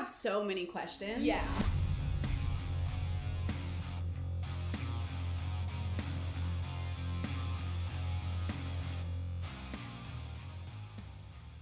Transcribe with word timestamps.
have 0.00 0.08
so 0.08 0.42
many 0.42 0.64
questions. 0.64 1.22
Yeah. 1.22 1.44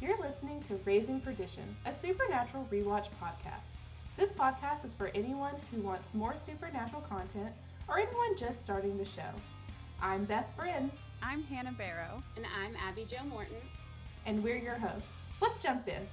You're 0.01 0.17
listening 0.21 0.63
to 0.69 0.79
Raising 0.85 1.21
Perdition, 1.21 1.75
a 1.85 1.93
supernatural 2.01 2.69
rewatch 2.71 3.09
podcast. 3.21 3.75
This 4.17 4.31
podcast 4.31 4.85
is 4.87 4.93
for 4.95 5.11
anyone 5.17 5.55
who 5.73 5.81
wants 5.81 6.15
more 6.15 6.37
supernatural 6.47 7.03
content 7.03 7.53
or 7.89 7.99
anyone 7.99 8.37
just 8.37 8.61
starting 8.61 8.97
the 8.97 9.05
show. 9.05 9.33
I'm 10.01 10.25
Beth 10.27 10.47
Bryn, 10.57 10.93
I'm 11.25 11.43
Hannah 11.43 11.75
Barrow. 11.77 12.23
And 12.37 12.47
I'm 12.57 12.77
Abby 12.77 13.05
Jo 13.05 13.25
Morton. 13.29 13.57
and 14.27 14.45
we're 14.45 14.59
your 14.59 14.79
hosts. 14.79 15.09
Let's 15.41 15.59
jump 15.59 15.89
in. 15.89 16.07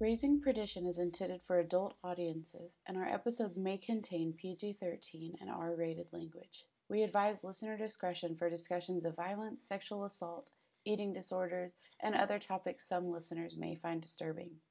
Raising 0.00 0.40
Perdition 0.40 0.86
is 0.86 0.96
intended 0.96 1.42
for 1.42 1.58
adult 1.58 1.94
audiences, 2.02 2.72
and 2.86 2.96
our 2.96 3.04
episodes 3.06 3.58
may 3.58 3.76
contain 3.76 4.32
PG 4.32 4.78
13 4.80 5.36
and 5.42 5.50
R 5.50 5.74
rated 5.76 6.10
language. 6.10 6.64
We 6.88 7.02
advise 7.02 7.44
listener 7.44 7.76
discretion 7.76 8.34
for 8.34 8.48
discussions 8.48 9.04
of 9.04 9.14
violence, 9.14 9.68
sexual 9.68 10.06
assault, 10.06 10.52
eating 10.86 11.12
disorders, 11.12 11.74
and 12.00 12.14
other 12.14 12.38
topics 12.38 12.88
some 12.88 13.10
listeners 13.10 13.58
may 13.58 13.74
find 13.74 14.00
disturbing. 14.00 14.62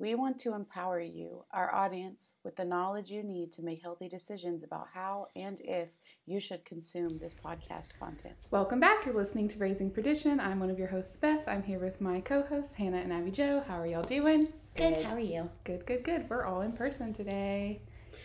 We 0.00 0.16
want 0.16 0.40
to 0.40 0.54
empower 0.54 0.98
you, 0.98 1.44
our 1.52 1.72
audience, 1.72 2.32
with 2.42 2.56
the 2.56 2.64
knowledge 2.64 3.10
you 3.10 3.22
need 3.22 3.52
to 3.52 3.62
make 3.62 3.80
healthy 3.80 4.08
decisions 4.08 4.64
about 4.64 4.88
how 4.92 5.28
and 5.36 5.56
if 5.60 5.88
you 6.26 6.40
should 6.40 6.64
consume 6.64 7.16
this 7.18 7.32
podcast 7.32 7.90
content. 8.00 8.34
Welcome 8.50 8.80
back. 8.80 9.06
You're 9.06 9.14
listening 9.14 9.46
to 9.48 9.58
Raising 9.58 9.92
Perdition. 9.92 10.40
I'm 10.40 10.58
one 10.58 10.68
of 10.68 10.80
your 10.80 10.88
hosts, 10.88 11.14
Beth. 11.14 11.44
I'm 11.46 11.62
here 11.62 11.78
with 11.78 12.00
my 12.00 12.20
co-hosts, 12.20 12.74
Hannah 12.74 12.96
and 12.96 13.12
Abby 13.12 13.30
Jo. 13.30 13.62
How 13.68 13.80
are 13.80 13.86
y'all 13.86 14.02
doing? 14.02 14.52
Good. 14.74 15.04
How 15.04 15.14
are 15.14 15.20
you? 15.20 15.48
Good, 15.62 15.86
good, 15.86 16.02
good. 16.02 16.28
We're 16.28 16.44
all 16.44 16.62
in 16.62 16.72
person 16.72 17.12
today. 17.12 17.80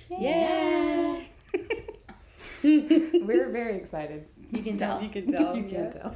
Yeah. 0.10 1.22
We're 2.64 3.52
very 3.52 3.76
excited. 3.76 4.26
You 4.52 4.64
can 4.64 4.78
tell. 4.78 5.00
You 5.04 5.10
can 5.10 5.32
tell. 5.32 5.56
you 5.56 5.70
can 5.70 5.92
tell. 5.92 6.16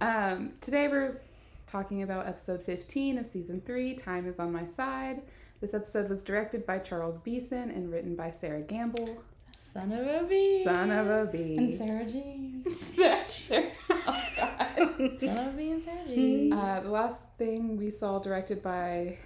Um, 0.00 0.52
today 0.60 0.86
we're 0.86 1.20
talking 1.68 2.02
about 2.02 2.26
episode 2.26 2.62
15 2.62 3.18
of 3.18 3.26
season 3.26 3.60
3, 3.60 3.94
Time 3.94 4.26
is 4.26 4.38
on 4.38 4.50
My 4.50 4.66
Side. 4.66 5.22
This 5.60 5.74
episode 5.74 6.08
was 6.08 6.22
directed 6.22 6.64
by 6.64 6.78
Charles 6.78 7.20
Beeson 7.20 7.70
and 7.70 7.92
written 7.92 8.16
by 8.16 8.30
Sera 8.30 8.62
Gamble. 8.62 9.22
Son 9.58 9.92
of 9.92 10.06
a 10.06 10.26
bee. 10.26 10.64
Son 10.64 10.90
of 10.90 11.06
a 11.08 11.30
bee. 11.30 11.56
And 11.58 11.74
Sarah 11.74 12.06
James. 12.06 12.94
oh, 12.98 14.22
God. 14.36 15.18
Son 15.20 15.38
of 15.38 15.54
a 15.54 15.56
bee 15.56 15.72
and 15.72 15.82
Sarah 15.82 16.06
James. 16.06 16.54
Uh, 16.54 16.80
the 16.80 16.90
last 16.90 17.16
thing 17.36 17.76
we 17.76 17.90
saw 17.90 18.18
directed 18.18 18.62
by 18.62 19.18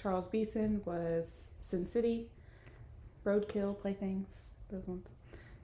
Charles 0.00 0.26
Beeson 0.26 0.80
was 0.86 1.48
Sin 1.60 1.84
City, 1.84 2.28
Roadkill, 3.26 3.78
Playthings, 3.78 4.44
those 4.70 4.88
ones. 4.88 5.12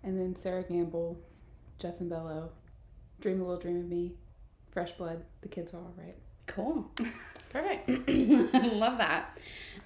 And 0.02 0.18
then 0.18 0.36
Sera 0.36 0.62
Gamble, 0.62 1.18
Jus 1.78 2.02
in 2.02 2.10
Bello, 2.10 2.50
Dream 3.20 3.40
a 3.40 3.44
Little 3.44 3.58
Dream 3.58 3.80
of 3.80 3.88
Me, 3.88 4.12
Fresh 4.70 4.92
Blood, 4.92 5.24
The 5.40 5.48
Kids 5.48 5.72
Are 5.72 5.78
Alright. 5.78 6.16
Cool. 6.46 6.90
Perfect. 7.50 7.88
Love 8.54 8.98
that. 8.98 9.38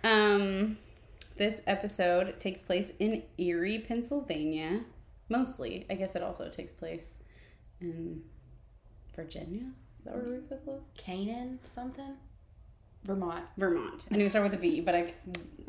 Um, 0.02 0.78
this 1.36 1.62
episode 1.66 2.38
takes 2.40 2.62
place 2.62 2.92
in 2.98 3.22
Erie, 3.38 3.84
Pennsylvania. 3.86 4.80
Mostly. 5.28 5.86
I 5.88 5.94
guess 5.94 6.16
it 6.16 6.22
also 6.22 6.48
takes 6.48 6.72
place 6.72 7.18
in 7.80 8.22
Virginia. 9.14 9.62
Is 9.98 10.04
that 10.04 10.14
where 10.14 10.24
Rufus 10.24 10.66
lives? 10.66 10.82
Canaan 10.96 11.58
something? 11.62 12.16
Vermont. 13.04 13.44
Vermont. 13.56 14.06
I 14.12 14.16
knew 14.16 14.26
it 14.26 14.30
started 14.30 14.50
with 14.50 14.58
a 14.58 14.62
V, 14.62 14.80
but 14.80 14.94
I 14.94 15.14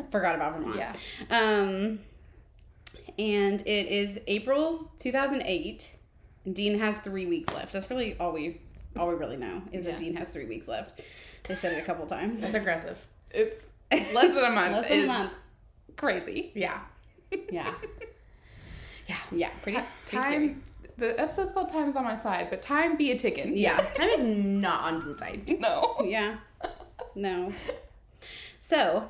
forgot 0.09 0.35
about 0.35 0.57
Vermont. 0.57 0.75
Yeah. 0.75 0.93
Um, 1.29 1.99
and 3.17 3.61
it 3.61 3.87
is 3.87 4.19
April 4.27 4.91
2008. 4.99 5.95
And 6.45 6.55
Dean 6.55 6.79
has 6.79 6.99
three 6.99 7.27
weeks 7.27 7.53
left. 7.53 7.73
That's 7.73 7.89
really 7.89 8.17
all 8.19 8.31
we 8.33 8.61
all 8.97 9.07
we 9.07 9.15
really 9.15 9.37
know 9.37 9.61
is 9.71 9.85
Yeah. 9.85 9.91
that 9.91 9.99
Dean 9.99 10.15
has 10.15 10.29
three 10.29 10.45
weeks 10.45 10.67
left. 10.67 10.99
They 11.43 11.55
said 11.55 11.73
it 11.73 11.79
a 11.81 11.85
couple 11.85 12.05
times. 12.05 12.41
That's 12.41 12.55
aggressive. 12.55 13.05
It's 13.31 13.63
less 13.91 14.33
than 14.33 14.43
a 14.45 14.49
month. 14.51 14.73
Less 14.75 14.89
than 14.89 15.03
a 15.03 15.07
month. 15.07 15.33
Crazy. 15.97 16.51
Yeah. 16.55 16.79
Yeah. 17.51 17.73
Yeah. 19.07 19.17
Yeah. 19.31 19.49
Pretty, 19.61 19.77
Ti- 19.79 19.83
pretty 20.05 20.21
scary. 20.27 20.47
Time. 20.49 20.63
The 20.97 21.19
episode's 21.19 21.51
called 21.51 21.69
Time 21.69 21.89
is 21.89 21.95
on 21.95 22.03
My 22.03 22.19
Side, 22.19 22.47
but 22.49 22.61
time 22.61 22.95
be 22.97 23.11
a 23.11 23.17
ticking. 23.17 23.57
Yeah. 23.57 23.77
Time 23.93 24.09
is 24.09 24.23
not 24.23 24.81
on 24.81 24.99
Dean's 25.01 25.19
side. 25.19 25.57
No. 25.59 25.95
Yeah. 26.05 26.37
No. 27.15 27.51
So, 28.59 29.09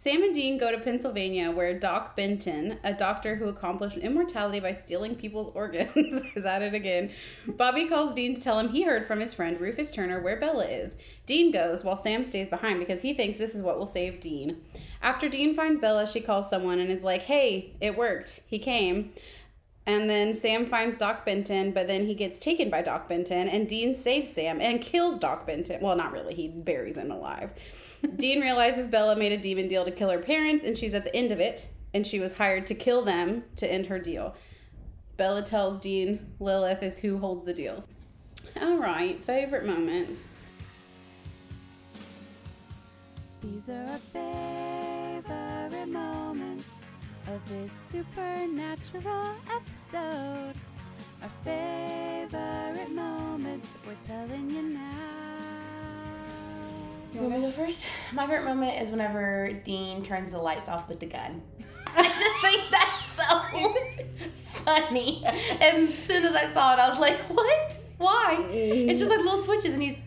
Sam 0.00 0.22
and 0.22 0.32
Dean 0.32 0.58
go 0.58 0.70
to 0.70 0.78
Pennsylvania 0.78 1.50
where 1.50 1.76
Doc 1.76 2.14
Benton, 2.14 2.78
a 2.84 2.94
doctor 2.94 3.34
who 3.34 3.48
accomplished 3.48 3.96
immortality 3.96 4.60
by 4.60 4.72
stealing 4.72 5.16
people's 5.16 5.52
organs, 5.56 6.22
is 6.36 6.44
at 6.44 6.62
it 6.62 6.72
again. 6.72 7.10
Bobby 7.48 7.88
calls 7.88 8.14
Dean 8.14 8.36
to 8.36 8.40
tell 8.40 8.60
him 8.60 8.68
he 8.68 8.84
heard 8.84 9.06
from 9.06 9.18
his 9.18 9.34
friend 9.34 9.60
Rufus 9.60 9.90
Turner 9.90 10.20
where 10.22 10.38
Bela 10.38 10.66
is. 10.66 10.98
Dean 11.26 11.50
goes 11.50 11.82
while 11.82 11.96
Sam 11.96 12.24
stays 12.24 12.48
behind 12.48 12.78
because 12.78 13.02
he 13.02 13.12
thinks 13.12 13.38
this 13.38 13.56
is 13.56 13.62
what 13.62 13.76
will 13.76 13.86
save 13.86 14.20
Dean. 14.20 14.58
After 15.02 15.28
Dean 15.28 15.56
finds 15.56 15.80
Bela, 15.80 16.06
she 16.06 16.20
calls 16.20 16.48
someone 16.48 16.78
and 16.78 16.92
is 16.92 17.02
like, 17.02 17.22
hey, 17.22 17.72
it 17.80 17.98
worked. 17.98 18.42
He 18.46 18.60
came. 18.60 19.12
And 19.88 20.08
then 20.08 20.34
Sam 20.34 20.66
finds 20.66 20.98
Doc 20.98 21.24
Benton, 21.24 21.72
but 21.72 21.86
then 21.86 22.04
he 22.04 22.14
gets 22.14 22.38
taken 22.38 22.68
by 22.68 22.82
Doc 22.82 23.08
Benton, 23.08 23.48
and 23.48 23.66
Dean 23.66 23.96
saves 23.96 24.30
Sam 24.30 24.60
and 24.60 24.82
kills 24.82 25.18
Doc 25.18 25.46
Benton. 25.46 25.80
Well, 25.80 25.96
not 25.96 26.12
really, 26.12 26.34
he 26.34 26.48
buries 26.48 26.98
him 26.98 27.10
alive. 27.10 27.52
Dean 28.16 28.42
realizes 28.42 28.88
Bela 28.88 29.16
made 29.16 29.32
a 29.32 29.38
demon 29.38 29.66
deal 29.66 29.86
to 29.86 29.90
kill 29.90 30.10
her 30.10 30.18
parents, 30.18 30.62
and 30.62 30.76
she's 30.76 30.92
at 30.92 31.04
the 31.04 31.16
end 31.16 31.32
of 31.32 31.40
it, 31.40 31.68
and 31.94 32.06
she 32.06 32.20
was 32.20 32.34
hired 32.34 32.66
to 32.66 32.74
kill 32.74 33.02
them 33.02 33.44
to 33.56 33.66
end 33.66 33.86
her 33.86 33.98
deal. 33.98 34.36
Bela 35.16 35.42
tells 35.42 35.80
Dean 35.80 36.34
Lilith 36.38 36.82
is 36.82 36.98
who 36.98 37.16
holds 37.16 37.44
the 37.44 37.54
deals. 37.54 37.88
All 38.60 38.76
right, 38.76 39.18
favorite 39.24 39.64
moments. 39.64 40.32
These 43.40 43.70
are 43.70 43.84
our 43.84 43.96
favorite 43.96 45.86
moments 45.88 46.27
of 47.28 47.40
this 47.48 47.72
supernatural 47.72 49.34
episode. 49.54 50.54
Our 51.22 51.28
favorite 51.44 52.90
moments, 52.94 53.68
we're 53.86 53.94
telling 54.06 54.50
you 54.50 54.62
now. 54.62 54.90
You 57.12 57.20
want 57.20 57.32
me 57.34 57.40
to 57.40 57.46
go 57.46 57.52
first? 57.52 57.86
My 58.12 58.26
favorite 58.26 58.44
moment 58.44 58.80
is 58.80 58.90
whenever 58.90 59.50
Dean 59.64 60.02
turns 60.02 60.30
the 60.30 60.38
lights 60.38 60.68
off 60.68 60.88
with 60.88 61.00
the 61.00 61.06
gun. 61.06 61.42
I 61.96 62.02
just 62.04 62.40
think 62.40 62.70
that's 62.70 63.16
so 63.16 64.62
funny. 64.64 65.24
And 65.60 65.88
as 65.88 65.98
soon 65.98 66.24
as 66.24 66.34
I 66.34 66.52
saw 66.52 66.74
it, 66.74 66.78
I 66.78 66.88
was 66.88 66.98
like, 67.00 67.16
what? 67.28 67.78
Why? 67.98 68.38
It's 68.50 68.98
just 68.98 69.10
like 69.10 69.20
little 69.20 69.42
switches 69.42 69.74
and 69.74 69.82
he's 69.82 69.98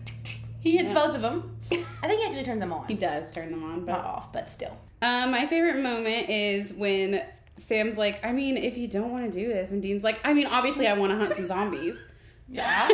he 0.62 0.78
hits 0.78 0.90
Yeah. 0.90 0.94
both 0.96 1.16
of 1.16 1.22
them. 1.22 1.58
I 1.72 2.08
think 2.08 2.22
he 2.22 2.28
actually 2.28 2.44
turns 2.44 2.60
them 2.60 2.72
on. 2.72 2.88
He 2.88 2.94
does 2.94 3.34
turn 3.34 3.50
them 3.52 3.64
on, 3.64 3.84
but 3.86 3.94
Not 3.94 4.06
off, 4.06 4.32
but 4.32 4.50
still. 4.52 4.78
Um, 5.02 5.32
my 5.32 5.48
favorite 5.48 5.82
moment 5.82 6.30
is 6.30 6.74
when 6.74 7.24
Sam's 7.56 7.98
like, 7.98 8.24
I 8.24 8.32
mean, 8.32 8.58
if 8.58 8.78
you 8.78 8.88
don't 8.88 9.12
want 9.12 9.32
to 9.32 9.40
do 9.40 9.48
this, 9.48 9.72
and 9.72 9.82
Dean's 9.82 10.04
like, 10.04 10.20
I 10.24 10.34
mean, 10.34 10.48
obviously, 10.48 10.88
I 10.88 10.94
want 10.94 11.12
to 11.12 11.18
hunt 11.18 11.34
some 11.34 11.48
zombies. 11.48 12.04
Yeah. 12.54 12.90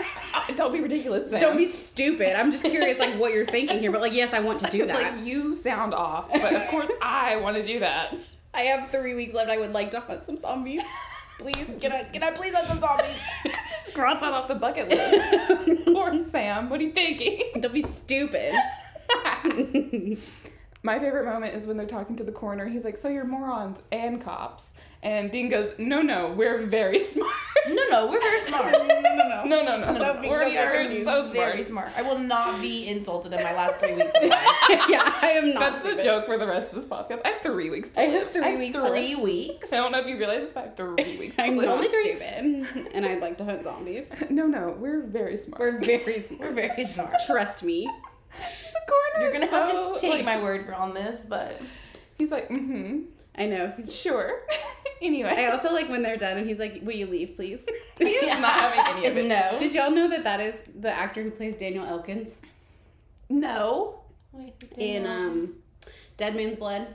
Don't 0.56 0.72
be 0.72 0.80
ridiculous. 0.80 1.30
Sam. 1.30 1.40
Don't 1.40 1.56
be 1.56 1.68
stupid. 1.68 2.36
I'm 2.36 2.50
just 2.50 2.64
curious, 2.64 2.98
like, 2.98 3.14
what 3.20 3.32
you're 3.32 3.46
thinking 3.46 3.78
here. 3.78 3.92
But 3.92 4.00
like, 4.00 4.12
yes, 4.12 4.32
I 4.32 4.40
want 4.40 4.58
to 4.60 4.66
do 4.68 4.84
that. 4.88 5.14
like 5.14 5.24
you 5.24 5.54
sound 5.54 5.94
off, 5.94 6.28
but 6.32 6.52
of 6.52 6.66
course 6.66 6.90
I 7.00 7.36
want 7.36 7.56
to 7.56 7.64
do 7.64 7.78
that. 7.78 8.16
I 8.52 8.62
have 8.62 8.90
three 8.90 9.14
weeks 9.14 9.32
left. 9.32 9.48
I 9.48 9.58
would 9.58 9.72
like 9.72 9.92
to 9.92 10.00
hunt 10.00 10.24
some 10.24 10.36
zombies. 10.36 10.82
Please, 11.38 11.70
Can 11.80 11.92
I, 11.92 12.02
can 12.02 12.24
I 12.24 12.32
please 12.32 12.52
have 12.52 12.66
some 12.66 12.80
zombies? 12.80 13.16
Just 13.44 13.94
cross 13.94 14.18
that 14.18 14.32
off 14.32 14.48
the 14.48 14.56
bucket 14.56 14.88
list. 14.88 15.84
Poor 15.84 16.18
Sam. 16.18 16.68
What 16.68 16.80
are 16.80 16.82
you 16.82 16.90
thinking? 16.92 17.60
don't 17.60 17.72
be 17.72 17.82
stupid. 17.82 18.52
My 20.86 21.00
favorite 21.00 21.24
moment 21.24 21.54
is 21.56 21.66
when 21.66 21.76
they're 21.76 21.86
talking 21.86 22.14
to 22.16 22.22
the 22.24 22.30
coroner. 22.32 22.66
He's 22.66 22.84
like, 22.84 22.96
"So 22.96 23.08
you're 23.08 23.24
morons 23.24 23.78
and 23.90 24.20
cops." 24.22 24.62
And 25.02 25.30
Dean 25.32 25.48
goes, 25.48 25.74
"No, 25.78 26.00
no, 26.00 26.32
we're 26.36 26.58
very 26.66 26.98
smart." 27.12 27.32
No, 27.68 27.82
no, 27.90 28.06
we're 28.08 28.20
very 28.20 28.40
smart. 28.40 28.70
no, 28.72 28.78
no, 28.86 28.86
no. 28.86 29.44
no, 29.44 29.62
no, 29.64 29.92
no. 29.92 29.98
Don't 29.98 30.22
be- 30.22 30.28
we're 30.28 30.44
we're 30.46 31.04
so 31.04 31.28
very 31.32 31.62
smart. 31.64 31.88
smart. 31.92 31.98
I 31.98 32.02
will 32.08 32.18
not 32.20 32.60
be 32.62 32.86
insulted 32.86 33.32
in 33.32 33.42
my 33.42 33.52
last 33.52 33.80
three 33.80 33.94
weeks 33.94 34.12
of 34.14 34.22
life. 34.30 34.48
yeah, 34.88 35.12
I 35.22 35.30
am 35.34 35.52
not. 35.54 35.60
That's 35.60 35.78
stupid. 35.80 35.98
the 35.98 36.02
joke 36.04 36.26
for 36.26 36.38
the 36.38 36.46
rest 36.46 36.68
of 36.70 36.76
this 36.76 36.84
podcast. 36.84 37.22
I 37.24 37.30
have 37.30 37.40
three 37.42 37.68
weeks 37.70 37.90
to 37.90 38.00
I 38.00 38.04
have 38.04 38.30
three 38.30 38.42
I 38.44 38.48
have 38.50 38.58
weeks. 38.60 38.78
three 38.86 39.14
weeks. 39.16 39.72
I 39.72 39.78
don't 39.78 39.90
know 39.90 39.98
if 39.98 40.06
you 40.06 40.16
realize 40.18 40.42
this, 40.44 40.52
but 40.52 40.60
I 40.60 40.66
have 40.68 40.76
three 40.96 41.18
weeks 41.18 41.34
I'm 41.40 41.56
live. 41.56 41.66
not 41.66 41.74
Only 41.78 41.88
three- 41.88 42.14
stupid, 42.16 42.88
and 42.94 43.04
I'd 43.04 43.20
like 43.20 43.38
to 43.38 43.44
hunt 43.44 43.64
zombies. 43.64 44.12
No, 44.30 44.46
no, 44.46 44.76
we're 44.78 45.00
very 45.02 45.36
smart. 45.36 45.60
We're 45.60 45.80
very 45.80 46.20
smart. 46.20 46.40
We're 46.42 46.54
very 46.54 46.84
smart. 46.84 47.16
Trust 47.26 47.64
me. 47.64 47.90
The 48.30 48.80
coroner. 48.88 49.22
You're 49.24 49.32
gonna 49.32 49.46
is 49.46 49.50
have 49.50 49.68
so, 49.68 49.94
to 49.94 50.00
take 50.00 50.12
like- 50.12 50.24
my 50.24 50.42
word 50.42 50.66
for 50.66 50.74
on 50.74 50.94
this, 50.94 51.24
but 51.28 51.60
He's 52.18 52.30
like, 52.30 52.48
mm-hmm, 52.48 53.00
I 53.36 53.44
know. 53.46 53.72
He's. 53.76 53.94
sure. 53.94 54.40
anyway, 55.02 55.34
I 55.36 55.50
also 55.50 55.72
like 55.74 55.88
when 55.90 56.02
they're 56.02 56.16
done, 56.16 56.38
and 56.38 56.48
he's 56.48 56.58
like, 56.58 56.80
"Will 56.82 56.94
you 56.94 57.06
leave, 57.06 57.36
please?" 57.36 57.66
he's 57.98 58.22
not 58.22 58.52
having 58.52 58.96
any 58.96 59.06
of 59.06 59.16
it. 59.18 59.26
no, 59.26 59.58
Did 59.58 59.74
y'all 59.74 59.90
know 59.90 60.08
that 60.08 60.24
that 60.24 60.40
is 60.40 60.62
the 60.80 60.90
actor 60.90 61.22
who 61.22 61.30
plays 61.30 61.56
Daniel 61.58 61.84
Elkins? 61.84 62.40
no. 63.28 64.00
Wait, 64.32 64.58
Daniel 64.74 65.04
in 65.04 65.06
um, 65.10 65.48
Dead 66.18 66.36
Man's 66.36 66.56
Blood. 66.58 66.88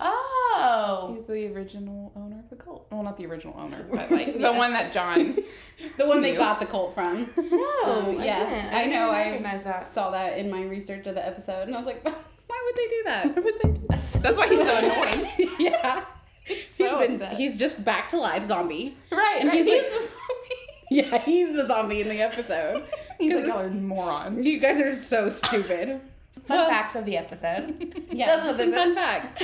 Oh. 0.00 1.12
He's 1.14 1.26
the 1.26 1.52
original 1.54 2.12
owner 2.16 2.38
of 2.38 2.48
the 2.50 2.56
cult. 2.56 2.86
Well, 2.90 3.02
not 3.02 3.16
the 3.16 3.26
original 3.26 3.54
owner, 3.58 3.84
but 3.90 4.10
like 4.10 4.38
the 4.38 4.52
one 4.52 4.72
that 4.72 4.92
John. 4.92 5.36
The 5.96 6.06
one 6.06 6.20
they 6.20 6.34
got 6.36 6.60
the 6.60 6.66
cult 6.66 6.92
from. 6.94 7.30
No, 7.36 7.82
Um, 7.84 8.18
I 8.20 8.24
yeah. 8.26 8.70
I 8.70 8.84
didn't 8.84 8.92
know, 8.92 9.10
I- 9.10 9.30
recognize 9.30 9.62
that. 9.62 9.88
Saw 9.88 10.10
that 10.10 10.36
in 10.36 10.50
my 10.50 10.62
research 10.64 11.06
of 11.06 11.14
the 11.14 11.26
episode, 11.26 11.68
and 11.68 11.74
I 11.74 11.78
was 11.78 11.86
like, 11.86 12.04
why 12.04 12.12
would 12.12 12.76
they 12.76 12.88
do 12.88 13.02
that? 13.04 13.26
Why 13.36 13.42
would 13.42 13.54
they 13.62 13.68
do 13.80 13.86
that? 13.88 14.04
That's 14.22 14.36
why 14.36 14.48
he's 14.48 14.58
so 14.60 14.76
annoying. 14.76 15.50
yeah. 15.58 16.04
He's 16.44 16.66
so 16.76 16.98
been 16.98 17.14
upset. 17.14 17.36
he's 17.38 17.56
just 17.56 17.82
back 17.84 18.08
to 18.08 18.18
life 18.18 18.44
zombie. 18.44 18.94
Right, 19.10 19.38
And 19.40 19.48
right. 19.48 19.64
he's 19.64 19.70
He's, 19.72 19.82
like- 19.82 19.90
the 19.92 19.98
zombie. 19.98 20.56
Yeah, 20.90 21.18
he's 21.24 21.56
the 21.56 21.66
zombie 21.66 22.00
in 22.02 22.08
the 22.10 22.20
episode. 22.20 22.84
He's 23.18 23.34
like, 23.34 23.46
y'all 23.46 23.60
are 23.60 23.70
morons. 23.70 24.44
You 24.44 24.58
guys 24.60 24.80
are 24.82 24.92
so 24.94 25.28
stupid. 25.30 26.00
Fun 26.44 26.56
Well- 26.58 26.68
facts 26.70 26.94
of 26.94 27.04
the 27.04 27.16
episode. 27.16 27.96
Yeah, 28.12 28.26
That's 28.36 28.46
what 28.48 28.56
this 28.58 28.74
fun 28.74 28.88
is. 28.88 28.94
fact. 28.96 29.42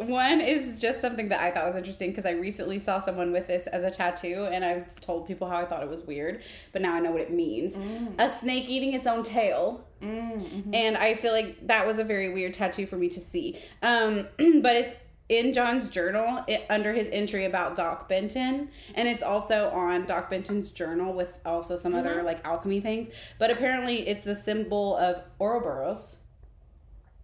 Um, 0.00 0.06
one 0.08 0.40
is 0.40 0.80
just 0.80 1.00
something 1.00 1.28
that 1.28 1.40
I 1.40 1.52
thought 1.52 1.66
was 1.66 1.76
interesting 1.76 2.10
because 2.10 2.26
I 2.26 2.32
recently 2.32 2.80
saw 2.80 2.98
someone 2.98 3.30
with 3.30 3.46
this 3.46 3.68
as 3.68 3.84
a 3.84 3.90
tattoo, 3.92 4.48
and 4.50 4.64
I've 4.64 4.92
told 5.00 5.28
people 5.28 5.48
how 5.48 5.56
I 5.56 5.64
thought 5.64 5.82
it 5.84 5.88
was 5.88 6.02
weird, 6.02 6.42
but 6.72 6.82
now 6.82 6.94
I 6.94 7.00
know 7.00 7.12
what 7.12 7.20
it 7.20 7.32
means. 7.32 7.78
A 8.18 8.28
snake 8.28 8.68
eating 8.68 8.92
its 8.92 9.06
own 9.06 9.22
tail. 9.22 9.84
Mm-hmm. 10.02 10.72
and 10.74 10.96
I 10.96 11.16
feel 11.16 11.32
like 11.32 11.66
that 11.66 11.84
was 11.84 11.98
a 11.98 12.04
very 12.04 12.32
weird 12.32 12.54
tattoo 12.54 12.86
for 12.86 12.96
me 12.96 13.08
to 13.08 13.18
see. 13.20 13.58
Um, 13.82 14.28
but 14.62 14.76
it's 14.76 14.94
in 15.28 15.52
John's 15.52 15.90
journal 15.90 16.42
it, 16.48 16.64
under 16.70 16.92
his 16.94 17.08
entry 17.12 17.44
about 17.44 17.76
Doc 17.76 18.08
Benton, 18.08 18.70
and 18.94 19.06
it's 19.08 19.22
also 19.22 19.68
on 19.70 20.06
Doc 20.06 20.30
Benton's 20.30 20.70
journal 20.70 21.12
with 21.12 21.32
also 21.44 21.76
some 21.76 21.94
other 21.94 22.22
like 22.22 22.44
alchemy 22.46 22.80
things. 22.80 23.08
But 23.38 23.50
apparently, 23.50 24.08
it's 24.08 24.24
the 24.24 24.36
symbol 24.36 24.96
of 24.96 25.22
Ouroboros, 25.40 26.20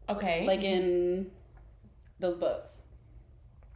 Okay. 0.08 0.46
like 0.46 0.62
in 0.62 1.30
those 2.20 2.36
books, 2.36 2.82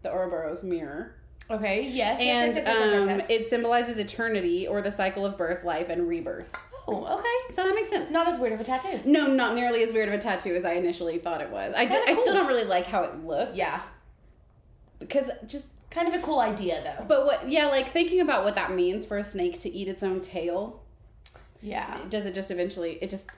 the 0.02 0.10
Ouroboros 0.12 0.62
mirror, 0.62 1.14
okay. 1.50 1.82
Yes. 1.88 2.20
and 2.20 2.54
yes, 2.54 2.56
yes, 2.56 2.66
yes, 2.66 3.08
um, 3.08 3.22
it 3.30 3.46
symbolizes 3.48 3.98
eternity 3.98 4.66
or 4.68 4.82
the 4.82 4.92
cycle 4.92 5.24
of 5.24 5.38
birth, 5.38 5.64
life, 5.64 5.88
and 5.88 6.06
rebirth. 6.06 6.54
oh, 6.86 7.18
okay. 7.18 7.54
So 7.54 7.62
that 7.64 7.74
makes 7.74 7.88
sense. 7.90 8.10
Not 8.10 8.28
as 8.28 8.38
weird 8.38 8.52
of 8.52 8.60
a 8.60 8.64
tattoo. 8.64 9.00
No, 9.06 9.26
not 9.26 9.54
nearly 9.54 9.82
as 9.82 9.92
weird 9.94 10.08
of 10.08 10.14
a 10.14 10.18
tattoo 10.18 10.54
as 10.54 10.64
I 10.66 10.72
initially 10.72 11.18
thought 11.18 11.40
it 11.40 11.50
was. 11.50 11.72
I, 11.74 11.84
do, 11.86 11.92
Kinda 11.92 12.10
I 12.10 12.14
still 12.22 12.34
don't 12.34 12.46
really 12.46 12.64
like 12.64 12.86
how 12.86 13.04
it 13.04 13.24
looks. 13.24 13.56
Yeah. 13.56 13.80
Because 14.98 15.30
just, 15.46 15.72
Kind 15.90 16.06
of 16.06 16.14
a 16.14 16.18
cool 16.22 16.38
idea, 16.40 16.82
though. 16.84 17.04
but 17.06 17.24
what, 17.24 17.48
yeah, 17.50 17.66
like 17.68 17.92
thinking 17.92 18.20
about 18.20 18.44
what 18.44 18.54
that 18.56 18.72
means 18.74 19.06
for 19.06 19.16
a 19.16 19.24
snake 19.24 19.58
to 19.60 19.70
eat 19.70 19.88
its 19.88 20.02
own 20.02 20.20
tail, 20.20 20.82
Yeah. 21.62 21.98
does 22.10 22.26
it 22.26 22.34
just 22.34 22.50
eventually, 22.50 22.98
it 23.00 23.08
just 23.08 23.30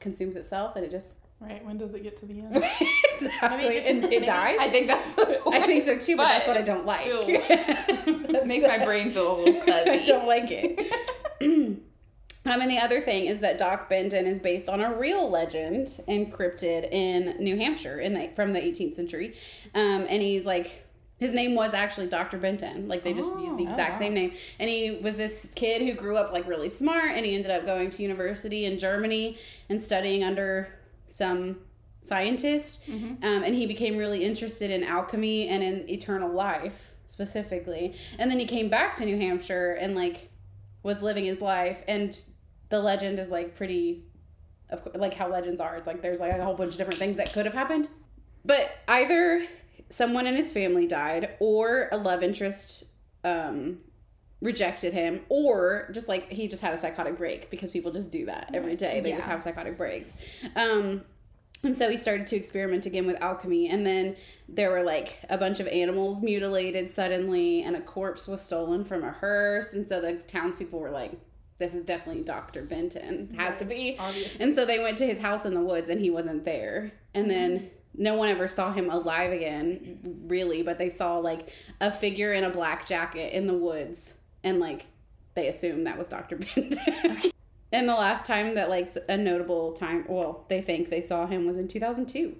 consumes 0.00 0.36
itself 0.36 0.74
and 0.76 0.84
it 0.84 0.90
just. 0.90 1.16
Right, 1.40 1.64
when 1.64 1.76
does 1.78 1.94
it 1.94 2.02
get 2.02 2.16
to 2.18 2.26
the 2.26 2.40
end? 2.40 2.56
exactly. 3.14 3.74
just- 3.74 3.86
and 3.86 4.04
it 4.12 4.24
dies? 4.26 4.56
I 4.58 4.68
think 4.68 4.88
that's 4.88 5.08
the 5.14 5.26
point. 5.44 5.62
I 5.62 5.66
think 5.66 5.84
so 5.84 5.96
too, 5.98 6.16
but, 6.16 6.24
that's 6.24 6.48
what 6.48 6.56
I 6.56 6.62
don't 6.62 6.86
like. 6.86 7.02
still, 7.02 7.24
It 7.26 8.46
makes 8.46 8.66
my 8.66 8.84
brain 8.84 9.12
feel 9.12 9.36
a 9.36 9.44
little 9.44 9.60
fuzzy. 9.60 9.90
I 9.90 10.04
don't 10.06 10.26
like 10.26 10.50
it. 10.50 11.78
um, 12.46 12.60
and 12.60 12.70
the 12.70 12.78
other 12.78 13.00
thing 13.00 13.26
is 13.26 13.40
that 13.40 13.58
Doc 13.58 13.88
Benton 13.88 14.26
is 14.26 14.38
based 14.38 14.68
on 14.68 14.80
a 14.80 14.94
real 14.94 15.30
legend 15.30 15.86
encrypted 16.08 16.90
in 16.92 17.36
New 17.38 17.56
Hampshire 17.56 18.00
in 18.00 18.14
the 18.14 18.30
from 18.36 18.52
the 18.52 18.60
18th 18.60 18.94
century, 18.94 19.34
um, 19.74 20.06
and 20.08 20.22
he's 20.22 20.44
like. 20.44 20.80
His 21.16 21.32
name 21.32 21.54
was 21.54 21.74
actually 21.74 22.08
Dr. 22.08 22.38
Benton. 22.38 22.88
Like 22.88 23.04
they 23.04 23.14
just 23.14 23.30
used 23.38 23.56
the 23.56 23.66
Oh, 23.66 23.70
exact 23.70 23.92
wow. 23.94 23.98
same 24.00 24.14
name. 24.14 24.32
And 24.58 24.68
he 24.68 24.98
was 25.00 25.14
this 25.14 25.48
kid 25.54 25.80
who 25.82 25.94
grew 25.94 26.16
up 26.16 26.32
like 26.32 26.46
really 26.46 26.68
smart 26.68 27.12
and 27.12 27.24
he 27.24 27.36
ended 27.36 27.52
up 27.52 27.64
going 27.64 27.88
to 27.90 28.02
university 28.02 28.64
in 28.64 28.80
Germany 28.80 29.38
and 29.68 29.80
studying 29.80 30.24
under 30.24 30.68
some 31.10 31.60
scientist. 32.02 32.82
Um, 32.88 33.18
and 33.22 33.54
he 33.54 33.64
became 33.64 33.96
really 33.96 34.24
interested 34.24 34.72
in 34.72 34.82
alchemy 34.82 35.48
and 35.48 35.62
in 35.62 35.88
eternal 35.88 36.30
life 36.32 36.92
specifically. 37.06 37.94
And 38.18 38.28
then 38.28 38.40
he 38.40 38.44
came 38.46 38.68
back 38.68 38.96
to 38.96 39.04
New 39.04 39.16
Hampshire 39.16 39.72
and 39.80 39.94
like 39.94 40.30
was 40.82 41.00
living 41.00 41.24
his 41.24 41.40
life. 41.40 41.78
And 41.86 42.20
the 42.74 42.80
legend 42.80 43.20
is 43.20 43.30
like 43.30 43.54
pretty, 43.54 44.02
of 44.68 44.82
course, 44.82 44.96
like 44.96 45.14
how 45.14 45.28
legends 45.28 45.60
are. 45.60 45.76
It's 45.76 45.86
like 45.86 46.02
there's 46.02 46.18
like 46.18 46.32
a 46.32 46.44
whole 46.44 46.54
bunch 46.54 46.72
of 46.72 46.78
different 46.78 46.98
things 46.98 47.16
that 47.18 47.32
could 47.32 47.44
have 47.46 47.54
happened. 47.54 47.88
But 48.44 48.72
either 48.88 49.46
someone 49.90 50.26
in 50.26 50.34
his 50.34 50.52
family 50.52 50.88
died 50.88 51.30
or 51.38 51.88
a 51.92 51.96
love 51.96 52.24
interest 52.24 52.84
um, 53.22 53.78
rejected 54.40 54.92
him 54.92 55.20
or 55.28 55.88
just 55.92 56.08
like 56.08 56.30
he 56.32 56.48
just 56.48 56.62
had 56.62 56.74
a 56.74 56.76
psychotic 56.76 57.16
break 57.16 57.48
because 57.48 57.70
people 57.70 57.92
just 57.92 58.10
do 58.10 58.26
that 58.26 58.50
every 58.52 58.74
day. 58.74 59.00
They 59.00 59.12
just 59.12 59.26
have 59.26 59.42
psychotic 59.42 59.76
breaks. 59.76 60.16
Um 60.56 61.02
and 61.62 61.78
so 61.78 61.88
he 61.88 61.96
started 61.96 62.26
to 62.26 62.36
experiment 62.36 62.84
again 62.84 63.06
with 63.06 63.16
alchemy 63.22 63.70
and 63.70 63.86
then 63.86 64.16
there 64.48 64.70
were 64.70 64.82
like 64.82 65.20
a 65.30 65.38
bunch 65.38 65.60
of 65.60 65.68
animals 65.68 66.22
mutilated 66.22 66.90
suddenly 66.90 67.62
and 67.62 67.74
a 67.74 67.80
corpse 67.80 68.28
was 68.28 68.42
stolen 68.42 68.84
from 68.84 69.02
a 69.02 69.12
hearse. 69.12 69.72
And 69.72 69.88
so 69.88 70.00
the 70.02 70.16
townspeople 70.26 70.78
were 70.78 70.90
like 70.90 71.12
this 71.58 71.74
is 71.74 71.84
definitely 71.84 72.22
dr 72.22 72.60
benton 72.64 73.34
has 73.38 73.56
to 73.58 73.64
be 73.64 73.96
Obviously. 73.98 74.44
and 74.44 74.54
so 74.54 74.64
they 74.66 74.78
went 74.80 74.98
to 74.98 75.06
his 75.06 75.20
house 75.20 75.44
in 75.44 75.54
the 75.54 75.60
woods 75.60 75.88
and 75.88 76.00
he 76.00 76.10
wasn't 76.10 76.44
there. 76.44 76.92
And 77.14 77.30
then 77.30 77.70
no 77.96 78.16
one 78.16 78.28
ever 78.28 78.48
saw 78.48 78.72
him 78.72 78.90
alive 78.90 79.30
again, 79.32 80.24
really, 80.26 80.62
but 80.62 80.78
they 80.78 80.90
saw 80.90 81.18
like 81.18 81.50
a 81.80 81.92
figure 81.92 82.32
in 82.32 82.42
a 82.42 82.50
black 82.50 82.86
jacket 82.88 83.32
in 83.34 83.46
the 83.46 83.54
woods 83.54 84.18
and 84.42 84.58
like 84.58 84.86
they 85.34 85.46
assumed 85.48 85.86
that 85.86 85.96
was 85.96 86.08
Dr. 86.08 86.36
Benton. 86.54 87.30
and 87.72 87.88
the 87.88 87.94
last 87.94 88.26
time 88.26 88.54
that 88.56 88.68
like 88.68 88.90
a 89.08 89.16
notable 89.16 89.72
time, 89.74 90.04
well, 90.08 90.44
they 90.48 90.60
think 90.60 90.90
they 90.90 91.02
saw 91.02 91.26
him 91.26 91.46
was 91.46 91.56
in 91.56 91.68
2002. 91.68 92.34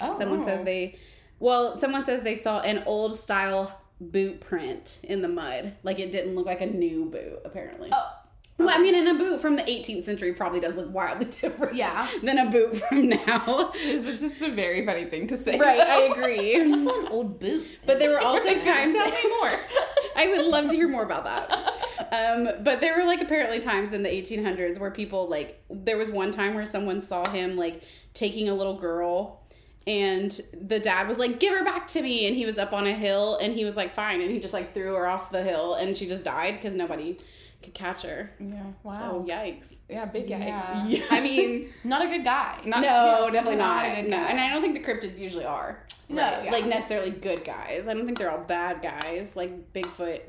Oh. 0.00 0.18
Someone 0.18 0.42
says 0.44 0.62
they 0.64 0.98
well, 1.40 1.78
someone 1.78 2.02
says 2.04 2.22
they 2.22 2.36
saw 2.36 2.60
an 2.60 2.82
old 2.84 3.18
style 3.18 3.80
boot 4.00 4.40
print 4.40 4.98
in 5.04 5.22
the 5.22 5.28
mud. 5.28 5.74
Like 5.82 5.98
it 6.00 6.12
didn't 6.12 6.34
look 6.34 6.46
like 6.46 6.60
a 6.60 6.66
new 6.66 7.06
boot 7.06 7.40
apparently. 7.46 7.88
Oh. 7.92 8.12
Well, 8.58 8.70
I 8.70 8.78
mean, 8.82 8.96
and 8.96 9.06
a 9.08 9.14
boot 9.14 9.40
from 9.40 9.54
the 9.54 9.62
18th 9.62 10.02
century 10.04 10.32
probably 10.32 10.58
does 10.58 10.74
look 10.74 10.92
wildly 10.92 11.26
different 11.40 11.76
Yeah. 11.76 12.08
than 12.24 12.38
a 12.38 12.50
boot 12.50 12.76
from 12.76 13.08
now. 13.08 13.70
It's 13.74 14.20
just 14.20 14.42
a 14.42 14.50
very 14.50 14.84
funny 14.84 15.04
thing 15.04 15.28
to 15.28 15.36
say. 15.36 15.56
right, 15.58 15.78
I 15.80 16.00
agree. 16.12 16.54
Just 16.66 16.88
an 16.88 17.06
old 17.08 17.38
boot. 17.38 17.64
But 17.86 17.98
there 18.00 18.10
were 18.10 18.20
also 18.20 18.48
times 18.58 18.94
Tell 18.94 19.10
me 19.10 19.28
more. 19.40 19.52
I 20.16 20.26
would 20.26 20.44
love 20.46 20.66
to 20.70 20.74
hear 20.76 20.88
more 20.88 21.04
about 21.04 21.24
that. 21.24 21.74
Um, 22.12 22.62
but 22.64 22.80
there 22.80 22.96
were 22.98 23.04
like 23.04 23.20
apparently 23.20 23.60
times 23.60 23.92
in 23.92 24.02
the 24.02 24.08
1800s 24.08 24.80
where 24.80 24.90
people 24.90 25.28
like 25.28 25.62
there 25.70 25.96
was 25.96 26.10
one 26.10 26.30
time 26.32 26.54
where 26.54 26.66
someone 26.66 27.00
saw 27.00 27.28
him 27.28 27.54
like 27.56 27.82
taking 28.14 28.48
a 28.48 28.54
little 28.54 28.74
girl 28.76 29.42
and 29.86 30.40
the 30.60 30.80
dad 30.80 31.06
was 31.06 31.18
like 31.18 31.38
give 31.38 31.56
her 31.56 31.64
back 31.64 31.86
to 31.88 32.02
me 32.02 32.26
and 32.26 32.34
he 32.36 32.44
was 32.46 32.58
up 32.58 32.72
on 32.72 32.86
a 32.86 32.92
hill 32.92 33.36
and 33.40 33.54
he 33.54 33.64
was 33.64 33.76
like 33.76 33.90
fine 33.92 34.20
and 34.20 34.30
he 34.30 34.40
just 34.40 34.54
like 34.54 34.72
threw 34.74 34.94
her 34.94 35.06
off 35.06 35.30
the 35.30 35.42
hill 35.42 35.74
and 35.74 35.96
she 35.96 36.06
just 36.08 36.24
died 36.24 36.54
because 36.54 36.74
nobody 36.74 37.18
could 37.62 37.74
catch 37.74 38.02
her. 38.02 38.30
Yeah. 38.38 38.62
Wow. 38.82 38.90
So 38.92 39.26
yikes. 39.28 39.78
yeah, 39.88 40.04
big 40.04 40.26
yikes. 40.28 40.40
Yeah. 40.46 40.86
Yeah. 40.86 41.04
I 41.10 41.20
mean, 41.20 41.70
Not 41.84 42.04
a 42.04 42.08
good 42.08 42.24
guy. 42.24 42.60
not, 42.64 42.80
no, 42.82 43.24
yeah, 43.26 43.30
definitely 43.32 43.56
not. 43.56 43.84
a 43.84 44.02
good 44.02 44.10
No, 44.10 44.16
guy. 44.16 44.28
and 44.30 44.40
I 44.40 44.52
don't 44.52 44.62
think 44.62 44.74
the 44.74 44.92
cryptids 44.92 45.18
usually 45.18 45.44
are. 45.44 45.84
No, 46.08 46.22
Right. 46.22 46.44
yeah. 46.44 46.52
Like 46.52 46.66
necessarily 46.66 47.10
good 47.10 47.44
guys. 47.44 47.88
I 47.88 47.94
don't 47.94 48.06
think 48.06 48.18
they're 48.18 48.30
all 48.30 48.38
bad 48.44 48.80
guys. 48.82 49.34
Like 49.36 49.72
Bigfoot. 49.72 50.20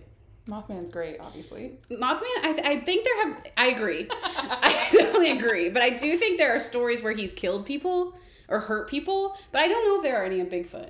Mothman's 0.47 0.89
great, 0.89 1.17
obviously. 1.19 1.77
Mothman, 1.91 2.23
I, 2.41 2.53
th- 2.55 2.65
I 2.67 2.79
think 2.79 3.05
there 3.05 3.23
have. 3.27 3.43
I 3.55 3.67
agree. 3.67 4.07
I 4.11 4.87
definitely 4.91 5.31
agree. 5.31 5.69
But 5.69 5.83
I 5.83 5.91
do 5.91 6.17
think 6.17 6.39
there 6.39 6.55
are 6.55 6.59
stories 6.59 7.03
where 7.03 7.13
he's 7.13 7.33
killed 7.33 7.67
people 7.67 8.17
or 8.47 8.59
hurt 8.59 8.89
people. 8.89 9.37
But 9.51 9.61
I 9.61 9.67
don't 9.67 9.85
know 9.85 9.97
if 9.97 10.03
there 10.03 10.19
are 10.19 10.25
any 10.25 10.39
of 10.39 10.47
Bigfoot 10.49 10.89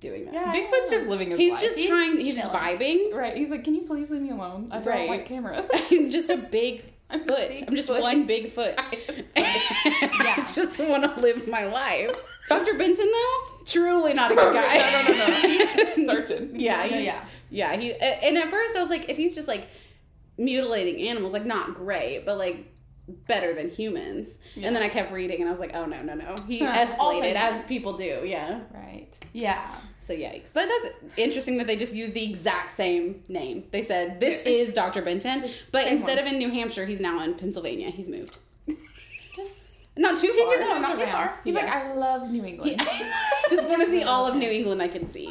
doing 0.00 0.24
that. 0.26 0.34
Yeah. 0.34 0.54
Bigfoot's 0.54 0.90
just 0.90 1.06
living 1.06 1.30
his 1.30 1.38
He's 1.38 1.52
life. 1.54 1.62
just 1.62 1.76
He's 1.76 1.86
just 1.86 1.96
trying. 1.96 2.16
He's 2.18 2.36
just 2.36 2.52
chilling. 2.52 2.78
vibing. 2.78 3.14
right. 3.14 3.36
He's 3.36 3.50
like, 3.50 3.64
can 3.64 3.74
you 3.74 3.82
please 3.82 4.08
leave 4.10 4.22
me 4.22 4.30
alone? 4.30 4.68
I 4.70 4.78
don't 4.78 4.86
Right. 4.86 5.08
like 5.08 5.26
cameras. 5.26 5.66
I'm 5.90 6.10
just 6.10 6.30
a 6.30 6.36
big 6.36 6.84
I'm 7.10 7.20
foot. 7.24 7.48
big 7.48 7.64
I'm 7.68 7.74
just 7.76 7.88
foot. 7.88 8.00
one 8.02 8.26
big 8.26 8.50
foot. 8.50 8.74
I 9.36 10.50
just 10.54 10.78
want 10.78 11.04
to 11.04 11.20
live 11.20 11.46
my 11.48 11.64
life. 11.64 12.10
Dr. 12.48 12.74
Benton, 12.74 13.10
though, 13.10 13.64
truly 13.64 14.14
not 14.14 14.30
a 14.32 14.34
good 14.34 14.54
guy. 14.54 14.76
no, 14.78 15.02
no, 15.02 15.18
no, 15.18 15.26
no. 15.26 15.94
He's 15.94 16.06
searching. 16.06 16.50
Yeah, 16.60 16.86
No, 16.88 16.96
yeah. 16.98 17.24
yeah. 17.50 17.76
He 17.76 17.92
and 17.94 18.36
at 18.36 18.48
first 18.50 18.76
I 18.76 18.80
was 18.80 18.90
like, 18.90 19.08
if 19.08 19.16
he's 19.16 19.34
just 19.34 19.48
like 19.48 19.68
mutilating 20.38 21.08
animals, 21.08 21.32
like 21.32 21.44
not 21.46 21.74
great, 21.74 22.24
but 22.24 22.38
like 22.38 22.72
better 23.26 23.54
than 23.54 23.70
humans. 23.70 24.38
And 24.56 24.74
then 24.74 24.82
I 24.82 24.88
kept 24.88 25.12
reading, 25.12 25.40
and 25.40 25.48
I 25.48 25.50
was 25.50 25.60
like, 25.60 25.72
oh 25.74 25.84
no, 25.86 26.02
no, 26.02 26.14
no. 26.14 26.36
He 26.46 26.60
All 26.64 26.68
escalated 26.68 27.34
as 27.34 27.62
people 27.64 27.92
do. 27.94 28.22
Yeah. 28.24 28.60
Right. 28.74 29.08
Yeah. 29.32 29.76
So 29.98 30.12
yikes. 30.14 30.52
But 30.52 30.68
that's 30.68 30.94
interesting 31.16 31.58
that 31.58 31.66
they 31.66 31.76
just 31.76 31.94
used 31.94 32.14
the 32.14 32.24
exact 32.28 32.70
same 32.70 33.22
name. 33.28 33.64
They 33.70 33.82
said 33.82 34.20
this 34.20 34.42
is 34.42 34.72
Dr. 34.72 35.02
Benton, 35.02 35.48
but 35.72 35.84
Same 35.84 35.96
instead 35.96 36.18
one. 36.18 36.26
of 36.26 36.32
in 36.32 36.38
New 36.38 36.50
Hampshire, 36.50 36.86
he's 36.86 37.00
now 37.00 37.20
in 37.22 37.34
Pennsylvania. 37.34 37.90
He's 37.90 38.08
moved. 38.08 38.38
Just 39.36 39.88
Not 39.96 40.18
too 40.18 40.32
He 40.32 40.38
far. 40.44 40.54
just 40.54 40.60
No, 40.68 40.78
not 40.80 40.96
too 40.98 41.06
far. 41.06 41.40
He's 41.44 41.54
Yeah. 41.54 41.60
like, 41.64 41.72
I 41.74 41.92
love 41.94 42.28
New 42.30 42.44
England. 42.44 42.78
just 43.50 43.66
want 43.68 43.80
to 43.80 43.86
see 43.86 44.02
all 44.02 44.26
of 44.26 44.34
New 44.36 44.50
England 44.50 44.82
I 44.82 44.88
can 44.88 45.06
see. 45.06 45.30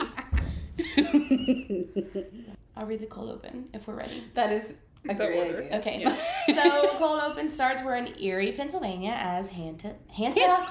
I'll 2.77 2.85
read 2.85 2.99
the 2.99 3.05
cold 3.07 3.31
open 3.31 3.69
if 3.73 3.87
we're 3.87 3.95
ready. 3.95 4.23
that 4.33 4.51
is 4.51 4.73
A 5.09 5.13
great 5.13 5.37
order. 5.37 5.63
idea. 5.63 5.77
Okay. 5.79 6.01
Yeah. 6.01 6.15
so 6.63 6.89
cold 6.97 7.19
open 7.21 7.49
starts. 7.49 7.81
We're 7.83 7.95
in 7.95 8.19
Erie, 8.19 8.51
Pennsylvania, 8.53 9.15
as 9.17 9.49
Hanta. 9.49 9.95
Hanta. 10.15 10.67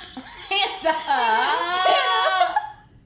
Hanta. 0.51 0.95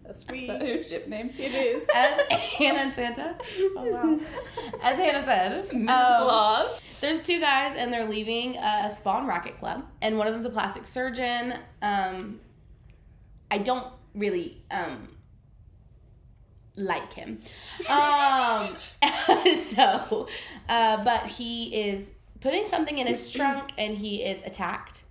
That's 0.04 0.24
Is 0.32 0.46
that 0.48 0.62
me. 0.62 0.72
your 0.74 0.82
ship 0.82 1.06
name? 1.06 1.30
It 1.36 1.52
is. 1.54 1.86
As 1.94 2.20
Hannah 2.58 2.78
and 2.78 2.94
Santa. 2.94 3.36
Oh 3.76 3.84
wow. 3.84 4.18
As 4.82 4.96
Hannah 4.96 5.22
said, 5.24 5.70
um, 5.74 5.86
Claus. 5.86 6.80
there's 7.00 7.22
two 7.26 7.38
guys 7.40 7.76
and 7.76 7.92
they're 7.92 8.08
leaving 8.08 8.56
a 8.56 8.88
Spawn 8.88 9.26
Racket 9.26 9.58
Club, 9.58 9.84
and 10.00 10.16
one 10.16 10.26
of 10.26 10.32
them's 10.32 10.46
a 10.46 10.50
plastic 10.50 10.86
surgeon. 10.86 11.54
Um, 11.82 12.40
I 13.50 13.58
don't 13.58 13.86
really 14.14 14.62
um 14.70 15.08
like 16.78 17.12
him. 17.12 17.38
Um, 17.88 18.76
so, 19.56 20.28
uh, 20.68 21.04
but 21.04 21.26
he 21.26 21.74
is 21.74 22.14
putting 22.40 22.66
something 22.66 22.98
in 22.98 23.06
his 23.06 23.30
trunk 23.30 23.72
and 23.76 23.96
he 23.96 24.22
is 24.22 24.42
attacked. 24.44 25.02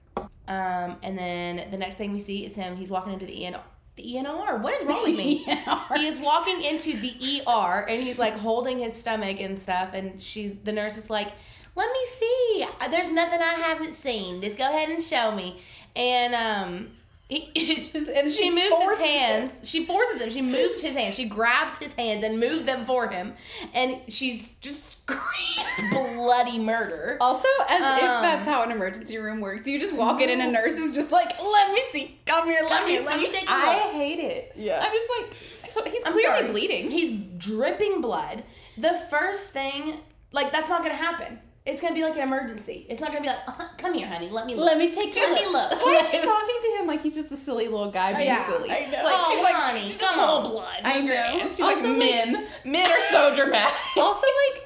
Um, 0.47 0.95
and 1.03 1.17
then 1.17 1.69
the 1.71 1.77
next 1.77 1.95
thing 1.95 2.13
we 2.13 2.19
see 2.19 2.45
is 2.45 2.55
him. 2.55 2.77
He's 2.77 2.89
walking 2.89 3.13
into 3.13 3.25
the 3.25 3.33
ENR. 3.33 3.62
The 3.97 4.03
ENR. 4.03 4.62
What 4.62 4.74
is 4.75 4.88
wrong 4.88 5.03
with 5.03 5.17
me? 5.17 5.38
he 5.95 6.07
is 6.07 6.19
walking 6.19 6.62
into 6.62 6.97
the 6.97 7.41
ER 7.47 7.86
and 7.89 8.01
he's 8.01 8.17
like 8.17 8.36
holding 8.36 8.79
his 8.79 8.93
stomach 8.93 9.41
and 9.41 9.59
stuff. 9.59 9.89
And 9.93 10.21
she's 10.21 10.55
the 10.59 10.71
nurse 10.71 10.97
is 10.97 11.09
like, 11.09 11.33
"Let 11.75 11.91
me 11.91 12.05
see. 12.05 12.65
There's 12.91 13.12
nothing 13.12 13.41
I 13.41 13.55
haven't 13.55 13.95
seen. 13.95 14.41
Just 14.41 14.57
go 14.57 14.65
ahead 14.65 14.89
and 14.89 15.01
show 15.01 15.31
me." 15.31 15.62
And 15.95 16.36
um, 16.36 16.91
he, 17.53 17.75
Just- 17.75 18.07
and 18.10 18.31
she 18.31 18.43
she 18.43 18.50
moves 18.50 18.81
his 18.84 19.00
hands. 19.00 19.60
She 19.63 19.86
forces 19.86 20.22
him. 20.22 20.29
She 20.29 20.41
moves 20.41 20.81
his 20.81 20.96
hands. 20.96 21.15
She 21.15 21.25
grabs 21.27 21.77
his 21.77 21.93
hands 21.93 22.24
and 22.24 22.39
moves 22.39 22.63
them 22.63 22.86
for 22.86 23.10
him. 23.10 23.34
And 23.74 24.00
she's 24.07 24.53
just 24.55 25.01
screams 25.01 25.91
bloody 25.91 26.57
murder. 26.57 27.17
Also, 27.19 27.48
as 27.69 27.81
if 27.98 28.03
Um, 28.03 28.22
that's 28.24 28.46
how 28.46 28.63
an 28.63 28.72
emergency 28.72 29.17
room 29.17 29.41
works, 29.41 29.67
you 29.67 29.77
just 29.79 29.93
walk 29.93 30.22
in 30.22 30.29
and 30.29 30.41
a 30.41 30.50
nurse 30.50 30.77
is 30.77 30.93
just 30.93 31.12
like, 31.12 31.38
"Let 31.38 31.74
me 31.74 31.81
see, 31.91 32.17
come 32.25 32.46
here, 32.48 32.62
let 32.69 32.86
me 32.86 33.00
me, 33.00 33.05
let 33.05 33.19
me 33.19 33.25
see." 33.25 33.31
take 33.34 33.50
I 33.51 33.75
hate 33.91 34.19
it. 34.19 34.53
Yeah. 34.55 34.79
I'm 34.86 34.91
just 34.93 35.10
like, 35.19 35.38
so 35.69 35.84
he's 35.84 36.01
I'm 36.05 36.13
clearly 36.13 36.39
sorry. 36.39 36.51
bleeding. 36.51 36.89
He's 36.91 37.19
dripping 37.38 38.00
blood. 38.01 38.43
The 38.77 39.00
first 39.10 39.50
thing, 39.50 39.98
like, 40.31 40.51
that's 40.53 40.69
not 40.69 40.81
gonna 40.81 40.96
happen. 40.96 41.39
It's 41.67 41.81
gonna 41.81 41.93
be 41.93 42.01
like 42.03 42.15
an 42.15 42.21
emergency. 42.21 42.86
It's 42.89 43.01
not 43.01 43.09
gonna 43.09 43.21
be 43.21 43.27
like, 43.27 43.39
uh, 43.45 43.67
come 43.77 43.93
here, 43.93 44.07
honey, 44.07 44.29
let 44.29 44.45
me 44.47 44.55
look. 44.55 44.65
Let 44.65 44.77
me 44.77 44.91
take 44.91 45.13
Let 45.15 45.31
me 45.33 45.45
a 45.45 45.50
look. 45.51 45.71
Why 45.86 46.01
is 46.01 46.09
she 46.09 46.17
talking 46.25 46.55
to 46.62 46.67
him 46.79 46.88
like 46.88 47.01
he's 47.03 47.13
just 47.15 47.31
a 47.33 47.38
silly 47.38 47.65
little 47.67 47.91
guy 47.91 48.13
being 48.13 48.27
Yeah, 48.27 48.47
silly? 48.50 48.71
I 48.71 48.86
know. 48.89 49.03
Like, 49.03 49.13
oh, 49.17 49.31
she's 49.33 49.43
like, 49.43 49.53
honey, 49.53 49.88
"Just 49.89 50.00
come 50.00 50.17
a 50.17 50.21
little 50.21 50.45
on. 50.47 50.51
blood. 50.53 50.79
I 50.86 51.00
Move 51.01 51.05
your 51.09 51.15
know. 51.15 51.39
hand." 51.39 51.50
She's 51.51 51.59
Also, 51.59 51.75
like, 51.81 51.86
like- 51.89 51.97
men, 52.00 52.47
men 52.63 52.89
are 52.89 53.12
so 53.12 53.36
dramatic. 53.36 53.75
also 53.97 54.25
like 54.53 54.63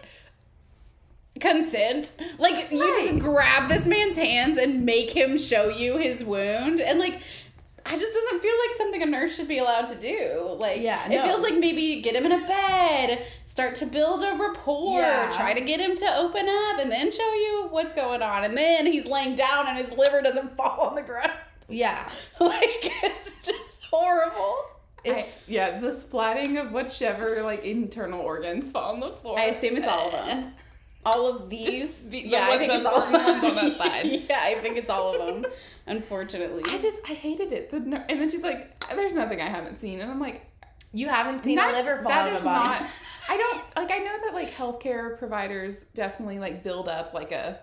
consent 1.39 2.11
like 2.37 2.71
you 2.71 2.77
just 2.77 3.17
grab 3.19 3.67
this 3.67 3.87
man's 3.87 4.15
hands 4.15 4.59
and 4.59 4.85
make 4.85 5.09
him 5.09 5.39
show 5.39 5.69
you 5.69 5.97
his 5.97 6.23
wound 6.23 6.79
and 6.79 6.99
like 6.99 7.19
I 7.85 7.97
just 7.97 8.13
doesn't 8.13 8.41
feel 8.41 8.53
like 8.67 8.77
something 8.77 9.01
a 9.03 9.05
nurse 9.05 9.35
should 9.35 9.47
be 9.47 9.57
allowed 9.57 9.87
to 9.87 9.95
do. 9.95 10.55
Like, 10.59 10.81
Yeah, 10.81 11.09
it 11.11 11.21
feels 11.23 11.41
like 11.41 11.55
maybe 11.55 12.01
get 12.01 12.15
him 12.15 12.25
in 12.25 12.31
a 12.31 12.45
bed, 12.47 13.25
start 13.45 13.75
to 13.75 13.85
build 13.85 14.23
a 14.23 14.33
rapport, 14.37 14.99
Yeah. 15.01 15.31
try 15.35 15.53
to 15.53 15.61
get 15.61 15.79
him 15.79 15.95
to 15.97 16.15
open 16.17 16.47
up, 16.47 16.79
and 16.79 16.91
then 16.91 17.11
show 17.11 17.33
you 17.33 17.67
what's 17.71 17.93
going 17.93 18.21
on. 18.21 18.43
And 18.43 18.55
then 18.57 18.85
he's 18.85 19.05
laying 19.05 19.35
down 19.35 19.67
and 19.67 19.77
his 19.77 19.91
liver 19.91 20.21
doesn't 20.21 20.55
fall 20.57 20.81
on 20.81 20.95
the 20.95 21.01
ground. 21.01 21.31
Yeah, 21.69 22.09
Like, 22.39 22.91
it's 23.03 23.45
just 23.45 23.85
horrible. 23.85 24.57
it's 25.03 25.49
I- 25.49 25.53
yeah, 25.53 25.79
the 25.79 25.91
splatting 25.91 26.59
of 26.63 26.71
whichever 26.73 27.41
like 27.43 27.63
internal 27.65 28.21
organs 28.21 28.71
fall 28.71 28.93
on 28.93 28.99
the 28.99 29.11
floor. 29.11 29.39
I 29.39 29.45
assume 29.45 29.77
it's 29.77 29.87
all 29.87 30.07
of 30.07 30.27
them. 30.27 30.53
All 31.05 31.27
of 31.27 31.49
these. 31.49 32.09
the- 32.09 32.21
the 32.23 32.29
yeah, 32.29 32.47
I 32.49 32.57
think 32.57 32.71
it's 32.73 32.85
all 32.85 33.01
are 33.01 33.11
ones 33.11 33.43
on 33.43 33.55
that 33.55 33.77
side. 33.77 34.05
yeah, 34.29 34.39
I 34.41 34.55
think 34.55 34.77
it's 34.77 34.89
all 34.89 35.13
of 35.19 35.25
them. 35.43 35.51
Unfortunately. 35.87 36.63
I 36.67 36.77
just 36.77 36.97
I 37.09 37.13
hated 37.13 37.51
it. 37.51 37.71
The 37.71 37.77
and 37.77 38.19
then 38.21 38.29
she's 38.29 38.43
like, 38.43 38.83
"There's 38.95 39.15
nothing 39.15 39.41
I 39.41 39.45
haven't 39.49 39.79
seen," 39.81 39.99
and 39.99 40.11
I'm 40.11 40.19
like, 40.19 40.45
you 40.93 41.07
haven't 41.09 41.43
seen 41.43 41.57
a 41.57 41.67
liver 41.71 41.97
fall 42.03 42.11
that 42.11 42.27
out 42.27 42.31
of 42.33 42.37
is 42.39 42.43
not. 42.43 42.83
I 43.29 43.37
don't 43.37 43.63
like. 43.77 43.91
I 43.91 43.97
know 43.99 44.15
that 44.25 44.33
like 44.35 44.51
healthcare 44.53 45.17
providers 45.17 45.79
definitely 45.95 46.37
like 46.39 46.63
build 46.63 46.87
up 46.87 47.13
like 47.15 47.31
a 47.31 47.59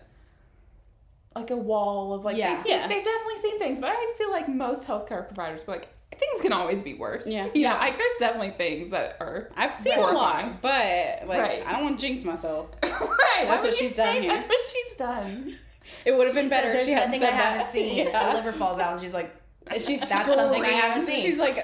like 1.36 1.50
a 1.50 1.56
wall 1.56 2.14
of 2.14 2.24
like 2.24 2.36
Yeah. 2.36 2.54
they've, 2.54 2.62
seen, 2.62 2.72
Yeah. 2.72 2.88
they've 2.88 3.04
definitely 3.04 3.38
seen 3.42 3.58
things, 3.60 3.80
but 3.80 3.90
I 3.90 4.14
feel 4.18 4.30
like 4.32 4.48
most 4.48 4.88
healthcare 4.88 5.24
providers 5.26 5.62
like 5.68 5.88
things 6.16 6.40
can 6.42 6.52
always 6.52 6.82
be 6.82 6.94
worse. 6.94 7.26
Yeah. 7.26 7.48
you 7.54 7.62
know, 7.62 7.74
like 7.74 7.98
there's 7.98 8.14
definitely 8.18 8.50
things 8.52 8.90
that 8.90 9.16
are 9.20 9.50
I've 9.56 9.72
seen 9.72 9.98
a 9.98 10.00
lot, 10.00 10.60
but 10.62 11.26
like 11.26 11.40
Right. 11.40 11.62
I 11.66 11.72
don't 11.72 11.84
want 11.84 12.00
to 12.00 12.06
jinx 12.06 12.24
myself. 12.24 12.70
right. 12.82 13.44
That's 13.44 13.64
what 13.64 13.74
she's 13.74 13.94
done 13.94 14.22
here. 14.22 14.30
That's 14.32 14.48
what 14.48 14.68
she's 14.68 14.96
done. 14.96 15.56
It 16.04 16.16
would 16.16 16.26
have 16.26 16.34
been 16.36 16.46
She 16.46 16.48
said, 16.50 16.60
better 16.62 16.68
if 16.70 16.74
There's 16.76 16.86
she 16.86 16.92
hadn't 16.92 17.10
nothing 17.12 17.20
said 17.20 17.32
I 17.32 17.36
haven't 17.36 17.58
that. 17.58 17.72
seen. 17.72 18.06
Yeah. 18.08 18.32
A 18.32 18.34
liver 18.34 18.52
falls 18.52 18.78
out, 18.78 18.92
and 18.92 19.00
she's 19.00 19.14
like, 19.14 19.34
she's 19.72 19.86
she 19.86 19.96
That's 19.96 20.10
something 20.10 20.62
I 20.64 20.68
haven't 20.68 21.02
seen. 21.02 21.22
She's 21.22 21.38
like, 21.38 21.56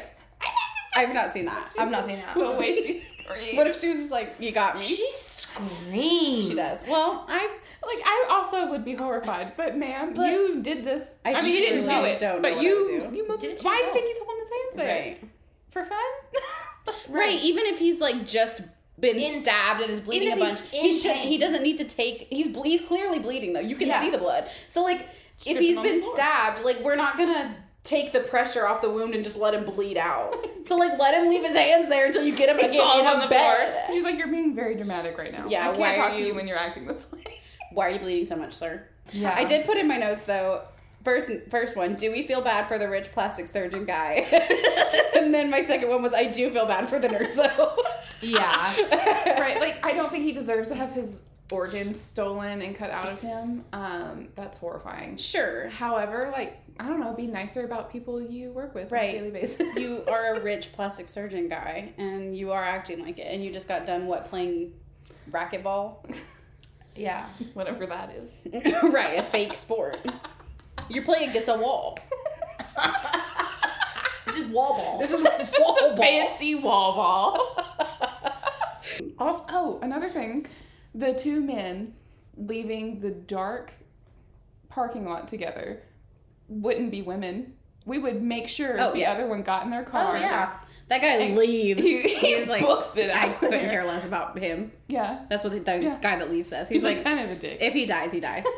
I've 0.97 1.13
not 1.13 1.33
seen 1.33 1.47
that. 1.47 1.73
"I've 1.79 1.91
not 1.91 2.07
seen 2.07 2.17
that." 2.21 2.35
The 2.37 2.51
way 2.53 2.77
she 2.81 3.01
screams. 3.23 3.57
What 3.57 3.67
if 3.67 3.81
she 3.81 3.89
was 3.89 3.99
just 3.99 4.11
like, 4.13 4.35
you 4.39 4.53
got 4.53 4.77
me? 4.77 4.83
She 4.85 5.11
screams. 5.55 6.49
She 6.49 6.55
does. 6.55 6.87
Well, 6.89 7.25
I 7.29 7.49
Like 7.87 8.03
I 8.05 8.27
also 8.31 8.71
would 8.71 8.85
be 8.85 8.95
horrified, 8.95 9.57
but 9.57 9.77
ma'am, 9.77 10.15
But- 10.15 10.31
you 10.31 10.61
did 10.63 10.85
this. 10.85 11.19
I 11.25 11.35
I, 11.35 11.41
mean, 11.43 11.53
you 11.55 11.61
didn't 11.61 11.89
do 11.89 12.05
it, 12.05 12.19
don't 12.19 12.37
know 12.37 12.43
but 12.43 12.55
what 12.55 12.63
you 12.63 13.01
do. 13.11 13.17
you 13.17 13.29
moved. 13.29 13.43
Did 13.43 13.51
it 13.57 13.63
Why 13.63 13.75
do 13.75 13.79
you 13.79 13.85
yourself. 13.87 13.95
think 13.95 14.07
he's 14.09 14.19
holding 14.25 14.41
his 14.41 14.51
hands 14.51 14.77
there 14.77 15.03
right. 15.03 15.25
for 15.71 15.85
fun? 15.85 15.99
Right. 17.09 17.41
Even 17.43 17.65
if 17.67 17.79
he's 17.79 17.99
like 18.01 18.27
just 18.27 18.61
been 19.01 19.17
In- 19.19 19.43
stabbed 19.43 19.81
and 19.81 19.91
is 19.91 20.01
bleeding 20.01 20.33
a 20.33 20.37
bunch, 20.37 20.61
he 20.71 20.93
should. 20.99 21.13
pain. 21.15 21.29
He 21.29 21.39
doesn't 21.39 21.63
need 21.63 21.79
to 21.79 21.85
take. 21.85 22.27
He's 22.31 22.49
ble- 22.49 22.63
he's 22.65 22.83
clearly 22.87 23.19
bleeding 23.19 23.53
though. 23.55 23.61
You 23.61 23.77
can 23.77 23.89
Yeah. 23.89 24.01
see 24.01 24.11
the 24.11 24.19
blood. 24.19 24.49
So 24.69 24.83
like, 24.83 25.01
if 25.41 25.43
Strip 25.43 25.59
he's 25.61 25.73
him 25.73 25.79
on 25.79 25.85
the 25.85 25.91
been 25.91 26.03
stabbed, 26.15 26.65
like 26.65 26.81
we're 26.81 26.97
not 26.97 27.17
gonna 27.17 27.57
take 27.85 28.13
the 28.13 28.21
pressure 28.21 28.67
off 28.67 28.81
the 28.81 28.91
wound 28.91 29.15
and 29.15 29.23
just 29.23 29.39
let 29.39 29.55
him 29.55 29.65
bleed 29.65 29.97
out. 29.97 30.35
so 30.65 30.77
like, 30.77 30.99
let 30.99 31.15
him 31.15 31.29
leave 31.31 31.43
his 31.43 31.57
hands 31.57 31.89
there 31.89 32.07
until 32.07 32.25
you 32.25 32.35
get 32.35 32.49
him 32.49 32.59
again 32.59 32.81
Falls 32.81 33.01
in 33.01 33.07
on 33.07 33.19
a 33.19 33.21
the 33.23 33.29
bed. 33.29 33.85
She's 33.89 34.03
like, 34.03 34.17
you're 34.19 34.27
being 34.29 34.55
very 34.55 34.75
dramatic 34.75 35.17
right 35.19 35.31
now. 35.33 35.47
Yeah, 35.49 35.61
I 35.61 35.65
can't 35.67 35.79
why 35.79 35.93
are 35.93 35.97
talk 35.97 36.11
to 36.13 36.19
you- 36.19 36.27
you 36.29 36.35
when 36.35 36.49
you're 36.49 36.57
acting 36.59 36.87
this 36.87 37.07
way. 37.13 37.23
Why 37.73 37.89
are 37.89 37.91
you 37.91 37.99
bleeding 37.99 38.25
so 38.27 38.37
much, 38.37 38.53
sir? 38.53 38.87
Yeah. 39.13 39.35
I 39.37 39.43
did 39.45 39.67
put 39.67 39.77
in 39.77 39.89
my 39.89 39.97
notes 39.97 40.25
though. 40.25 40.63
First, 41.05 41.29
first 41.51 41.77
one. 41.77 41.97
Do 41.97 42.13
we 42.13 42.23
feel 42.23 42.41
bad 42.41 42.69
for 42.69 42.79
the 42.79 42.89
rich 42.89 43.11
plastic 43.13 43.49
surgeon 43.49 43.85
guy? 43.85 44.15
and 45.17 45.35
then 45.35 45.51
my 45.51 45.63
second 45.65 45.89
one 45.89 46.01
was 46.01 46.15
I 46.15 46.25
do 46.31 46.51
feel 46.51 46.67
bad 46.67 46.89
for 46.89 46.99
the 47.01 47.09
nurse 47.09 47.35
though. 47.35 47.77
Yeah. 48.21 48.75
right, 49.41 49.59
like 49.61 49.85
I 49.85 49.93
don't 49.93 50.11
think 50.11 50.23
he 50.25 50.33
deserves 50.33 50.69
to 50.69 50.75
have 50.77 50.93
his 50.93 51.25
organs 51.53 52.01
stolen 52.01 52.63
and 52.63 52.75
cut 52.75 52.91
out 52.91 53.13
of 53.13 53.21
him. 53.21 53.65
Um, 53.73 54.29
that's 54.35 54.59
horrifying. 54.59 55.17
Sure. 55.17 55.69
However, 55.69 56.31
like 56.33 56.59
I 56.81 56.89
don't 56.89 56.99
know, 57.01 57.13
be 57.13 57.27
nicer 57.29 57.65
about 57.65 57.93
people 57.93 58.21
you 58.21 58.51
work 58.51 58.75
with 58.75 58.91
Right. 58.91 59.11
on 59.11 59.15
a 59.17 59.19
daily 59.19 59.31
basis. 59.41 59.77
You 59.77 60.03
are 60.09 60.37
a 60.37 60.41
rich 60.41 60.73
plastic 60.73 61.07
surgeon 61.09 61.49
guy, 61.49 61.93
and 61.99 62.37
you 62.37 62.51
are 62.53 62.65
acting 62.65 63.01
like 63.03 63.19
it, 63.19 63.27
and 63.33 63.45
you 63.45 63.53
just 63.53 63.69
got 63.69 63.87
done 63.87 64.07
what 64.07 64.25
playing 64.25 64.73
racquetball, 65.31 65.97
Yeah. 66.97 67.27
whatever 67.55 67.87
that 67.87 68.11
is. 68.11 68.73
right? 68.93 69.19
A 69.19 69.23
fake 69.25 69.55
sport. 69.55 69.99
You're 70.89 71.05
playing 71.05 71.31
against 71.31 71.49
a 71.49 71.55
wall. 71.55 71.99
It's 74.27 74.37
just 74.39 74.51
wall 74.51 74.77
ball. 74.77 74.99
This 74.99 75.13
is 75.13 75.23
wall 75.61 75.77
ball. 75.81 75.97
Fancy 75.97 76.55
wall 76.57 76.95
ball. 76.95 77.57
Oh, 79.19 79.79
another 79.83 80.09
thing, 80.09 80.47
the 80.95 81.15
two 81.15 81.41
men 81.41 81.95
leaving 82.37 83.01
the 83.01 83.11
dark 83.11 83.73
parking 84.69 85.05
lot 85.05 85.29
together 85.29 85.83
wouldn't 86.49 86.91
be 86.91 87.03
women. 87.03 87.55
We 87.87 87.99
would 87.99 88.23
make 88.23 88.49
sure 88.49 88.77
Oh, 88.81 88.93
the 88.93 89.01
yeah. 89.01 89.13
other 89.13 89.27
one 89.27 89.43
got 89.43 89.65
in 89.65 89.71
their 89.71 89.83
oh, 89.87 89.91
car. 89.91 90.17
Oh 90.17 90.21
yeah, 90.21 90.53
that 90.89 91.01
guy 91.01 91.07
And 91.09 91.37
leaves. 91.37 91.83
he- 91.83 92.01
He, 92.01 92.43
he 92.43 92.45
like, 92.47 92.63
books 92.63 92.97
it 92.97 93.11
I 93.11 93.29
out 93.31 93.39
couldn't 93.39 93.61
there. 93.61 93.71
care 93.71 93.85
less 93.85 94.07
about 94.07 94.39
him. 94.39 94.73
Yeah. 94.89 95.25
That's 95.29 95.45
what 95.45 95.53
the, 95.53 95.61
the 95.61 95.83
Yeah. 95.83 95.99
guy 96.01 96.17
that 96.19 96.31
leaves 96.31 96.49
says. 96.49 96.69
He's, 96.69 96.77
He's, 96.77 96.85
like, 96.85 96.97
like, 96.99 97.05
kind 97.05 97.21
of 97.21 97.31
a 97.37 97.39
dick. 97.41 97.59
if 97.61 97.73
he 97.75 97.87
dies, 97.87 98.13
he 98.13 98.21
dies. 98.21 98.45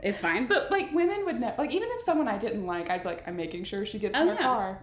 It's 0.00 0.20
fine. 0.20 0.46
but 0.46 0.70
like 0.70 0.92
women 0.92 1.24
would 1.24 1.40
ne- 1.40 1.56
like 1.58 1.72
even 1.72 1.88
if 1.90 2.02
someone 2.02 2.28
I 2.28 2.38
didn't 2.38 2.64
like, 2.66 2.88
I'd 2.88 3.02
be 3.02 3.08
like, 3.08 3.26
I'm 3.26 3.36
making 3.36 3.64
sure 3.64 3.84
she 3.84 3.98
gets 3.98 4.16
Oh, 4.16 4.22
in 4.22 4.28
her 4.28 4.34
yeah. 4.34 4.40
car 4.42 4.78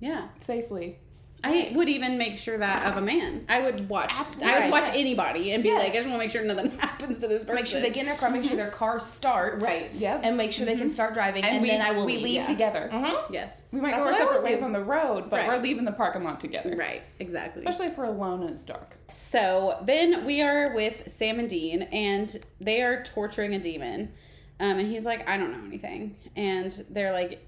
Yeah. 0.00 0.28
safely. 0.40 0.98
I 1.46 1.72
would 1.74 1.88
even 1.88 2.18
make 2.18 2.38
sure 2.38 2.58
that 2.58 2.86
of 2.86 2.96
a 2.96 3.00
man. 3.00 3.44
I 3.48 3.62
would 3.62 3.88
watch. 3.88 4.10
Absolutely. 4.14 4.44
I 4.44 4.54
would 4.54 4.60
Right. 4.62 4.70
watch 4.72 4.88
anybody 4.94 5.52
and 5.52 5.62
be 5.62 5.68
Yes. 5.70 5.78
like, 5.82 5.92
I 5.92 5.96
just 5.96 6.08
want 6.08 6.14
to 6.14 6.18
make 6.18 6.30
sure 6.30 6.42
nothing 6.44 6.78
happens 6.78 7.18
to 7.20 7.28
this 7.28 7.40
person. 7.42 7.54
Make 7.54 7.66
sure 7.66 7.80
they 7.80 7.90
get 7.90 8.00
in 8.00 8.06
their 8.06 8.16
car. 8.16 8.30
Make 8.30 8.44
sure 8.44 8.56
their 8.56 8.70
car 8.70 8.98
starts. 9.00 9.62
Right. 9.64 9.88
Yeah. 9.94 10.20
And 10.22 10.36
make 10.36 10.52
sure 10.52 10.66
they 10.66 10.76
can 10.76 10.90
start 10.90 11.14
driving, 11.14 11.44
and, 11.44 11.62
we, 11.62 11.68
then 11.68 11.80
I 11.80 11.92
will 11.92 12.06
we 12.06 12.14
leave. 12.14 12.22
leave 12.22 12.34
yeah. 12.34 12.44
together. 12.46 12.90
Mhm. 12.92 13.32
Yes. 13.32 13.66
We 13.72 13.80
might 13.80 13.92
That's 13.92 14.04
go 14.04 14.10
our 14.10 14.16
separate 14.16 14.42
ways 14.42 14.62
on 14.62 14.72
the 14.72 14.82
road, 14.84 15.30
but 15.30 15.40
Right. 15.40 15.48
we're 15.48 15.62
leaving 15.62 15.84
the 15.84 15.92
parking 15.92 16.24
lot 16.24 16.40
together. 16.40 16.74
Right. 16.76 17.02
Exactly. 17.20 17.62
Especially 17.64 17.92
if 17.92 17.98
we're 17.98 18.04
alone 18.04 18.42
and 18.42 18.50
it's 18.50 18.64
dark. 18.64 18.96
So 19.08 19.78
then 19.84 20.24
we 20.24 20.42
are 20.42 20.74
with 20.74 21.10
Sam 21.12 21.38
and 21.38 21.48
Dean, 21.48 21.82
and 21.82 22.36
they 22.60 22.82
are 22.82 23.02
torturing 23.02 23.54
a 23.54 23.58
demon. 23.58 24.12
Um, 24.58 24.78
and 24.78 24.88
he's 24.90 25.04
like, 25.04 25.28
I 25.28 25.36
don't 25.36 25.52
know 25.52 25.66
anything. 25.66 26.16
And 26.34 26.72
they're 26.90 27.12
like 27.12 27.44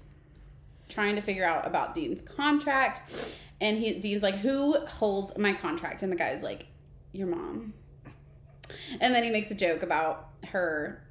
trying 0.89 1.15
to 1.15 1.21
figure 1.21 1.45
out 1.45 1.65
about 1.67 1.93
Dean's 1.95 2.21
contract. 2.21 3.01
And 3.61 3.77
he 3.77 3.99
Dean's 3.99 4.23
like, 4.23 4.35
Who 4.35 4.85
holds 4.85 5.37
my 5.37 5.53
contract? 5.53 6.03
And 6.03 6.11
the 6.11 6.15
guy's 6.15 6.43
like, 6.43 6.67
Your 7.11 7.27
mom. 7.27 7.73
And 8.99 9.13
then 9.13 9.23
he 9.23 9.29
makes 9.29 9.51
a 9.51 9.55
joke 9.55 9.83
about 9.83 10.29
her 10.47 11.01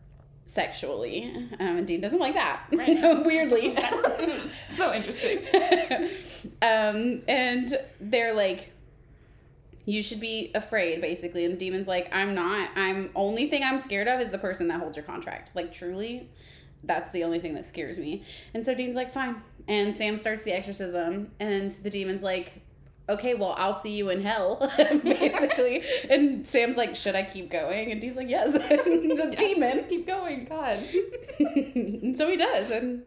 sexually. 0.49 1.31
Um, 1.61 1.79
and 1.79 1.87
Dean 1.87 2.01
doesn't 2.01 2.19
like 2.19 2.35
that. 2.35 2.63
Right. 2.73 2.99
Weirdly. 3.25 3.77
so 4.77 4.93
interesting. 4.93 5.45
um, 6.63 7.23
and 7.29 7.77
they're 8.01 8.35
like, 8.35 8.73
you 9.85 10.03
should 10.03 10.21
be 10.21 10.51
afraid, 10.55 11.01
basically. 11.01 11.45
And 11.45 11.55
the 11.55 11.59
demon's 11.59 11.89
like, 11.89 12.15
I'm 12.15 12.35
not. 12.35 12.71
I'm 12.77 13.11
only 13.15 13.49
thing 13.49 13.63
I'm 13.63 13.79
scared 13.79 14.09
of 14.09 14.21
is 14.21 14.31
the 14.31 14.39
person 14.39 14.69
that 14.69 14.81
holds 14.81 14.97
your 14.97 15.05
contract. 15.05 15.51
Like 15.55 15.73
truly, 15.73 16.29
that's 16.85 17.11
the 17.11 17.25
only 17.25 17.39
thing 17.41 17.55
that 17.55 17.67
scares 17.67 17.99
me. 17.99 18.23
And 18.55 18.65
so 18.65 18.75
Dean's 18.75 18.97
like, 18.97 19.13
fine. 19.13 19.43
And 19.67 19.95
Sam 19.95 20.17
starts 20.19 20.45
the 20.45 20.53
exorcism, 20.53 21.33
and 21.41 21.73
the 21.73 21.91
demon's 21.91 22.23
like, 22.23 22.63
okay, 23.09 23.35
well, 23.35 23.55
I'll 23.57 23.75
see 23.75 23.97
you 23.97 24.11
in 24.11 24.23
hell, 24.23 24.71
basically. 24.77 25.83
and 26.11 26.47
Sam's 26.47 26.77
like, 26.77 26.95
should 26.95 27.15
I 27.15 27.23
keep 27.23 27.51
going? 27.51 27.91
And 27.91 28.01
Dean's 28.01 28.17
like, 28.17 28.29
yes. 28.29 28.53
the 28.59 29.35
demon. 29.37 29.85
Keep 29.89 30.07
going, 30.07 30.45
God. 30.45 30.83
and 31.39 32.17
so 32.17 32.31
he 32.31 32.37
does, 32.37 32.71
and 32.71 33.03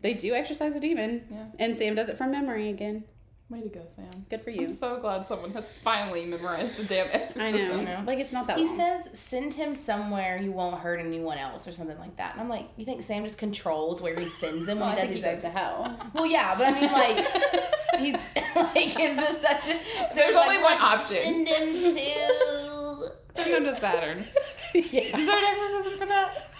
they 0.00 0.14
do 0.14 0.34
exorcise 0.34 0.74
the 0.74 0.80
demon. 0.80 1.26
Yeah. 1.30 1.44
And 1.58 1.76
Sam 1.76 1.94
does 1.94 2.08
it 2.08 2.18
from 2.18 2.30
memory 2.30 2.68
again. 2.68 3.04
Way 3.50 3.62
to 3.62 3.68
go, 3.70 3.80
Sam. 3.86 4.10
Good 4.28 4.42
for 4.42 4.50
you. 4.50 4.66
I'm 4.66 4.74
so 4.74 4.98
glad 5.00 5.24
someone 5.24 5.52
has 5.52 5.64
finally 5.82 6.26
memorized 6.26 6.80
a 6.80 6.84
damn 6.84 7.06
exorcism. 7.06 7.40
I 7.40 7.50
know. 7.50 7.82
know. 7.82 8.04
Like 8.06 8.18
it's 8.18 8.32
not 8.32 8.46
that 8.48 8.58
He 8.58 8.66
long. 8.66 8.76
says 8.76 9.08
send 9.18 9.54
him 9.54 9.74
somewhere 9.74 10.36
he 10.36 10.50
won't 10.50 10.78
hurt 10.78 11.00
anyone 11.00 11.38
else 11.38 11.66
or 11.66 11.72
something 11.72 11.98
like 11.98 12.14
that. 12.16 12.32
And 12.32 12.42
I'm 12.42 12.50
like, 12.50 12.68
you 12.76 12.84
think 12.84 13.02
Sam 13.02 13.24
just 13.24 13.38
controls 13.38 14.02
where 14.02 14.14
he 14.20 14.28
sends 14.28 14.68
him 14.68 14.80
when 14.80 14.90
well, 14.90 14.98
I 14.98 15.06
he 15.06 15.06
does 15.06 15.16
he 15.16 15.22
goes 15.22 15.40
to 15.42 15.48
hell. 15.48 15.98
Well, 16.12 16.26
yeah, 16.26 16.56
but 16.58 16.66
I 16.66 16.80
mean, 16.80 16.92
like, 16.92 18.00
he's 18.00 18.14
like, 18.56 19.00
it's 19.00 19.20
just 19.20 19.40
such 19.40 19.74
a. 19.74 20.14
There's 20.14 20.34
like, 20.34 20.46
only 20.48 20.62
one 20.62 20.76
option. 20.78 21.16
Send 21.16 21.48
him 21.48 21.94
to. 21.94 23.10
Send 23.34 23.50
him 23.54 23.64
to 23.64 23.74
Saturn. 23.74 24.24
yeah. 24.74 25.16
Is 25.18 25.26
there 25.26 25.38
an 25.38 25.44
exorcism 25.44 25.98
for 25.98 26.06
that? 26.06 26.50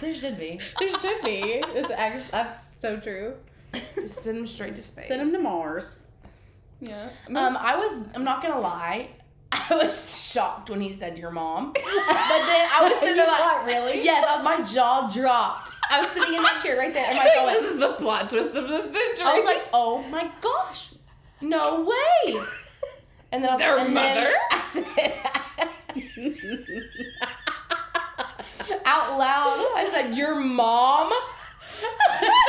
There 0.00 0.14
should 0.14 0.36
be. 0.38 0.60
There 0.80 0.88
should 0.88 1.22
be. 1.22 1.62
It's 1.74 2.28
that's 2.30 2.72
so 2.80 2.96
true. 2.96 3.34
Just 3.94 4.22
send 4.22 4.38
him 4.38 4.46
straight 4.48 4.74
to 4.74 4.82
space. 4.82 5.06
Send 5.06 5.22
him 5.22 5.32
to 5.32 5.38
Mars. 5.38 6.00
Yeah. 6.80 7.08
Um, 7.28 7.56
I 7.56 7.76
was. 7.76 8.04
I'm 8.14 8.24
not 8.24 8.42
gonna 8.42 8.60
lie. 8.60 9.10
I 9.52 9.74
was 9.82 10.30
shocked 10.30 10.68
when 10.70 10.80
he 10.80 10.92
said 10.92 11.16
your 11.18 11.30
mom, 11.30 11.72
but 11.72 11.82
then 11.82 11.88
I 11.90 12.88
was 12.88 13.00
sitting 13.00 13.16
there 13.16 13.26
like, 13.26 13.66
really? 13.66 14.04
yes, 14.04 14.24
I 14.28 14.36
was, 14.36 14.44
my 14.44 14.64
jaw 14.64 15.08
dropped. 15.08 15.70
I 15.90 16.00
was 16.00 16.08
sitting 16.10 16.34
in 16.34 16.42
that 16.42 16.60
chair 16.62 16.76
right 16.76 16.92
there, 16.92 17.06
and 17.06 17.16
my 17.16 17.24
jaw 17.34 17.46
this 17.60 17.72
is 17.72 17.78
the 17.80 17.92
plot 17.94 18.28
twist 18.28 18.54
of 18.56 18.68
the 18.68 18.82
century. 18.82 19.24
I 19.24 19.38
was 19.38 19.44
like, 19.44 19.62
oh 19.72 20.02
my 20.10 20.30
gosh, 20.40 20.94
no 21.40 21.80
way. 21.82 22.40
And 23.32 23.42
then 23.42 23.50
I 23.50 23.54
was 23.54 23.60
Their 23.60 23.78
and 23.78 23.94
mother? 23.94 24.32
Then 24.74 25.12
out 28.84 29.18
loud, 29.18 29.66
I 29.76 29.88
said, 29.92 30.14
your 30.16 30.34
mom. 30.34 31.12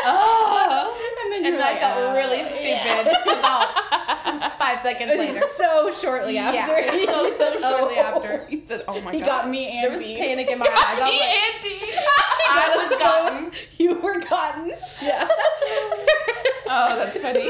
Oh. 0.06 0.96
And 1.24 1.34
then 1.34 1.46
And 1.46 1.56
you're 1.56 1.64
I 1.64 1.72
like, 1.72 1.80
felt 1.82 1.98
uh, 1.98 2.14
really 2.14 2.44
stupid 2.44 3.38
about 3.40 4.58
five 4.58 4.82
seconds 4.82 5.12
later. 5.18 5.40
So 5.52 5.92
shortly 5.94 6.38
after. 6.38 6.80
Yeah, 6.80 7.06
so 7.06 7.34
so 7.38 7.60
shortly 7.60 7.98
after. 7.98 8.46
he 8.50 8.64
said, 8.68 8.84
"Oh 8.88 9.02
my 9.02 9.12
He 9.12 9.20
god." 9.20 9.26
He 9.26 9.30
got 9.30 9.50
me 9.50 9.68
and 9.78 9.84
There 9.84 9.92
was 9.92 10.02
panic 10.02 10.48
in 10.50 10.60
my 10.60 10.66
eyes. 10.66 10.76
I 10.80 11.00
was 11.00 11.12
Me 11.12 11.20
like, 11.20 12.00
and 12.00 12.70
I 12.72 12.88
was 12.90 13.00
gotten. 13.00 13.52
You 13.78 14.00
were 14.00 14.20
gotten. 14.20 14.70
Yeah. 15.02 15.28
Oh, 16.72 16.96
that's 16.98 17.20
funny. 17.20 17.50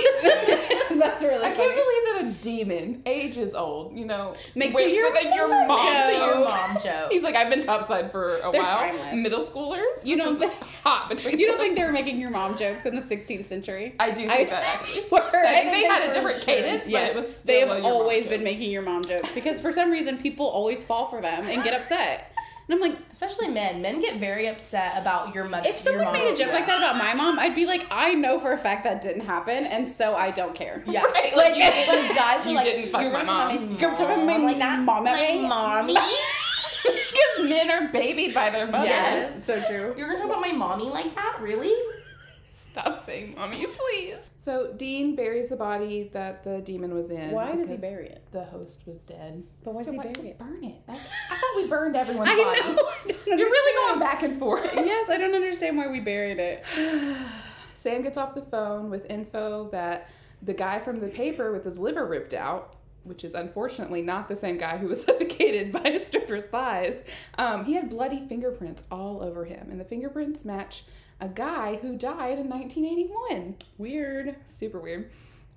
that's 1.00 1.22
really 1.24 1.44
I 1.46 1.54
funny. 1.54 1.56
can't 1.56 1.76
believe 1.76 2.04
that 2.06 2.22
a 2.22 2.42
demon, 2.42 3.02
ages 3.06 3.54
old, 3.54 3.94
you 3.98 4.06
know, 4.06 4.34
Makes 4.56 4.76
with, 4.76 4.86
it 4.88 4.94
your 4.94 5.12
with 5.12 5.26
a 5.26 5.36
your 5.36 5.48
mom 5.50 5.68
mom. 5.68 5.80
joke. 5.86 6.08
To 6.10 6.16
your 6.16 6.40
mom 6.48 6.78
joke. 6.82 7.12
He's 7.12 7.24
like, 7.24 7.36
I've 7.36 7.50
been 7.50 7.62
topside 7.64 8.12
for 8.12 8.38
a 8.38 8.50
They're 8.52 8.62
while. 8.62 8.78
timeless. 8.78 9.16
Middle 9.16 9.44
schoolers. 9.44 10.04
You 10.06 10.16
don't 10.18 10.38
think- 10.38 10.54
hot 10.84 11.10
between. 11.10 11.38
You 11.40 11.48
don't. 11.48 11.60
Think 11.70 11.78
they 11.78 11.86
were 11.86 11.92
making 11.92 12.20
your 12.20 12.30
mom 12.32 12.58
jokes 12.58 12.86
in 12.86 12.96
the 12.96 13.02
16th 13.02 13.46
century? 13.46 13.96
I 14.00 14.10
do 14.12 14.18
think 14.28 14.32
I 14.32 14.44
that 14.46 14.64
actually. 14.64 15.06
were. 15.12 15.20
I 15.22 15.54
think 15.62 15.72
they 15.72 15.84
had 15.84 16.10
a 16.10 16.14
different 16.14 16.38
sure. 16.38 16.46
cadence, 16.46 16.84
but 16.84 16.92
yes, 16.92 17.16
it 17.16 17.22
was 17.22 17.32
still 17.38 17.44
they 17.46 17.60
have 17.60 17.70
your 17.70 17.78
mom 17.82 17.92
always 17.92 18.24
joke. 18.24 18.32
been 18.32 18.44
making 18.44 18.72
your 18.72 18.82
mom 18.82 19.04
jokes 19.04 19.32
because 19.34 19.62
for 19.62 19.72
some 19.72 19.92
reason 19.92 20.18
people 20.18 20.46
always 20.48 20.84
fall 20.84 21.06
for 21.06 21.22
them 21.22 21.46
and 21.46 21.64
get 21.64 21.74
upset. 21.74 22.32
And 22.68 22.76
I'm 22.76 22.82
like, 22.82 23.00
Especially 23.12 23.48
men. 23.48 23.82
Men 23.82 24.00
get 24.00 24.20
very 24.20 24.48
upset 24.48 24.94
about 24.96 25.34
your 25.34 25.46
mother. 25.46 25.68
if 25.68 25.80
someone 25.80 26.04
your 26.04 26.14
made 26.14 26.26
a 26.28 26.30
mom. 26.30 26.36
joke 26.38 26.52
like 26.54 26.68
that 26.68 26.78
about 26.78 26.98
my 26.98 27.16
mom, 27.16 27.40
I'd 27.40 27.56
be 27.56 27.66
like, 27.66 27.88
I 27.90 28.14
know 28.14 28.38
for 28.38 28.52
a 28.52 28.58
fact 28.58 28.84
that 28.84 29.02
didn't 29.02 29.26
happen, 29.26 29.66
and 29.66 29.88
so 29.88 30.16
I 30.16 30.30
don't 30.30 30.54
care. 30.54 30.84
Yeah. 30.86 31.04
Right, 31.04 31.36
Like, 31.36 31.56
like, 31.56 31.56
you, 31.58 31.64
when 31.92 32.14
guys 32.16 32.46
are 32.46 32.50
you 32.50 32.56
like, 32.56 32.66
didn't 32.66 32.92
fuck 32.92 33.02
you're 33.02 33.12
my 33.12 33.24
mom. 33.24 33.70
talk 33.70 33.82
You're 33.82 33.90
talking 33.96 34.24
about 34.24 34.26
my 34.26 34.38
like 34.38 34.60
that? 34.60 34.80
mom 34.84 35.08
at 35.08 35.14
my 35.16 35.32
me? 35.42 35.48
mommy? 35.48 35.96
because 36.84 37.50
men 37.50 37.70
are 37.72 37.88
babied 37.90 38.34
by 38.34 38.50
their 38.50 38.68
mothers. 38.68 38.90
Yes. 38.90 39.46
so 39.46 39.60
true. 39.68 39.94
You're 39.98 40.08
gonna 40.08 40.20
talk 40.20 40.28
about 40.30 40.42
my 40.42 40.52
mommy 40.52 40.86
like 40.86 41.14
that? 41.16 41.38
Really? 41.42 41.74
Stop 42.54 43.06
saying 43.06 43.36
mommy, 43.36 43.66
please. 43.66 44.16
So 44.38 44.74
Dean 44.78 45.16
buries 45.16 45.50
the 45.50 45.56
body 45.56 46.10
that 46.14 46.44
the 46.44 46.60
demon 46.62 46.94
was 46.94 47.10
in. 47.10 47.32
Why 47.32 47.56
does 47.56 47.70
he 47.70 47.78
bury 47.78 48.08
it? 48.10 48.24
The 48.32 48.44
host 48.44 48.84
was 48.86 48.98
dead. 49.00 49.44
But 49.64 49.74
why 49.74 49.82
does 49.82 49.88
So 49.88 49.92
he 49.94 49.98
why 49.98 50.04
bury 50.04 50.16
just 50.16 50.28
it? 50.28 50.38
burn 50.38 50.64
it? 50.64 50.86
That- 50.88 51.00
I 51.32 51.36
thought 51.36 51.56
we 51.56 51.68
burned 51.68 51.96
everyone's 51.96 52.30
I 52.30 52.36
body. 52.36 52.76
know. 52.76 52.84
I 52.90 53.08
don't 53.08 53.40
You're 53.40 53.50
really 53.50 53.88
going 53.90 54.00
back 54.00 54.22
and 54.24 54.38
forth. 54.38 54.70
Yes, 54.76 55.10
I 55.10 55.18
don't 55.18 55.34
understand 55.34 55.78
why 55.78 55.88
we 55.90 56.00
buried 56.00 56.40
it. 56.40 56.64
Sam 57.74 58.02
gets 58.04 58.18
off 58.18 58.36
the 58.36 58.44
phone 58.44 58.90
with 58.90 59.10
info 59.10 59.70
that 59.72 60.10
the 60.42 60.54
guy 60.54 60.80
from 60.80 61.00
the 61.00 61.08
paper 61.08 61.52
with 61.52 61.66
his 61.66 61.80
liver 61.80 62.06
ripped 62.06 62.34
out, 62.34 62.76
which 63.04 63.24
is 63.24 63.34
unfortunately 63.34 64.02
not 64.02 64.28
the 64.28 64.36
same 64.36 64.58
guy 64.58 64.78
who 64.78 64.88
was 64.88 65.04
suffocated 65.06 65.72
by 65.72 65.82
a 65.82 66.00
stripper's 66.00 66.46
thighs, 66.46 67.02
um, 67.38 67.66
he 67.66 67.74
had 67.74 67.90
bloody 67.90 68.26
fingerprints 68.28 68.84
all 68.92 69.22
over 69.24 69.46
him. 69.46 69.70
And 69.72 69.80
the 69.80 69.86
fingerprints 69.86 70.46
match 70.46 70.86
a 71.22 71.28
guy 71.28 71.76
who 71.76 71.98
died 71.98 72.40
in 72.40 72.50
1981. 72.50 73.56
Weird. 73.78 74.36
Super 74.46 74.80
weird. 74.80 75.12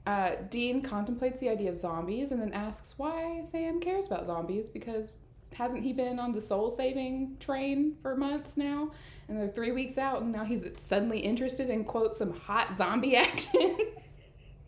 Uh, 0.04 0.32
Dean 0.50 0.82
contemplates 0.82 1.38
the 1.38 1.48
idea 1.48 1.70
of 1.70 1.78
zombies 1.78 2.32
and 2.32 2.42
then 2.42 2.52
asks 2.52 2.94
why 2.96 3.44
Sam 3.44 3.80
cares 3.80 4.06
about 4.06 4.26
zombies 4.26 4.68
because 4.68 5.12
hasn't 5.54 5.84
he 5.84 5.92
been 5.92 6.18
on 6.18 6.32
the 6.32 6.40
soul 6.40 6.70
saving 6.70 7.36
train 7.38 7.96
for 8.02 8.16
months 8.16 8.56
now? 8.56 8.90
And 9.28 9.36
they're 9.36 9.48
three 9.48 9.70
weeks 9.70 9.98
out, 9.98 10.22
and 10.22 10.32
now 10.32 10.44
he's 10.44 10.64
suddenly 10.76 11.20
interested 11.20 11.70
in 11.70 11.84
quote 11.84 12.14
some 12.14 12.32
hot 12.32 12.76
zombie 12.76 13.16
action. 13.16 13.76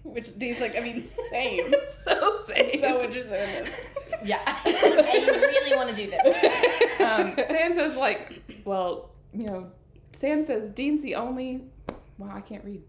Which 0.04 0.38
Dean's 0.38 0.60
like, 0.60 0.76
I 0.76 0.80
mean, 0.80 1.02
same. 1.30 1.74
so 2.04 2.42
same. 2.46 2.80
so 2.80 3.02
interested 3.02 3.48
in 3.48 3.64
this. 3.64 3.94
Yeah. 4.24 4.40
I 4.46 5.28
really 5.40 5.76
want 5.76 5.90
to 5.90 5.96
do 5.96 6.10
this. 6.10 7.00
um, 7.00 7.34
Sam 7.48 7.72
says 7.72 7.96
like, 7.96 8.42
well, 8.64 9.10
you 9.32 9.46
know, 9.46 9.70
Sam 10.12 10.42
says 10.42 10.70
Dean's 10.70 11.02
the 11.02 11.16
only. 11.16 11.64
Wow, 12.18 12.32
I 12.34 12.40
can't 12.40 12.64
read. 12.64 12.82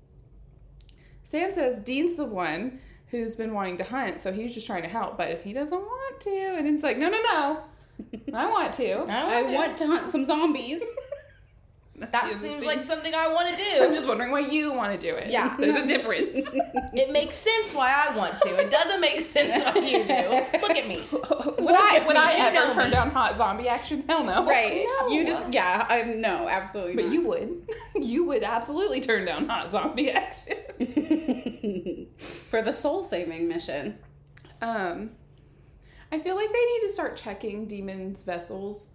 Sam 1.24 1.52
says 1.52 1.80
Dean's 1.80 2.14
the 2.14 2.26
one 2.26 2.80
who's 3.08 3.36
been 3.36 3.54
wanting 3.54 3.78
to 3.78 3.84
hunt, 3.84 4.20
so 4.20 4.32
he's 4.32 4.54
just 4.54 4.68
trying 4.68 4.84
to 4.84 4.90
help. 4.90 5.18
But 5.18 5.32
if 5.32 5.44
he 5.44 5.54
doesn't 5.54 5.80
want 5.80 6.20
to, 6.22 6.56
and 6.58 6.68
it's 6.68 6.84
like, 6.84 6.98
no, 6.98 7.10
no, 7.10 7.22
no, 7.22 7.64
I 8.34 8.52
want 8.52 8.74
to. 8.76 8.94
I 9.10 9.44
want 9.44 9.78
to 9.80 9.88
hunt 9.88 10.10
some 10.10 10.26
zombies. 10.26 10.82
That 11.98 12.38
seems 12.42 12.66
like 12.66 12.84
something 12.84 13.14
I 13.14 13.32
want 13.32 13.50
to 13.50 13.64
do. 13.64 13.84
I'm 13.84 13.94
just 13.94 14.06
wondering 14.06 14.30
why 14.32 14.40
you 14.42 14.74
want 14.74 15.00
to 15.00 15.08
do 15.12 15.16
it. 15.16 15.30
Yeah. 15.32 15.56
there's 15.58 15.76
a 15.76 15.88
difference. 15.88 16.50
It 16.94 17.12
makes 17.12 17.36
sense 17.36 17.74
why 17.76 17.92
I 17.92 18.16
want 18.16 18.38
to. 18.40 18.56
It 18.56 18.72
doesn't 18.72 19.02
make 19.02 19.20
sense 19.20 19.64
why 19.66 19.82
you 19.82 20.06
do. 20.06 20.60
Look 20.62 20.78
at 20.78 20.88
me. 20.88 21.04
would 21.12 21.76
I 21.76 22.04
would 22.08 22.16
I 22.16 22.34
ever 22.34 22.72
turn 22.72 22.86
me. 22.86 22.92
down 22.92 23.10
hot 23.12 23.38
zombie 23.38 23.68
action? 23.68 24.04
Hell 24.08 24.24
no. 24.24 24.46
Right. 24.46 24.86
No. 25.02 25.10
You 25.10 25.26
just, 25.26 25.52
yeah, 25.54 25.86
I 25.90 26.04
no, 26.04 26.48
absolutely 26.48 26.96
But 26.96 27.06
not. 27.06 27.14
you 27.14 27.22
would. 27.28 27.70
You 27.96 28.24
would 28.26 28.44
absolutely 28.44 29.02
turn 29.02 29.26
down 29.26 29.48
hot 29.50 29.72
zombie 29.72 30.10
action. 30.12 30.56
For 32.18 32.62
the 32.62 32.72
soul 32.74 33.04
saving 33.04 33.48
mission. 33.48 33.98
Um, 34.62 35.12
I 36.12 36.20
feel 36.20 36.36
like 36.36 36.48
they 36.52 36.66
need 36.66 36.82
to 36.88 36.90
start 36.94 37.18
checking 37.18 37.68
demons' 37.68 38.22
vessels, 38.22 38.88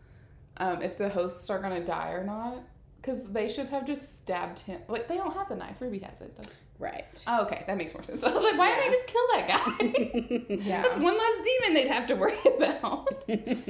um, 0.56 0.80
if 0.82 0.96
the 0.96 1.08
hosts 1.08 1.50
are 1.50 1.58
gonna 1.60 1.84
die 1.84 2.12
or 2.12 2.24
not, 2.24 2.62
because 3.00 3.24
they 3.24 3.48
should 3.48 3.68
have 3.68 3.86
just 3.86 4.18
stabbed 4.18 4.60
him. 4.60 4.80
Like 4.88 5.08
they 5.08 5.16
don't 5.16 5.34
have 5.34 5.48
the 5.48 5.56
knife. 5.56 5.76
Ruby 5.80 5.98
has 6.00 6.20
it. 6.20 6.32
Right. 6.78 7.22
Oh, 7.26 7.42
okay, 7.42 7.64
that 7.66 7.76
makes 7.76 7.92
more 7.92 8.02
sense. 8.02 8.22
I 8.24 8.32
was 8.32 8.42
like, 8.42 8.56
why 8.58 8.68
didn't 8.74 8.90
they 8.90 8.96
just 8.96 9.06
kill 9.06 9.26
that 9.34 9.48
guy? 9.48 10.56
Yeah. 10.70 10.82
That's 10.82 10.98
one 10.98 11.16
less 11.16 11.44
demon 11.44 11.74
they'd 11.74 11.88
have 11.88 12.06
to 12.08 12.14
worry 12.16 12.38
about. 12.56 13.24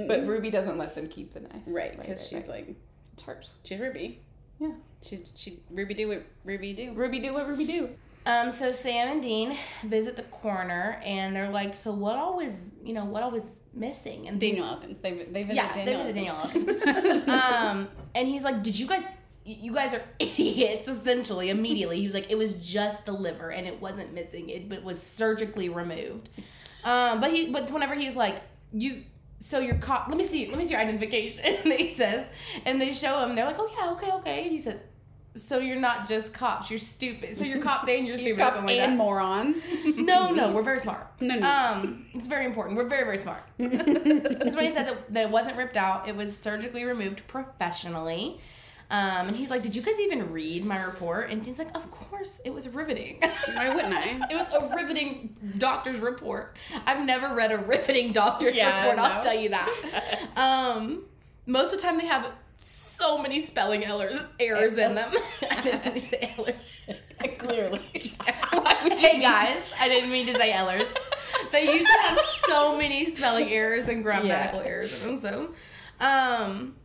but 0.08 0.26
Ruby 0.26 0.50
doesn't 0.50 0.78
let 0.78 0.94
them 0.94 1.08
keep 1.08 1.34
the 1.34 1.40
knife. 1.40 1.62
Right, 1.66 1.98
because 1.98 2.26
she's 2.26 2.48
right. 2.48 2.66
like, 2.68 2.76
It's 3.14 3.22
hers. 3.24 3.54
she's 3.64 3.80
Ruby. 3.80 4.20
Yeah. 4.60 4.72
She's, 5.02 5.32
she, 5.36 5.60
Ruby 5.70 5.94
do 5.94 6.08
what 6.08 6.24
Ruby 6.44 6.72
do. 6.72 6.92
Ruby 6.92 7.18
do 7.18 7.32
what 7.32 7.48
Ruby 7.48 7.64
do. 7.64 7.88
Um, 8.26 8.52
so 8.52 8.70
Sam 8.70 9.08
and 9.08 9.22
Dean 9.22 9.56
visit 9.84 10.16
the 10.16 10.22
coroner, 10.24 11.00
and 11.04 11.34
they're 11.34 11.50
like, 11.50 11.74
"So 11.74 11.90
what 11.92 12.16
all 12.16 12.36
was, 12.36 12.70
you 12.84 12.92
know, 12.92 13.04
what 13.04 13.22
all 13.22 13.30
was 13.30 13.60
missing?" 13.72 14.28
And 14.28 14.38
Daniel 14.38 14.66
Elkins. 14.66 15.00
They, 15.00 15.12
they 15.24 15.42
visit 15.42 15.56
yeah, 15.56 15.74
Daniel 15.74 16.04
they 16.04 16.12
visit 16.12 16.14
Daniel 16.14 16.36
Elkins. 16.36 17.28
Um, 17.28 17.88
and 18.14 18.28
he's 18.28 18.44
like, 18.44 18.62
"Did 18.62 18.78
you 18.78 18.86
guys? 18.86 19.06
You 19.44 19.72
guys 19.72 19.94
are 19.94 20.02
idiots." 20.18 20.86
Essentially, 20.86 21.48
immediately, 21.48 21.98
he 21.98 22.04
was 22.04 22.14
like, 22.14 22.30
"It 22.30 22.36
was 22.36 22.56
just 22.56 23.06
the 23.06 23.12
liver, 23.12 23.50
and 23.50 23.66
it 23.66 23.80
wasn't 23.80 24.12
missing. 24.12 24.50
It, 24.50 24.68
but 24.68 24.82
was 24.82 25.02
surgically 25.02 25.70
removed." 25.70 26.28
Um, 26.84 27.20
but 27.20 27.32
he, 27.32 27.50
but 27.50 27.70
whenever 27.70 27.94
he's 27.94 28.16
like, 28.16 28.36
"You." 28.72 29.04
so 29.42 29.58
your 29.58 29.76
cop 29.76 30.06
let 30.08 30.18
me 30.18 30.22
see 30.24 30.48
let 30.48 30.58
me 30.58 30.64
see 30.64 30.72
your 30.72 30.80
identification 30.80 31.42
and 31.64 31.72
he 31.78 31.94
says 31.94 32.26
and 32.66 32.78
they 32.78 32.92
show 32.92 33.20
him 33.20 33.34
they're 33.34 33.46
like 33.46 33.58
oh 33.58 33.70
yeah 33.78 33.90
okay 33.90 34.12
okay 34.12 34.42
and 34.42 34.52
he 34.52 34.60
says 34.60 34.84
so 35.34 35.58
you're 35.58 35.78
not 35.78 36.08
just 36.08 36.34
cops 36.34 36.70
you're 36.70 36.78
stupid 36.78 37.36
so 37.36 37.44
you're 37.44 37.62
cops 37.62 37.88
and 37.88 38.06
you're 38.06 38.16
stupid 38.24 38.40
or 38.40 38.44
Cops 38.50 38.62
like 38.64 38.70
and 38.78 38.92
that. 38.92 38.96
morons. 38.98 39.64
no 39.96 40.30
no 40.32 40.52
we're 40.52 40.62
very 40.62 40.80
smart 40.80 41.06
No, 41.20 41.36
no. 41.36 41.48
um 41.48 42.06
it's 42.14 42.26
very 42.26 42.44
important 42.46 42.76
we're 42.76 42.88
very 42.88 43.04
very 43.04 43.18
smart 43.18 43.42
that's 43.58 44.56
when 44.56 44.64
he 44.64 44.70
says 44.70 44.88
it, 44.88 45.12
that 45.12 45.26
it 45.26 45.30
wasn't 45.30 45.56
ripped 45.56 45.76
out 45.76 46.08
it 46.08 46.16
was 46.16 46.36
surgically 46.36 46.84
removed 46.84 47.26
professionally 47.28 48.40
um, 48.92 49.28
and 49.28 49.36
he's 49.36 49.50
like, 49.50 49.62
"Did 49.62 49.76
you 49.76 49.82
guys 49.82 50.00
even 50.00 50.32
read 50.32 50.64
my 50.64 50.82
report?" 50.82 51.30
And 51.30 51.44
Dean's 51.44 51.60
like, 51.60 51.72
"Of 51.76 51.88
course, 51.92 52.40
it 52.44 52.52
was 52.52 52.68
riveting. 52.68 53.22
Why 53.54 53.72
wouldn't 53.72 53.94
I? 53.94 54.18
it 54.28 54.34
was 54.34 54.48
a 54.52 54.74
riveting 54.74 55.36
doctor's 55.58 56.00
report. 56.00 56.56
I've 56.86 57.06
never 57.06 57.32
read 57.36 57.52
a 57.52 57.58
riveting 57.58 58.10
doctor's 58.12 58.56
Yeah, 58.56 58.88
report. 58.90 58.98
I'll 58.98 59.22
tell 59.22 59.38
you 59.38 59.50
that. 59.50 60.18
Um, 60.34 61.04
most 61.46 61.72
of 61.72 61.80
the 61.80 61.86
time 61.86 61.98
they 61.98 62.06
have 62.06 62.32
so 63.00 63.18
many 63.18 63.40
spelling 63.40 63.84
errors 63.84 64.22
errors 64.38 64.76
in 64.78 64.94
them. 64.94 65.12
I 65.50 65.60
didn't 65.62 65.84
mean 65.84 65.94
to 66.02 66.08
say 66.08 66.34
errors. 66.38 66.70
Clearly. 67.38 67.80
hey 68.98 69.20
guys, 69.20 69.62
I 69.80 69.88
didn't 69.88 70.10
mean 70.10 70.26
to 70.26 70.34
say 70.34 70.52
errors. 70.52 70.88
They 71.52 71.62
usually 71.64 71.86
have 72.02 72.18
so 72.48 72.76
many 72.76 73.04
spelling 73.06 73.48
errors 73.50 73.88
and 73.88 74.02
grammatical 74.02 74.60
Yeah. 74.60 74.66
errors 74.68 74.92
in 74.92 75.00
them. 75.00 75.16
So, 75.16 75.54
um, 76.00 76.76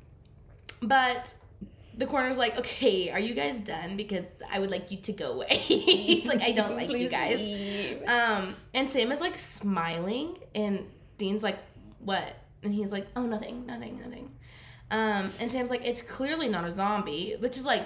but 0.82 1.34
the 1.98 2.06
coroner's 2.06 2.38
like, 2.38 2.58
okay, 2.58 3.10
are 3.12 3.20
you 3.20 3.34
guys 3.34 3.58
done? 3.60 3.96
Because 3.96 4.26
I 4.52 4.60
would 4.60 4.72
like 4.72 4.92
you 4.92 4.98
to 5.02 5.14
go 5.14 5.34
away. 5.34 5.48
He's 5.50 6.26
like, 6.26 6.42
I 6.42 6.52
don't 6.52 6.76
like 6.76 6.90
you 6.90 7.10
guys. 7.10 7.38
leave. 7.38 8.04
Um, 8.08 8.56
and 8.74 8.90
Sam 8.92 9.12
is 9.12 9.22
like 9.22 9.38
smiling, 9.38 10.38
and 10.54 10.86
Dean's 11.18 11.44
like, 11.44 11.58
"What?" 12.00 12.36
And 12.64 12.74
he's 12.74 12.92
like, 12.92 13.08
"Oh, 13.16 13.24
nothing, 13.26 13.66
nothing, 13.66 14.00
nothing." 14.04 14.30
Um, 14.92 15.32
and 15.40 15.52
Sam's 15.52 15.70
like, 15.70 15.86
"It's 15.86 16.02
clearly 16.02 16.48
not 16.48 16.66
a 16.66 16.72
zombie," 16.72 17.36
which 17.40 17.58
is 17.58 17.66
like, 17.66 17.84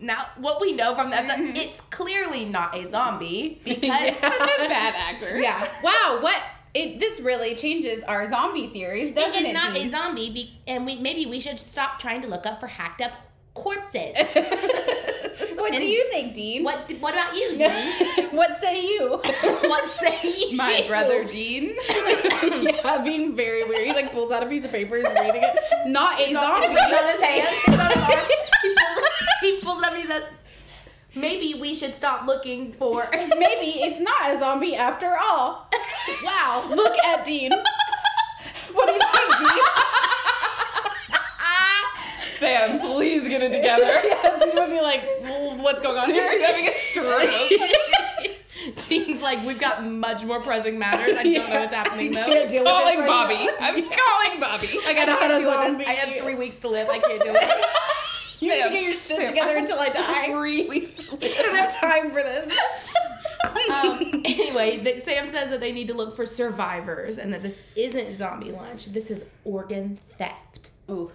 now 0.00 0.26
what 0.36 0.60
we 0.60 0.72
know 0.72 0.94
from 0.94 1.10
the 1.10 1.16
episode, 1.16 1.56
it's 1.56 1.80
clearly 1.82 2.44
not 2.44 2.76
a 2.76 2.88
zombie 2.90 3.60
because 3.64 3.82
Yeah. 3.84 4.12
Such 4.20 4.50
a 4.66 4.68
bad 4.68 4.94
actor. 4.96 5.38
yeah, 5.40 5.68
Wow, 5.82 6.18
what? 6.20 6.40
It, 6.74 7.00
this 7.00 7.18
really 7.20 7.54
changes 7.56 8.02
our 8.04 8.26
zombie 8.28 8.68
theories, 8.68 9.14
doesn't 9.14 9.46
it? 9.46 9.52
not 9.54 9.74
a 9.76 9.88
zombie, 9.88 10.30
be- 10.30 10.60
and 10.66 10.84
we 10.84 10.96
maybe 10.96 11.24
we 11.26 11.40
should 11.40 11.58
stop 11.58 11.98
trying 11.98 12.20
to 12.22 12.28
look 12.28 12.46
up 12.46 12.60
for 12.60 12.66
hacked 12.66 13.00
up 13.00 13.12
corpses. 13.62 14.14
what 15.56 15.72
do 15.72 15.84
you 15.84 16.08
think, 16.10 16.34
Dean? 16.34 16.64
what 16.64 16.90
What 17.00 17.14
about 17.14 17.34
you, 17.36 17.56
Dean? 17.58 18.28
what 18.30 18.58
say 18.60 18.82
you? 18.82 19.20
what 19.68 19.84
say 19.90 20.18
you? 20.22 20.56
My 20.56 20.84
brother 20.86 21.24
Dean. 21.24 21.76
yeah, 21.88 23.02
being 23.04 23.34
very 23.36 23.64
weird. 23.64 23.86
He 23.86 23.92
like 23.92 24.12
pulls 24.12 24.30
out 24.32 24.42
a 24.42 24.46
piece 24.46 24.64
of 24.64 24.70
paper, 24.72 24.96
he's 24.96 25.04
reading 25.06 25.42
it. 25.42 25.58
Not 25.86 26.20
a 26.20 26.32
zombie. 26.32 26.66
It's 26.66 26.92
on 26.92 27.08
his 27.10 27.20
hand. 27.20 27.48
It's 27.66 27.78
on 27.78 27.90
his 27.90 28.02
arm. 28.16 28.26
He 28.62 28.74
pulls, 28.74 29.08
he 29.40 29.60
pulls 29.60 29.78
it 29.80 29.84
up 29.86 29.92
and 29.92 30.02
he 30.02 30.06
says, 30.08 30.22
"Maybe 31.14 31.54
we 31.60 31.74
should 31.74 31.94
stop 31.94 32.26
looking 32.26 32.72
for." 32.72 33.08
Maybe 33.12 33.82
it's 33.86 34.00
not 34.00 34.30
a 34.34 34.38
zombie 34.38 34.74
after 34.74 35.14
all. 35.20 35.68
Wow, 36.24 36.64
look 36.70 36.96
at 37.04 37.24
Dean. 37.24 37.52
What 38.72 38.86
do 38.86 38.92
you 38.92 39.00
think, 39.00 39.38
Dean? 39.38 40.07
Sam, 42.38 42.80
please 42.80 43.28
get 43.28 43.42
it 43.42 43.52
together. 43.52 43.84
yeah, 44.04 44.38
Dean 44.38 44.54
would 44.54 44.70
be 44.70 44.80
like, 44.80 45.02
"Well, 45.22 45.56
what's 45.58 45.82
going 45.82 45.98
on 45.98 46.10
here? 46.10 46.46
having 46.46 46.66
a 46.68 46.72
stroke. 46.90 47.50
Dean's 48.88 49.22
like, 49.22 49.44
"We've 49.44 49.58
got 49.58 49.84
much 49.84 50.24
more 50.24 50.40
pressing 50.40 50.78
matters. 50.78 51.16
I 51.16 51.22
don't 51.22 51.50
know 51.50 51.60
what's 51.60 51.74
happening 51.74 52.12
though." 52.12 52.46
deal 52.48 52.64
calling 52.64 52.98
right 53.00 53.06
Bobby. 53.06 53.34
now. 53.34 53.52
I'm 53.60 53.74
calling 53.74 54.40
Bobby. 54.40 54.68
I 54.86 54.94
gotta 54.94 55.12
I 55.12 55.24
a 55.24 55.28
deal 55.28 55.38
with 55.38 55.44
zombie. 55.46 55.84
this. 55.84 55.88
I 55.88 55.92
have 55.92 56.22
three 56.22 56.34
weeks 56.34 56.56
to 56.58 56.68
live. 56.68 56.88
I 56.88 56.98
can't 56.98 57.22
do 57.22 57.30
it. 57.34 57.64
You 58.40 58.50
need 58.52 58.62
to 58.62 58.70
get 58.70 58.82
your 58.84 58.92
shit 58.92 59.02
Sam, 59.02 59.26
together 59.30 59.50
I- 59.56 59.58
until 59.58 59.80
I 59.80 59.88
die. 59.88 60.26
Three 60.30 60.68
weeks. 60.68 61.08
I 61.12 61.42
don't 61.42 61.56
have 61.56 61.74
time 61.80 62.10
for 62.12 62.22
this. 62.22 62.56
Um, 63.68 64.22
anyway, 64.24 64.78
th- 64.78 65.02
Sam 65.02 65.28
says 65.28 65.50
that 65.50 65.58
they 65.60 65.72
need 65.72 65.88
to 65.88 65.94
look 65.94 66.14
for 66.14 66.24
survivors 66.24 67.18
and 67.18 67.34
that 67.34 67.42
this 67.42 67.58
isn't 67.74 68.14
zombie 68.16 68.52
lunch. 68.52 68.86
This 68.92 69.10
is 69.10 69.24
organ 69.44 69.98
theft. 70.18 70.70
Ooh. 70.88 71.10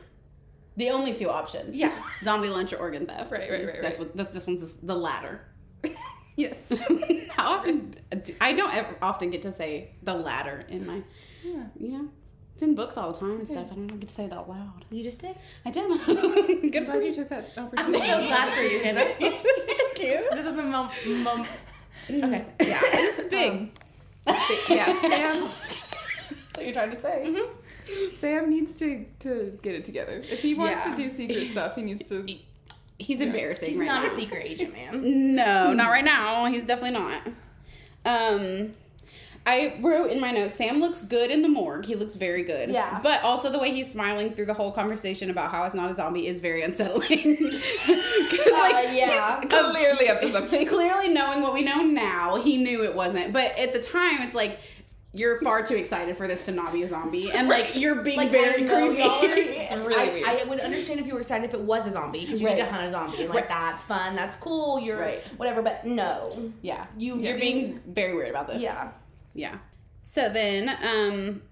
The 0.75 0.89
only 0.89 1.13
two 1.13 1.29
options. 1.29 1.75
Yeah. 1.75 1.91
Zombie 2.23 2.49
lunch 2.49 2.73
or 2.73 2.77
organ 2.77 3.05
theft. 3.05 3.31
Right, 3.31 3.49
right, 3.51 3.65
right, 3.67 3.81
That's 3.81 3.99
right. 3.99 4.07
what 4.07 4.17
this 4.17 4.27
this 4.29 4.47
one's 4.47 4.75
the 4.75 4.95
latter. 4.95 5.41
Yes. 6.35 6.73
How 7.29 7.53
often 7.57 7.93
do, 8.23 8.33
I 8.41 8.53
don't 8.53 8.73
ever 8.73 8.97
often 9.03 9.29
get 9.29 9.43
to 9.43 9.53
say 9.53 9.91
the 10.01 10.15
latter 10.15 10.63
in 10.67 10.83
my 10.87 11.03
Yeah. 11.43 11.65
you 11.79 11.89
know 11.89 12.09
it's 12.55 12.63
in 12.63 12.73
books 12.73 12.97
all 12.97 13.11
the 13.11 13.19
time 13.19 13.39
and 13.39 13.47
stuff. 13.47 13.67
I 13.71 13.75
don't 13.75 13.85
get 13.99 14.07
to 14.07 14.13
say 14.15 14.25
it 14.25 14.33
out 14.33 14.49
loud. 14.49 14.85
You 14.89 15.03
just 15.03 15.21
did. 15.21 15.35
I 15.63 15.69
did. 15.69 15.87
Good 16.05 16.75
I'm 16.75 16.85
for 16.85 16.91
glad 16.93 17.01
you. 17.03 17.09
you 17.09 17.13
took 17.13 17.29
that 17.29 17.51
opportunity. 17.55 18.01
I'm 18.01 18.21
so 18.21 18.27
glad 18.27 18.53
for 18.55 18.61
you, 18.61 18.79
Hannah. 18.83 19.05
Thank 19.09 19.43
you. 19.99 20.27
This 20.31 20.47
is 20.47 20.57
a 20.57 20.63
mom. 20.63 20.89
mom. 21.23 21.45
Okay. 22.09 22.45
Yeah, 22.61 22.79
this 22.93 23.19
is 23.19 23.25
big. 23.25 23.71
big 24.25 24.59
yeah, 24.69 24.85
Sam, 24.85 25.01
That's 25.09 26.57
what 26.57 26.65
you're 26.65 26.73
trying 26.73 26.91
to 26.91 26.99
say. 26.99 27.23
Mm-hmm. 27.25 27.51
Sam 28.19 28.49
needs 28.49 28.77
to, 28.79 29.05
to 29.19 29.57
get 29.61 29.75
it 29.75 29.85
together. 29.85 30.21
If 30.29 30.39
he 30.41 30.53
wants 30.53 30.85
Yeah. 30.85 30.95
to 30.95 31.09
do 31.09 31.15
secret 31.15 31.47
stuff, 31.49 31.75
he 31.75 31.81
needs 31.81 32.07
to. 32.09 32.25
He's 32.99 33.19
embarrassing 33.21 33.69
He's 33.69 33.77
right 33.79 33.85
not 33.87 34.05
now. 34.05 34.11
a 34.11 34.15
secret 34.15 34.43
agent, 34.45 34.73
man. 34.73 35.35
No, 35.35 35.73
not 35.73 35.89
right 35.89 36.05
now. 36.05 36.45
He's 36.45 36.63
definitely 36.63 36.91
not. 36.99 37.21
Um, 38.05 38.73
I 39.45 39.77
wrote 39.81 40.09
in 40.11 40.21
my 40.21 40.31
notes, 40.31 40.55
Sam 40.55 40.79
looks 40.79 41.03
good 41.03 41.29
in 41.29 41.41
the 41.41 41.49
morgue. 41.49 41.85
He 41.85 41.95
looks 41.95 42.15
very 42.15 42.43
good. 42.43 42.69
Yeah. 42.69 42.99
But 43.03 43.21
also 43.23 43.51
the 43.51 43.59
way 43.59 43.71
he's 43.73 43.91
smiling 43.91 44.31
through 44.33 44.45
the 44.45 44.53
whole 44.53 44.71
conversation 44.71 45.29
about 45.29 45.51
how 45.51 45.63
it's 45.65 45.75
not 45.75 45.91
a 45.91 45.95
zombie 45.95 46.27
is 46.27 46.39
very 46.39 46.61
unsettling. 46.61 47.35
'Cause, 47.85 48.51
like, 48.53 48.95
yeah. 48.95 49.41
Clearly 49.49 50.07
up 50.09 50.21
to 50.21 50.31
something. 50.31 50.65
clearly 50.65 51.09
knowing 51.09 51.41
what 51.41 51.53
we 51.53 51.61
know 51.61 51.81
now, 51.81 52.35
he 52.41 52.55
knew 52.57 52.83
it 52.85 52.95
wasn't. 52.95 53.33
But 53.33 53.57
at 53.57 53.73
the 53.73 53.81
time, 53.81 54.21
it's 54.21 54.35
like 54.35 54.59
you're 55.15 55.39
far 55.41 55.61
too 55.65 55.75
excited 55.75 56.17
for 56.17 56.27
this 56.27 56.45
to 56.45 56.51
not 56.51 56.73
be 56.73 56.81
a 56.83 56.87
zombie, 56.87 57.31
and 57.31 57.47
like 57.47 57.75
you're 57.75 57.95
being 57.95 58.17
Like, 58.17 58.31
very 58.31 58.65
creepy. 58.65 59.01
It's 59.03 59.71
really 59.73 59.95
I, 59.95 60.05
weird. 60.13 60.27
I 60.27 60.43
would 60.45 60.59
understand 60.59 60.99
if 60.99 61.05
you 61.07 61.13
were 61.13 61.19
excited 61.21 61.45
if 61.47 61.53
it 61.53 61.61
was 61.61 61.85
a 61.85 61.91
zombie 61.91 62.21
because 62.25 62.41
you 62.41 62.47
Right. 62.47 62.57
need 62.57 62.63
to 62.63 62.69
hunt 62.71 62.83
a 62.87 62.91
zombie 62.91 63.17
and 63.21 63.29
like 63.29 63.49
Right. 63.49 63.49
that's 63.49 63.83
fun, 63.85 64.15
that's 64.15 64.37
cool, 64.37 64.79
you're 64.79 64.99
Right. 64.99 65.21
whatever. 65.37 65.61
But 65.61 65.85
no, 65.85 66.51
yeah, 66.61 66.85
you 66.97 67.17
you're 67.19 67.37
being 67.39 67.79
very 67.87 68.15
weird 68.15 68.29
about 68.29 68.47
this. 68.47 68.61
yeah. 68.61 68.89
Yeah. 69.35 69.57
So 70.01 70.29
then, 70.29 70.69
um, 70.83 71.43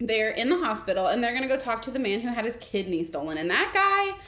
they're 0.00 0.30
in 0.30 0.48
the 0.50 0.58
hospital 0.58 1.06
and 1.06 1.22
they're 1.24 1.32
gonna 1.34 1.48
go 1.48 1.56
talk 1.56 1.80
to 1.82 1.90
the 1.90 1.98
man 1.98 2.20
who 2.20 2.28
had 2.28 2.44
his 2.44 2.56
kidney 2.60 3.04
stolen, 3.04 3.38
and 3.38 3.48
that 3.50 3.70
guy 3.72 4.18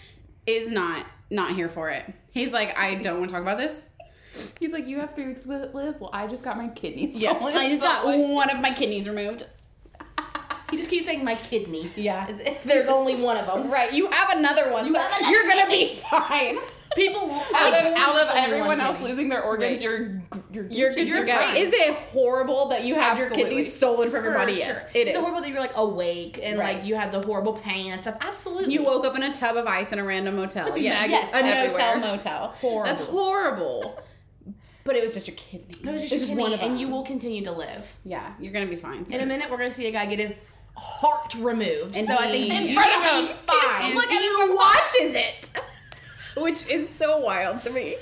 is 0.46 0.70
not 0.70 1.06
not 1.28 1.54
here 1.56 1.68
for 1.68 1.90
it. 1.90 2.04
He's 2.32 2.52
like, 2.52 2.76
I 2.78 2.94
don't 2.94 3.18
want 3.18 3.30
to 3.30 3.34
talk 3.34 3.42
about 3.42 3.58
this. 3.58 3.90
He's 4.60 4.72
like, 4.72 4.86
you 4.86 5.00
have 5.00 5.14
three 5.14 5.26
weeks 5.26 5.42
to 5.44 5.70
live. 5.72 6.00
Well, 6.00 6.10
I 6.12 6.26
just 6.26 6.42
got 6.44 6.56
my 6.56 6.68
kidneys 6.68 7.14
Yeah, 7.14 7.36
stolen. 7.36 7.56
I 7.56 7.68
just 7.68 7.82
got 7.82 8.04
one 8.06 8.50
of 8.50 8.60
my 8.60 8.72
kidneys 8.72 9.08
removed. 9.08 9.44
He 10.70 10.76
just 10.76 10.90
keeps 10.90 11.06
saying 11.06 11.24
my 11.24 11.36
kidney. 11.36 11.88
Yeah. 11.94 12.26
There's 12.64 12.88
only 12.88 13.14
one 13.22 13.36
of 13.36 13.46
them. 13.46 13.70
Right, 13.76 13.92
you 13.92 14.10
have 14.10 14.36
another 14.36 14.72
one. 14.72 14.84
You 14.86 14.94
so 14.94 14.98
have 14.98 15.12
another 15.20 15.32
you're 15.32 15.42
gonna 15.48 15.66
kidney. 15.70 15.94
be 15.94 16.00
fine. 16.00 16.58
People 16.96 17.30
out 17.54 17.72
of, 17.72 17.94
out 17.94 18.16
of 18.18 18.28
everyone 18.34 18.80
else 18.80 18.96
kidney. 18.96 19.10
losing 19.10 19.28
their 19.28 19.42
organs, 19.42 19.78
Right. 19.78 19.84
you're 19.84 20.22
you're 20.50 20.66
You're 20.66 20.90
good 20.92 21.06
you're 21.08 21.20
to 21.20 21.26
go. 21.26 21.40
Is 21.56 21.72
it 21.72 21.94
horrible 21.94 22.66
that 22.70 22.82
you 22.84 22.96
had 22.96 23.16
your 23.16 23.30
kidneys 23.30 23.72
stolen 23.76 24.10
from 24.10 24.22
For 24.22 24.26
everybody? 24.26 24.54
sure. 24.56 24.66
Yes, 24.66 24.86
it 24.92 25.06
it's 25.06 25.10
is. 25.10 25.16
horrible 25.22 25.40
that 25.42 25.50
you're 25.50 25.60
like 25.60 25.76
awake 25.76 26.40
and 26.42 26.58
Right. 26.58 26.78
like 26.78 26.84
you 26.84 26.96
had 26.96 27.12
the 27.12 27.20
horrible 27.20 27.52
pain 27.52 27.92
and 27.92 28.02
stuff. 28.02 28.16
Absolutely. 28.20 28.72
You 28.74 28.82
woke 28.82 29.04
up 29.04 29.14
in 29.14 29.22
a 29.22 29.32
tub 29.32 29.56
of 29.56 29.66
ice 29.68 29.92
in 29.92 30.00
a 30.00 30.04
random 30.04 30.34
motel. 30.34 30.76
Yes, 30.76 31.08
Maggots 31.10 31.32
a 31.32 31.36
everywhere. 31.36 31.98
no-tell 31.98 31.98
motel. 32.16 32.46
Horrible. 32.60 32.84
That's 32.84 33.00
horrible. 33.08 34.02
But 34.86 34.96
it 34.96 35.02
was 35.02 35.12
just 35.12 35.26
your 35.28 35.36
kidney. 35.36 35.74
It 35.82 35.92
was 35.92 36.02
just, 36.02 36.14
It's 36.14 36.28
your 36.30 36.38
one 36.38 36.50
kidney, 36.52 36.64
of 36.66 36.70
and 36.72 36.80
you 36.80 36.88
will 36.88 37.02
continue 37.02 37.44
to 37.44 37.52
live. 37.52 37.92
Yeah, 38.04 38.32
you're 38.40 38.52
gonna 38.52 38.66
be 38.66 38.76
fine. 38.76 39.04
In 39.10 39.20
a 39.20 39.26
minute, 39.26 39.50
we're 39.50 39.58
gonna 39.58 39.70
see 39.70 39.86
a 39.86 39.90
guy 39.92 40.06
get 40.06 40.20
his 40.20 40.32
heart 40.76 41.34
removed. 41.34 41.96
And 41.96 42.06
so 42.06 42.14
I 42.14 42.30
think 42.30 42.52
you 42.52 42.68
In 42.68 42.74
front 42.74 42.92
of 42.94 43.00
will 43.02 43.20
be 43.22 43.26
him. 43.32 43.36
Fine. 43.46 43.96
at 43.98 44.22
he 44.22 44.54
watches 44.54 45.14
it, 45.16 45.50
which 46.36 46.66
is 46.68 46.88
so 46.88 47.18
wild 47.18 47.60
to 47.62 47.70
me. 47.70 47.96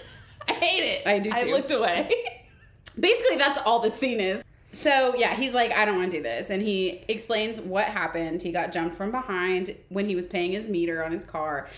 I 0.47 0.53
hate 0.53 0.83
it. 0.85 1.07
I 1.07 1.19
do 1.21 1.31
Too. 1.31 1.37
I 1.37 1.45
too. 1.45 1.51
looked 1.53 1.71
away. 1.71 2.11
Basically, 3.01 3.37
that's 3.39 3.59
all 3.59 3.81
the 3.81 3.91
scene 3.91 4.21
is. 4.21 4.45
So 4.73 5.15
yeah, 5.17 5.35
he's 5.35 5.55
like, 5.55 5.73
I 5.73 5.85
don't 5.85 5.97
want 5.97 6.11
to 6.11 6.17
do 6.19 6.23
this, 6.23 6.51
and 6.51 6.61
he 6.61 7.03
explains 7.09 7.61
what 7.61 7.85
happened. 7.87 8.43
He 8.43 8.53
got 8.53 8.73
jumped 8.73 8.97
from 8.97 9.11
behind 9.11 9.75
when 9.89 10.09
he 10.09 10.15
was 10.17 10.27
paying 10.27 10.53
his 10.53 10.69
meter 10.69 11.05
on 11.05 11.13
his 11.13 11.25
car, 11.25 11.69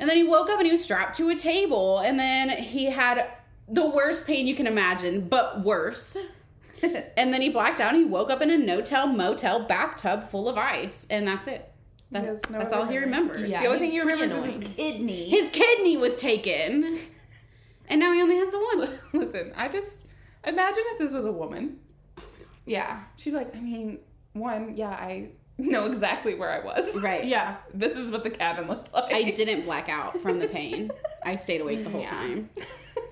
and 0.00 0.10
then 0.10 0.16
he 0.16 0.24
woke 0.24 0.50
up 0.50 0.58
and 0.58 0.66
he 0.66 0.72
was 0.72 0.82
strapped 0.82 1.16
to 1.18 1.30
a 1.30 1.36
table, 1.36 2.00
and 2.00 2.18
then 2.18 2.50
he 2.50 2.86
had 2.86 3.28
the 3.68 3.88
worst 3.88 4.26
pain 4.26 4.46
you 4.46 4.54
can 4.54 4.66
imagine, 4.66 5.28
but 5.28 5.62
worse. 5.64 6.16
and 6.82 7.32
then 7.32 7.40
he 7.40 7.48
blacked 7.48 7.80
out 7.80 7.94
and 7.94 8.02
he 8.02 8.08
woke 8.08 8.30
up 8.30 8.40
in 8.42 8.50
a 8.50 8.58
no-tell 8.58 9.06
motel 9.06 9.64
bathtub 9.66 10.24
full 10.24 10.48
of 10.48 10.56
ice, 10.58 11.06
and 11.10 11.26
that's 11.26 11.46
it. 11.46 11.68
He 12.10 12.18
That- 12.18 12.24
has 12.24 12.40
no 12.50 12.58
that's 12.58 12.72
all 12.72 12.84
he 12.86 12.98
remembers. 12.98 13.50
Yeah. 13.50 13.60
the 13.62 13.66
only 13.68 13.78
thing 13.80 13.92
he 13.92 14.00
remembers 14.00 14.32
remember 14.32 14.48
is 14.62 14.68
his 14.68 14.76
kidney. 14.76 15.28
His 15.30 15.50
kidney 15.50 15.96
was 15.96 16.16
taken, 16.16 16.96
and 17.88 18.00
now 18.00 18.12
he 18.12 18.20
only 18.20 18.36
has 18.36 18.50
the 18.50 18.58
one. 18.58 18.88
Listen, 19.24 19.52
I 19.56 19.68
just 19.68 19.98
imagine 20.44 20.82
if 20.92 20.98
this 20.98 21.12
was 21.12 21.24
a 21.24 21.32
woman. 21.32 21.78
Oh 22.18 22.22
yeah. 22.66 23.04
She'd 23.16 23.30
be 23.30 23.36
like, 23.36 23.56
I 23.56 23.60
mean, 23.60 24.00
one, 24.34 24.76
yeah, 24.76 24.90
I 24.90 25.30
know 25.70 25.86
exactly 25.86 26.34
where 26.34 26.50
I 26.50 26.60
was. 26.64 26.94
Right. 26.96 27.24
Yeah. 27.24 27.56
This 27.72 27.96
is 27.96 28.10
what 28.12 28.22
the 28.22 28.30
cabin 28.30 28.68
looked 28.68 28.92
like. 28.92 29.12
I 29.12 29.22
didn't 29.30 29.62
black 29.64 29.88
out 29.88 30.20
from 30.20 30.38
the 30.38 30.48
pain. 30.48 30.90
I 31.24 31.36
stayed 31.36 31.60
awake 31.60 31.84
the 31.84 31.90
whole 31.90 32.02
Yeah. 32.02 32.10
time. 32.10 32.50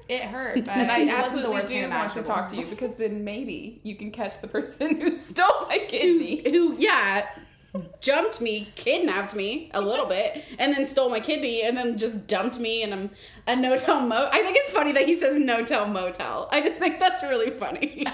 It 0.09 0.23
hurt, 0.23 0.57
but 0.65 0.69
And 0.77 0.91
I 0.91 0.99
it 0.99 1.07
wasn't 1.07 1.11
the 1.11 1.17
absolutely 1.17 1.55
worst 1.55 1.69
do 1.69 1.89
want 1.89 2.13
to 2.15 2.23
talk 2.25 2.49
to 2.49 2.57
you 2.57 2.67
because 2.67 2.97
then 2.97 3.23
maybe 3.23 3.81
you 3.85 3.95
can 3.95 4.11
catch 4.11 4.41
the 4.41 4.49
person 4.49 5.01
who 5.01 5.15
stole 5.15 5.67
my 5.69 5.79
kidney. 5.87 6.43
Who, 6.51 6.75
yeah, 6.77 7.29
jumped 8.01 8.41
me, 8.41 8.73
kidnapped 8.75 9.37
me 9.37 9.71
a 9.73 9.81
little 9.81 10.07
bit, 10.07 10.45
and 10.59 10.73
then 10.75 10.85
stole 10.85 11.11
my 11.11 11.21
kidney, 11.21 11.63
and 11.63 11.77
then 11.77 11.97
just 11.97 12.27
dumped 12.27 12.59
me 12.59 12.83
in 12.83 12.93
a, 12.93 13.11
a 13.47 13.55
no-tell 13.55 14.01
motel. 14.01 14.29
I 14.33 14.43
think 14.43 14.57
it's 14.59 14.71
funny 14.71 14.91
that 14.91 15.07
he 15.07 15.19
says 15.21 15.39
no-tell 15.39 15.87
motel. 15.87 16.49
I 16.51 16.61
just 16.61 16.79
think 16.79 16.99
that's 16.99 17.23
really 17.23 17.51
funny. 17.53 18.05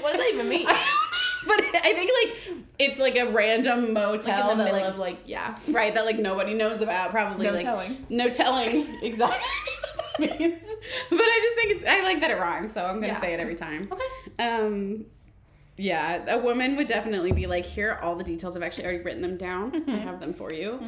What 0.00 0.14
does 0.14 0.22
that 0.22 0.30
even 0.32 0.48
mean? 0.48 0.66
But 1.46 1.60
I 1.60 1.92
think 1.94 2.10
like 2.22 2.58
it's 2.78 2.98
like 3.00 3.16
a 3.16 3.30
random 3.30 3.92
motel 3.92 4.40
Like 4.48 4.52
in 4.52 4.58
the 4.58 4.64
that 4.64 4.72
middle 4.72 4.86
like 4.86 4.92
of 4.94 4.98
like 4.98 5.18
yeah. 5.26 5.54
right 5.72 5.94
that 5.94 6.04
like 6.04 6.18
nobody 6.18 6.54
knows 6.54 6.82
about. 6.82 7.10
Probably 7.10 7.46
No 7.46 7.52
like 7.52 7.64
telling. 7.64 8.06
no 8.08 8.28
telling 8.28 8.86
exactly. 9.02 9.38
That's 9.82 10.18
what 10.18 10.30
it 10.30 10.38
means. 10.40 10.66
But 11.10 11.20
I 11.20 11.40
just 11.42 11.54
think 11.56 11.76
it's 11.80 11.84
I 11.88 12.02
like 12.02 12.20
that 12.20 12.30
it 12.30 12.38
rhymes, 12.38 12.72
so 12.72 12.84
I'm 12.84 12.96
gonna 12.96 13.08
Yeah. 13.08 13.20
say 13.20 13.32
it 13.34 13.40
every 13.40 13.56
time. 13.56 13.88
Okay. 13.90 14.04
Um, 14.38 15.06
yeah, 15.78 16.24
a 16.34 16.38
woman 16.38 16.74
would 16.76 16.86
definitely 16.86 17.32
be 17.32 17.46
like, 17.46 17.66
here 17.66 17.90
are 17.92 18.00
all 18.02 18.16
the 18.16 18.24
details. 18.24 18.56
I've 18.56 18.62
actually 18.62 18.84
already 18.86 19.02
written 19.04 19.20
them 19.20 19.36
down. 19.36 19.72
Mm-hmm. 19.72 19.90
I 19.90 19.96
have 19.96 20.20
them 20.20 20.32
for 20.32 20.50
you. 20.52 20.80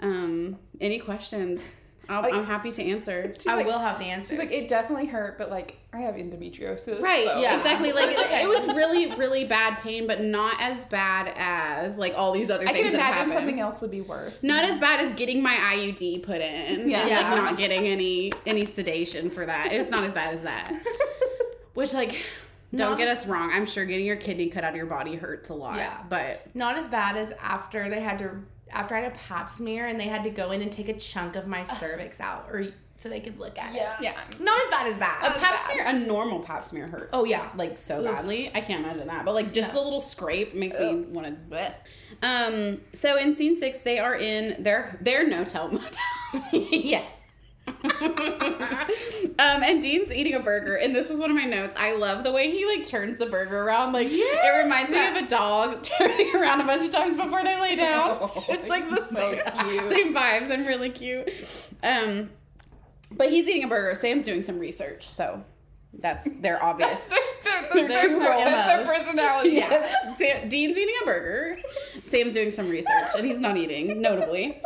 Um, 0.00 0.56
any 0.80 1.00
questions? 1.00 1.76
I'll, 2.08 2.22
Like- 2.22 2.34
I'm 2.34 2.46
happy 2.46 2.70
to 2.72 2.82
answer. 2.82 3.34
I 3.48 3.56
like, 3.56 3.66
will 3.66 3.78
have 3.78 3.98
the 3.98 4.04
answer. 4.06 4.30
She's 4.30 4.38
like, 4.38 4.52
it 4.52 4.68
definitely 4.68 5.06
hurt, 5.06 5.38
but 5.38 5.50
like, 5.50 5.76
I 5.92 5.98
have 6.00 6.14
endometriosis. 6.16 7.00
Right, 7.00 7.26
so- 7.26 7.40
yeah. 7.40 7.56
exactly. 7.56 7.92
Like 7.92 8.16
okay. 8.18 8.42
it 8.42 8.48
was 8.48 8.64
really, 8.66 9.14
really 9.16 9.44
bad 9.44 9.78
pain, 9.82 10.06
but 10.06 10.20
not 10.22 10.54
as 10.60 10.84
bad 10.84 11.32
as 11.36 11.98
like 11.98 12.14
all 12.16 12.32
these 12.32 12.50
other 12.50 12.68
I 12.68 12.72
things 12.72 12.84
can 12.84 12.92
that 12.92 12.98
imagine 12.98 13.16
happen. 13.30 13.32
something 13.34 13.60
else 13.60 13.80
would 13.80 13.90
be 13.90 14.00
worse. 14.02 14.42
Not 14.42 14.64
as 14.64 14.78
bad 14.78 15.00
as 15.00 15.12
getting 15.14 15.42
my 15.42 15.54
IUD 15.56 16.22
put 16.22 16.38
in. 16.38 16.88
Yeah. 16.90 17.00
and, 17.00 17.10
Yeah. 17.10 17.32
like 17.32 17.42
not 17.42 17.56
getting 17.56 17.86
any 17.86 18.32
any 18.44 18.64
sedation 18.64 19.30
for 19.30 19.44
that. 19.46 19.72
It's 19.72 19.90
not 19.90 20.04
as 20.04 20.12
bad 20.12 20.34
as 20.34 20.42
that. 20.42 20.72
Which 21.74 21.92
like 21.92 22.24
don't 22.74 22.90
Not 22.90 22.98
get 22.98 23.08
us 23.08 23.26
wrong. 23.26 23.50
I'm 23.52 23.64
sure 23.64 23.84
getting 23.84 24.04
your 24.06 24.16
kidney 24.16 24.48
cut 24.48 24.64
out 24.64 24.70
of 24.70 24.76
your 24.76 24.86
body 24.86 25.14
hurts 25.14 25.48
a 25.50 25.54
lot. 25.54 25.76
Yeah. 25.76 26.02
But 26.08 26.42
not 26.54 26.76
as 26.76 26.88
bad 26.88 27.16
as 27.16 27.32
after 27.40 27.88
they 27.88 28.00
had 28.00 28.18
to 28.18 28.30
after 28.70 28.94
I 28.96 29.00
had 29.00 29.12
a 29.12 29.16
pap 29.16 29.48
smear 29.48 29.86
and 29.86 29.98
they 29.98 30.04
had 30.08 30.24
to 30.24 30.30
go 30.30 30.50
in 30.50 30.60
and 30.62 30.70
take 30.72 30.88
a 30.88 30.94
chunk 30.98 31.36
of 31.36 31.46
my 31.46 31.62
cervix 31.62 32.20
out 32.20 32.46
or 32.50 32.66
so 32.98 33.10
they 33.10 33.20
could 33.20 33.38
look 33.38 33.58
at 33.58 33.74
it. 33.74 33.82
Yeah. 34.00 34.16
Not 34.40 34.58
as 34.58 34.70
bad 34.70 34.86
as 34.88 34.98
that. 34.98 35.20
a 35.22 35.28
that. 35.28 35.38
pap 35.42 35.58
smear, 35.70 35.84
a 35.86 35.92
normal 35.92 36.40
pap 36.40 36.64
smear 36.64 36.86
hurts. 36.88 37.10
Oh, 37.12 37.24
yeah. 37.24 37.50
like 37.54 37.76
so 37.76 37.98
Ugh. 37.98 38.04
badly. 38.04 38.50
I 38.54 38.60
can't 38.62 38.84
imagine 38.84 39.06
that. 39.08 39.24
But 39.26 39.34
like 39.34 39.52
just 39.52 39.72
No. 39.74 39.80
the 39.80 39.84
little 39.84 40.00
scrape 40.00 40.54
makes 40.54 40.78
me 40.78 41.02
want 41.10 41.50
to. 41.50 41.74
Um. 42.22 42.80
So 42.94 43.16
in 43.18 43.34
scene 43.34 43.54
six, 43.56 43.80
they 43.80 43.98
are 43.98 44.14
in 44.14 44.62
their 44.62 44.98
their 45.02 45.26
no 45.28 45.44
tell 45.44 45.68
motel. 45.70 46.42
yeah. 46.52 47.02
um, 47.84 49.62
and 49.62 49.82
Dean's 49.82 50.12
eating 50.12 50.34
a 50.34 50.40
burger, 50.40 50.76
and 50.76 50.94
this 50.94 51.08
was 51.08 51.18
one 51.18 51.30
of 51.30 51.36
my 51.36 51.44
notes. 51.44 51.76
I 51.78 51.94
love 51.94 52.24
the 52.24 52.32
way 52.32 52.50
he 52.50 52.64
like 52.66 52.86
turns 52.86 53.18
the 53.18 53.26
burger 53.26 53.62
around. 53.62 53.92
Like 53.92 54.08
it 54.10 54.64
reminds 54.64 54.90
me 54.90 55.06
of 55.06 55.16
a 55.16 55.26
dog 55.26 55.82
turning 55.98 56.34
around 56.34 56.60
a 56.60 56.64
bunch 56.64 56.86
of 56.86 56.92
times 56.92 57.16
before 57.16 57.42
they 57.42 57.60
lay 57.60 57.76
down. 57.76 57.96
Oh, 58.36 58.44
it's 58.48 58.68
like 58.68 58.88
the 58.88 59.04
so 59.06 59.32
same, 59.32 59.68
cute. 59.68 59.86
same 59.88 60.14
vibes 60.14 60.50
and 60.50 60.66
really 60.66 60.90
cute. 60.90 61.32
Um, 61.82 62.30
but 63.10 63.30
he's 63.30 63.48
eating 63.48 63.64
a 63.64 63.68
burger. 63.68 63.94
Sam's 63.94 64.22
doing 64.22 64.42
some 64.42 64.58
research, 64.58 65.06
so 65.06 65.42
that's 65.98 66.28
they're 66.40 66.62
obvious. 66.62 67.04
That's 67.04 67.74
their, 67.74 67.88
their, 67.88 68.08
their, 68.08 68.08
their 68.08 68.18
that's 68.18 68.88
their 68.88 68.98
personality. 68.98 69.50
Yeah. 69.50 70.12
Sam, 70.12 70.48
Dean's 70.48 70.76
eating 70.76 70.94
a 71.02 71.04
burger. 71.04 71.58
Sam's 71.94 72.32
doing 72.34 72.52
some 72.52 72.68
research, 72.68 73.08
and 73.16 73.26
he's 73.26 73.38
not 73.40 73.56
eating, 73.56 74.00
notably. 74.00 74.60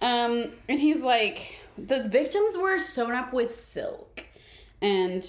Um, 0.00 0.52
and 0.68 0.78
he's 0.78 1.02
like, 1.02 1.56
the 1.78 2.08
victims 2.08 2.56
were 2.56 2.78
sewn 2.78 3.12
up 3.12 3.32
with 3.32 3.54
silk. 3.54 4.24
And 4.80 5.26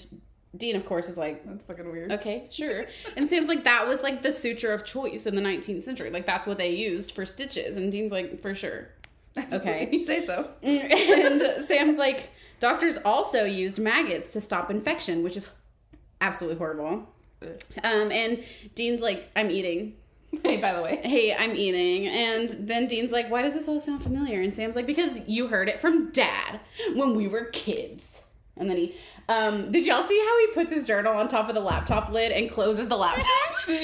Dean, 0.56 0.76
of 0.76 0.84
course, 0.86 1.08
is 1.08 1.16
like, 1.18 1.44
That's 1.46 1.64
fucking 1.64 1.90
weird. 1.90 2.12
okay, 2.12 2.46
sure. 2.50 2.86
And 3.16 3.28
Sam's 3.28 3.48
like, 3.48 3.64
that 3.64 3.86
was 3.86 4.02
like 4.02 4.22
the 4.22 4.32
suture 4.32 4.72
of 4.72 4.84
choice 4.84 5.26
in 5.26 5.34
the 5.34 5.42
19th 5.42 5.82
century. 5.82 6.10
Like, 6.10 6.26
that's 6.26 6.46
what 6.46 6.58
they 6.58 6.70
used 6.74 7.12
for 7.12 7.24
stitches. 7.24 7.76
And 7.76 7.92
Dean's 7.92 8.12
like, 8.12 8.40
for 8.40 8.54
sure. 8.54 8.88
Okay. 9.52 9.88
you 9.92 10.04
say 10.04 10.24
so. 10.24 10.50
and 10.62 11.64
Sam's 11.64 11.96
like, 11.98 12.30
doctors 12.60 12.98
also 13.04 13.44
used 13.44 13.78
maggots 13.78 14.30
to 14.30 14.40
stop 14.40 14.70
infection, 14.70 15.22
which 15.22 15.36
is 15.36 15.48
absolutely 16.20 16.58
horrible. 16.58 17.08
Um, 17.84 18.10
and 18.10 18.42
Dean's 18.74 19.00
like, 19.00 19.30
I'm 19.36 19.50
eating. 19.50 19.94
Hey, 20.42 20.58
by 20.58 20.74
the 20.74 20.82
way. 20.82 21.00
Hey, 21.02 21.34
I'm 21.34 21.56
eating. 21.56 22.06
And 22.06 22.48
then 22.50 22.86
Dean's 22.86 23.12
like, 23.12 23.30
Why 23.30 23.42
does 23.42 23.54
this 23.54 23.68
all 23.68 23.80
sound 23.80 24.02
familiar? 24.02 24.40
And 24.40 24.54
Sam's 24.54 24.76
like, 24.76 24.86
Because 24.86 25.26
you 25.28 25.48
heard 25.48 25.68
it 25.68 25.80
from 25.80 26.10
dad 26.10 26.60
when 26.94 27.14
we 27.14 27.26
were 27.26 27.46
kids. 27.46 28.22
And 28.56 28.68
then 28.68 28.76
he, 28.76 28.94
um, 29.28 29.70
did 29.70 29.86
y'all 29.86 30.02
see 30.02 30.18
how 30.18 30.38
he 30.40 30.46
puts 30.48 30.72
his 30.72 30.84
journal 30.84 31.14
on 31.14 31.28
top 31.28 31.48
of 31.48 31.54
the 31.54 31.60
laptop 31.60 32.10
lid 32.10 32.32
and 32.32 32.50
closes 32.50 32.88
the 32.88 32.96
laptop? 32.96 33.26
no. 33.68 33.74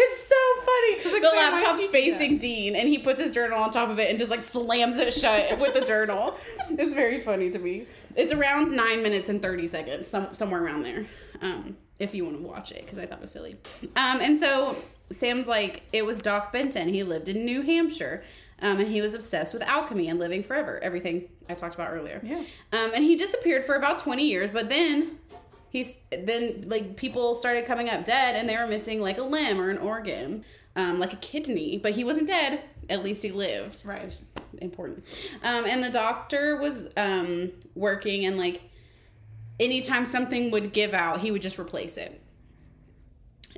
It's 0.00 0.28
so 0.28 0.36
funny. 0.60 0.92
It's 1.00 1.12
like, 1.12 1.22
the 1.22 1.36
laptop's 1.36 1.80
did 1.80 1.92
you 1.92 2.12
do 2.12 2.12
facing 2.12 2.38
Dean 2.38 2.76
and 2.76 2.88
he 2.88 2.98
puts 2.98 3.20
his 3.20 3.32
journal 3.32 3.60
on 3.60 3.72
top 3.72 3.88
of 3.88 3.98
it 3.98 4.08
and 4.08 4.18
just 4.20 4.30
like 4.30 4.44
slams 4.44 4.98
it 4.98 5.12
shut 5.12 5.58
with 5.58 5.74
the 5.74 5.80
journal. 5.80 6.36
It's 6.70 6.92
very 6.92 7.20
funny 7.20 7.50
to 7.50 7.58
me. 7.58 7.86
It's 8.14 8.32
around 8.32 8.74
nine 8.74 9.02
minutes 9.02 9.28
and 9.28 9.42
30 9.42 9.66
seconds, 9.66 10.08
some, 10.08 10.32
somewhere 10.32 10.62
around 10.62 10.84
there. 10.84 11.06
Um, 11.42 11.76
if 11.98 12.14
you 12.14 12.24
want 12.24 12.38
to 12.38 12.42
watch 12.42 12.72
it, 12.72 12.84
because 12.84 12.98
I 12.98 13.06
thought 13.06 13.18
it 13.18 13.22
was 13.22 13.32
silly. 13.32 13.56
Um, 13.96 14.20
and 14.20 14.38
so 14.38 14.76
Sam's 15.10 15.48
like, 15.48 15.82
it 15.92 16.04
was 16.04 16.20
Doc 16.20 16.52
Benton. 16.52 16.88
He 16.88 17.02
lived 17.02 17.28
in 17.28 17.44
New 17.44 17.62
Hampshire. 17.62 18.22
Um, 18.60 18.80
and 18.80 18.88
he 18.88 19.00
was 19.00 19.14
obsessed 19.14 19.54
with 19.54 19.62
alchemy 19.62 20.08
and 20.08 20.18
living 20.18 20.42
forever. 20.42 20.80
Everything 20.82 21.28
I 21.48 21.54
talked 21.54 21.74
about 21.74 21.92
earlier. 21.92 22.20
Yeah. 22.24 22.42
Um, 22.72 22.90
and 22.94 23.04
he 23.04 23.14
disappeared 23.16 23.64
for 23.64 23.76
about 23.76 24.00
20 24.00 24.24
years, 24.24 24.50
but 24.50 24.68
then 24.68 25.18
he's 25.70 26.00
then 26.10 26.64
like 26.66 26.96
people 26.96 27.34
started 27.34 27.66
coming 27.66 27.88
up 27.88 28.04
dead 28.04 28.34
and 28.34 28.48
they 28.48 28.56
were 28.56 28.66
missing 28.66 29.00
like 29.00 29.18
a 29.18 29.22
limb 29.22 29.60
or 29.60 29.70
an 29.70 29.78
organ, 29.78 30.44
um, 30.74 30.98
like 30.98 31.12
a 31.12 31.16
kidney. 31.16 31.78
But 31.78 31.92
he 31.92 32.02
wasn't 32.02 32.26
dead. 32.26 32.62
At 32.90 33.04
least 33.04 33.22
he 33.22 33.30
lived. 33.30 33.84
Right. 33.86 34.22
Important. 34.60 35.04
Um, 35.44 35.64
and 35.64 35.84
the 35.84 35.90
doctor 35.90 36.56
was 36.56 36.88
um, 36.96 37.52
working 37.76 38.24
and 38.24 38.36
like 38.38 38.62
anytime 39.60 40.06
something 40.06 40.50
would 40.50 40.72
give 40.72 40.94
out, 40.94 41.20
he 41.20 41.30
would 41.30 41.42
just 41.42 41.58
replace 41.58 41.96
it. 41.96 42.20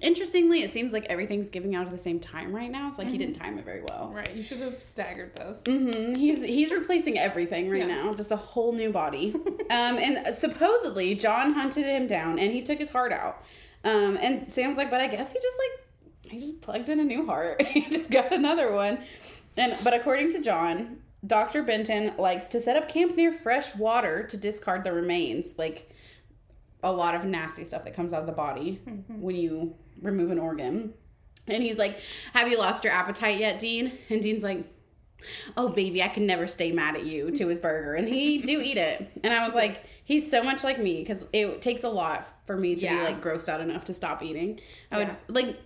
Interestingly, 0.03 0.63
it 0.63 0.71
seems 0.71 0.95
like 0.95 1.05
everything's 1.07 1.51
giving 1.51 1.75
out 1.75 1.85
at 1.85 1.93
the 1.93 1.99
same 1.99 2.21
time 2.21 2.55
right 2.57 2.71
now. 2.71 2.89
It's 2.89 2.97
like 2.97 3.09
he 3.09 3.19
didn't 3.19 3.35
time 3.35 3.59
it 3.59 3.67
very 3.67 3.83
well. 3.83 4.11
Right. 4.15 4.35
You 4.35 4.43
should 4.43 4.61
have 4.61 4.81
staggered 4.81 5.37
those. 5.37 5.63
Mm-hmm. 5.65 6.15
He's 6.15 6.43
he's 6.43 6.73
replacing 6.73 7.19
everything 7.19 7.69
right 7.69 7.81
Yeah. 7.81 8.05
now, 8.05 8.15
just 8.15 8.33
a 8.33 8.37
whole 8.37 8.73
new 8.73 8.91
body. 8.91 9.35
um, 9.71 9.99
and 9.99 10.35
supposedly 10.35 11.15
John 11.17 11.53
hunted 11.53 11.85
him 11.85 12.07
down 12.07 12.39
and 12.39 12.51
he 12.51 12.63
took 12.63 12.79
his 12.79 12.89
heart 12.89 13.13
out. 13.13 13.45
Um, 13.85 14.17
and 14.23 14.51
Sam's 14.51 14.79
like, 14.79 14.91
but 14.91 15.03
I 15.03 15.07
guess 15.07 15.33
he 15.33 15.39
just 15.39 15.59
like 15.59 16.33
he 16.33 16.39
just 16.41 16.63
plugged 16.63 16.89
in 16.89 16.99
a 16.99 17.05
new 17.05 17.27
heart. 17.27 17.61
he 17.67 17.91
just 17.91 18.11
got 18.11 18.33
another 18.33 18.73
one. 18.73 19.01
And 19.59 19.77
but 19.85 19.93
according 19.93 20.33
to 20.33 20.41
John, 20.41 21.01
Dr. 21.27 21.63
Benton 21.63 22.15
likes 22.17 22.49
to 22.49 22.61
set 22.61 22.77
up 22.79 22.89
camp 22.89 23.17
near 23.17 23.33
fresh 23.35 23.75
water 23.75 24.23
to 24.23 24.39
discard 24.39 24.83
the 24.85 24.93
remains, 24.93 25.59
like 25.59 25.90
a 26.83 26.93
lot 26.93 27.15
of 27.15 27.25
nasty 27.25 27.65
stuff 27.65 27.85
that 27.85 27.95
comes 27.95 28.13
out 28.13 28.21
of 28.21 28.27
the 28.27 28.33
body 28.33 28.81
mm-hmm. 28.87 29.21
when 29.21 29.37
you 29.37 29.75
remove 30.01 30.31
an 30.31 30.39
organ. 30.39 30.95
And 31.47 31.63
he's 31.63 31.79
like, 31.79 31.99
Have 32.33 32.49
you 32.49 32.59
lost 32.59 32.85
your 32.85 32.93
appetite 32.93 33.39
yet, 33.39 33.59
Dean? 33.59 33.93
And 34.09 34.23
Dean's 34.23 34.43
like, 34.43 34.65
Oh 35.57 35.69
baby, 35.69 36.03
I 36.03 36.09
can 36.09 36.27
never 36.27 36.47
stay 36.47 36.73
mad 36.73 36.97
at 36.97 37.05
you 37.05 37.31
to 37.33 37.49
his 37.49 37.59
burger. 37.59 37.95
And 37.95 38.09
he 38.09 38.39
do 38.43 38.61
eat 38.61 38.77
it. 38.79 39.11
And 39.23 39.33
I 39.33 39.45
was 39.45 39.55
like, 39.55 39.85
he's 40.05 40.31
so 40.31 40.43
much 40.43 40.65
like 40.65 40.79
me 40.79 41.01
because 41.01 41.25
it 41.33 41.61
takes 41.63 41.85
a 41.85 41.91
lot 41.91 42.27
for 42.47 42.57
me 42.57 42.75
to 42.77 42.87
be 42.87 42.95
like 42.95 43.21
grossed 43.23 43.49
out 43.49 43.61
enough 43.61 43.85
to 43.87 43.95
stop 43.95 44.23
eating. 44.23 44.61
I 44.91 45.01
Yeah. 45.01 45.15
would 45.27 45.35
like 45.37 45.57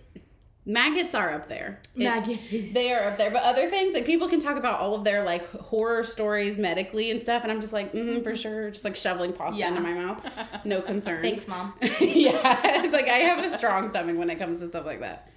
maggots 0.65 1.13
are 1.15 1.31
up 1.31 1.47
there. 1.47 1.79
It- 1.95 1.99
Maggots. 2.03 2.73
they 2.73 2.91
are 2.91 3.07
up 3.09 3.17
there. 3.17 3.29
But 3.31 3.43
other 3.43 3.69
things, 3.69 3.93
like 3.93 4.05
people 4.05 4.27
can 4.27 4.39
talk 4.39 4.57
about 4.57 4.79
all 4.79 4.95
of 4.95 5.03
their 5.03 5.23
like 5.23 5.49
horror 5.51 6.03
stories 6.03 6.57
medically 6.57 7.11
and 7.11 7.21
stuff, 7.21 7.43
and 7.43 7.51
I'm 7.51 7.61
just 7.61 7.73
like, 7.73 7.93
mm, 7.93 8.23
for 8.23 8.35
sure, 8.35 8.71
just 8.71 8.83
like 8.83 8.95
shoveling 8.95 9.33
pasta 9.33 9.59
Yeah. 9.59 9.69
into 9.69 9.81
my 9.81 9.93
mouth. 9.93 10.25
No 10.65 10.81
concerns. 10.81 11.21
Thanks, 11.21 11.47
mom. 11.47 11.73
yeah. 11.81 12.81
It's 12.83 12.93
like 12.93 13.07
I 13.07 13.19
have 13.19 13.43
a 13.45 13.49
strong 13.55 13.89
stomach 13.89 14.17
when 14.17 14.29
it 14.29 14.37
comes 14.37 14.59
to 14.61 14.67
stuff 14.67 14.85
like 14.85 14.99
that. 15.01 15.29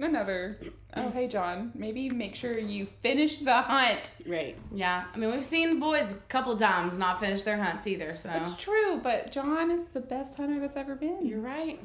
Another. 0.00 0.58
Oh, 0.96 1.08
hey, 1.10 1.28
John. 1.28 1.70
Maybe 1.74 2.10
make 2.10 2.34
sure 2.34 2.58
you 2.58 2.86
finish 3.00 3.38
the 3.38 3.52
hunt. 3.54 4.12
Right. 4.26 4.56
Yeah, 4.72 5.04
I 5.14 5.16
mean 5.18 5.30
we've 5.30 5.44
seen 5.44 5.70
the 5.74 5.80
boys 5.80 6.12
a 6.12 6.16
couple 6.28 6.56
times 6.56 6.98
not 6.98 7.20
finish 7.20 7.44
their 7.44 7.56
hunts 7.62 7.86
either. 7.86 8.16
So 8.16 8.28
That's 8.28 8.56
true, 8.56 8.98
but 9.02 9.30
John 9.30 9.70
is 9.70 9.82
the 9.92 10.00
best 10.00 10.36
hunter 10.36 10.58
that's 10.60 10.76
ever 10.76 10.96
been. 10.96 11.24
You're 11.24 11.40
right. 11.40 11.80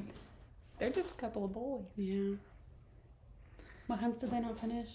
They're 0.79 0.89
just 0.89 1.11
a 1.11 1.17
couple 1.17 1.45
of 1.45 1.53
boys. 1.53 1.83
Yeah. 1.95 2.35
What 3.87 3.99
hunts 3.99 4.19
did 4.21 4.31
they 4.31 4.39
not 4.39 4.59
finish? 4.59 4.87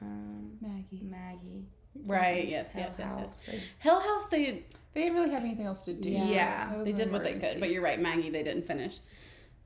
um, 0.00 0.52
Maggie. 0.60 1.02
Maggie, 1.02 1.64
Right. 2.06 2.48
Yes. 2.48 2.74
Hell 2.74 2.84
Yes. 2.84 2.96
Yes. 3.00 3.12
Yes. 3.16 3.18
House, 3.20 3.42
they- 3.42 3.62
Hill 3.80 4.00
House. 4.00 4.28
They 4.28 4.62
They 4.94 5.02
didn't 5.02 5.16
really 5.18 5.30
have 5.30 5.42
anything 5.42 5.66
else 5.66 5.84
to 5.86 5.92
do. 5.92 6.08
yeah, 6.08 6.24
Yeah, 6.26 6.82
they 6.84 6.92
did 6.92 7.10
what 7.12 7.22
they 7.24 7.34
could. 7.34 7.58
But 7.60 7.70
you're 7.70 7.82
right, 7.82 8.00
Maggie. 8.00 8.30
They 8.30 8.42
didn't 8.42 8.66
finish. 8.66 8.98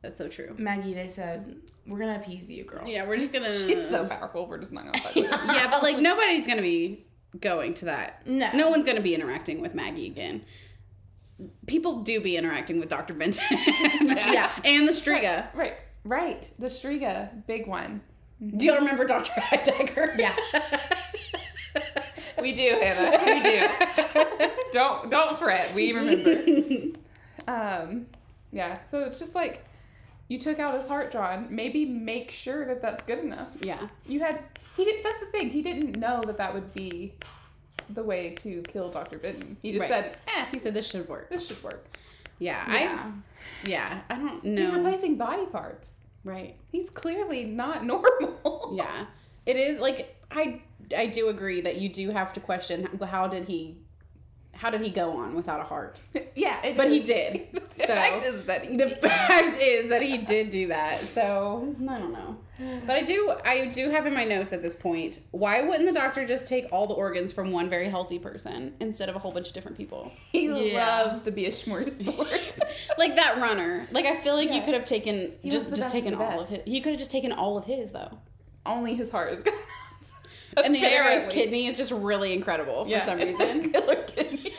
That's 0.00 0.16
so 0.18 0.28
true. 0.28 0.54
Maggie, 0.58 0.94
they 0.94 1.08
said, 1.08 1.56
we're 1.86 1.98
gonna 1.98 2.16
appease 2.16 2.50
you, 2.50 2.64
girl. 2.64 2.86
Yeah, 2.86 3.06
we're 3.06 3.16
just 3.18 3.32
gonna. 3.32 3.52
She's 3.66 3.88
so 3.88 4.06
powerful. 4.06 4.46
We're 4.46 4.58
just 4.58 4.72
not 4.72 4.86
gonna 4.86 4.98
fuck 5.00 5.14
with 5.14 5.24
yeah, 5.30 5.68
but 5.70 5.82
like 5.82 5.98
nobody's 5.98 6.46
gonna 6.46 6.62
be 6.62 7.04
going 7.38 7.74
to 7.74 7.84
that. 7.86 8.26
No. 8.26 8.50
No 8.54 8.70
one's 8.70 8.84
gonna 8.84 9.00
be 9.02 9.14
interacting 9.14 9.60
with 9.60 9.74
Maggie 9.74 10.06
again. 10.06 10.44
People 11.66 12.02
do 12.02 12.20
be 12.20 12.36
interacting 12.36 12.78
with 12.80 12.88
Dr. 12.88 13.14
Benton. 13.14 13.44
Yeah. 13.52 14.50
And 14.64 14.86
the 14.88 14.92
Shtriga. 14.92 15.46
Right, 15.54 15.74
right. 16.04 16.48
The 16.58 16.66
Shtriga, 16.66 17.46
big 17.46 17.66
one. 17.66 18.00
Do 18.56 18.66
y'all 18.66 18.76
remember 18.76 19.04
Dr. 19.04 19.40
Heidegger? 19.40 20.14
Yeah. 20.18 20.34
We 22.40 22.52
do, 22.52 22.78
Hannah. 22.82 23.24
We 23.24 23.42
do. 23.42 24.50
don't 24.72 25.10
don't 25.10 25.36
fret. 25.38 25.72
We 25.74 25.92
remember. 25.92 26.98
Um, 27.46 28.06
yeah. 28.52 28.84
So 28.84 29.04
it's 29.04 29.18
just 29.18 29.34
like 29.34 29.64
you 30.28 30.38
took 30.38 30.58
out 30.58 30.74
his 30.74 30.86
heart, 30.88 31.12
John. 31.12 31.46
Maybe 31.50 31.84
make 31.84 32.30
sure 32.30 32.66
that 32.66 32.82
that's 32.82 33.04
good 33.04 33.20
enough. 33.20 33.48
yeah. 33.60 33.88
You 34.06 34.20
had 34.20 34.40
he 34.76 34.84
did. 34.84 35.04
That's 35.04 35.20
the 35.20 35.26
thing. 35.26 35.50
He 35.50 35.62
didn't 35.62 35.96
know 35.98 36.22
that 36.26 36.36
that 36.38 36.52
would 36.52 36.72
be 36.74 37.14
the 37.94 38.02
way 38.02 38.34
to 38.36 38.62
kill 38.62 38.90
Doctor 38.90 39.18
Benton. 39.18 39.56
He 39.62 39.72
just 39.72 39.82
Right. 39.82 39.90
said, 39.90 40.16
"Eh, 40.28 40.46
He 40.52 40.58
said 40.58 40.74
this 40.74 40.88
should 40.90 41.08
work. 41.08 41.28
this 41.30 41.46
should 41.48 41.62
work." 41.62 41.84
Yeah. 42.38 42.64
Yeah. 42.70 43.12
I 43.12 43.68
yeah, 43.68 44.00
I 44.10 44.14
don't 44.16 44.44
know. 44.44 44.62
He's 44.62 44.72
replacing 44.72 45.16
body 45.16 45.46
parts. 45.46 45.92
right. 46.24 46.56
He's 46.70 46.90
clearly 46.90 47.44
not 47.44 47.84
normal. 47.92 48.74
Yeah. 48.76 49.06
It 49.46 49.56
is 49.56 49.78
like 49.78 50.16
I 50.30 50.62
I 50.96 51.06
do 51.06 51.28
agree 51.28 51.60
that 51.62 51.76
you 51.76 51.88
do 51.88 52.10
have 52.10 52.32
to 52.34 52.40
question 52.40 52.88
how 53.02 53.26
did 53.28 53.44
he 53.46 53.76
how 54.54 54.70
did 54.70 54.80
he 54.82 54.90
go 54.90 55.10
on 55.16 55.34
without 55.34 55.60
a 55.60 55.64
heart? 55.64 56.02
yeah, 56.36 56.74
But 56.76 56.90
he 56.90 57.00
did. 57.00 57.48
The 57.72 57.86
So- 57.86 57.94
fact 57.94 58.26
is 58.26 58.44
that 58.44 58.64
he 58.64 58.76
The 58.76 58.86
did. 58.88 58.98
fact 59.00 59.56
is 59.58 59.88
that 59.88 60.02
he 60.02 60.18
did 60.18 60.50
do 60.50 60.68
that. 60.68 61.00
So 61.00 61.74
I 61.88 61.98
don't 61.98 62.12
know. 62.12 62.36
But 62.86 62.96
I 62.96 63.02
do 63.02 63.34
I 63.44 63.66
do 63.66 63.88
have 63.90 64.06
in 64.06 64.12
my 64.14 64.24
notes 64.24 64.52
at 64.52 64.60
this 64.62 64.76
point, 64.76 65.18
why 65.30 65.62
wouldn't 65.62 65.86
the 65.86 65.92
doctor 65.98 66.24
just 66.26 66.46
take 66.46 66.66
all 66.70 66.86
the 66.86 66.94
organs 66.94 67.32
from 67.32 67.50
one 67.50 67.68
very 67.70 67.88
healthy 67.88 68.18
person 68.18 68.74
instead 68.78 69.08
of 69.08 69.16
a 69.16 69.18
whole 69.18 69.32
bunch 69.32 69.48
of 69.48 69.54
different 69.54 69.76
people? 69.78 70.12
He 70.30 70.46
Yeah. 70.72 71.02
loves 71.04 71.22
to 71.22 71.30
be 71.32 71.46
a 71.46 71.50
smorgasbord. 71.50 72.60
Like 72.98 73.16
that 73.16 73.38
runner. 73.38 73.86
Like 73.90 74.04
I 74.04 74.14
feel 74.16 74.34
like 74.34 74.52
you 74.52 74.60
could 74.62 74.74
have 74.74 74.84
taken 74.84 75.32
He 75.42 75.50
just 75.50 75.74
just 75.74 75.90
taken 75.90 76.14
all 76.14 76.40
of 76.40 76.48
his. 76.50 76.58
best. 76.58 76.68
He 76.68 76.80
could 76.82 76.90
have 76.92 76.98
just 76.98 77.10
taken 77.10 77.32
all 77.32 77.56
of 77.56 77.64
his 77.64 77.90
though. 77.92 78.18
Only 78.66 78.94
his 78.94 79.10
heart 79.10 79.32
is 79.32 79.40
good. 79.40 79.54
And 80.56 80.74
the 80.74 80.84
other 80.84 80.96
guy's 80.96 81.26
kidney 81.32 81.66
is 81.66 81.76
just 81.78 81.92
really 81.92 82.32
incredible 82.32 82.84
for 82.84 82.90
Yeah, 82.90 83.00
some 83.00 83.20
it's 83.20 83.38
a 83.40 83.44
reason. 83.46 83.72
killer 83.72 83.96
kidney. 84.06 84.38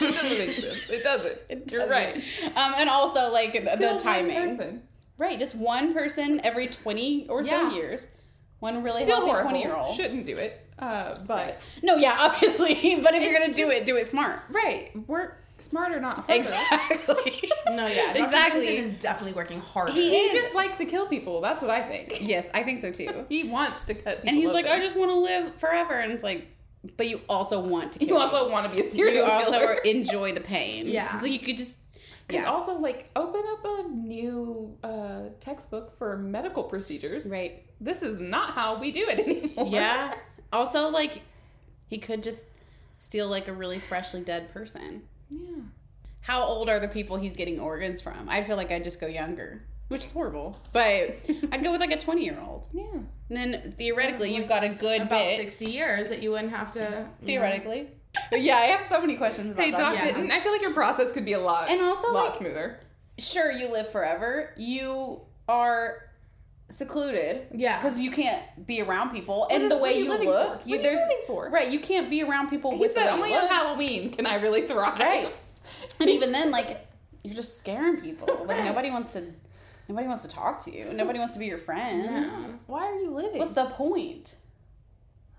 it 0.00 0.14
doesn't 0.14 0.38
make 0.38 0.50
sense. 0.56 0.90
It 0.90 1.02
doesn't. 1.04 1.72
You're 1.72 1.88
right. 1.88 2.16
Um, 2.56 2.74
and 2.78 2.88
also 2.90 3.30
like 3.32 3.52
the 3.52 3.76
Still 3.76 3.96
timing. 3.98 4.36
person. 4.50 4.82
Right, 5.18 5.38
just 5.38 5.54
one 5.54 5.94
person 5.94 6.40
every 6.44 6.66
20 6.66 7.28
or 7.28 7.44
so 7.44 7.70
years. 7.70 8.12
One 8.60 8.82
really 8.82 9.04
Still 9.04 9.24
healthy 9.26 9.42
20 9.42 9.60
year 9.60 9.74
old. 9.74 9.96
Shouldn't 9.96 10.26
do 10.26 10.36
it. 10.36 10.58
Uh, 10.78 11.14
but 11.26 11.60
No, 11.82 11.94
yeah, 11.96 12.16
obviously. 12.20 12.98
But 13.02 13.14
if 13.14 13.22
you're 13.22 13.32
going 13.38 13.50
to 13.50 13.56
do 13.56 13.70
it, 13.70 13.86
do 13.86 13.96
it 13.96 14.06
smart. 14.06 14.40
right, 14.50 14.90
work 15.08 15.41
smarter, 15.62 15.96
or 15.96 16.00
not 16.00 16.16
harder. 16.18 16.34
Exactly. 16.34 17.50
No, 17.72 17.86
yeah. 17.86 18.12
Dr. 18.12 18.24
Exactly. 18.24 18.66
Benton 18.66 18.84
is 18.84 18.92
definitely 18.98 19.32
working 19.32 19.60
harder. 19.60 19.92
He 19.92 20.28
He 20.28 20.36
just 20.36 20.54
likes 20.54 20.76
to 20.76 20.84
kill 20.84 21.06
people. 21.06 21.40
That's 21.40 21.62
what 21.62 21.70
I 21.70 21.82
think. 21.82 22.28
yes, 22.28 22.50
I 22.52 22.62
think 22.64 22.80
so 22.80 22.90
too. 22.92 23.24
He 23.30 23.44
wants 23.44 23.84
to 23.84 23.94
cut 23.94 24.16
people. 24.22 24.28
And 24.28 24.36
he's 24.36 24.52
like. 24.52 24.66
I 24.66 24.78
just 24.78 24.96
want 24.96 25.10
to 25.10 25.16
live 25.16 25.54
forever. 25.56 25.94
And 25.94 26.12
it's 26.12 26.22
like, 26.24 26.48
but 26.98 27.08
you 27.08 27.20
also 27.30 27.60
want 27.60 27.92
to 27.94 27.98
kill 28.00 28.08
You 28.08 28.16
also 28.16 28.50
want 28.50 28.68
to 28.70 28.76
be 28.76 28.86
a 28.86 28.90
serial 28.90 29.14
You 29.14 29.20
serial 29.20 29.30
also 29.30 29.50
killer. 29.52 29.74
enjoy 29.84 30.32
the 30.34 30.40
pain. 30.42 30.86
Yeah. 30.86 31.18
So 31.18 31.26
you 31.26 31.38
could 31.38 31.56
just. 31.56 31.78
Because 32.28 32.44
Yeah. 32.44 32.50
also, 32.50 32.74
like, 32.78 33.10
open 33.16 33.42
up 33.52 33.64
a 33.64 33.88
new 33.88 34.76
uh, 34.84 35.20
textbook 35.40 35.96
for 35.98 36.16
medical 36.18 36.64
procedures. 36.64 37.26
Right. 37.30 37.64
This 37.80 38.02
is 38.02 38.20
not 38.20 38.50
how 38.54 38.78
we 38.78 38.90
do 38.92 39.06
it 39.08 39.18
anymore. 39.20 39.68
Yeah. 39.72 40.14
Also, 40.52 40.88
like, 40.90 41.22
he 41.86 41.98
could 41.98 42.22
just 42.22 42.48
steal 42.98 43.28
like 43.28 43.48
a 43.48 43.52
really 43.52 43.78
freshly 43.78 44.20
dead 44.20 44.52
person. 44.52 45.02
Yeah. 45.32 45.62
How 46.20 46.42
old 46.44 46.68
are 46.68 46.78
the 46.78 46.88
people 46.88 47.16
he's 47.16 47.32
getting 47.34 47.58
organs 47.58 48.00
from? 48.00 48.28
I 48.28 48.42
feel 48.42 48.56
like 48.56 48.70
I'd 48.70 48.84
just 48.84 49.00
go 49.00 49.06
younger, 49.06 49.62
which 49.88 50.02
is 50.04 50.10
horrible. 50.12 50.56
But 50.72 51.16
I'd 51.52 51.64
go 51.64 51.72
with 51.72 51.80
like 51.80 51.90
a 51.92 51.98
20 51.98 52.24
year 52.24 52.38
old. 52.46 52.68
Yeah. 52.72 52.84
And 52.92 53.06
then 53.28 53.72
theoretically, 53.78 54.34
you've 54.36 54.48
got 54.48 54.62
a 54.62 54.68
good 54.68 55.02
about 55.02 55.24
bit. 55.24 55.38
60 55.40 55.64
years 55.70 56.08
that 56.08 56.22
you 56.22 56.30
wouldn't 56.30 56.52
have 56.52 56.72
to. 56.74 56.80
you 56.80 56.84
know. 56.90 57.08
Theoretically. 57.24 57.88
Yeah, 58.30 58.56
I 58.56 58.64
have 58.66 58.82
so 58.84 59.00
many 59.00 59.16
questions 59.16 59.52
about 59.52 59.64
Hey, 59.64 59.70
Doc 59.70 59.80
Doc 59.80 59.94
Yeah. 59.94 60.04
Benton, 60.12 60.30
I 60.30 60.40
feel 60.42 60.52
like 60.52 60.60
your 60.60 60.74
process 60.74 61.12
could 61.14 61.24
be 61.24 61.32
a 61.32 61.40
lot, 61.40 61.70
And 61.70 61.80
also, 61.80 62.12
lot 62.12 62.26
like- 62.30 62.38
smoother. 62.38 62.78
Sure, 63.18 63.50
you 63.50 63.72
live 63.72 63.88
forever. 63.90 64.52
You 64.58 65.22
are 65.48 66.10
secluded. 66.68 67.46
Yeah. 67.54 67.78
Because 67.78 68.00
you 68.00 68.10
can't 68.10 68.66
be 68.66 68.80
around 68.80 69.10
people. 69.10 69.46
And 69.50 69.70
the 69.70 69.76
way 69.76 69.98
you 69.98 70.18
look, 70.24 70.62
for? 70.62 70.68
You 70.68 70.82
there's 70.82 70.98
right. 71.50 71.70
You 71.70 71.80
can't 71.80 72.08
be 72.08 72.22
around 72.22 72.48
people 72.48 72.72
He 72.72 72.78
with 72.78 72.94
the 72.94 73.00
said 73.00 73.06
way 73.06 73.12
only 73.12 73.30
you 73.30 73.36
on 73.36 73.42
look. 73.42 73.50
Halloween 73.50 74.10
can 74.10 74.26
I 74.26 74.36
really 74.36 74.66
thrive. 74.66 74.98
Right. 74.98 75.34
And 76.00 76.10
even 76.10 76.32
then, 76.32 76.50
like 76.50 76.86
you're 77.22 77.34
just 77.34 77.58
scaring 77.58 78.00
people. 78.00 78.44
Like 78.46 78.64
nobody 78.64 78.90
wants 78.90 79.12
to. 79.12 79.24
Nobody 79.88 80.06
wants 80.06 80.22
to 80.22 80.28
talk 80.28 80.62
to 80.64 80.74
you. 80.74 80.92
Nobody 80.92 81.18
wants 81.18 81.34
to 81.34 81.40
be 81.40 81.46
your 81.46 81.58
friend. 81.58 82.06
No. 82.06 82.58
Why 82.66 82.86
are 82.86 82.94
you 82.94 83.10
living? 83.10 83.38
What's 83.38 83.52
the 83.52 83.66
point? 83.66 84.36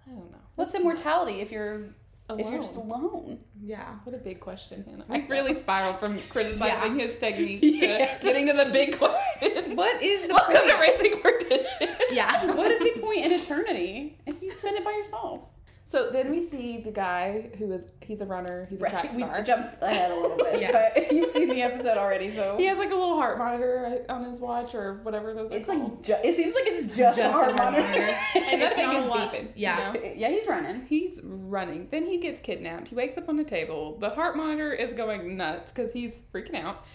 I 0.06 0.12
don't 0.12 0.32
know. 0.32 0.38
What's 0.56 0.76
immortality 0.76 1.40
if 1.40 1.52
you're 1.52 1.96
if 2.30 2.50
you're 2.50 2.60
just 2.62 2.78
Alone. 2.78 2.92
alone? 3.04 3.40
Yeah. 3.62 3.96
What 4.04 4.16
a 4.16 4.20
big 4.20 4.40
question, 4.40 4.84
Hannah. 4.88 5.06
We 5.10 5.28
really 5.30 5.56
spiraled 5.56 6.00
from 6.00 6.20
criticizing 6.30 6.98
his 7.00 7.20
technique 7.20 7.60
Yeah. 7.64 8.18
to 8.18 8.24
getting 8.26 8.48
to 8.48 8.54
the 8.54 8.70
big 8.72 8.98
question. 8.98 9.76
What 9.76 10.02
is 10.02 10.24
the 10.28 10.34
Welcome 10.34 10.68
to? 10.70 10.78
Raising 10.80 11.20
Perdition. 11.22 11.90
Yeah. 12.12 12.46
what 12.54 12.72
is 12.72 12.94
the 12.94 13.00
point 13.02 13.26
in 13.26 13.32
eternity 13.34 14.18
if 14.26 14.42
you 14.42 14.52
spend 14.58 14.78
it 14.78 14.84
by 14.86 14.92
yourself? 14.92 15.42
So 15.86 16.10
then 16.12 16.32
we 16.32 16.40
see 16.40 16.80
the 16.80 16.92
guy 16.92 17.50
who 17.60 17.72
is, 17.74 17.86
he's 18.02 18.22
a 18.22 18.26
runner, 18.26 18.66
he's 18.70 18.82
a 18.82 18.90
track 18.90 19.12
star. 19.12 19.16
we 19.18 19.24
star. 19.24 19.44
jumped 19.44 19.84
ahead 19.84 20.12
a 20.12 20.16
little 20.16 20.38
bit, 20.38 20.60
Yeah. 20.62 20.72
but 20.96 21.12
you've 21.12 21.28
seen 21.30 21.50
the 21.50 21.62
episode 21.62 21.98
already, 21.98 22.34
so 22.34 22.56
He 22.58 22.66
has 22.68 22.78
like 22.78 22.90
a 22.92 22.96
little 22.96 23.16
heart 23.18 23.38
monitor 23.38 24.06
on 24.08 24.24
his 24.24 24.40
watch 24.40 24.74
or 24.76 25.02
whatever 25.04 25.34
those 25.34 25.52
are 25.52 25.58
it's 25.58 25.70
called. 25.70 25.92
like 25.92 26.02
ju- 26.04 26.16
it 26.24 26.36
seems 26.36 26.56
like 26.56 26.64
it's 26.68 26.98
just, 26.98 27.20
a 27.20 27.30
heart 27.32 27.58
monitor. 27.58 27.84
and 28.36 28.62
that 28.62 28.72
It's 28.72 28.76
thing 28.76 28.92
is 28.92 29.06
a 29.06 29.10
watch. 29.10 29.32
beeping. 29.34 29.48
Yeah. 29.56 29.94
you 29.94 30.00
know? 30.02 30.12
yeah, 30.16 30.30
he's 30.30 30.48
running. 30.48 30.86
He's 30.88 31.20
running. 31.22 31.90
Then 31.92 32.08
he 32.08 32.18
gets 32.18 32.40
kidnapped. 32.42 32.88
He 32.88 32.96
wakes 32.96 33.18
up 33.18 33.28
on 33.28 33.36
the 33.36 33.44
table. 33.44 33.98
The 34.00 34.10
heart 34.12 34.38
monitor 34.38 34.72
is 34.74 34.94
going 34.94 35.36
nuts 35.36 35.72
because 35.74 35.92
he's 35.92 36.24
freaking 36.34 36.56
out. 36.64 36.86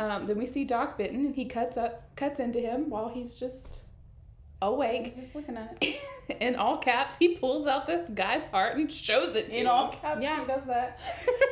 Um, 0.00 0.26
then 0.26 0.38
we 0.38 0.46
see 0.46 0.64
Doc 0.64 0.98
Benton, 0.98 1.24
and 1.24 1.34
he 1.36 1.44
cuts 1.44 1.76
up, 1.76 2.14
cuts 2.16 2.40
into 2.40 2.58
him 2.58 2.90
while 2.90 3.08
he's 3.08 3.36
just 3.36 3.68
awake. 4.62 5.04
He's 5.04 5.16
just 5.16 5.34
looking 5.34 5.56
at 5.56 5.76
it. 5.80 5.96
In 6.40 6.56
all 6.56 6.78
caps, 6.78 7.16
he 7.18 7.36
pulls 7.36 7.66
out 7.66 7.86
this 7.86 8.08
guy's 8.10 8.44
heart 8.46 8.76
and 8.76 8.90
shows 8.90 9.36
it 9.36 9.52
to 9.52 9.58
you. 9.58 9.60
In 9.60 9.66
him. 9.66 9.72
all 9.72 9.88
caps, 9.90 10.22
Yeah. 10.22 10.40
he 10.40 10.46
does 10.46 10.64
that. 10.66 10.98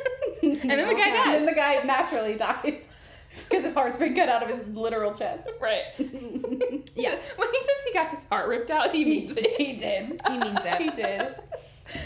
and 0.41 0.55
then 0.69 0.87
the 0.87 0.95
guy 0.95 1.07
And 1.07 1.15
then 1.15 1.45
dies. 1.45 1.49
the 1.49 1.55
guy 1.55 1.83
naturally 1.83 2.35
dies 2.35 2.89
because 3.49 3.63
his 3.65 3.73
heart's 3.73 3.97
been 3.97 4.15
cut 4.15 4.29
out 4.29 4.43
of 4.43 4.49
his 4.49 4.69
literal 4.75 5.13
chest. 5.13 5.49
Right. 5.61 5.83
Yeah. 5.97 7.15
When 7.35 7.49
he 7.51 7.59
says 7.59 7.75
he 7.87 7.93
got 7.93 8.09
his 8.13 8.25
heart 8.25 8.47
ripped 8.47 8.71
out, 8.71 8.93
he 8.95 9.05
means 9.05 9.33
it. 9.35 9.47
he 9.57 9.77
did. 9.77 10.21
He 10.27 10.37
means 10.37 10.59
it. 10.63 10.81
He 10.81 10.89
did. 10.89 11.35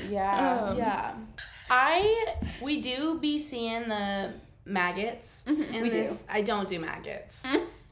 Yeah. 0.10 0.62
Um, 0.70 0.78
Yeah. 0.78 1.14
I 1.70 2.36
we 2.62 2.82
do 2.82 3.18
be 3.20 3.40
seeing 3.40 3.88
the 3.90 4.34
maggots 4.66 5.44
Mhm, 5.48 5.74
in 5.74 5.82
we 5.82 5.90
do. 5.90 6.10
I 6.30 6.42
don't 6.42 6.68
do 6.68 6.80
maggots. 6.80 7.46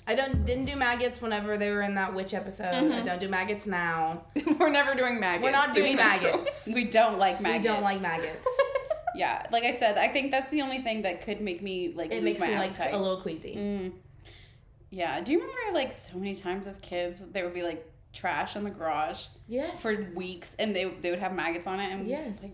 I 0.07 0.13
don't 0.15 0.45
didn't 0.45 0.65
do 0.65 0.75
maggots 0.75 1.19
whenever 1.21 1.57
they 1.57 1.71
were 1.71 1.81
in 1.81 1.95
that 1.95 2.13
witch 2.13 2.33
episode. 2.33 2.73
I 2.73 2.81
Mhm. 2.83 3.05
don't 3.05 3.19
do 3.19 3.27
maggots 3.27 3.65
now. 3.65 4.25
We're 4.59 4.69
never 4.69 4.93
doing 4.95 5.19
maggots. 5.19 5.43
We're 5.43 5.51
not 5.51 5.73
doing 5.73 5.95
maggots. 5.95 6.67
we 6.73 6.85
don't 6.85 7.17
like 7.17 7.41
maggots. 7.41 7.63
We 7.67 7.73
don't 7.73 7.83
like 7.83 8.01
maggots. 8.01 8.47
Yeah, 9.17 9.45
like 9.49 9.63
I 9.63 9.71
said, 9.71 9.97
I 9.97 10.09
think 10.09 10.29
that's 10.29 10.49
the 10.49 10.61
only 10.61 10.79
thing 10.79 11.03
that 11.03 11.21
could 11.21 11.39
make 11.39 11.61
me 11.61 11.93
like 11.95 12.11
It 12.11 12.15
lose 12.15 12.23
makes 12.25 12.39
my 12.41 12.47
me 12.49 12.53
appetite. 12.55 12.87
like 12.87 12.93
a 12.95 12.97
little 12.97 13.21
queasy. 13.21 13.55
Mm. 13.55 13.91
Yeah. 14.89 15.21
Do 15.21 15.31
you 15.31 15.39
remember 15.39 15.73
like 15.73 15.93
so 15.93 16.17
many 16.17 16.35
times 16.35 16.67
as 16.67 16.79
kids 16.79 17.25
there 17.29 17.45
would 17.45 17.53
be 17.53 17.63
like 17.63 17.89
trash 18.11 18.57
in 18.57 18.65
the 18.65 18.69
garage 18.71 19.27
Yes. 19.47 19.81
for 19.81 19.95
weeks 20.15 20.55
and 20.55 20.75
they 20.75 20.83
they 20.85 21.11
would 21.11 21.19
have 21.19 21.33
maggots 21.33 21.65
on 21.65 21.79
it 21.79 21.93
and 21.93 22.09
Yes. 22.09 22.41
like, 22.43 22.51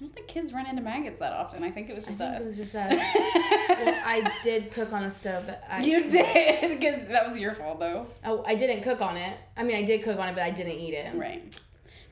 I 0.00 0.04
don't 0.04 0.14
think 0.14 0.28
kids 0.28 0.54
run 0.54 0.66
into 0.66 0.80
maggots 0.80 1.18
that 1.18 1.34
often. 1.34 1.62
I 1.62 1.70
think 1.70 1.90
it 1.90 1.94
was 1.94 2.06
I 2.06 2.08
just 2.08 2.18
think 2.18 2.34
us. 2.34 2.42
it 2.42 2.46
was 2.46 2.56
just 2.56 2.72
that. 2.72 2.90
well, 3.84 4.00
I 4.02 4.32
did 4.42 4.72
cook 4.72 4.94
on 4.94 5.04
a 5.04 5.10
stove 5.10 5.44
that 5.44 5.62
I 5.68 5.82
you 5.82 6.02
did 6.02 6.80
because 6.80 7.06
that 7.08 7.28
was 7.28 7.38
your 7.38 7.52
fault 7.52 7.80
though. 7.80 8.06
Oh, 8.24 8.42
I 8.46 8.54
didn't 8.54 8.82
cook 8.82 9.02
on 9.02 9.18
it. 9.18 9.36
I 9.58 9.62
mean, 9.62 9.76
I 9.76 9.82
did 9.82 10.02
cook 10.02 10.18
on 10.18 10.28
it, 10.28 10.34
but 10.34 10.42
I 10.42 10.52
didn't 10.52 10.78
eat 10.78 10.94
it. 10.94 11.14
Right. 11.14 11.60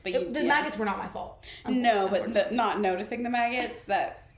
But 0.03 0.13
you, 0.13 0.31
the 0.31 0.41
yeah. 0.41 0.47
maggots 0.47 0.77
were 0.77 0.85
not 0.85 0.99
my 0.99 1.07
fault. 1.07 1.47
No, 1.67 2.07
but 2.07 2.31
the, 2.31 2.47
not 2.51 2.79
noticing 2.79 3.23
the 3.23 3.29
maggots 3.31 3.85
that 3.85 4.28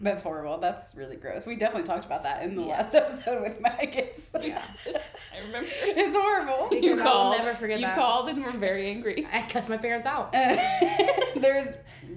that's 0.00 0.22
horrible. 0.22 0.58
That's 0.58 0.94
really 0.96 1.16
gross. 1.16 1.46
We 1.46 1.56
definitely 1.56 1.86
talked 1.86 2.04
about 2.04 2.22
that 2.24 2.42
in 2.42 2.54
the 2.54 2.62
Yeah. 2.62 2.68
last 2.68 2.94
episode 3.02 3.42
with 3.42 3.60
maggots. 3.60 4.34
Yeah. 4.40 4.62
I 5.34 5.38
remember. 5.46 5.68
it's 5.70 6.16
horrible. 6.16 6.68
Because 6.70 6.84
You 6.84 6.92
I 6.92 6.94
will 6.96 7.02
called. 7.02 7.38
never 7.38 7.54
forget 7.54 7.80
you 7.80 7.86
that. 7.86 7.96
called 7.96 8.28
and 8.28 8.44
were 8.44 8.50
very 8.52 8.88
angry. 8.90 9.26
I 9.32 9.42
cussed 9.42 9.68
my 9.68 9.76
parents 9.78 10.06
out. 10.06 10.32
There's 10.32 11.68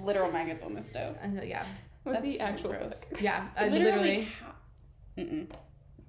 literal 0.02 0.32
maggots 0.32 0.64
on 0.64 0.74
this 0.74 0.88
stove. 0.90 1.16
I 1.24 1.30
said, 1.34 1.48
yeah, 1.48 1.66
With 2.04 2.16
That's 2.16 2.26
the 2.26 2.38
so 2.38 2.46
actual 2.46 2.70
gross. 2.72 3.10
yeah. 3.22 3.48
I 3.58 3.68
literally. 3.70 3.92
literally, 3.92 4.28
how- 4.42 4.54
Mm-mm. 5.18 5.48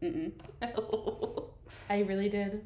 Mm-mm. 0.02 1.44
I 1.88 2.00
really 2.02 2.28
did. 2.28 2.64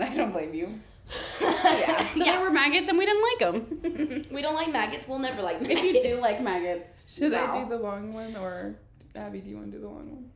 I 0.00 0.14
don't 0.14 0.32
blame 0.32 0.54
you. 0.54 0.78
Yeah. 1.40 2.06
So 2.14 2.24
there 2.24 2.40
were 2.40 2.50
maggots 2.50 2.88
and 2.88 2.98
we 2.98 3.06
didn't 3.06 3.22
like 3.22 3.38
them. 3.38 4.26
We 4.32 4.42
don't 4.42 4.54
like 4.54 4.70
maggots. 4.72 5.08
We'll 5.08 5.18
never 5.18 5.42
like 5.42 5.60
maggots. 5.60 5.80
if 5.80 5.84
you 5.84 6.00
do 6.02 6.20
like 6.20 6.42
maggots, 6.42 7.04
Should 7.08 7.34
I 7.34 7.50
do 7.62 7.68
the 7.68 7.76
long 7.78 8.12
one 8.12 8.36
or 8.36 8.76
Abby? 9.14 9.40
Do 9.40 9.50
you 9.50 9.56
want 9.56 9.70
to 9.72 9.76
do 9.78 9.82
the 9.82 9.88
long 9.88 10.10
one? 10.10 10.30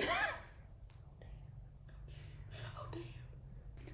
Oh, 0.00 0.06
damn. 2.92 3.02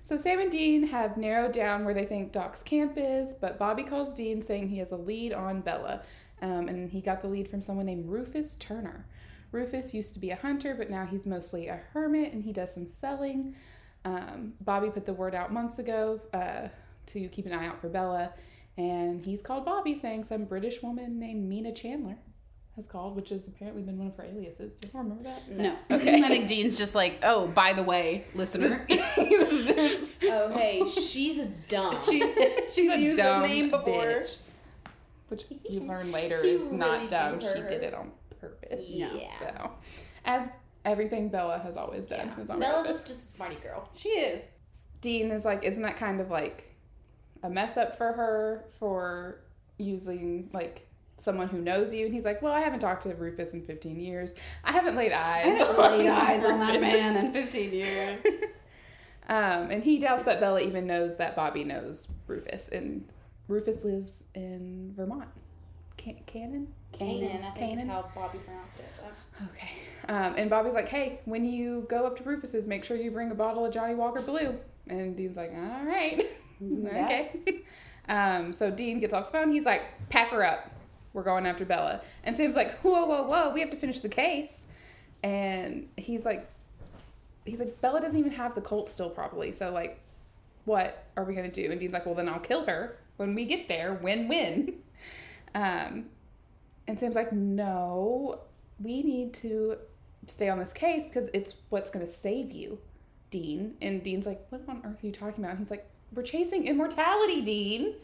So 0.02 0.16
Sam 0.16 0.40
and 0.40 0.50
Dean 0.50 0.86
have 0.88 1.16
narrowed 1.16 1.52
down 1.52 1.84
where 1.84 1.94
they 1.94 2.04
think 2.04 2.32
Doc's 2.32 2.62
camp 2.62 2.94
is, 2.96 3.34
but 3.34 3.58
Bobby 3.58 3.84
calls 3.84 4.14
Dean 4.14 4.42
saying 4.42 4.68
he 4.68 4.78
has 4.78 4.92
a 4.92 4.96
lead 4.96 5.32
on 5.32 5.60
Bela, 5.60 6.02
um, 6.40 6.68
and 6.68 6.90
he 6.90 7.00
got 7.00 7.22
the 7.22 7.28
lead 7.28 7.48
from 7.48 7.62
someone 7.62 7.86
named 7.86 8.06
Rufus 8.06 8.54
Turner. 8.56 9.06
Rufus 9.52 9.94
used 9.94 10.14
to 10.14 10.18
be 10.20 10.30
a 10.30 10.36
hunter, 10.36 10.74
but 10.74 10.90
now 10.90 11.06
he's 11.06 11.26
mostly 11.26 11.68
a 11.68 11.80
hermit 11.92 12.32
and 12.32 12.42
he 12.42 12.52
does 12.52 12.74
some 12.74 12.86
selling. 12.86 13.54
Um, 14.04 14.54
Bobby 14.60 14.90
put 14.90 15.06
the 15.06 15.12
word 15.12 15.34
out 15.34 15.52
months 15.52 15.78
ago 15.78 16.20
uh, 16.32 16.68
to 17.06 17.28
keep 17.28 17.46
an 17.46 17.52
eye 17.52 17.66
out 17.66 17.80
for 17.80 17.88
Bela, 17.88 18.32
and 18.76 19.24
he's 19.24 19.40
called 19.42 19.64
Bobby, 19.64 19.94
saying 19.94 20.24
some 20.24 20.44
British 20.44 20.82
woman 20.82 21.20
named 21.20 21.48
Mina 21.48 21.72
Chandler 21.72 22.16
has 22.76 22.86
called, 22.88 23.14
which 23.14 23.28
has 23.28 23.46
apparently 23.46 23.82
been 23.82 23.98
one 23.98 24.08
of 24.08 24.16
her 24.16 24.24
aliases. 24.24 24.72
Do 24.80 24.88
you 24.88 24.98
remember 24.98 25.22
that? 25.24 25.48
No. 25.50 25.76
Okay. 25.90 26.14
I 26.22 26.28
think 26.28 26.48
Dean's 26.48 26.74
just 26.76 26.94
like, 26.94 27.18
oh, 27.22 27.46
by 27.48 27.74
the 27.74 27.82
way, 27.82 28.24
listener. 28.34 28.86
Oh, 30.34 30.48
hey, 30.54 30.88
she's 30.88 31.46
dumb. 31.68 31.98
she's 32.06 32.22
she's 32.72 32.90
a 32.90 32.98
used 32.98 33.18
dumb 33.18 33.42
his 33.42 33.50
name 33.50 33.70
before. 33.70 34.04
bitch. 34.04 34.36
Which 35.28 35.44
you 35.68 35.80
learn 35.80 36.10
later 36.10 36.42
He 36.42 36.50
is 36.50 36.62
really 36.62 36.76
not 36.78 37.10
dumb. 37.10 37.40
She 37.40 37.46
did 37.60 37.82
it 37.82 37.92
on 37.92 38.12
purpose. 38.42 38.84
Yeah. 38.88 39.08
So, 39.40 39.70
as 40.24 40.48
everything 40.84 41.28
Bela 41.28 41.58
has 41.60 41.76
always 41.76 42.04
done 42.06 42.32
Yeah. 42.36 42.42
is 42.42 42.50
on 42.50 42.58
Bela's 42.60 42.86
purpose. 42.88 43.04
just 43.04 43.22
a 43.22 43.26
smarty 43.36 43.56
girl. 43.62 43.88
She 43.96 44.08
is. 44.10 44.50
Dean 45.00 45.30
is 45.30 45.44
like, 45.44 45.64
isn't 45.64 45.82
that 45.82 45.96
kind 45.96 46.20
of 46.20 46.30
like 46.30 46.74
a 47.42 47.48
mess 47.50 47.76
up 47.76 47.96
for 47.96 48.12
her 48.12 48.64
for 48.78 49.40
using 49.78 50.48
like 50.52 50.86
someone 51.18 51.48
who 51.48 51.60
knows 51.60 51.94
you? 51.94 52.04
And 52.06 52.14
he's 52.14 52.24
like, 52.24 52.42
well, 52.42 52.52
I 52.52 52.60
haven't 52.60 52.80
talked 52.80 53.04
to 53.04 53.14
Rufus 53.14 53.54
in 53.54 53.62
15 53.64 53.98
years. 54.00 54.34
I 54.64 54.72
haven't 54.72 54.96
laid 54.96 55.12
eyes. 55.12 55.46
I 55.46 55.48
haven't 55.50 55.78
laid 55.78 56.08
on 56.08 56.20
eyes 56.20 56.44
on 56.44 56.58
that 56.60 56.80
man 56.80 57.16
in 57.26 57.32
15 57.32 57.70
years. 57.72 58.20
Um, 59.28 59.70
and 59.70 59.82
he 59.82 59.98
doubts 59.98 60.24
that 60.24 60.40
Bela 60.40 60.60
even 60.60 60.84
knows 60.86 61.16
that 61.18 61.36
Bobby 61.36 61.62
knows 61.62 62.08
Rufus. 62.26 62.68
And 62.68 63.08
Rufus 63.46 63.84
lives 63.84 64.24
in 64.34 64.92
Vermont. 64.96 65.28
Can- 65.96 66.20
Cannon? 66.26 66.74
Canaan, 66.92 67.44
I 67.44 67.50
think 67.50 67.56
Canaan? 67.56 67.78
is 67.78 67.88
how 67.88 68.10
Bobby 68.14 68.38
pronounced 68.38 68.78
it. 68.78 68.86
Okay. 69.50 69.70
Um, 70.08 70.34
and 70.36 70.50
Bobby's 70.50 70.74
like, 70.74 70.88
hey, 70.88 71.20
when 71.24 71.44
you 71.44 71.86
go 71.88 72.06
up 72.06 72.16
to 72.16 72.24
Rufus's, 72.24 72.66
make 72.66 72.84
sure 72.84 72.96
you 72.96 73.10
bring 73.10 73.30
a 73.30 73.34
bottle 73.34 73.64
of 73.64 73.72
Johnnie 73.72 73.94
Walker 73.94 74.20
Blue. 74.20 74.58
And 74.88 75.16
Dean's 75.16 75.36
like, 75.36 75.52
all 75.54 75.84
right. 75.84 76.22
okay. 76.62 77.40
Um, 78.08 78.52
so 78.52 78.70
Dean 78.70 79.00
gets 79.00 79.14
off 79.14 79.30
the 79.30 79.38
phone. 79.38 79.52
He's 79.52 79.64
like, 79.64 79.82
pack 80.08 80.30
her 80.30 80.44
up. 80.44 80.70
We're 81.12 81.22
going 81.22 81.46
after 81.46 81.64
Bela. 81.64 82.00
And 82.24 82.34
Sam's 82.34 82.56
like, 82.56 82.78
whoa, 82.80 83.04
whoa, 83.06 83.22
whoa, 83.24 83.52
we 83.52 83.60
have 83.60 83.70
to 83.70 83.76
finish 83.76 84.00
the 84.00 84.08
case. 84.08 84.62
And 85.22 85.88
he's 85.96 86.24
like, 86.24 86.50
he's 87.44 87.58
like, 87.58 87.80
Bela 87.80 88.00
doesn't 88.00 88.18
even 88.18 88.32
have 88.32 88.54
the 88.54 88.60
Colt 88.60 88.88
still 88.88 89.10
properly. 89.10 89.52
So, 89.52 89.70
like, 89.70 90.00
what 90.64 91.06
are 91.16 91.24
we 91.24 91.34
going 91.34 91.50
to 91.50 91.62
do? 91.62 91.70
And 91.70 91.78
Dean's 91.78 91.92
like, 91.92 92.06
well, 92.06 92.14
then 92.14 92.28
I'll 92.28 92.40
kill 92.40 92.64
her 92.66 92.96
when 93.16 93.34
we 93.34 93.44
get 93.44 93.68
there. 93.68 93.94
Win 93.94 94.28
win. 94.28 94.74
Um, 95.54 96.06
and 96.86 96.98
Sam's 96.98 97.14
like, 97.14 97.32
no, 97.32 98.40
we 98.80 99.02
need 99.02 99.34
to 99.34 99.76
stay 100.26 100.48
on 100.48 100.58
this 100.58 100.72
case 100.72 101.04
because 101.04 101.28
it's 101.32 101.54
what's 101.68 101.90
going 101.90 102.04
to 102.04 102.12
save 102.12 102.50
you, 102.50 102.78
Dean. 103.30 103.74
And 103.80 104.02
Dean's 104.02 104.26
like, 104.26 104.46
what 104.50 104.62
on 104.68 104.82
earth 104.84 105.02
are 105.02 105.06
you 105.06 105.12
talking 105.12 105.44
about? 105.44 105.50
And 105.50 105.60
he's 105.60 105.70
like, 105.70 105.88
we're 106.14 106.22
chasing 106.22 106.66
immortality, 106.66 107.40
Dean. 107.42 107.94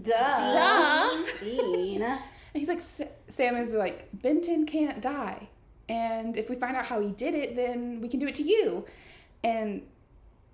Duh. 0.00 0.12
Duh. 0.12 1.24
Dean. 1.40 2.02
And 2.02 2.20
he's 2.54 2.68
like, 2.68 2.80
Sam 2.80 3.56
is 3.56 3.72
like, 3.72 4.08
Benton 4.12 4.66
can't 4.66 5.00
die. 5.00 5.48
And 5.88 6.36
if 6.36 6.48
we 6.48 6.56
find 6.56 6.76
out 6.76 6.86
how 6.86 7.00
he 7.00 7.10
did 7.10 7.34
it, 7.34 7.56
then 7.56 8.00
we 8.00 8.08
can 8.08 8.20
do 8.20 8.26
it 8.28 8.34
to 8.36 8.42
you. 8.42 8.84
And 9.42 9.82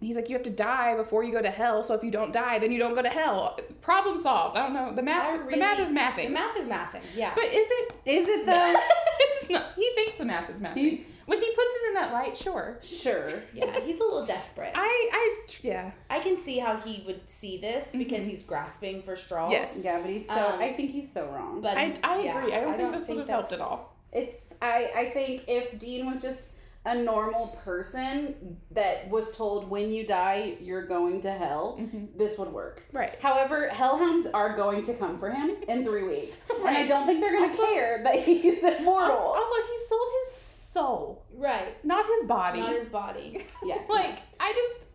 he's 0.00 0.16
like, 0.16 0.28
you 0.28 0.34
have 0.34 0.44
to 0.44 0.50
die 0.50 0.96
before 0.96 1.24
you 1.24 1.32
go 1.32 1.42
to 1.42 1.50
hell. 1.50 1.82
So 1.82 1.94
if 1.94 2.02
you 2.02 2.10
don't 2.10 2.32
die, 2.32 2.58
then 2.58 2.72
you 2.72 2.78
don't 2.78 2.94
go 2.94 3.02
to 3.02 3.08
hell. 3.08 3.58
Problem 3.80 4.20
solved. 4.20 4.56
I 4.56 4.62
don't 4.64 4.74
know. 4.74 4.94
The 4.94 5.02
math, 5.02 5.50
the 5.50 5.56
math 5.56 5.80
is 5.80 5.92
mathing. 5.92 6.24
The 6.28 6.30
math 6.30 6.56
is 6.56 6.66
mathing. 6.66 7.02
Yeah. 7.14 7.32
but 7.34 7.44
is 7.44 7.66
it? 7.70 7.92
Is 8.04 8.28
it 8.28 8.46
though? 8.46 8.74
it's 9.20 9.50
not. 9.50 9.64
He 9.76 9.90
thinks 9.94 10.18
the 10.18 10.24
math 10.24 10.50
is 10.50 10.60
mathing. 10.60 10.74
He- 10.76 11.06
when 11.26 11.40
he 11.40 11.48
puts 11.48 11.58
it 11.58 11.88
in 11.88 11.94
that 11.94 12.12
light, 12.12 12.36
sure. 12.36 12.78
sure. 12.84 13.42
yeah, 13.52 13.80
he's 13.84 13.98
a 13.98 14.04
little 14.04 14.24
desperate. 14.24 14.70
I, 14.76 15.10
I, 15.12 15.44
yeah. 15.62 15.90
I 16.08 16.20
can 16.20 16.38
see 16.38 16.58
how 16.58 16.76
he 16.76 17.02
would 17.04 17.28
see 17.28 17.58
this 17.58 17.92
because 17.92 18.26
he's 18.26 18.44
grasping 18.44 19.02
for 19.02 19.16
straws. 19.16 19.50
Yes. 19.50 19.82
Yeah, 19.84 20.00
but 20.00 20.08
he's 20.08 20.28
so. 20.28 20.34
Um, 20.34 20.60
I 20.60 20.72
think 20.72 20.92
he's 20.92 21.12
so 21.12 21.28
wrong. 21.32 21.60
But 21.60 21.76
I, 21.76 21.92
I 22.04 22.20
yeah, 22.20 22.38
agree. 22.38 22.52
I 22.54 22.60
don't 22.60 22.76
think 22.76 22.92
this 22.92 23.08
would 23.08 23.18
have 23.18 23.28
helped 23.28 23.52
at 23.52 23.60
all. 23.60 23.96
It's 24.12 24.54
I 24.62 24.90
I 24.96 25.10
think 25.10 25.42
if 25.48 25.76
Dean 25.78 26.08
was 26.08 26.22
just 26.22 26.52
a 26.86 26.94
normal 26.94 27.48
person 27.64 28.56
that 28.70 29.10
was 29.10 29.36
told 29.36 29.68
when 29.68 29.90
you 29.90 30.06
die 30.06 30.56
you're 30.60 30.86
going 30.86 31.20
to 31.22 31.30
hell, 31.32 31.78
this 32.16 32.38
would 32.38 32.52
work. 32.52 32.84
Right. 32.92 33.14
However, 33.20 33.68
hellhounds 33.68 34.26
are 34.32 34.54
going 34.56 34.82
to 34.84 34.94
come 34.94 35.18
for 35.18 35.28
him 35.30 35.50
in 35.68 35.84
three 35.84 36.04
weeks, 36.04 36.44
and 36.66 36.76
I 36.76 36.86
don't 36.86 37.04
think 37.04 37.20
they're 37.20 37.32
going 37.36 37.50
to 37.50 37.56
care 37.56 38.00
that 38.04 38.20
he's 38.20 38.62
immortal. 38.62 39.16
Also, 39.16 39.62
he 39.66 39.78
sold 39.88 40.08
his 40.24 40.32
soul, 40.34 41.26
Right. 41.34 41.84
not 41.84 42.06
his 42.06 42.28
body. 42.28 42.60
Not 42.60 42.74
his 42.74 42.86
body. 42.86 43.44
yeah, 43.64 43.78
like, 43.88 44.20
I 44.38 44.52
just. 44.52 44.88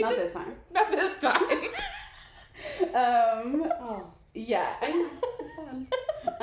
not 0.00 0.14
just- 0.14 0.22
this 0.22 0.34
time. 0.34 0.54
Not 0.72 0.90
this 0.92 1.18
time. 1.18 1.42
Um, 2.94 3.72
Oh. 3.80 4.12
yeah, 4.34 4.74
I, 4.80 5.08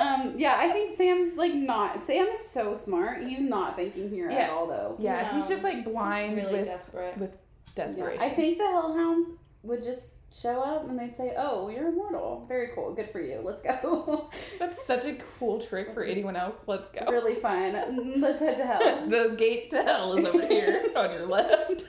um, 0.02 0.34
yeah. 0.36 0.56
I 0.58 0.70
think 0.72 0.96
Sam's 0.96 1.36
like 1.36 1.54
not. 1.54 2.02
Sam 2.02 2.26
is 2.28 2.46
so 2.46 2.74
smart. 2.76 3.22
He's 3.22 3.40
not 3.40 3.76
thinking 3.76 4.10
here 4.10 4.28
at 4.28 4.50
all, 4.50 4.66
though. 4.66 4.96
yeah, 4.98 5.30
No. 5.32 5.38
he's 5.40 5.48
just 5.48 5.62
like 5.62 5.76
He's 5.76 5.84
blind 5.84 6.36
really 6.36 6.52
with, 6.54 6.64
desperate. 6.66 7.16
with 7.18 7.36
Yeah, 7.76 7.84
desperation. 7.86 8.22
I 8.22 8.28
think 8.30 8.58
the 8.58 8.64
Hellhounds 8.64 9.26
would 9.62 9.82
just 9.82 10.16
show 10.34 10.62
up 10.62 10.88
and 10.88 10.98
they'd 10.98 11.14
say, 11.14 11.34
"Oh, 11.36 11.68
you're 11.68 11.88
immortal. 11.88 12.46
Very 12.48 12.70
cool. 12.74 12.94
Good 12.94 13.10
for 13.10 13.20
you. 13.20 13.40
Let's 13.44 13.60
go. 13.62 14.30
That's 14.58 14.84
such 14.84 15.04
a 15.06 15.14
cool 15.38 15.60
trick 15.60 15.92
for 15.94 16.02
anyone 16.02 16.36
else. 16.36 16.56
Let's 16.66 16.88
go. 16.88 17.04
really 17.10 17.34
fun. 17.34 18.20
Let's 18.20 18.40
head 18.40 18.56
to 18.56 18.64
hell." 18.66 19.06
the 19.08 19.34
gate 19.36 19.70
to 19.72 19.82
hell 19.82 20.14
is 20.16 20.24
over 20.24 20.46
here 20.46 20.86
on 20.96 21.12
your 21.12 21.26
left. 21.26 21.84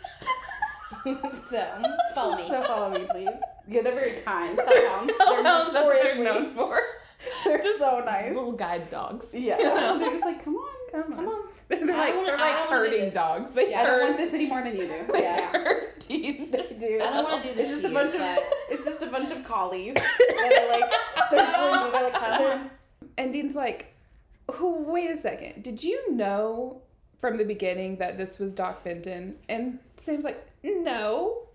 so, 1.43 1.66
follow 2.16 2.38
me. 2.38 2.47
So 2.47 2.64
follow 2.64 2.89
me, 2.97 3.05
please. 3.11 3.30
Yeah, 3.68 3.82
they're 3.82 3.95
very 3.95 4.22
kind. 4.24 4.57
Hellhounds. 4.57 5.07
They're 5.18 5.28
Hellhounds, 5.43 5.74
that's 5.74 5.86
what 5.86 6.01
they're 6.03 6.16
notoriously. 6.16 6.24
known 6.26 6.53
for. 6.53 6.80
They're 7.45 7.57
just 7.59 7.80
so 7.80 8.01
nice. 8.05 8.30
Little 8.34 8.51
guide 8.51 8.89
dogs. 8.89 9.28
Yeah, 9.34 9.57
You 9.59 9.65
know? 9.65 9.99
they're 9.99 10.11
just 10.11 10.26
like, 10.26 10.43
come 10.43 10.55
on, 10.55 10.76
Come 10.91 11.03
on. 11.13 11.17
come 11.17 11.28
on. 11.28 11.41
They're 11.69 11.80
like, 11.88 12.13
wanna- 12.15 12.28
they're 12.28 12.38
like 12.38 12.51
don't 12.55 12.69
wanna 12.69 12.84
herding 12.84 13.01
this. 13.01 13.13
dogs. 13.13 13.51
They 13.53 13.71
Yeah, 13.71 13.82
I 13.82 13.86
don't 13.86 14.01
want 14.01 14.17
this 14.17 14.34
any 14.34 14.45
more 14.47 14.61
than 14.61 14.76
you 14.76 14.88
do. 14.88 15.11
They 15.13 15.21
Yeah. 15.24 15.51
herd 15.51 15.93
Dean. 16.07 16.51
Dude, 16.51 17.01
I 17.01 17.11
don't 17.13 17.24
wanna 17.24 17.41
do 17.41 17.53
this 17.53 17.57
It's 17.59 17.69
just 17.69 17.82
to 17.82 17.88
a 17.88 17.89
you, 17.89 17.95
bunch 17.95 18.13
of. 18.13 18.19
but- 18.19 18.43
It's 18.69 18.86
just 18.86 19.01
a 19.01 19.07
bunch 19.07 19.32
of 19.32 19.43
collies 19.43 19.93
that 19.95 20.59
are 20.61 20.80
like 20.80 20.93
circling. 21.30 21.91
They're 21.91 22.03
like, 22.03 22.13
come 22.13 22.41
on. 22.61 22.69
And 23.17 23.34
Dean's 23.34 23.55
like, 23.55 23.95
oh, 24.49 24.84
wait 24.86 25.09
a 25.09 25.17
second. 25.17 25.63
Did 25.63 25.84
you 25.84 26.11
know 26.13 26.82
from 27.17 27.38
the 27.38 27.45
beginning 27.45 27.95
that 27.97 28.17
this 28.17 28.38
was 28.39 28.53
Doc 28.53 28.84
Benton? 28.84 29.38
And 29.49 29.80
Sam's 29.97 30.26
like, 30.26 30.45
no. 30.63 31.47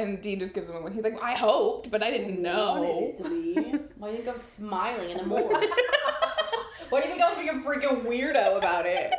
And 0.00 0.20
Dean 0.22 0.38
just 0.38 0.54
gives 0.54 0.68
him 0.68 0.76
a 0.76 0.80
look. 0.80 0.92
He's 0.94 1.04
like, 1.04 1.20
I 1.22 1.32
hoped, 1.34 1.90
but 1.90 2.02
I 2.02 2.10
didn't 2.10 2.40
know. 2.40 2.80
Wanted 2.80 3.02
it 3.02 3.18
to 3.18 3.24
be. 3.30 3.78
Why 3.98 4.08
do 4.10 4.16
you 4.16 4.22
think 4.22 4.28
I'm 4.28 4.36
smiling 4.38 5.10
in 5.10 5.18
the 5.18 5.24
morgue? 5.26 5.52
Why 6.88 7.00
do 7.00 7.06
you 7.08 7.12
think 7.14 7.22
I 7.22 7.28
was 7.30 7.38
being 7.38 7.48
a 7.50 7.52
freaking 7.62 8.04
weirdo 8.04 8.56
about 8.58 8.86
it? 8.86 9.12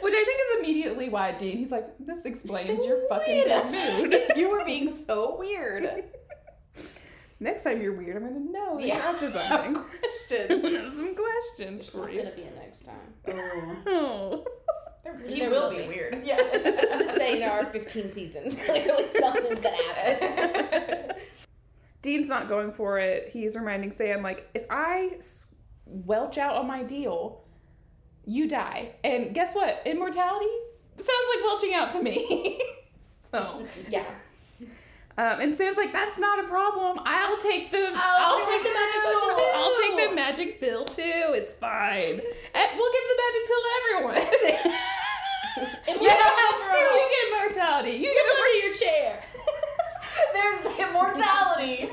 Which 0.00 0.14
I 0.14 0.24
think 0.24 0.38
is 0.40 0.58
immediately 0.58 1.08
why 1.08 1.32
Dean, 1.32 1.56
he's 1.56 1.70
like, 1.70 1.86
this 1.98 2.24
explains 2.26 2.84
your 2.84 3.08
fucking 3.08 3.48
mood. 3.48 4.22
You 4.36 4.50
were 4.50 4.64
being 4.64 4.88
so 4.88 5.36
weird. 5.38 5.86
Next 7.40 7.64
time 7.64 7.80
you're 7.80 7.94
weird, 7.96 8.16
I'm 8.16 8.22
gonna 8.24 8.50
know 8.52 8.78
Yeah. 8.78 9.12
to 9.12 9.30
something. 9.32 9.74
Questions. 9.74 10.62
There's 10.62 10.92
some 10.92 11.14
questions 11.14 11.80
It's 11.80 11.90
for 11.90 11.98
not 12.02 12.12
you. 12.12 12.22
gonna 12.22 12.34
be 12.36 12.42
a 12.42 12.50
next 12.60 12.84
time. 12.86 13.14
Oh. 13.28 13.76
Oh. 13.86 14.44
He 15.26 15.40
There 15.40 15.50
will 15.50 15.62
will 15.64 15.70
be 15.70 15.82
be. 15.82 15.88
weird. 15.88 16.22
Yeah. 16.24 16.36
I'm 16.92 16.98
just 17.04 17.16
saying 17.16 17.40
there 17.40 17.50
are 17.52 17.66
15 17.66 18.12
seasons. 18.12 18.54
Clearly 18.64 19.06
something's 19.18 19.58
gonna 19.60 19.76
happen. 19.76 21.16
Dean's 22.02 22.28
not 22.28 22.48
going 22.48 22.72
for 22.72 22.98
it. 22.98 23.30
He's 23.32 23.54
reminding 23.56 23.92
Sam, 23.92 24.22
like, 24.22 24.48
if 24.54 24.64
I 24.70 25.16
welch 25.86 26.36
out 26.38 26.56
on 26.56 26.66
my 26.66 26.82
deal, 26.82 27.44
you 28.24 28.48
die. 28.48 28.94
And 29.04 29.34
guess 29.34 29.54
what? 29.54 29.82
Immortality 29.86 30.46
sounds 30.96 31.08
like 31.08 31.44
welching 31.44 31.74
out 31.74 31.92
to 31.92 32.02
me. 32.02 32.60
so, 33.32 33.64
Yeah. 33.88 34.04
Um, 35.18 35.40
and 35.40 35.54
Sam's 35.54 35.76
like, 35.76 35.92
"That's 35.92 36.18
not 36.18 36.42
a 36.42 36.48
problem. 36.48 37.00
I'll 37.04 37.42
take 37.42 37.70
the. 37.70 37.92
I'll, 37.94 38.46
take 38.46 38.62
the 38.62 38.70
magic 38.70 39.02
potion 39.04 39.34
too." 39.34 39.52
I'll 39.54 39.76
take 39.78 40.08
the 40.08 40.14
magic 40.14 40.60
pill 40.60 40.84
too. 40.84 41.34
It's 41.36 41.54
fine. 41.54 42.20
And 42.54 42.68
we'll 42.76 42.92
give 42.92 43.06
the 43.08 43.18
magic 43.22 43.42
pill 43.46 43.62
to 43.62 43.70
everyone. 43.80 44.78
true. 46.72 46.98
You 46.98 47.06
get 47.10 47.28
immortality. 47.28 47.90
You 47.92 48.04
get 48.04 48.24
Go 48.26 48.42
to 48.42 48.66
your 48.66 48.74
chair. 48.74 49.20
There's 50.32 50.60
the 50.62 50.88
immortality. 50.88 51.90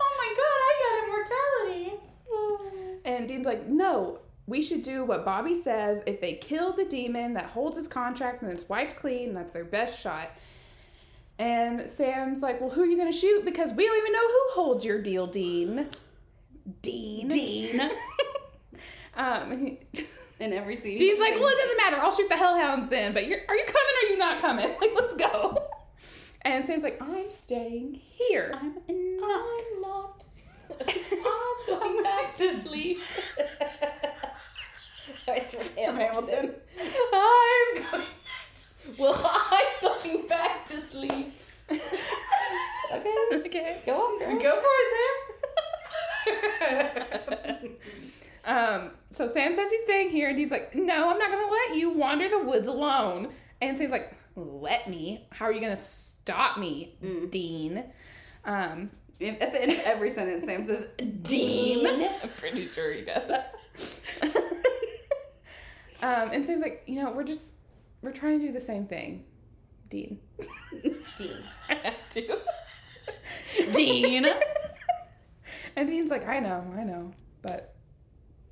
oh 0.00 0.12
my 0.18 0.30
god, 0.38 0.58
I 0.68 0.72
got 0.82 0.92
immortality. 1.04 1.98
And 3.04 3.28
Dean's 3.28 3.46
like, 3.46 3.66
no, 3.68 4.20
we 4.46 4.62
should 4.62 4.82
do 4.82 5.04
what 5.04 5.24
Bobby 5.24 5.60
says. 5.60 6.02
If 6.06 6.20
they 6.20 6.34
kill 6.34 6.72
the 6.72 6.84
demon 6.84 7.34
that 7.34 7.46
holds 7.46 7.76
his 7.76 7.88
contract, 7.88 8.42
then 8.42 8.50
it's 8.50 8.68
wiped 8.68 8.96
clean. 8.96 9.34
That's 9.34 9.52
their 9.52 9.64
best 9.64 10.00
shot. 10.00 10.30
And 11.42 11.90
Sam's 11.90 12.40
like, 12.40 12.60
well, 12.60 12.70
who 12.70 12.82
are 12.82 12.86
you 12.86 12.96
going 12.96 13.10
to 13.10 13.18
shoot? 13.18 13.44
Because 13.44 13.72
we 13.72 13.84
don't 13.84 13.98
even 13.98 14.12
know 14.12 14.28
who 14.28 14.42
holds 14.52 14.84
your 14.84 15.02
deal, 15.02 15.26
Dean. 15.26 15.88
Dean. 16.80 17.28
Dean. 17.28 17.90
Um, 19.14 19.76
In 20.40 20.54
every 20.54 20.74
scene. 20.74 20.96
Dean's 20.96 21.20
like, 21.20 21.34
well, 21.34 21.48
it 21.48 21.58
doesn't 21.58 21.76
matter. 21.76 21.96
I'll 21.98 22.10
shoot 22.10 22.30
the 22.30 22.36
hellhounds 22.36 22.88
then. 22.88 23.12
But 23.12 23.26
you're, 23.26 23.40
are 23.46 23.54
you 23.54 23.64
coming 23.66 23.76
or 23.76 24.06
are 24.06 24.10
you 24.10 24.16
not 24.16 24.40
coming? 24.40 24.74
Like, 24.80 24.92
let's 24.96 25.14
go. 25.16 25.68
And 26.40 26.64
Sam's 26.64 26.82
like, 26.82 27.00
I'm 27.02 27.30
staying 27.30 27.92
here. 27.92 28.54
I'm 28.54 28.78
I'm 28.88 29.82
not. 29.82 30.24
I'm 30.80 31.66
going 31.68 32.02
back 32.02 32.34
to 32.36 32.62
sleep. 32.62 33.00
It's 35.28 35.54
It's 35.54 35.86
from 35.86 35.96
Hamilton. 35.96 36.54
I'm 37.12 37.82
going. 37.90 38.06
Well, 38.98 39.20
I'm 39.50 40.02
going 40.02 40.26
back 40.26 40.66
to 40.66 40.80
sleep. 40.80 41.32
Okay. 41.70 43.14
okay. 43.32 43.82
Go 43.86 43.94
on, 43.94 44.18
girl. 44.18 44.40
Go 44.40 44.60
for 44.60 44.68
it, 44.80 44.88
Sam. 46.22 47.70
Um, 48.44 48.90
so 49.12 49.26
Sam 49.26 49.54
says 49.54 49.70
he's 49.70 49.84
staying 49.84 50.10
here, 50.10 50.28
and 50.28 50.36
Dean's 50.36 50.50
like, 50.50 50.74
"No, 50.74 51.10
I'm 51.10 51.18
not 51.18 51.30
gonna 51.30 51.50
let 51.50 51.76
you 51.76 51.90
wander 51.90 52.28
the 52.28 52.40
woods 52.40 52.66
alone." 52.66 53.28
And 53.60 53.76
Sam's 53.76 53.92
like, 53.92 54.16
"Let 54.34 54.90
me? 54.90 55.26
How 55.30 55.44
are 55.46 55.52
you 55.52 55.60
gonna 55.60 55.76
stop 55.76 56.58
me, 56.58 56.96
Dean?" 57.30 57.84
Um, 58.44 58.90
At 59.20 59.52
the 59.52 59.62
end 59.62 59.72
of 59.72 59.78
every 59.84 60.10
sentence, 60.10 60.44
Sam 60.44 60.64
says, 60.64 60.88
Dean. 61.22 61.86
I'm 62.22 62.28
pretty 62.30 62.66
sure 62.66 62.92
he 62.92 63.02
does. 63.02 63.44
um, 66.02 66.30
and 66.32 66.44
Sam's 66.44 66.62
like, 66.62 66.82
"You 66.86 67.02
know, 67.02 67.12
we're 67.12 67.22
just 67.22 67.50
we're 68.02 68.12
trying 68.12 68.40
to 68.40 68.46
do 68.46 68.52
the 68.52 68.60
same 68.60 68.86
thing, 68.86 69.24
Dean." 69.88 70.18
Dean. 71.16 71.36
I 71.68 71.74
have 71.74 72.08
to. 72.10 72.38
Dean. 73.72 74.26
And 75.76 75.88
Dean's 75.88 76.10
like, 76.10 76.26
"I 76.26 76.40
know, 76.40 76.64
I 76.76 76.84
know, 76.84 77.12
but 77.40 77.74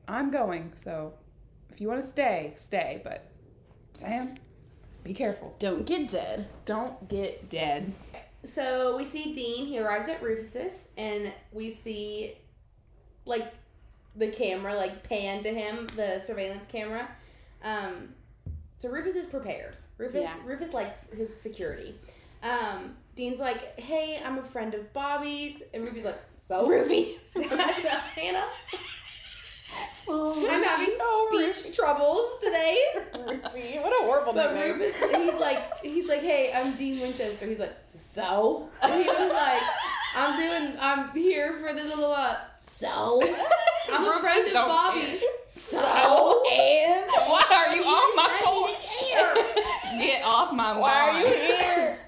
I'm 0.09 0.31
going. 0.31 0.73
So 0.77 1.15
if 1.71 1.81
you 1.81 1.89
want 1.89 2.01
to 2.01 2.09
stay, 2.09 2.53
stay. 2.57 3.01
But 3.05 3.31
Sam, 3.93 4.37
be 5.05 5.13
careful." 5.13 5.55
Don't 5.59 5.87
get 5.87 6.11
dead. 6.11 6.49
Don't 6.65 7.09
get 7.09 7.51
dead. 7.51 7.93
So 8.45 8.97
we 8.97 9.05
see 9.05 9.35
Dean. 9.35 9.67
He 9.67 9.79
arrives 9.79 10.09
at 10.09 10.23
Rufus's, 10.23 10.89
and 10.97 11.33
we 11.53 11.71
see 11.71 12.39
like 13.27 13.53
the 14.17 14.29
camera 14.29 14.75
like 14.75 15.03
pan 15.03 15.43
to 15.43 15.51
him, 15.51 15.87
the 15.97 16.21
surveillance 16.21 16.67
camera. 16.71 17.09
Um, 17.63 18.15
so 18.81 18.89
Rufus 18.89 19.15
is 19.15 19.27
prepared. 19.27 19.77
Rufus 19.99 20.23
Yeah. 20.25 20.37
Rufus 20.45 20.73
likes 20.73 20.97
his 21.17 21.39
security. 21.41 21.95
Um, 22.43 22.97
Dean's 23.15 23.39
like, 23.39 23.79
"Hey, 23.79 24.21
I'm 24.25 24.39
a 24.39 24.43
friend 24.43 24.75
of 24.75 24.93
Bobby's," 24.93 25.63
and 25.75 25.85
Rufus 25.85 26.05
like, 26.05 26.19
"So, 26.49 26.67
Rufy. 26.67 27.19
so 27.35 27.43
Hannah, 27.47 28.47
I'm 30.09 30.63
having 30.65 30.97
Oh, 30.99 31.53
speech 31.53 31.77
troubles 31.77 32.39
today." 32.43 32.79
Rufy. 33.15 33.83
What 33.83 33.93
a 34.03 34.05
horrible 34.07 34.33
But. 34.33 34.55
Rufus, 34.55 34.95
he's 35.15 35.41
like, 35.41 35.81
he's 35.83 36.09
like, 36.09 36.21
hey, 36.23 36.53
I'm 36.53 36.75
Dean 36.75 37.01
Winchester. 37.01 37.47
He's 37.47 37.59
like, 37.61 37.77
so? 37.93 38.71
And 38.83 38.95
he 39.03 39.09
was 39.09 39.33
like, 39.33 39.63
I'm 40.15 40.37
doing, 40.37 40.77
I'm 40.81 41.11
here 41.11 41.55
for 41.55 41.73
this 41.73 41.89
little 41.89 42.11
lot. 42.11 42.39
So? 42.61 43.23
I'm 43.93 44.05
a 44.05 44.21
friend 44.21 44.47
of 44.49 44.53
Bobby. 44.55 45.01
care. 45.01 45.19
So? 45.47 45.79
and 45.79 47.11
Why 47.27 47.45
are 47.51 47.75
you 47.77 47.83
on 47.83 48.17
my 48.17 48.29
phone? 48.43 49.99
Get 50.01 50.25
off 50.25 50.53
my 50.53 50.71
lawn. 50.73 50.81
why 50.81 51.11
are 51.11 51.21
you 51.21 51.27
here? 51.27 51.99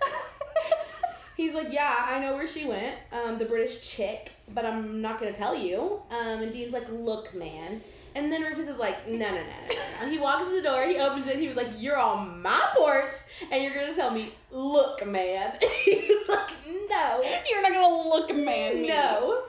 He's 1.37 1.55
like, 1.55 1.73
yeah, 1.73 2.07
I 2.09 2.21
know 2.21 2.35
where 2.35 2.47
she 2.47 2.67
went, 2.67 2.95
um, 3.13 3.39
the 3.39 3.45
British 3.45 3.81
chick, 3.81 4.31
but 4.55 4.65
I'm 4.65 5.01
not 5.01 5.19
gonna 5.19 5.33
tell 5.33 5.57
you. 5.57 6.03
Um, 6.11 6.43
and 6.43 6.53
Dean's 6.53 6.73
like, 6.73 6.87
look, 6.91 7.35
man. 7.35 7.83
And 8.15 8.31
then 8.31 8.43
Rufus 8.43 8.69
is 8.69 8.79
like, 8.79 9.09
no, 9.09 9.17
no, 9.17 9.31
no, 9.31 9.43
no, 9.43 9.77
no. 10.03 10.11
He 10.11 10.19
walks 10.19 10.47
to 10.47 10.55
the 10.55 10.63
door, 10.63 10.85
he 10.87 10.99
opens 10.99 11.27
it, 11.29 11.37
he 11.37 11.49
was 11.49 11.57
like, 11.57 11.69
you're 11.79 11.99
on 11.99 12.43
my 12.43 12.61
porch, 12.77 13.15
and 13.51 13.63
you're 13.63 13.75
gonna 13.75 13.95
tell 13.95 14.11
me, 14.11 14.33
look, 14.51 15.07
man. 15.07 15.53
He's 15.85 16.29
like, 16.29 16.51
no. 16.91 17.23
You're 17.51 17.63
not 17.63 17.73
gonna 17.73 18.09
look 18.09 18.35
man. 18.35 18.87
No. 18.87 19.45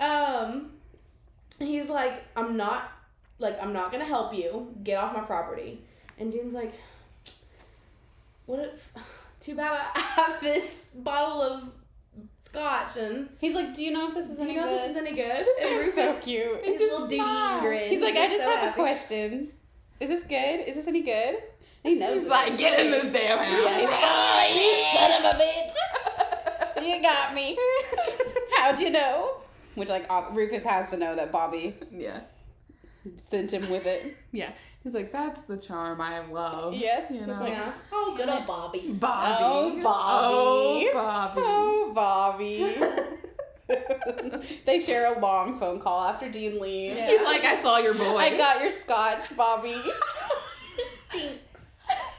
Um, 0.00 0.70
he's 1.58 1.88
like, 1.88 2.24
I'm 2.36 2.56
not, 2.56 2.92
like, 3.38 3.60
I'm 3.62 3.72
not 3.72 3.90
gonna 3.90 4.04
help 4.04 4.34
you. 4.34 4.74
Get 4.82 4.96
off 4.98 5.14
my 5.14 5.22
property. 5.22 5.82
And 6.18 6.32
Dean's 6.32 6.54
like, 6.54 6.72
what 8.46 8.60
if, 8.60 8.92
too 9.40 9.54
bad 9.54 9.80
I 9.94 10.00
have 10.00 10.40
this 10.40 10.88
bottle 10.94 11.42
of 11.42 11.68
scotch 12.48 12.96
and 12.96 13.28
He's 13.40 13.54
like, 13.54 13.74
do 13.74 13.84
you 13.84 13.90
know 13.92 14.08
if 14.08 14.14
this 14.14 14.30
is 14.30 14.38
do 14.38 14.44
you 14.44 14.50
any 14.50 14.56
know 14.58 14.66
good? 14.66 14.74
if 14.76 14.80
this 14.82 14.90
is 14.90 14.96
any 14.96 15.14
good? 15.14 15.46
And 15.60 15.86
It's 15.86 15.94
so 15.94 16.14
cute. 16.22 16.64
his 16.64 16.80
little 16.80 17.60
grin. 17.60 17.90
He's 17.90 18.02
like, 18.02 18.16
I 18.16 18.26
just 18.28 18.42
so 18.42 18.56
have 18.56 18.70
a 18.70 18.72
question. 18.74 19.52
Is 20.00 20.08
this 20.08 20.22
good? 20.22 20.68
Is 20.68 20.74
this 20.76 20.86
any 20.88 21.02
good? 21.02 21.36
And 21.84 21.92
he 21.92 21.94
knows. 21.94 22.20
He's 22.22 22.28
like, 22.28 22.56
get 22.58 22.80
in 22.80 22.90
this 22.90 23.12
damn 23.12 23.38
house. 23.38 23.48
Yeah, 23.48 23.78
he's 23.78 23.90
like, 23.90 24.00
oh, 24.02 24.52
you 24.54 24.98
son 24.98 25.24
of 25.24 25.34
a 25.34 26.82
bitch. 26.82 26.86
you 26.96 27.02
got 27.02 27.34
me. 27.34 27.58
How'd 28.56 28.80
you 28.80 28.90
know? 28.90 29.34
Which 29.74 29.88
like 29.88 30.06
uh, 30.10 30.24
Rufus 30.32 30.64
has 30.64 30.90
to 30.90 30.96
know 30.96 31.14
that 31.14 31.30
Bobby 31.30 31.76
yeah. 31.92 32.20
Sent 33.16 33.52
him 33.52 33.68
with 33.70 33.86
it. 33.86 34.16
Yeah. 34.32 34.52
He's 34.84 34.92
like, 34.94 35.10
that's 35.10 35.44
the 35.44 35.56
charm 35.56 36.00
I 36.02 36.18
love. 36.26 36.74
Yes, 36.74 37.10
You 37.10 37.18
he's 37.18 37.26
know? 37.28 37.40
like, 37.40 37.52
Yeah. 37.52 37.72
Oh, 37.92 38.14
good 38.16 38.28
old 38.28 38.40
oh, 38.40 38.44
oh, 38.46 38.70
Bobby. 38.72 38.92
Bobby. 38.92 39.36
Oh, 39.40 39.80
Bobby. 39.82 41.40
Oh, 41.44 41.92
Bobby. 41.94 42.74
Oh, 42.76 43.08
Bobby. 43.68 44.56
they 44.66 44.78
share 44.80 45.14
a 45.14 45.18
long 45.18 45.58
phone 45.58 45.80
call 45.80 46.04
after 46.06 46.30
Dean 46.30 46.60
leaves. 46.60 47.06
He's 47.06 47.22
like, 47.22 47.44
I 47.44 47.60
saw 47.62 47.78
your 47.78 47.94
boy. 47.94 48.16
I 48.16 48.36
got 48.36 48.60
your 48.60 48.70
scotch, 48.70 49.34
Bobby. 49.36 49.76
Thanks. 51.12 51.38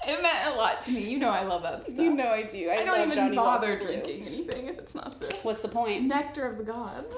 It 0.08 0.22
meant 0.22 0.48
a 0.56 0.58
lot 0.58 0.82
to 0.82 0.92
me. 0.92 1.08
You 1.10 1.20
know 1.20 1.30
I 1.30 1.44
love 1.44 1.62
that 1.64 1.86
stuff. 1.86 2.00
you 2.00 2.14
know 2.14 2.28
I 2.30 2.44
do. 2.44 2.70
I, 2.70 2.74
I 2.74 2.86
don't 2.86 2.98
love 2.98 3.06
even 3.08 3.16
Johnnie 3.16 3.36
bother 3.36 3.74
Walker 3.74 3.78
Blue. 3.86 3.94
drinking 3.94 4.28
anything 4.28 4.68
if 4.68 4.80
it's 4.80 4.96
not 4.96 5.20
this. 5.20 5.44
What's 5.44 5.62
the 5.62 5.68
point? 5.68 6.04
Nectar 6.06 6.48
of 6.48 6.58
the 6.58 6.64
gods. 6.64 7.14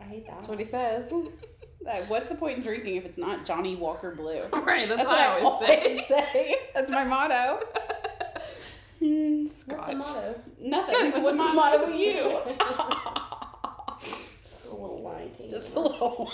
I 0.00 0.04
hate 0.04 0.26
that. 0.26 0.36
That's 0.36 0.48
what 0.48 0.58
he 0.58 0.64
says. 0.64 1.12
Uh, 1.86 1.96
What's 2.08 2.28
the 2.30 2.34
point 2.34 2.58
in 2.58 2.62
drinking 2.62 2.96
if 2.96 3.04
it's 3.04 3.18
not 3.18 3.44
Johnnie 3.44 3.76
Walker 3.76 4.14
Blue? 4.14 4.40
Right, 4.52 4.88
that's, 4.88 5.02
That's 5.08 5.10
what, 5.10 5.10
what 5.10 5.20
I 5.20 5.40
always 5.40 6.06
say. 6.06 6.22
say. 6.32 6.56
That's 6.74 6.90
my 6.90 7.04
motto. 7.04 7.60
Hmm, 9.00 9.42
What's 9.44 9.64
the 9.64 9.72
Scotch. 9.74 9.96
motto? 9.96 10.40
Nothing. 10.60 11.10
What's 11.12 11.24
What's, 11.24 11.36
the 11.38 11.42
the 11.44 11.52
motto 11.52 11.54
motto 11.54 11.78
with 11.80 11.90
with 11.90 12.00
you? 12.00 12.20
A 14.70 14.72
little 14.72 15.02
Lion 15.02 15.30
King. 15.36 15.50
Just 15.50 15.74
a 15.74 15.80
little, 15.80 16.32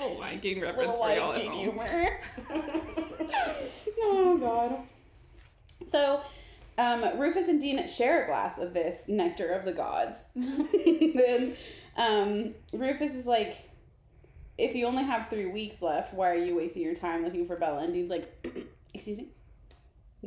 Oh, 0.00 0.16
Lion 0.18 0.40
King 0.40 0.60
reference 0.62 0.78
little 0.80 0.96
for 0.96 1.12
y'all 1.14 1.32
at 1.34 1.42
home. 1.42 1.52
humor. 1.54 2.20
oh 4.00 4.38
God. 4.38 4.78
So, 5.86 6.20
um, 6.78 7.18
Rufus 7.20 7.48
and 7.48 7.60
Dean 7.60 7.86
share 7.86 8.24
a 8.24 8.26
glass 8.26 8.58
of 8.58 8.72
this 8.74 9.08
nectar 9.08 9.48
of 9.52 9.64
the 9.64 9.72
gods. 9.72 10.24
then, 10.34 11.56
um, 11.96 12.54
Rufus 12.72 13.14
is 13.14 13.26
like, 13.26 13.56
"If 14.58 14.74
you 14.74 14.86
only 14.86 15.02
have 15.04 15.28
three 15.28 15.46
weeks 15.46 15.82
left, 15.82 16.14
why 16.14 16.30
are 16.30 16.36
you 16.36 16.56
wasting 16.56 16.82
your 16.82 16.94
time 16.94 17.24
looking 17.24 17.46
for 17.46 17.56
Bela?" 17.56 17.80
And 17.80 17.92
Dean's 17.92 18.10
like, 18.10 18.46
"Excuse 18.94 19.18
me, 19.18 19.28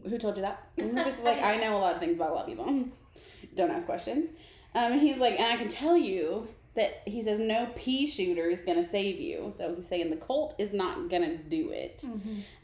who 0.03 0.17
told 0.17 0.35
you 0.37 0.41
that?" 0.41 0.67
And 0.77 0.97
Rufus 0.97 1.19
is 1.19 1.23
like, 1.23 1.41
"I 1.41 1.57
know 1.57 1.77
a 1.77 1.79
lot 1.79 1.93
of 1.93 1.99
things 1.99 2.17
about 2.17 2.31
a 2.31 2.33
lot 2.33 2.41
of 2.43 2.47
people. 2.47 2.85
Don't 3.55 3.71
ask 3.71 3.85
questions." 3.85 4.29
Um, 4.73 4.93
and 4.93 5.01
he's 5.01 5.17
like, 5.17 5.39
"And 5.39 5.51
I 5.51 5.57
can 5.57 5.67
tell 5.67 5.97
you." 5.97 6.47
That 6.75 7.03
he 7.05 7.23
says 7.23 7.39
no 7.39 7.69
pea 7.73 8.05
shooter 8.05 8.49
is 8.49 8.59
gonna 8.59 8.83
save 8.83 9.21
you, 9.21 9.49
so 9.49 9.73
he's 9.73 9.87
saying 9.87 10.09
the 10.09 10.17
Colt 10.17 10.55
is 10.57 10.73
not 10.73 11.09
gonna 11.09 11.37
do 11.37 11.69
it. 11.69 12.03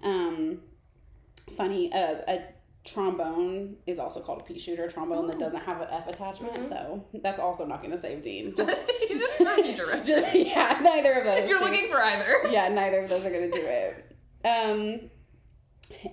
Um, 0.03 0.59
funny, 1.49 1.93
uh, 1.93 2.15
a 2.27 2.43
trombone 2.83 3.77
is 3.85 3.99
also 3.99 4.19
called 4.21 4.41
a 4.41 4.43
pea 4.43 4.57
shooter, 4.57 4.87
trombone 4.87 5.27
that 5.27 5.37
doesn't 5.39 5.61
have 5.61 5.81
an 5.81 5.87
F 5.91 6.07
attachment, 6.07 6.65
so 6.67 7.05
that's 7.21 7.39
also 7.39 7.65
not 7.65 7.81
going 7.81 7.91
to 7.91 7.97
save 7.99 8.21
Dean. 8.23 8.53
Just, 8.57 8.75
He's 9.07 9.19
just 9.19 9.39
just 10.05 10.35
yeah, 10.35 10.79
neither 10.81 11.13
of 11.13 11.23
those. 11.25 11.39
If 11.43 11.49
you're 11.49 11.59
two. 11.59 11.65
looking 11.65 11.89
for 11.89 11.97
either. 12.01 12.49
yeah, 12.49 12.69
neither 12.69 12.99
of 13.01 13.09
those 13.09 13.25
are 13.25 13.29
going 13.29 13.51
to 13.51 13.57
do 13.57 13.65
it. 13.65 14.15
Um, 14.43 15.09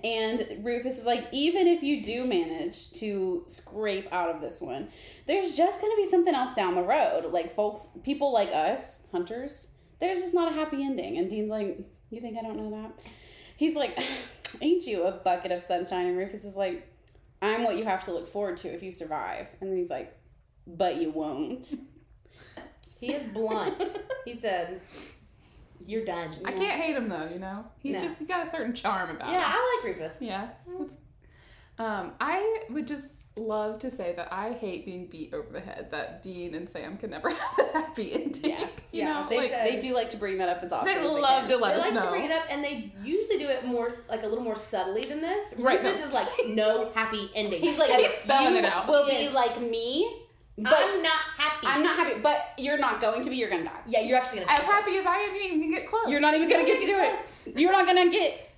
And 0.03 0.63
Rufus 0.63 0.97
is 0.97 1.05
like, 1.05 1.27
even 1.31 1.67
if 1.67 1.81
you 1.83 2.03
do 2.03 2.25
manage 2.25 2.91
to 2.99 3.43
scrape 3.47 4.07
out 4.11 4.29
of 4.33 4.41
this 4.41 4.59
one, 4.61 4.89
there's 5.27 5.55
just 5.55 5.81
gonna 5.81 5.95
be 5.95 6.05
something 6.05 6.35
else 6.35 6.53
down 6.53 6.75
the 6.75 6.83
road. 6.83 7.31
Like 7.31 7.49
folks, 7.51 7.87
people 8.03 8.33
like 8.33 8.49
us, 8.49 9.07
hunters, 9.11 9.69
there's 9.99 10.19
just 10.19 10.33
not 10.33 10.51
a 10.51 10.55
happy 10.55 10.83
ending. 10.83 11.17
And 11.17 11.29
Dean's 11.29 11.49
like, 11.49 11.79
you 12.09 12.21
think 12.21 12.37
I 12.37 12.41
don't 12.41 12.57
know 12.57 12.71
that? 12.81 13.03
He's 13.57 13.75
like, 13.75 13.97
ain't 14.61 14.85
you 14.85 15.03
a 15.03 15.11
bucket 15.11 15.51
of 15.51 15.61
sunshine? 15.61 16.07
And 16.07 16.17
Rufus 16.17 16.43
is 16.45 16.55
like, 16.57 16.87
I'm 17.41 17.63
what 17.63 17.77
you 17.77 17.85
have 17.85 18.03
to 18.05 18.11
look 18.11 18.27
forward 18.27 18.57
to 18.57 18.73
if 18.73 18.83
you 18.83 18.91
survive. 18.91 19.47
And 19.61 19.69
then 19.69 19.77
he's 19.77 19.89
like, 19.89 20.15
but 20.67 20.97
you 20.97 21.09
won't. 21.11 21.73
He 22.99 23.13
is 23.13 23.23
blunt. 23.31 23.97
he 24.25 24.35
said, 24.37 24.81
"You're 25.85 26.03
done." 26.03 26.35
I 26.43 26.51
can't 26.51 26.81
hate 26.81 26.95
him 26.97 27.07
though, 27.07 27.29
you 27.31 27.39
know. 27.39 27.63
He's 27.81 27.93
No. 27.93 28.01
just 28.01 28.19
he 28.19 28.25
got 28.25 28.45
a 28.45 28.49
certain 28.49 28.73
charm 28.73 29.09
about 29.15 29.29
Yeah, 29.31 29.35
him. 29.35 29.41
Yeah, 29.41 29.47
I 29.55 29.79
like 29.85 29.97
Rufus. 29.97 30.17
Yeah. 30.19 30.49
Um, 31.77 32.13
I 32.19 32.63
would 32.69 32.87
just 32.87 33.18
love 33.39 33.79
to 33.79 33.89
say 33.91 34.13
that 34.15 34.31
I 34.31 34.51
hate 34.53 34.85
being 34.85 35.07
beat 35.07 35.33
over 35.33 35.47
the 35.51 35.59
head. 35.59 35.89
That 35.91 36.21
Dean 36.21 36.53
and 36.55 36.69
Sam 36.69 36.97
can 36.97 37.09
never 37.11 37.29
have 37.33 37.59
a 37.59 37.71
happy 37.73 38.13
ending. 38.13 38.51
Yeah, 38.51 38.59
you 38.61 38.67
yeah. 38.91 39.13
know, 39.13 39.29
they, 39.29 39.37
like, 39.37 39.51
they 39.63 39.79
do 39.79 39.93
like 39.93 40.09
to 40.11 40.17
bring 40.17 40.37
that 40.39 40.49
up 40.49 40.61
as 40.63 40.71
often. 40.71 40.87
they 40.93 40.99
as 40.99 41.01
they 41.01 41.21
love 41.21 41.41
can. 41.47 41.49
to 41.49 41.57
let 41.57 41.73
They 41.75 41.79
us 41.79 41.85
like 41.85 41.93
know. 41.95 42.03
to 42.05 42.09
bring 42.09 42.25
it 42.25 42.31
up, 42.31 42.43
and 42.49 42.63
they 42.63 42.91
usually 43.03 43.37
do 43.39 43.47
it 43.47 43.65
more, 43.65 43.93
like 44.09 44.23
a 44.23 44.27
little 44.27 44.43
more 44.43 44.55
subtly 44.55 45.03
than 45.05 45.21
this. 45.21 45.53
Right, 45.57 45.81
Rufus 45.81 45.99
no. 45.99 46.05
is 46.07 46.11
like, 46.13 46.27
no 46.49 46.91
happy 46.93 47.29
ending. 47.35 47.61
He's 47.61 47.77
like, 47.79 47.91
he's 47.91 48.11
spelling 48.13 48.53
you 48.53 48.59
it 48.59 48.65
out. 48.65 48.87
Will 48.87 49.07
Yes. 49.07 49.29
be 49.29 49.33
like 49.33 49.59
me, 49.61 50.11
but 50.57 50.73
I'm 50.75 51.01
not 51.01 51.11
happy. 51.37 51.67
I'm 51.67 51.83
not 51.83 51.95
happy. 51.97 52.19
But 52.21 52.53
you're 52.57 52.77
not 52.77 52.99
going 53.01 53.23
to 53.23 53.29
be. 53.29 53.37
You're 53.37 53.49
gonna 53.49 53.63
die. 53.65 53.79
Yeah, 53.87 54.01
you're 54.01 54.17
actually 54.17 54.39
gonna. 54.41 54.51
As 54.51 54.59
happy 54.61 54.97
as 54.97 55.05
I 55.05 55.15
am, 55.17 55.33
you 55.35 55.41
didn't 55.41 55.57
even 55.59 55.71
get 55.71 55.87
close. 55.89 56.09
You're 56.09 56.19
not 56.19 56.33
even 56.33 56.49
gonna 56.49 56.63
You're 56.67 56.75
get 56.75 56.79
to 56.81 56.85
do 56.85 56.91
gonna 56.97 57.17
it. 57.47 57.59
You're 57.59 57.71
not 57.71 57.87
gonna 57.87 58.11
get 58.11 58.48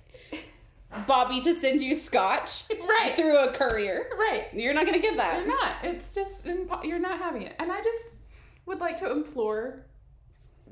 Bobby 1.06 1.40
to 1.40 1.54
send 1.54 1.82
you 1.82 1.94
scotch 1.96 2.64
right. 2.70 3.14
through 3.14 3.38
a 3.38 3.52
courier. 3.52 4.06
Right. 4.18 4.46
You're 4.52 4.74
not 4.74 4.86
gonna 4.86 4.98
get 5.00 5.16
that. 5.16 5.38
You're 5.40 5.48
not. 5.48 5.76
It's 5.82 6.14
just 6.14 6.44
impo- 6.44 6.84
you're 6.84 6.98
not 6.98 7.18
having 7.18 7.42
it. 7.42 7.54
And 7.58 7.72
I 7.72 7.78
just 7.82 8.10
would 8.66 8.80
like 8.80 8.96
to 8.98 9.10
implore 9.10 9.86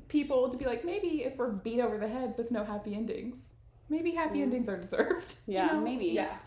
people 0.07 0.49
to 0.49 0.57
be 0.57 0.65
like, 0.65 0.83
maybe 0.85 1.23
if 1.23 1.37
we're 1.37 1.51
beat 1.51 1.79
over 1.79 1.97
the 1.97 2.07
head 2.07 2.35
with 2.37 2.51
no 2.51 2.63
happy 2.63 2.95
endings, 2.95 3.53
maybe 3.89 4.11
happy 4.11 4.39
Yeah. 4.39 4.45
endings 4.45 4.69
are 4.69 4.77
deserved. 4.77 5.35
you 5.47 5.55
Yeah, 5.55 5.67
know? 5.67 5.81
maybe. 5.81 6.07
Yeah. 6.07 6.37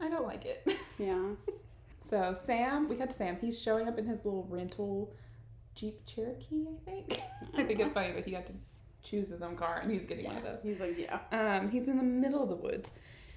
I 0.00 0.08
don't 0.08 0.26
like 0.26 0.44
it. 0.44 0.66
Yeah. 0.98 1.30
So 2.00 2.34
Sam, 2.34 2.88
we 2.88 2.96
got 2.96 3.10
to 3.10 3.16
Sam. 3.16 3.36
He's 3.40 3.60
showing 3.60 3.88
up 3.88 3.98
in 3.98 4.06
his 4.06 4.24
little 4.24 4.46
rental 4.50 5.12
Jeep 5.74 6.04
Cherokee, 6.04 6.66
I 6.68 6.90
think. 6.90 7.20
I 7.54 7.64
think 7.64 7.80
it's 7.80 7.94
uh-huh. 7.96 8.06
funny 8.06 8.12
that 8.12 8.24
he 8.24 8.32
got 8.32 8.46
to 8.46 8.52
choose 9.02 9.28
his 9.28 9.42
own 9.42 9.56
car 9.56 9.80
and 9.82 9.90
he's 9.90 10.04
getting 10.06 10.24
one 10.24 10.36
of 10.36 10.42
those. 10.44 10.62
He's 10.62 10.80
like, 10.80 10.96
yeah. 10.98 11.18
Um, 11.32 11.70
he's 11.70 11.88
in 11.88 11.96
the 11.96 12.02
middle 12.02 12.42
of 12.42 12.48
the 12.48 12.56
woods. 12.56 12.90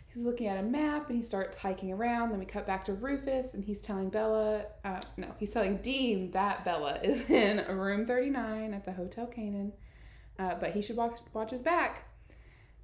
He's 0.08 0.24
looking 0.24 0.48
at 0.48 0.58
a 0.58 0.64
map 0.64 1.10
and 1.10 1.18
he 1.18 1.22
starts 1.22 1.58
hiking 1.58 1.92
around. 1.92 2.32
Then 2.32 2.40
we 2.40 2.46
cut 2.46 2.66
back 2.66 2.86
to 2.86 2.94
Rufus 2.94 3.54
and 3.54 3.64
he's 3.66 3.82
telling 3.82 4.10
Bela, 4.10 4.66
uh, 4.86 5.02
no, 5.18 5.28
he's 5.40 5.50
telling 5.50 5.78
Dean 5.78 6.32
that 6.32 6.64
Bela 6.64 7.00
is 7.04 7.30
in 7.30 7.66
room 7.78 8.06
39 8.06 8.74
at 8.74 8.86
the 8.86 8.94
Hotel 8.94 9.28
Canaan, 9.28 9.74
uh, 10.40 10.56
but 10.56 10.72
he 10.72 10.82
should 10.82 10.96
watch, 10.96 11.20
watch 11.34 11.52
his 11.52 11.62
back. 11.62 12.10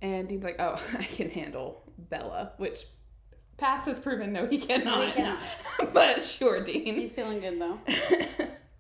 And 0.02 0.28
Dean's 0.28 0.44
like, 0.44 0.58
oh, 0.60 0.82
I 0.98 1.04
can 1.04 1.30
handle 1.30 1.84
Bela, 1.98 2.54
which 2.58 2.86
past 3.58 3.88
has 3.88 4.00
proven 4.00 4.34
no, 4.34 4.48
he 4.48 4.58
cannot. 4.58 5.08
he 5.08 5.14
cannot. 5.14 5.40
but 5.94 6.20
sure, 6.20 6.64
Dean. 6.64 6.96
He's 6.96 7.14
feeling 7.14 7.40
good 7.40 7.62
though. 7.62 7.80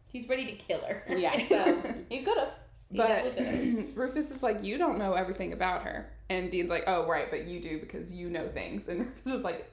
He's 0.07 0.27
ready 0.27 0.45
to 0.47 0.51
kill 0.53 0.81
her. 0.81 1.03
Yeah. 1.07 1.47
So, 1.47 1.83
You 2.09 2.23
could 2.23 2.37
have. 2.37 2.51
But 2.93 3.37
Rufus 3.95 4.31
is 4.31 4.43
like, 4.43 4.63
you 4.63 4.77
don't 4.77 4.97
know 4.97 5.13
everything 5.13 5.53
about 5.53 5.83
her. 5.83 6.11
And 6.29 6.51
Dean's 6.51 6.69
like, 6.69 6.83
oh, 6.87 7.07
right, 7.07 7.29
but 7.29 7.45
you 7.45 7.59
do 7.59 7.79
because 7.79 8.13
you 8.13 8.29
know 8.29 8.47
things. 8.47 8.87
And 8.87 8.99
Rufus 9.07 9.27
is 9.27 9.43
like, 9.43 9.71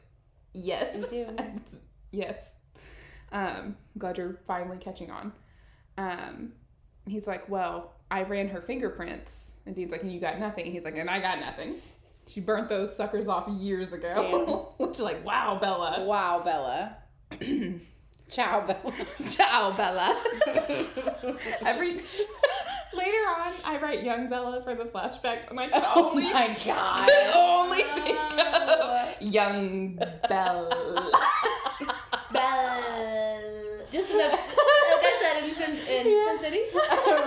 yes. 0.52 1.04
I 1.04 1.06
do. 1.08 1.36
yes. 2.12 2.44
Um, 3.32 3.76
glad 3.96 4.18
you're 4.18 4.40
finally 4.46 4.78
catching 4.78 5.10
on. 5.10 5.32
Um, 5.96 6.52
he's 7.06 7.26
like, 7.26 7.48
well, 7.48 7.94
I 8.10 8.22
ran 8.22 8.48
her 8.48 8.60
fingerprints. 8.60 9.52
And 9.66 9.74
Dean's 9.74 9.92
like, 9.92 10.02
and 10.02 10.12
you 10.12 10.20
got 10.20 10.38
nothing. 10.38 10.70
He's 10.70 10.84
like, 10.84 10.96
and 10.96 11.10
I 11.10 11.20
got 11.20 11.40
nothing. 11.40 11.76
She 12.26 12.40
burnt 12.40 12.68
those 12.68 12.94
suckers 12.94 13.26
off 13.28 13.48
years 13.48 13.92
ago. 13.92 14.74
Which, 14.78 15.00
like, 15.00 15.24
wow, 15.24 15.58
Bela. 15.60 16.04
Wow, 16.04 16.42
Bela. 16.44 16.96
Ciao, 18.28 18.60
Bella. 18.66 18.92
Ciao, 19.26 19.72
Bella. 19.72 20.22
Every 21.64 22.00
later 22.94 23.18
on, 23.28 23.52
I 23.64 23.78
write 23.82 24.02
young 24.04 24.28
Bela 24.28 24.60
for 24.62 24.74
the 24.74 24.84
flashbacks, 24.84 25.50
and 25.50 25.58
I 25.60 25.68
can 25.68 25.82
Oh 25.84 26.10
only 26.10 26.24
my 26.24 26.56
god. 26.64 27.08
Only 27.34 27.82
think 27.82 28.18
of 28.18 29.22
young 29.22 29.96
Bela. 30.28 30.68
Belle. 32.32 33.80
Just 33.90 34.12
enough, 34.12 34.32
like 34.32 34.42
I 34.50 35.18
said 35.22 35.42
in, 35.44 35.48
in 35.48 36.04
Sin 36.04 36.38
City, 36.40 36.60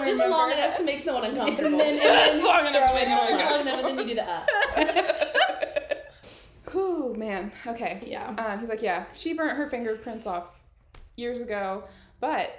just 0.05 0.29
long 0.29 0.51
enough 0.51 0.77
to 0.77 0.83
make 0.83 0.99
someone 1.01 1.25
uncomfortable. 1.25 1.81
And 1.81 1.97
then- 1.97 2.01
and 2.29 2.39
then 2.39 2.45
long 2.45 2.65
enough 2.67 2.89
to 2.89 2.95
make 2.95 3.07
it 3.07 3.09
it 3.09 3.47
long 3.49 3.61
enough, 3.61 3.79
and 3.79 3.97
then 3.97 4.07
you 4.07 4.13
do 4.13 4.15
the 4.15 4.29
uh. 4.29 4.41
Whew, 6.71 7.15
man. 7.17 7.51
Okay. 7.67 8.03
Yeah. 8.05 8.29
Um, 8.37 8.59
he's 8.59 8.69
like, 8.69 8.81
yeah, 8.83 9.05
she 9.13 9.33
burnt 9.33 9.57
her 9.57 9.69
fingerprints 9.69 10.25
off 10.27 10.45
years 11.17 11.41
ago, 11.41 11.83
but 12.19 12.49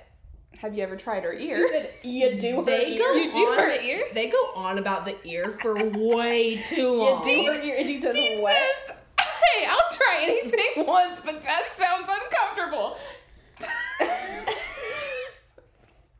have 0.59 0.75
you 0.75 0.83
ever 0.83 0.97
tried 0.97 1.25
her 1.25 1.33
ear? 1.33 1.67
You 2.03 2.39
do 2.39 2.57
her 2.57 2.63
They 2.65 2.93
ear. 2.93 2.99
go 2.99 3.15
You 3.15 3.33
do 3.33 3.41
on, 3.41 3.59
her 3.59 3.71
ear? 3.83 4.05
They 4.15 4.29
go 4.31 4.39
on 4.55 4.79
about 4.79 5.05
the 5.05 5.17
ear 5.25 5.57
for 5.61 5.75
way 5.75 6.63
too 6.69 6.93
long. 6.93 7.29
You 7.29 7.37
long. 7.47 7.55
do 7.55 7.59
her 7.61 7.65
ear. 7.67 7.77
And 7.79 7.89
he 7.89 8.01
says, 8.01 8.15
Dean 8.15 8.41
what? 8.43 8.55
says, 8.87 8.97
hey, 9.21 9.67
I'll 9.67 9.91
try 9.97 10.19
anything 10.23 10.87
once, 10.87 11.21
but 11.25 11.43
that 11.43 11.63
sounds 11.77 12.09
uncomfortable. 12.09 12.97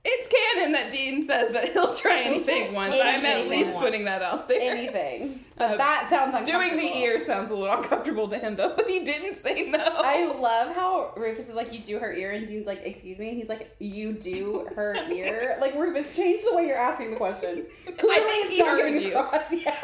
it's 0.05 0.29
canon 0.57 0.73
that 0.73 0.91
Dean 0.91 1.25
says 1.27 1.53
that 1.53 1.73
he'll 1.73 1.95
try 1.95 2.21
anything 2.25 2.73
once. 2.75 2.95
I'm 3.01 3.25
at 3.25 3.49
least 3.49 3.75
once. 3.75 3.85
putting 3.85 4.05
that 4.07 4.23
out 4.23 4.49
there. 4.49 4.73
Anything. 4.77 5.39
But 5.55 5.73
Uh, 5.73 5.77
that 5.77 6.07
sounds 6.09 6.35
uncomfortable. 6.35 6.61
Doing 6.61 6.77
the 6.79 6.97
ear 6.99 7.25
sounds 7.25 7.51
a 7.51 7.55
little 7.55 7.73
uncomfortable 7.77 8.27
to 8.31 8.39
him 8.39 8.57
though, 8.57 8.73
but 8.75 8.89
he 8.89 9.05
didn't 9.05 9.37
say 9.37 9.69
no. 9.71 9.79
I 9.79 10.25
love 10.33 10.75
how 10.75 11.13
Rufus 11.15 11.51
is 11.51 11.55
like, 11.55 11.73
you 11.75 11.79
do 11.79 11.99
her 11.99 12.13
ear, 12.13 12.33
and 12.33 12.49
Dean's 12.49 12.67
like, 12.67 12.81
excuse 12.85 13.19
me? 13.19 13.29
And 13.29 13.37
he's 13.37 13.51
like, 13.51 13.77
you 13.79 14.13
do 14.15 14.67
her 14.75 14.97
ear? 15.13 15.59
Like, 15.61 15.75
Rufus, 15.75 16.17
change 16.17 16.43
the 16.43 16.57
way 16.57 16.67
you're 16.67 16.79
asking 16.79 17.11
the 17.11 17.17
question. 17.19 17.67
Clearly, 17.99 18.21
think 18.23 18.47
it's 18.47 18.55
he 18.55 18.61
heard 18.65 19.01
you. 19.03 19.17
across. 19.17 19.53
Yeah. 19.53 19.77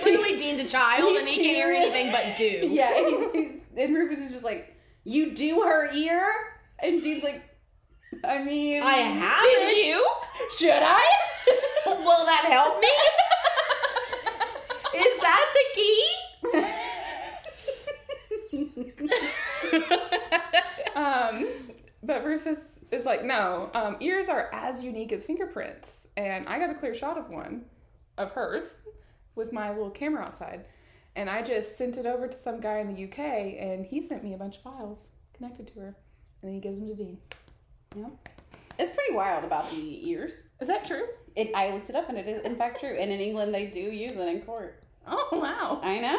Clearly, 0.00 0.36
Dean's 0.38 0.60
a 0.60 0.68
child, 0.68 1.16
and 1.16 1.26
he 1.26 1.34
can't 1.42 1.56
hear 1.56 1.70
anything 1.72 2.12
but 2.12 2.36
do. 2.36 2.68
Yeah, 2.70 2.94
he's, 3.08 3.32
he's, 3.32 3.52
and 3.78 3.94
Rufus 3.96 4.18
is 4.18 4.32
just 4.32 4.44
like, 4.44 4.76
you 5.04 5.32
do 5.34 5.62
her 5.62 5.90
ear? 5.92 6.30
And 6.78 7.02
Dean's 7.02 7.24
like, 7.24 7.42
I 8.24 8.42
mean, 8.42 8.82
I 8.82 8.96
haven't. 8.96 9.68
Did 9.68 9.86
you? 9.86 10.06
should 10.58 10.82
I? 10.82 11.02
Will 11.86 12.26
that 12.26 12.44
help 12.48 12.80
me? 12.80 12.88
Is 15.00 15.20
that 15.20 15.46
the 15.54 15.64
key? 15.74 16.06
Um, 20.94 21.46
but 22.02 22.24
Rufus 22.24 22.78
is 22.90 23.04
like, 23.04 23.24
no, 23.24 23.70
um, 23.74 23.96
ears 24.00 24.28
are 24.28 24.50
as 24.52 24.82
unique 24.84 25.12
as 25.12 25.24
fingerprints. 25.24 26.08
And 26.16 26.46
I 26.48 26.58
got 26.58 26.70
a 26.70 26.74
clear 26.74 26.94
shot 26.94 27.16
of 27.16 27.30
one 27.30 27.64
of 28.18 28.32
hers 28.32 28.64
with 29.34 29.52
my 29.52 29.70
little 29.70 29.90
camera 29.90 30.24
outside. 30.24 30.64
And 31.16 31.30
I 31.30 31.42
just 31.42 31.78
sent 31.78 31.96
it 31.96 32.06
over 32.06 32.28
to 32.28 32.36
some 32.36 32.60
guy 32.60 32.78
in 32.78 32.92
the 32.92 33.04
UK, 33.04 33.18
and 33.18 33.84
he 33.84 34.00
sent 34.02 34.22
me 34.22 34.34
a 34.34 34.36
bunch 34.36 34.56
of 34.56 34.62
files 34.62 35.08
connected 35.34 35.66
to 35.68 35.80
her. 35.80 35.96
And 36.42 36.48
then 36.48 36.54
he 36.54 36.60
gives 36.60 36.78
them 36.78 36.88
to 36.88 36.94
Dean. 36.94 37.18
It's 38.78 38.94
pretty 38.94 39.14
wild 39.14 39.44
about 39.44 39.68
the 39.70 40.08
ears. 40.10 40.48
Is 40.60 40.68
that 40.68 40.84
true? 40.84 41.06
It, 41.36 41.50
I 41.54 41.70
looked 41.72 41.90
it 41.90 41.96
up, 41.96 42.08
and 42.08 42.16
it 42.16 42.26
is 42.28 42.40
in 42.44 42.56
fact 42.56 42.80
true. 42.80 42.96
And 42.98 43.10
in 43.10 43.20
England, 43.20 43.52
they 43.54 43.66
do 43.66 43.80
use 43.80 44.12
it 44.12 44.28
in 44.28 44.40
court. 44.42 44.82
Oh, 45.06 45.28
wow. 45.32 45.80
I 45.82 45.98
know. 45.98 46.18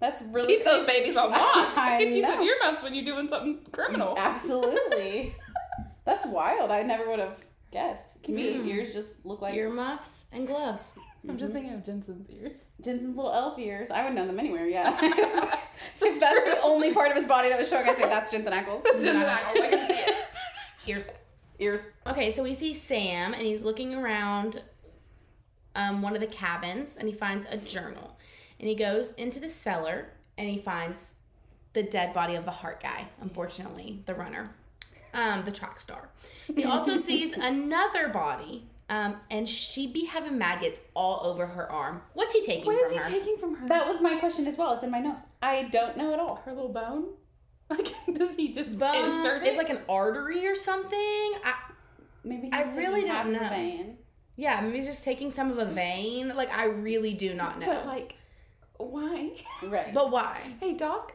That's 0.00 0.22
really 0.22 0.56
Keep 0.56 0.64
those 0.64 0.86
babies 0.86 1.16
on 1.16 1.30
lock. 1.32 1.76
I 1.78 1.98
Get 2.02 2.12
you 2.14 2.22
some 2.22 2.40
know. 2.40 2.44
earmuffs 2.44 2.82
when 2.82 2.94
you're 2.94 3.04
doing 3.04 3.28
something 3.28 3.60
criminal. 3.72 4.16
Absolutely. 4.18 5.34
That's 6.04 6.26
wild. 6.26 6.70
I 6.70 6.82
never 6.82 7.08
would 7.08 7.18
have 7.20 7.38
guessed. 7.72 8.24
To 8.24 8.32
me, 8.32 8.54
Mm. 8.54 8.66
ears 8.68 8.92
just 8.92 9.24
look 9.26 9.40
like 9.40 9.54
earmuffs 9.54 10.26
and 10.32 10.46
gloves? 10.46 10.98
I'm 11.28 11.36
just 11.38 11.52
thinking 11.52 11.74
of 11.74 11.84
Jensen's 11.84 12.28
ears. 12.30 12.56
Jensen's 12.80 13.16
little 13.16 13.32
elf 13.32 13.58
ears. 13.58 13.90
I 13.90 14.04
would 14.04 14.14
know 14.14 14.26
them 14.26 14.38
anywhere, 14.38 14.66
yeah. 14.66 14.96
if 15.02 16.20
that's 16.20 16.60
the 16.60 16.60
only 16.64 16.92
part 16.94 17.10
of 17.10 17.16
his 17.16 17.26
body 17.26 17.48
that 17.50 17.58
was 17.58 17.68
showing, 17.68 17.88
I'd 17.88 17.96
say 17.98 18.08
that's 18.08 18.30
Jensen 18.30 18.52
Ackles. 18.52 18.84
Jensen 18.84 19.16
Ackles, 19.16 19.60
I 19.60 19.68
can 19.68 19.88
see 19.88 19.94
it. 20.12 20.14
Ears. 20.88 21.08
Ears. 21.58 21.90
Okay, 22.06 22.30
so 22.32 22.42
we 22.42 22.54
see 22.54 22.72
Sam, 22.72 23.32
and 23.34 23.42
he's 23.42 23.62
looking 23.62 23.94
around 23.94 24.62
um, 25.74 26.02
one 26.02 26.14
of 26.14 26.20
the 26.20 26.26
cabins, 26.26 26.96
and 26.96 27.08
he 27.08 27.14
finds 27.14 27.46
a 27.50 27.56
journal. 27.58 28.16
And 28.60 28.68
he 28.68 28.74
goes 28.74 29.12
into 29.14 29.40
the 29.40 29.48
cellar, 29.48 30.08
and 30.36 30.48
he 30.48 30.58
finds 30.58 31.14
the 31.72 31.82
dead 31.82 32.14
body 32.14 32.34
of 32.34 32.44
the 32.44 32.50
heart 32.50 32.80
guy, 32.82 33.06
unfortunately, 33.20 34.02
the 34.06 34.14
runner, 34.14 34.50
um, 35.14 35.44
the 35.44 35.52
track 35.52 35.78
star. 35.80 36.08
He 36.54 36.64
also 36.64 36.96
sees 37.08 37.36
another 37.36 38.08
body 38.08 38.64
Um, 38.90 39.16
and 39.30 39.46
she 39.46 39.86
be 39.86 40.06
having 40.06 40.38
maggots 40.38 40.80
all 40.94 41.20
over 41.26 41.44
her 41.46 41.70
arm. 41.70 42.00
What's 42.14 42.32
he 42.32 42.44
taking 42.46 42.64
What 42.64 42.76
from 42.80 42.86
is 42.86 42.92
he 42.92 42.98
her? 42.98 43.20
taking 43.20 43.36
from 43.36 43.54
her? 43.56 43.66
That 43.68 43.86
was 43.86 44.00
my 44.00 44.16
question 44.18 44.46
as 44.46 44.56
well. 44.56 44.72
It's 44.72 44.82
in 44.82 44.90
my 44.90 45.00
notes. 45.00 45.24
I 45.42 45.64
don't 45.64 45.96
know 45.98 46.12
at 46.14 46.18
all. 46.18 46.36
her 46.46 46.52
little 46.54 46.70
bone. 46.72 47.04
Like, 47.70 47.92
does 48.14 48.34
he 48.34 48.52
just 48.54 48.78
Bone? 48.78 48.94
insert 48.94 49.42
it? 49.42 49.48
It's 49.48 49.58
like 49.58 49.68
an 49.70 49.80
artery 49.88 50.46
or 50.46 50.54
something. 50.54 50.98
I, 51.44 51.54
Maybe 52.24 52.50
I 52.52 52.62
really 52.62 53.04
don't 53.04 53.32
the 53.32 53.40
know. 53.40 53.48
vein. 53.48 53.98
yeah, 54.36 54.60
maybe 54.60 54.76
he's 54.78 54.86
just 54.86 55.04
taking 55.04 55.32
some 55.32 55.50
of 55.50 55.58
a 55.58 55.66
vein. 55.66 56.28
Like 56.34 56.50
I 56.50 56.64
really 56.64 57.12
do 57.14 57.34
not 57.34 57.58
know. 57.58 57.66
But 57.66 57.86
like, 57.86 58.16
why? 58.78 59.32
Right. 59.66 59.92
But 59.92 60.10
why? 60.10 60.40
Hey, 60.60 60.74
doc. 60.74 61.12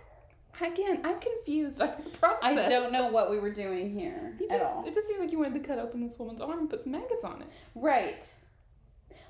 Again, 0.61 1.01
I'm 1.03 1.19
confused 1.19 1.81
on 1.81 1.89
your 2.03 2.11
process. 2.19 2.39
I 2.41 2.65
don't 2.67 2.91
know 2.91 3.07
what 3.07 3.31
we 3.31 3.39
were 3.39 3.51
doing 3.51 3.97
here 3.97 4.35
He 4.37 4.47
at 4.51 4.61
all. 4.61 4.85
it 4.87 4.93
just 4.93 5.07
seems 5.07 5.19
like 5.19 5.31
you 5.31 5.39
wanted 5.39 5.55
to 5.55 5.67
cut 5.67 5.79
open 5.79 6.07
this 6.07 6.17
woman's 6.19 6.41
arm 6.41 6.59
and 6.59 6.69
put 6.69 6.83
some 6.83 6.91
maggots 6.91 7.23
on 7.23 7.41
it. 7.41 7.47
Right. 7.73 8.31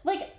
Like 0.04 0.36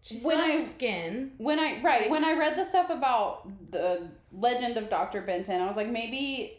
She's 0.00 0.24
When 0.24 0.38
when 0.38 0.50
I- 0.50 0.62
skin. 0.62 1.32
when 1.38 1.58
I 1.60 1.80
right 1.82 2.08
when 2.10 2.24
I 2.24 2.32
read 2.32 2.56
the 2.56 2.64
stuff 2.64 2.88
about 2.90 3.46
the 3.70 4.08
legend 4.32 4.76
of 4.76 4.90
Dr. 4.90 5.22
Benton, 5.22 5.60
I 5.60 5.66
was 5.66 5.76
like 5.76 5.88
maybe 5.90 6.58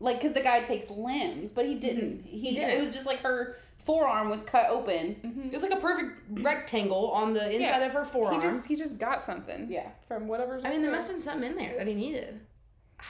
like 0.00 0.18
because 0.18 0.34
the 0.34 0.42
guy 0.42 0.60
takes 0.60 0.90
limbs, 0.90 1.52
but 1.52 1.64
he 1.64 1.72
mm-hmm. 1.72 1.80
didn't. 1.80 2.24
He, 2.26 2.54
didn't. 2.54 2.70
It 2.70 2.80
was 2.80 2.92
just 2.92 3.06
like 3.06 3.20
her 3.20 3.56
forearm 3.84 4.28
was 4.28 4.42
cut 4.42 4.68
open. 4.68 5.16
Mm-hmm. 5.24 5.46
It 5.48 5.52
was 5.52 5.62
like 5.62 5.72
a 5.72 5.76
perfect 5.80 6.10
rectangle 6.30 7.10
on 7.12 7.32
the 7.32 7.46
inside 7.46 7.80
Yeah. 7.80 7.86
of 7.86 7.92
her 7.92 8.04
forearm. 8.04 8.40
He 8.40 8.40
just 8.40 8.66
he 8.66 8.76
just 8.76 8.98
got 8.98 9.24
something. 9.24 9.68
Yeah. 9.70 9.88
From 10.08 10.28
whatever's. 10.28 10.64
I 10.64 10.70
mean, 10.70 10.82
there 10.82 10.90
there. 10.90 10.96
must 10.98 11.06
have 11.06 11.16
been 11.16 11.22
something 11.22 11.50
in 11.50 11.56
there 11.56 11.74
that 11.78 11.86
he 11.86 11.94
needed. 11.94 12.40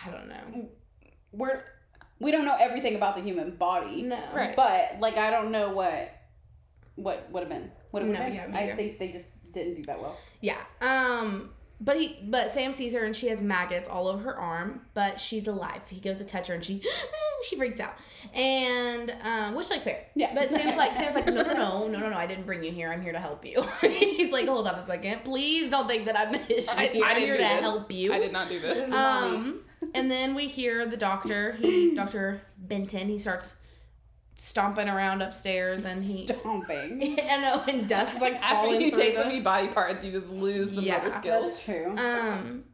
I 0.07 0.11
don't 0.11 0.28
know. 0.28 0.34
Mm, 0.54 0.68
we're 1.32 1.62
we 2.18 2.30
don't 2.30 2.44
know 2.44 2.57
everything 2.59 2.94
about 2.94 3.16
the 3.16 3.22
human 3.22 3.52
body. 3.57 4.02
No. 4.02 4.18
Right. 4.34 4.54
But 4.54 4.98
like 5.00 5.16
I 5.16 5.30
don't 5.30 5.50
know 5.50 5.70
what 5.70 6.12
what 6.94 7.28
would 7.30 7.40
have 7.40 7.50
been. 7.50 7.70
Would 7.92 8.02
have 8.02 8.12
No, 8.12 8.18
been. 8.18 8.34
yeah, 8.34 8.50
I 8.52 8.74
think 8.74 8.98
they 8.98 9.09
just 9.09 9.28
didn't 9.52 9.74
do 9.74 9.82
that 9.84 10.00
well. 10.00 10.18
Yeah. 10.40 10.61
Um. 10.80 11.50
But 11.79 12.01
he, 12.01 12.18
but 12.24 12.55
Sam 12.55 12.72
sees 12.72 12.95
her 12.95 13.05
and 13.05 13.14
she 13.14 13.29
has 13.29 13.43
maggots 13.43 13.87
all 13.87 14.09
over 14.09 14.22
her 14.22 14.37
arm, 14.39 14.81
but 14.95 15.20
she's 15.20 15.47
alive. 15.47 15.83
He 15.89 16.01
goes 16.01 16.16
to 16.18 16.24
touch 16.24 16.47
her 16.47 16.55
and 16.55 16.64
she, 16.64 16.83
she 17.49 17.57
freaks 17.57 17.81
out, 17.81 17.95
and 18.33 19.14
um, 19.22 19.55
which 19.55 19.68
like 19.68 19.83
fair. 19.83 20.07
Yeah. 20.14 20.33
But 20.35 20.49
Sam's 20.49 20.77
like, 20.77 20.95
Sam's 20.95 21.14
like, 21.14 21.27
no, 21.27 21.43
no, 21.43 21.43
no, 21.43 21.87
no, 21.89 21.99
no, 21.99 22.09
no, 22.09 22.16
I 22.16 22.27
didn't 22.27 22.47
bring 22.47 22.64
you 22.64 22.72
here. 22.72 22.91
I'm 22.91 23.03
here 23.03 23.12
to 23.12 23.20
help 23.20 23.45
you. 23.45 23.62
He's 23.83 24.33
like, 24.33 24.47
hold 24.47 24.66
up 24.66 24.83
a 24.83 24.87
second, 24.87 25.22
please 25.24 25.70
don't 25.70 25.87
think 25.87 26.07
that 26.07 26.18
I'm 26.18 26.33
the 26.33 26.57
issue 26.59 26.66
I, 26.70 26.85
I 26.85 26.87
I'm 26.87 26.93
didn't 26.93 27.18
here 27.18 27.37
to 27.37 27.43
this. 27.43 27.61
help 27.61 27.93
you. 27.93 28.12
I 28.12 28.18
did 28.20 28.33
not 28.33 28.49
do 28.49 28.59
this. 28.59 28.91
Um, 28.91 29.61
and 29.93 30.11
then 30.11 30.35
we 30.35 30.47
hear 30.49 30.87
the 30.87 30.97
doctor. 30.97 31.53
He, 31.53 31.95
Doctor 31.95 32.41
Benton. 32.57 33.09
He 33.09 33.18
starts 33.18 33.55
stomping 34.37 34.89
around 34.89 35.22
upstairs, 35.22 35.84
and 35.84 35.99
he, 35.99 36.26
Stomping. 36.26 37.18
I 37.30 37.41
know, 37.41 37.62
and 37.66 37.89
dust 37.89 38.20
like 38.20 38.34
After 38.43 38.68
you 38.74 38.91
take 38.91 39.16
the- 39.16 39.22
so 39.22 39.28
many 39.28 39.41
body 39.41 39.68
parts, 39.68 40.05
you 40.05 40.12
just 40.12 40.28
lose 40.28 40.74
the 40.74 40.82
Yeah, 40.82 40.99
motor 40.99 41.12
skills. 41.12 41.45
That's 41.53 41.64
true. 41.64 41.97
Um, 41.99 42.64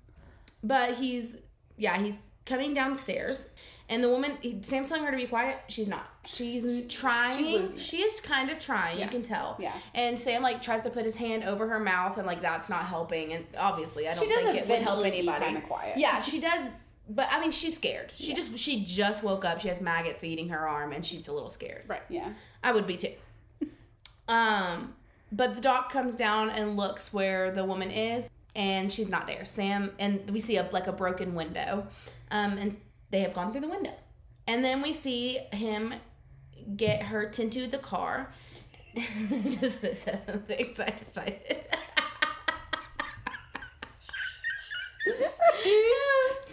but 0.62 0.94
he's 0.94 1.38
yeah, 1.76 1.98
he's 1.98 2.14
coming 2.46 2.74
downstairs, 2.74 3.48
and 3.88 4.02
the 4.04 4.08
woman 4.08 4.36
he, 4.40 4.58
Sam's 4.62 4.88
telling 4.88 5.04
her 5.04 5.10
to 5.10 5.16
be 5.16 5.26
quiet. 5.26 5.58
She's 5.68 5.88
not. 5.88 6.06
She's 6.24 6.86
trying. 6.86 7.44
it. 7.64 7.80
she 7.80 8.02
is 8.02 8.20
kind 8.20 8.48
of 8.50 8.60
trying. 8.60 8.98
Yeah. 8.98 9.06
You 9.06 9.10
can 9.10 9.22
tell. 9.22 9.56
Yeah. 9.58 9.72
And 9.94 10.16
Sam 10.18 10.42
like 10.42 10.62
tries 10.62 10.82
to 10.82 10.90
put 10.90 11.04
his 11.04 11.16
hand 11.16 11.42
over 11.44 11.66
her 11.68 11.80
mouth, 11.80 12.18
and 12.18 12.26
like 12.26 12.40
that's 12.40 12.68
not 12.68 12.84
helping. 12.84 13.32
And 13.32 13.44
obviously, 13.58 14.06
I 14.08 14.14
don't 14.14 14.22
She 14.28 14.32
think 14.32 14.56
it 14.58 14.68
would 14.68 14.82
help 14.82 15.04
anybody. 15.04 15.44
kind 15.44 15.56
of 15.56 15.64
quiet. 15.64 15.96
Yeah, 15.98 16.20
she 16.20 16.38
does. 16.40 16.70
But 17.08 17.28
I 17.30 17.40
mean, 17.40 17.50
she's 17.50 17.76
scared. 17.76 18.12
She 18.16 18.28
Yeah. 18.30 18.36
just 18.36 18.56
she 18.58 18.84
just 18.84 19.22
woke 19.22 19.44
up. 19.44 19.60
She 19.60 19.68
has 19.68 19.80
maggots 19.80 20.22
eating 20.24 20.48
her 20.50 20.68
arm, 20.68 20.92
and 20.92 21.04
she's 21.04 21.28
a 21.28 21.32
little 21.32 21.48
scared. 21.48 21.82
Right. 21.88 22.02
Yeah. 22.08 22.32
I 22.62 22.72
would 22.72 22.86
be 22.86 22.96
too. 22.96 23.12
Um, 24.28 24.94
but 25.32 25.54
the 25.54 25.60
doc 25.60 25.90
comes 25.92 26.14
down 26.16 26.50
and 26.50 26.76
looks 26.76 27.12
where 27.12 27.50
the 27.50 27.64
woman 27.64 27.90
is, 27.90 28.30
and 28.54 28.90
she's 28.90 29.08
not 29.08 29.26
there. 29.26 29.44
Sam 29.44 29.90
and 29.98 30.30
we 30.30 30.40
see 30.40 30.56
a 30.56 30.68
like 30.72 30.86
a 30.86 30.92
broken 30.92 31.34
window, 31.34 31.86
um, 32.30 32.56
and 32.58 32.76
they 33.10 33.20
have 33.20 33.34
gone 33.34 33.52
through 33.52 33.62
the 33.62 33.68
window, 33.68 33.94
and 34.46 34.64
then 34.64 34.80
we 34.82 34.92
see 34.92 35.38
him 35.52 35.92
get 36.76 37.02
her 37.02 37.24
into 37.24 37.66
the 37.66 37.78
car. 37.78 38.32
Just 38.94 39.80
the 39.82 39.94
things 40.46 40.78
I 40.78 40.90
decided. 40.90 41.64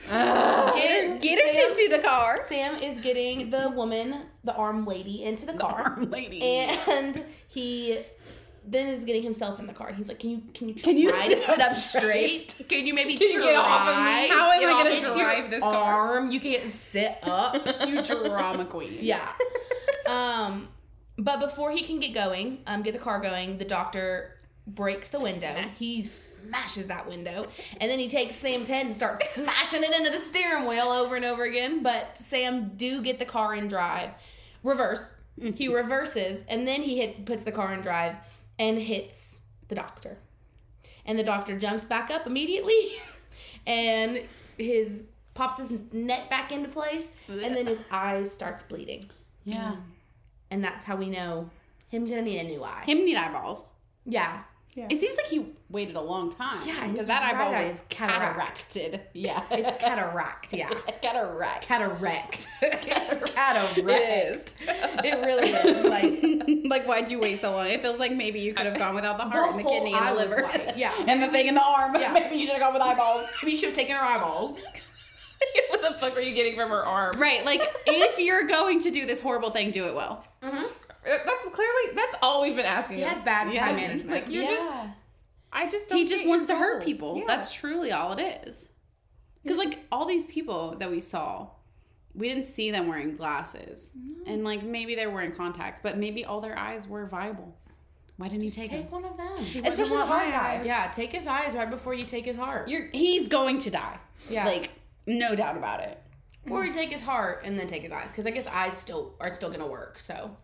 Get, 0.09 1.21
get 1.21 1.47
her 1.47 1.53
Sam- 1.53 1.71
into 1.71 1.97
the 1.97 2.03
car. 2.03 2.39
Sam 2.47 2.75
is 2.75 2.99
getting 2.99 3.49
the 3.49 3.69
woman, 3.69 4.23
the 4.43 4.55
arm 4.55 4.85
lady, 4.85 5.23
into 5.23 5.45
the 5.45 5.53
car. 5.53 5.95
Arm 5.97 6.09
lady. 6.09 6.41
and 6.41 7.23
he 7.47 7.99
then 8.65 8.87
is 8.87 9.03
getting 9.05 9.23
himself 9.23 9.59
in 9.59 9.67
the 9.67 9.73
car. 9.73 9.91
He's 9.93 10.07
like, 10.07 10.19
"Can 10.19 10.29
you 10.31 10.41
can 10.53 10.67
you 10.67 10.73
Can 10.75 10.97
you 10.97 11.11
sit 11.13 11.37
to 11.39 11.45
sit 11.45 11.59
up 11.59 11.71
up 11.71 11.77
straight? 11.77 12.61
Can 12.67 12.85
you 12.85 12.93
maybe 12.93 13.17
Can 13.17 13.31
you 13.31 13.41
get 13.41 13.55
off 13.55 13.87
of 13.87 13.97
me? 13.97 14.27
How 14.29 14.51
am 14.51 14.59
Get 14.59 14.69
I 14.69 14.99
gonna 15.01 15.15
drive 15.15 15.49
this 15.51 15.61
car? 15.61 16.13
Arm, 16.15 16.31
you 16.31 16.39
can't 16.39 16.69
sit 16.69 17.17
up. 17.23 17.67
You 17.87 18.03
drama 18.03 18.65
queen. 18.65 18.97
yeah. 19.01 19.27
Um, 20.07 20.69
but 21.17 21.39
before 21.39 21.71
he 21.71 21.83
can 21.83 21.99
get 21.99 22.13
going, 22.13 22.59
um, 22.67 22.81
get 22.83 22.93
the 22.93 22.99
car 22.99 23.19
going, 23.21 23.57
the 23.57 23.65
doctor 23.65 24.35
breaks 24.75 25.09
the 25.09 25.19
window. 25.19 25.53
He 25.77 26.03
smashes 26.03 26.87
that 26.87 27.07
window, 27.07 27.47
and 27.79 27.89
then 27.89 27.99
he 27.99 28.09
takes 28.09 28.35
Sam's 28.35 28.67
head 28.67 28.85
and 28.85 28.95
starts 28.95 29.27
smashing 29.35 29.83
it 29.83 29.93
into 29.95 30.11
the 30.11 30.19
steering 30.19 30.67
wheel 30.67 30.89
over 30.89 31.15
and 31.15 31.25
over 31.25 31.43
again. 31.43 31.83
But 31.83 32.17
Sam 32.17 32.71
do 32.75 33.01
get 33.01 33.19
the 33.19 33.25
car 33.25 33.55
in 33.55 33.67
drive, 33.67 34.11
reverse. 34.63 35.15
Mm-hmm. 35.39 35.53
He 35.53 35.67
reverses, 35.67 36.43
and 36.47 36.67
then 36.67 36.81
he 36.81 36.97
hit 36.99 37.25
puts 37.25 37.43
the 37.43 37.51
car 37.51 37.73
in 37.73 37.81
drive 37.81 38.15
and 38.57 38.77
hits 38.77 39.39
the 39.69 39.75
doctor, 39.75 40.17
and 41.05 41.17
the 41.17 41.23
doctor 41.23 41.57
jumps 41.57 41.83
back 41.83 42.11
up 42.11 42.27
immediately, 42.27 42.91
and 43.67 44.21
his 44.57 45.07
pops 45.33 45.59
his 45.59 45.71
neck 45.93 46.29
back 46.29 46.51
into 46.51 46.67
place, 46.67 47.13
and 47.29 47.55
then 47.55 47.65
his 47.65 47.79
eye 47.89 48.23
starts 48.25 48.63
bleeding, 48.63 49.05
Yeah. 49.45 49.77
and 50.51 50.61
that's 50.61 50.83
how 50.83 50.97
we 50.97 51.09
know 51.09 51.49
him 51.87 52.05
gonna 52.07 52.21
need 52.23 52.39
a 52.39 52.43
new 52.43 52.63
eye. 52.63 52.83
Him 52.85 53.05
need 53.05 53.15
eyeballs. 53.15 53.65
Yeah, 54.05 54.41
It 54.89 54.97
seems 54.99 55.15
like 55.17 55.27
he 55.27 55.45
waited 55.69 55.95
a 55.95 56.01
long 56.01 56.31
time. 56.31 56.57
Yeah, 56.67 56.87
because 56.87 57.07
that 57.07 57.23
eyeball 57.23 57.51
was 57.51 57.81
cataract. 57.89 58.69
cataracted. 58.73 58.99
Yeah, 59.13 59.43
it's 59.51 59.81
cataract. 59.83 60.53
Yeah, 60.53 60.69
cataract. 61.01 61.65
cataract. 61.67 62.47
it's 62.61 63.31
cataract. 63.33 63.77
It 63.77 64.35
is. 64.35 64.55
It 64.61 65.25
really 65.25 65.49
is. 65.51 65.85
Like 65.85 66.69
like, 66.69 66.85
why'd 66.87 67.11
you 67.11 67.19
wait 67.19 67.41
so 67.41 67.51
long? 67.51 67.67
It 67.67 67.81
feels 67.81 67.99
like 67.99 68.13
maybe 68.13 68.39
you 68.39 68.53
could 68.53 68.65
have 68.65 68.77
gone 68.77 68.95
without 68.95 69.17
the 69.17 69.25
heart 69.25 69.51
and 69.51 69.59
the 69.59 69.63
kidney 69.63 69.93
and 69.93 70.07
the 70.07 70.13
liver. 70.13 70.49
Yeah. 70.75 70.93
and 71.07 71.21
the 71.21 71.27
thing 71.27 71.47
in 71.47 71.55
the 71.55 71.63
arm. 71.63 71.95
Yeah. 71.95 72.13
maybe 72.13 72.35
you 72.37 72.45
should 72.45 72.53
have 72.53 72.61
gone 72.61 72.73
with 72.73 72.81
eyeballs. 72.81 73.27
Maybe 73.41 73.53
you 73.53 73.57
should 73.57 73.69
have 73.69 73.75
taken 73.77 73.95
her 73.95 74.01
eyeballs. 74.03 74.57
what 75.69 75.81
the 75.81 75.93
fuck 75.99 76.15
are 76.17 76.21
you 76.21 76.33
getting 76.33 76.55
from 76.55 76.69
her 76.69 76.85
arm? 76.85 77.19
Right. 77.19 77.45
Like, 77.45 77.61
if 77.87 78.19
you're 78.19 78.47
going 78.47 78.79
to 78.81 78.91
do 78.91 79.05
this 79.05 79.21
horrible 79.21 79.49
thing, 79.51 79.71
do 79.71 79.87
it 79.87 79.95
well. 79.95 80.23
Mm-hmm. 80.43 80.65
Uh, 81.05 81.17
that's 81.25 81.43
clearly 81.53 81.95
that's 81.95 82.15
all 82.21 82.41
we've 82.41 82.55
been 82.55 82.65
asking. 82.65 82.97
He 82.97 83.03
him. 83.03 83.09
has 83.09 83.23
bad 83.23 83.53
Yeah. 83.53 83.65
time 83.67 83.75
management. 83.77 84.11
Like 84.11 84.29
you're 84.33 84.43
Yeah. 84.43 84.55
just. 84.55 84.93
I 85.51 85.69
just. 85.69 85.89
Don't 85.89 85.97
he 85.97 86.05
just 86.05 86.27
wants 86.27 86.45
to 86.47 86.55
hurt 86.55 86.83
people. 86.83 87.17
Yeah. 87.17 87.23
That's 87.27 87.53
truly 87.53 87.91
all 87.91 88.13
it 88.17 88.21
is. 88.47 88.69
Because 89.43 89.57
like 89.57 89.79
all 89.91 90.05
these 90.05 90.25
people 90.25 90.75
that 90.79 90.91
we 90.91 90.99
saw, 90.99 91.47
we 92.13 92.27
didn't 92.27 92.43
see 92.45 92.69
them 92.71 92.87
wearing 92.87 93.15
glasses, 93.15 93.93
and 94.27 94.43
like 94.43 94.61
maybe 94.63 94.95
they're 94.95 95.09
wearing 95.09 95.31
contacts, 95.31 95.79
but 95.81 95.97
maybe 95.97 96.25
all 96.25 96.41
their 96.41 96.57
eyes 96.57 96.87
were 96.87 97.05
viable. 97.05 97.55
Why 98.17 98.27
didn't 98.27 98.43
he 98.43 98.49
take, 98.49 98.69
Take 98.69 98.89
them? 98.91 99.01
one 99.01 99.11
of 99.11 99.15
them. 99.17 99.37
Especially 99.65 99.95
the 99.95 100.05
hard 100.05 100.25
my 100.27 100.31
guy. 100.31 100.61
Yeah, 100.65 100.89
take 100.91 101.11
his 101.13 101.25
eyes 101.25 101.55
right 101.55 101.69
before 101.69 101.93
you 101.93 102.03
take 102.03 102.25
his 102.25 102.35
heart. 102.35 102.67
You're 102.67 102.89
he's 102.91 103.29
going 103.29 103.59
to 103.59 103.69
die. 103.71 103.97
Yeah. 104.29 104.45
Like 104.45 104.71
no 105.07 105.35
doubt 105.35 105.55
about 105.55 105.79
it. 105.79 105.97
or 106.49 106.65
you 106.65 106.73
take 106.73 106.89
his 106.89 107.01
heart 107.01 107.43
and 107.45 107.57
then 107.57 107.67
take 107.67 107.83
his 107.83 107.91
eyes, 107.93 108.09
because 108.09 108.25
I 108.27 108.31
guess 108.31 108.45
eyes 108.45 108.77
still 108.77 109.15
are 109.21 109.33
still 109.33 109.49
gonna 109.49 109.65
work. 109.67 109.99
So 109.99 110.35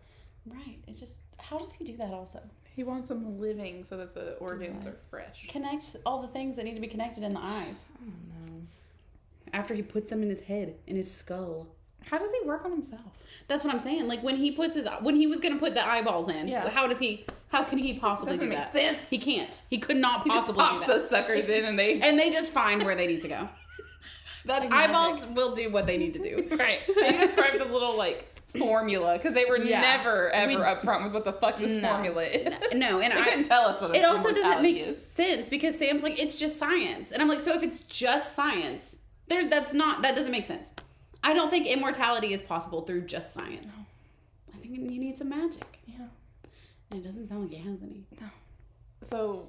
Right. 0.46 0.78
It 0.86 0.96
just 0.96 1.20
how 1.38 1.58
does 1.58 1.72
he 1.72 1.84
do 1.84 1.96
that? 1.96 2.12
Also 2.12 2.40
He 2.74 2.84
wants 2.84 3.08
them 3.08 3.38
living 3.40 3.84
so 3.84 3.96
that 3.96 4.14
the 4.14 4.34
organs 4.34 4.86
are 4.86 4.96
fresh. 5.10 5.46
connect 5.48 5.96
all 6.06 6.22
the 6.22 6.28
things 6.28 6.56
that 6.56 6.64
need 6.64 6.74
to 6.74 6.80
be 6.80 6.86
connected 6.86 7.22
in 7.24 7.32
the 7.34 7.40
eyes. 7.40 7.82
I 8.00 8.04
don't 8.04 8.28
know. 8.48 8.62
After 9.52 9.74
he 9.74 9.82
puts 9.82 10.10
them 10.10 10.22
in 10.22 10.28
his 10.28 10.40
head, 10.40 10.76
in 10.86 10.96
his 10.96 11.12
skull. 11.12 11.68
How 12.06 12.18
does 12.18 12.30
he 12.30 12.46
work 12.46 12.64
on 12.64 12.70
himself? 12.70 13.00
That's 13.48 13.64
what 13.64 13.72
I'm 13.72 13.80
saying. 13.80 14.06
Like 14.06 14.22
when 14.22 14.36
he 14.36 14.52
puts 14.52 14.74
his 14.74 14.86
when 15.02 15.16
he 15.16 15.26
was 15.26 15.40
gonna 15.40 15.56
put 15.58 15.74
the 15.74 15.86
eyeballs 15.86 16.28
in. 16.28 16.46
Yeah. 16.48 16.68
How 16.68 16.86
does 16.86 16.98
he? 16.98 17.26
How 17.48 17.62
can 17.64 17.78
he 17.78 17.94
possibly 17.94 18.34
Doesn't 18.34 18.48
do 18.50 18.54
make 18.56 18.58
that? 18.58 18.72
sense. 18.72 19.08
He 19.08 19.18
can't. 19.18 19.62
He 19.70 19.78
could 19.78 19.96
not 19.96 20.24
He 20.24 20.30
just 20.30 20.46
possibly 20.46 20.62
do 20.64 20.68
pops 20.68 20.86
those 20.86 21.08
suckers 21.10 21.48
in 21.48 21.64
and 21.64 21.78
they. 21.78 22.00
And 22.06 22.18
they 22.18 22.30
just 22.30 22.50
find 22.50 22.82
where 22.84 22.94
they 22.96 23.06
need 23.06 23.22
to 23.22 23.28
go. 23.28 23.48
That's 24.44 24.70
eyeballs 24.70 25.26
will 25.28 25.54
do 25.54 25.70
what 25.70 25.86
they 25.86 25.96
need 25.96 26.14
to 26.14 26.20
do. 26.20 26.56
right. 26.56 26.80
Maybe 26.94 27.16
that's 27.18 27.32
part 27.32 27.58
the 27.58 27.64
little 27.64 27.96
like 27.96 28.35
formula 28.48 29.14
because 29.18 29.34
they 29.34 29.44
were 29.44 29.58
Yeah. 29.58 29.80
never 29.80 30.30
ever 30.30 30.50
We- 30.50 30.56
upfront 30.56 31.04
with 31.04 31.12
what 31.14 31.24
the 31.24 31.32
fuck 31.32 31.58
this 31.58 31.76
No. 31.76 31.88
formula 31.88 32.22
is. 32.24 32.48
No, 32.74 33.00
and 33.00 33.12
They 33.14 33.20
I. 33.20 33.24
couldn't 33.24 33.44
tell 33.44 33.62
us 33.66 33.80
what 33.80 33.90
it 33.90 33.96
is. 33.98 34.02
It 34.02 34.06
also 34.06 34.32
doesn't 34.32 34.62
make 34.62 34.76
is. 34.78 35.06
sense 35.06 35.48
because 35.48 35.76
Sam's 35.78 36.02
like 36.02 36.18
it's 36.18 36.36
just 36.36 36.56
science, 36.58 37.12
and 37.12 37.20
I'm 37.22 37.28
like, 37.28 37.40
so 37.40 37.52
if 37.54 37.62
it's 37.62 37.82
just 37.82 38.34
science, 38.34 39.00
there's 39.28 39.46
that's 39.46 39.72
not 39.72 40.02
that 40.02 40.14
doesn't 40.14 40.32
make 40.32 40.44
sense. 40.44 40.72
I 41.22 41.34
don't 41.34 41.50
think 41.50 41.66
immortality 41.66 42.32
is 42.32 42.40
possible 42.42 42.82
through 42.82 43.02
just 43.02 43.34
science. 43.34 43.76
I 44.54 44.58
think 44.58 44.76
you 44.76 44.98
need 45.00 45.16
some 45.18 45.28
magic. 45.28 45.78
Yeah. 45.86 46.06
And 46.90 47.00
it 47.00 47.04
doesn't 47.04 47.26
sound 47.26 47.42
like 47.50 47.50
he 47.60 47.68
has 47.68 47.82
any. 47.82 48.04
No. 48.20 48.28
So, 49.08 49.48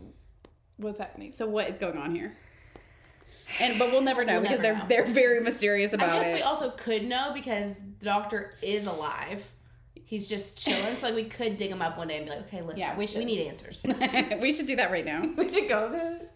what's 0.77 0.97
happening? 0.97 1.31
So 1.31 1.47
what 1.47 1.69
is 1.69 1.77
going 1.77 1.97
on 1.97 2.13
here? 2.15 2.35
And 3.59 3.79
but 3.79 3.91
we'll 3.91 4.01
never 4.01 4.23
know 4.25 4.33
We'll 4.33 4.41
because 4.43 4.59
never 4.59 4.85
they're 4.87 5.03
know. 5.03 5.05
they're 5.05 5.13
very 5.13 5.39
mysterious 5.41 5.93
about 5.93 6.09
I 6.09 6.19
guess 6.23 6.31
it. 6.31 6.33
we 6.35 6.41
also 6.41 6.71
could 6.71 7.03
know 7.05 7.31
because 7.33 7.75
the 7.99 8.05
doctor 8.05 8.53
is 8.61 8.85
alive. 8.85 9.49
He's 10.05 10.29
just 10.29 10.57
chilling. 10.63 10.95
so 10.97 11.07
like 11.07 11.15
we 11.15 11.25
could 11.25 11.57
dig 11.57 11.69
him 11.69 11.81
up 11.81 11.97
one 11.97 12.07
day 12.07 12.17
and 12.17 12.25
be 12.25 12.31
like, 12.31 12.41
okay, 12.47 12.61
listen, 12.61 12.79
Yeah, 12.79 12.97
we 12.97 13.07
should. 13.07 13.19
we 13.19 13.25
need 13.25 13.47
answers. 13.47 13.81
we 14.41 14.53
should 14.53 14.65
do 14.67 14.75
that 14.77 14.89
right 14.91 15.05
now 15.05 15.21
We 15.37 15.51
should 15.51 15.67
go 15.67 15.89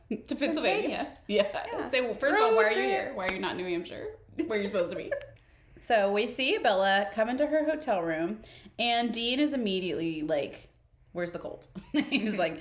to 0.10 0.18
to 0.28 0.36
Pennsylvania. 0.36 1.08
Yeah. 1.28 1.90
Say, 1.90 2.02
well, 2.02 2.14
first 2.14 2.36
of 2.36 2.42
all, 2.42 2.50
Road 2.50 2.56
why 2.58 2.64
are 2.66 2.72
you 2.72 2.82
here? 2.82 3.12
Why 3.16 3.28
are 3.28 3.34
you 3.34 3.40
not 3.40 3.52
in 3.52 3.58
New 3.58 3.66
Hampshire? 3.72 4.08
Where 4.48 4.60
you're 4.60 4.72
supposed 4.72 4.92
to 4.92 4.98
be? 4.98 5.12
So 5.78 6.12
we 6.14 6.28
see 6.28 6.60
Bela 6.60 7.08
come 7.12 7.28
into 7.28 7.48
her 7.48 7.66
hotel 7.66 8.04
room, 8.04 8.42
and 8.78 9.12
Dean 9.12 9.40
is 9.40 9.52
immediately 9.52 10.22
like, 10.22 10.70
"Where's 11.12 11.32
the 11.32 11.40
Colt?" 11.40 11.66
he's 11.92 12.38
like, 12.38 12.60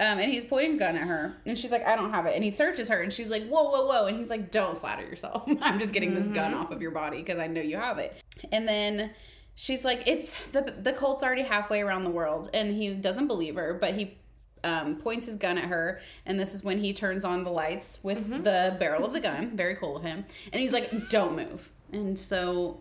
um, 0.00 0.18
and 0.18 0.32
he's 0.32 0.46
pointing 0.46 0.76
a 0.76 0.78
gun 0.78 0.96
at 0.96 1.06
her, 1.06 1.36
and 1.44 1.58
she's 1.58 1.70
like, 1.70 1.86
"I 1.86 1.94
don't 1.94 2.10
have 2.10 2.24
it." 2.24 2.34
And 2.34 2.42
he 2.42 2.50
searches 2.50 2.88
her, 2.88 3.02
and 3.02 3.12
she's 3.12 3.28
like, 3.28 3.46
"Whoa, 3.46 3.64
whoa, 3.64 3.86
whoa!" 3.86 4.06
And 4.06 4.16
he's 4.16 4.30
like, 4.30 4.50
"Don't 4.50 4.76
flatter 4.76 5.02
yourself. 5.02 5.46
I'm 5.60 5.78
just 5.78 5.92
getting 5.92 6.14
this 6.14 6.26
gun 6.28 6.54
off 6.54 6.70
of 6.70 6.80
your 6.80 6.90
body 6.90 7.18
because 7.18 7.38
I 7.38 7.46
know 7.46 7.60
you 7.60 7.76
have 7.76 7.98
it." 7.98 8.16
And 8.50 8.66
then 8.66 9.10
she's 9.54 9.84
like, 9.84 10.02
"It's 10.06 10.34
the 10.52 10.74
the 10.78 10.94
Colt's 10.94 11.22
already 11.22 11.42
halfway 11.42 11.82
around 11.82 12.04
the 12.04 12.10
world," 12.10 12.48
and 12.54 12.74
he 12.74 12.94
doesn't 12.94 13.26
believe 13.26 13.56
her, 13.56 13.74
but 13.74 13.94
he 13.94 14.16
um, 14.64 14.96
points 14.96 15.26
his 15.26 15.36
gun 15.36 15.58
at 15.58 15.64
her, 15.64 16.00
and 16.24 16.40
this 16.40 16.54
is 16.54 16.64
when 16.64 16.78
he 16.78 16.94
turns 16.94 17.24
on 17.24 17.44
the 17.44 17.50
lights 17.50 17.98
with 18.02 18.26
the 18.42 18.76
barrel 18.80 19.04
of 19.04 19.12
the 19.12 19.20
gun. 19.20 19.54
Very 19.54 19.76
cool 19.76 19.96
of 19.96 20.02
him. 20.02 20.24
And 20.52 20.62
he's 20.62 20.72
like, 20.72 21.10
"Don't 21.10 21.36
move." 21.36 21.70
And 21.92 22.18
so 22.18 22.80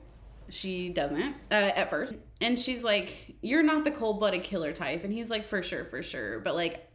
she 0.50 0.90
doesn't 0.90 1.36
uh, 1.52 1.54
at 1.76 1.90
first, 1.90 2.16
and 2.42 2.58
she's 2.58 2.84
like, 2.84 3.36
"You're 3.42 3.64
not 3.64 3.84
the 3.84 3.92
cold-blooded 3.92 4.44
killer 4.44 4.74
type." 4.74 5.04
And 5.04 5.14
he's 5.14 5.30
like, 5.30 5.46
"For 5.46 5.62
sure, 5.62 5.86
for 5.86 6.02
sure," 6.02 6.40
but 6.40 6.56
like, 6.56 6.89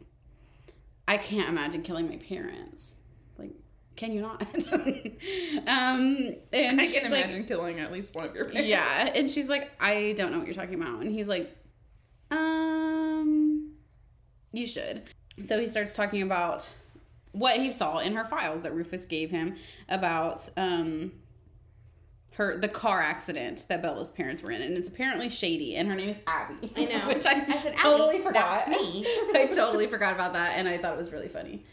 I 1.07 1.17
can't 1.17 1.49
imagine 1.49 1.81
killing 1.83 2.09
my 2.09 2.17
parents. 2.17 2.95
Like, 3.37 3.51
can 3.95 4.11
you 4.11 4.21
not? 4.21 4.41
um, 4.67 6.35
and 6.51 6.81
I 6.81 6.87
can 6.87 7.11
like, 7.11 7.25
imagine 7.25 7.45
killing 7.45 7.79
at 7.79 7.91
least 7.91 8.15
one 8.15 8.25
of 8.25 8.35
your 8.35 8.45
parents. 8.45 8.67
yeah, 8.67 9.11
and 9.13 9.29
she's 9.29 9.47
like, 9.47 9.71
I 9.79 10.13
don't 10.17 10.31
know 10.31 10.39
what 10.39 10.47
you're 10.47 10.55
talking 10.55 10.81
about. 10.81 11.01
And 11.01 11.11
he's 11.11 11.27
like, 11.27 11.55
um, 12.31 13.73
you 14.51 14.65
should. 14.65 15.03
So 15.43 15.59
he 15.59 15.67
starts 15.67 15.93
talking 15.93 16.21
about 16.21 16.69
what 17.31 17.57
he 17.57 17.71
saw 17.71 17.99
in 17.99 18.13
her 18.13 18.23
files 18.23 18.61
that 18.61 18.73
Rufus 18.73 19.03
gave 19.05 19.29
him 19.29 19.55
about 19.89 20.49
um 20.55 21.11
her 22.37 22.57
the 22.57 22.67
car 22.67 23.01
accident 23.01 23.65
that 23.69 23.81
Bela's 23.81 24.09
parents 24.09 24.43
were 24.43 24.51
in, 24.51 24.61
and 24.61 24.77
it's 24.77 24.89
apparently 24.89 25.29
shady. 25.29 25.75
And 25.75 25.87
her 25.87 25.95
name 25.95 26.09
is 26.09 26.19
Abby. 26.27 26.69
I 26.75 26.85
know. 26.85 27.07
which 27.13 27.25
I, 27.25 27.45
I 27.47 27.61
said, 27.61 27.77
totally 27.77 28.15
"Abby, 28.15 28.23
forgot. 28.23 28.65
that's 28.65 28.69
me. 28.69 29.05
I 29.33 29.49
totally 29.53 29.87
forgot 29.87 30.13
about 30.13 30.33
that, 30.33 30.53
and 30.57 30.67
I 30.67 30.77
thought 30.77 30.93
it 30.93 30.97
was 30.97 31.11
really 31.11 31.29
funny 31.29 31.63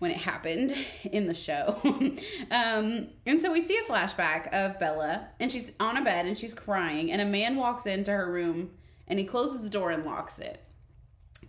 when 0.00 0.10
it 0.10 0.16
happened 0.16 0.74
in 1.04 1.26
the 1.26 1.34
show. 1.34 1.78
um, 2.50 3.08
and 3.26 3.40
so 3.40 3.52
we 3.52 3.60
see 3.60 3.76
a 3.76 3.82
flashback 3.82 4.48
of 4.52 4.80
Bela, 4.80 5.28
and 5.38 5.52
she's 5.52 5.72
on 5.78 5.96
a 5.96 6.02
bed 6.02 6.26
and 6.26 6.36
she's 6.36 6.54
crying, 6.54 7.12
and 7.12 7.20
a 7.20 7.26
man 7.26 7.56
walks 7.56 7.86
into 7.86 8.10
her 8.10 8.30
room 8.30 8.70
and 9.06 9.18
he 9.18 9.24
closes 9.24 9.60
the 9.60 9.68
door 9.68 9.90
and 9.90 10.04
locks 10.04 10.38
it, 10.38 10.64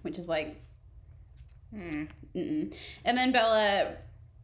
which 0.01 0.19
is 0.19 0.27
like, 0.27 0.61
mm, 1.73 2.07
mm-mm. 2.35 2.73
and 3.05 3.17
then 3.17 3.31
Bela. 3.31 3.95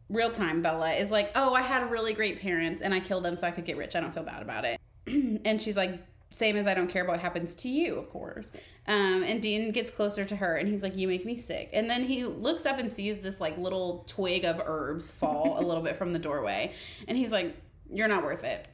Real 0.08 0.30
time 0.30 0.62
Bela 0.62 0.92
is 0.92 1.10
like, 1.10 1.30
Oh, 1.34 1.54
I 1.54 1.62
had 1.62 1.90
really 1.90 2.14
great 2.14 2.40
parents 2.40 2.80
and 2.80 2.94
I 2.94 3.00
killed 3.00 3.24
them 3.24 3.36
so 3.36 3.46
I 3.46 3.50
could 3.50 3.64
get 3.64 3.76
rich. 3.76 3.94
I 3.94 4.00
don't 4.00 4.12
feel 4.12 4.22
bad 4.22 4.42
about 4.42 4.64
it. 4.64 4.80
and 5.44 5.60
she's 5.60 5.76
like, 5.76 6.00
Same 6.30 6.56
as 6.56 6.66
I 6.66 6.74
don't 6.74 6.88
care 6.88 7.02
about 7.02 7.12
what 7.12 7.20
happens 7.20 7.54
to 7.56 7.68
you, 7.68 7.96
of 7.96 8.08
course. 8.08 8.50
Um, 8.86 9.22
and 9.22 9.42
Dean 9.42 9.70
gets 9.70 9.90
closer 9.90 10.24
to 10.24 10.36
her 10.36 10.56
and 10.56 10.68
he's 10.68 10.82
like, 10.82 10.96
You 10.96 11.08
make 11.08 11.26
me 11.26 11.36
sick. 11.36 11.70
And 11.72 11.90
then 11.90 12.04
he 12.04 12.24
looks 12.24 12.64
up 12.64 12.78
and 12.78 12.90
sees 12.90 13.18
this 13.18 13.40
like 13.40 13.58
little 13.58 14.04
twig 14.06 14.44
of 14.44 14.60
herbs 14.64 15.10
fall 15.10 15.58
a 15.58 15.64
little 15.64 15.82
bit 15.82 15.96
from 15.96 16.12
the 16.12 16.18
doorway. 16.18 16.72
And 17.06 17.18
he's 17.18 17.32
like, 17.32 17.54
You're 17.92 18.08
not 18.08 18.24
worth 18.24 18.44
it. 18.44 18.66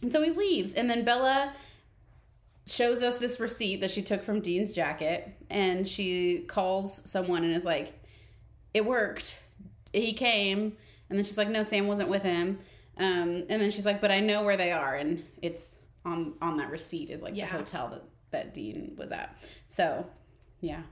And 0.00 0.12
so 0.12 0.22
he 0.22 0.30
leaves. 0.30 0.74
And 0.74 0.88
then 0.88 1.04
Bela 1.04 1.52
shows 2.66 3.02
us 3.02 3.18
this 3.18 3.38
receipt 3.38 3.80
that 3.82 3.90
she 3.90 4.02
took 4.02 4.22
from 4.22 4.40
Dean's 4.40 4.72
jacket. 4.72 5.34
And 5.50 5.86
she 5.86 6.44
calls 6.46 7.08
someone 7.10 7.44
and 7.44 7.54
is 7.54 7.64
like, 7.64 7.92
It 8.72 8.86
worked. 8.86 9.40
He 9.94 10.12
came. 10.12 10.76
And 11.08 11.18
then 11.18 11.24
she's 11.24 11.38
like, 11.38 11.48
No, 11.48 11.62
Sam 11.62 11.86
wasn't 11.86 12.08
with 12.08 12.22
him. 12.22 12.58
Um, 12.96 13.44
and 13.48 13.60
then 13.62 13.70
she's 13.70 13.86
like, 13.86 14.00
But 14.00 14.10
I 14.10 14.20
know 14.20 14.42
where 14.44 14.56
they 14.56 14.72
are. 14.72 14.94
And 14.96 15.24
it's 15.42 15.76
on 16.04 16.34
on 16.42 16.56
that 16.58 16.70
receipt 16.70 17.10
is 17.10 17.22
like 17.22 17.34
Yeah. 17.36 17.46
the 17.50 17.58
hotel 17.58 17.88
that, 17.90 18.02
that 18.30 18.54
Dean 18.54 18.94
was 18.96 19.12
at. 19.12 19.36
So, 19.66 20.06
yeah. 20.60 20.82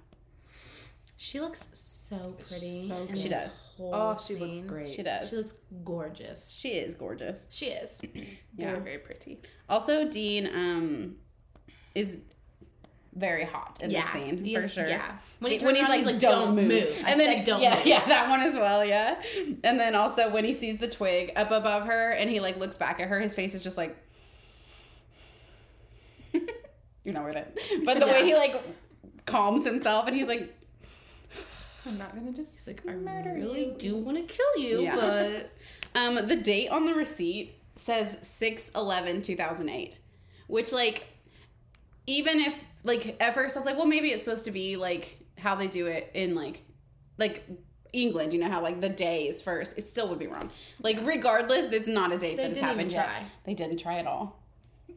She 1.17 1.39
looks 1.41 1.69
so 1.73 2.35
pretty. 2.49 2.89
So 2.89 3.07
good. 3.07 3.19
She 3.19 3.29
does. 3.29 3.59
Oh, 3.79 4.19
she 4.27 4.35
looks 4.35 4.59
great. 4.59 4.89
She 4.91 5.03
does. 5.03 5.31
She 5.31 5.37
looks 5.37 5.55
gorgeous. 5.85 6.51
She 6.51 6.71
is 6.71 6.95
gorgeous. 6.95 7.49
She 7.51 7.67
is. 7.67 8.01
Yeah. 8.55 8.73
Very, 8.73 8.81
very 8.83 8.99
pretty. 8.99 9.41
Also, 9.69 10.07
Dean 10.09 10.47
um 10.47 11.17
is 11.95 12.21
very 13.15 13.45
hot 13.45 13.79
in 13.83 13.91
yeah. 13.91 14.03
the 14.07 14.13
scene 14.13 14.45
He 14.45 14.55
for 14.55 14.63
is- 14.63 14.73
sure. 14.73 14.87
Yeah. 14.89 15.17
When 15.41 15.53
he 15.53 15.59
When 15.65 15.75
he's 15.75 15.83
around, 15.85 15.91
like, 15.91 15.99
he's 15.99 16.07
like, 16.07 16.19
"Don't 16.19 16.55
move," 16.57 16.71
I 17.05 17.11
and 17.11 17.21
then 17.21 17.37
said, 17.37 17.45
don't 17.45 17.63
yeah, 17.63 17.77
move. 17.77 17.87
yeah, 17.87 18.05
that 18.07 18.29
one 18.31 18.41
as 18.41 18.55
well, 18.55 18.85
yeah. 18.85 19.21
And 19.65 19.79
then 19.79 19.95
also 19.95 20.31
when 20.31 20.45
he 20.45 20.55
sees 20.55 20.79
the 20.79 20.89
twig 20.89 21.33
up 21.37 21.51
above 21.51 21.85
her, 21.87 22.11
and 22.13 22.31
he 22.31 22.41
like 22.41 22.57
looks 22.59 22.77
back 22.77 23.01
at 23.01 23.09
her, 23.09 23.21
his 23.21 23.35
face 23.35 23.55
is 23.55 23.63
just 23.63 23.77
like, 23.77 23.97
"You're 27.05 27.15
not 27.15 27.25
worth 27.25 27.37
it." 27.37 27.59
But 27.85 28.01
the 28.01 28.07
way 28.07 28.25
he 28.25 28.35
like 28.35 28.61
calms 29.27 29.65
himself, 29.65 30.07
and 30.07 30.17
he's 30.17 30.27
like, 30.29 30.55
I'm 31.87 31.99
not 31.99 32.15
gonna 32.15 32.33
just 32.33 32.53
He's 32.53 32.67
like, 32.67 32.83
I 32.87 32.93
really 32.93 33.67
you. 33.67 33.75
do 33.79 33.97
want 33.97 34.17
to 34.17 34.23
kill 34.35 34.65
you, 34.65 34.83
Yeah. 34.83 34.95
but 34.97 35.51
Um, 35.95 36.15
the 36.27 36.37
date 36.37 36.69
on 36.71 36.87
the 36.87 36.95
receipt 36.95 37.55
says 37.77 38.17
6 38.23 38.71
11 38.75 39.21
2008, 39.21 39.97
which, 40.47 40.73
like, 40.73 41.05
even 42.07 42.41
if, 42.41 42.65
like, 42.85 43.17
at 43.21 43.35
first 43.35 43.57
I 43.57 43.61
was 43.61 43.67
like, 43.67 43.77
well, 43.77 43.87
maybe 43.87 44.09
it's 44.09 44.25
supposed 44.25 44.45
to 44.47 44.51
be, 44.51 44.77
like, 44.77 45.19
how 45.39 45.55
they 45.55 45.69
do 45.69 45.87
it 45.87 46.11
in, 46.15 46.35
like, 46.35 46.63
like, 47.19 47.45
England, 47.93 48.33
you 48.33 48.41
know 48.41 48.49
how 48.51 48.63
like 48.63 48.81
the 48.81 48.89
day 48.89 49.29
is 49.29 49.43
first. 49.43 49.77
It 49.77 49.87
still 49.87 50.09
would 50.09 50.19
be 50.19 50.27
wrong. 50.27 50.51
Like 50.81 51.05
regardless, 51.05 51.67
it's 51.67 51.87
not 51.87 52.11
a 52.11 52.17
date 52.17 52.39
They 52.39 52.45
that 52.45 52.49
has 52.49 52.57
didn't 52.57 52.71
even 52.71 52.91
happened 52.91 52.93
yet. 52.93 53.05
try. 53.05 53.23
They 53.45 53.53
didn't 53.53 53.77
try 53.81 53.99
at 53.99 54.07
all. 54.07 54.41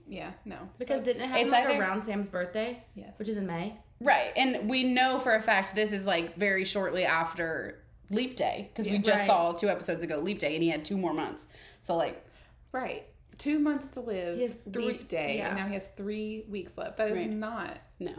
Yeah, 0.07 0.31
no. 0.45 0.55
because 0.77 1.03
didn't 1.03 1.23
it 1.23 1.27
happen 1.27 1.43
It's 1.43 1.51
like 1.51 1.65
either- 1.67 1.77
around 1.81 2.03
Sam's 2.03 2.29
birthday, 2.29 2.81
Yes. 2.95 3.19
which 3.19 3.27
is 3.27 3.35
in 3.35 3.47
May? 3.47 3.75
Right, 3.99 4.31
and 4.37 4.69
we 4.69 4.85
know 4.85 5.19
for 5.19 5.35
a 5.35 5.41
fact 5.41 5.75
this 5.75 5.91
is 5.91 6.07
like 6.07 6.37
very 6.37 6.63
shortly 6.63 7.03
after 7.05 7.83
Leap 8.11 8.37
Day 8.37 8.69
because 8.71 8.89
we 8.89 8.97
just 8.99 9.17
Right. 9.19 9.27
saw 9.27 9.51
two 9.51 9.67
episodes 9.67 10.01
ago 10.01 10.19
Leap 10.19 10.39
Day, 10.39 10.53
and 10.53 10.63
he 10.63 10.69
had 10.69 10.85
two 10.85 10.95
more 10.95 11.13
months. 11.13 11.47
So 11.81 11.97
like, 11.97 12.25
right. 12.71 13.03
Two 13.37 13.59
months 13.59 13.91
to 13.91 13.99
live. 14.01 14.35
He 14.37 14.43
has 14.43 14.53
three- 14.71 14.85
leap 14.85 15.07
day, 15.07 15.37
yeah. 15.37 15.49
and 15.49 15.57
now 15.57 15.67
he 15.67 15.73
has 15.73 15.87
three 15.97 16.45
weeks 16.49 16.77
left. 16.77 16.97
That 16.97 17.09
is 17.11 17.17
Right. 17.17 17.29
not. 17.29 17.77
No. 17.99 18.11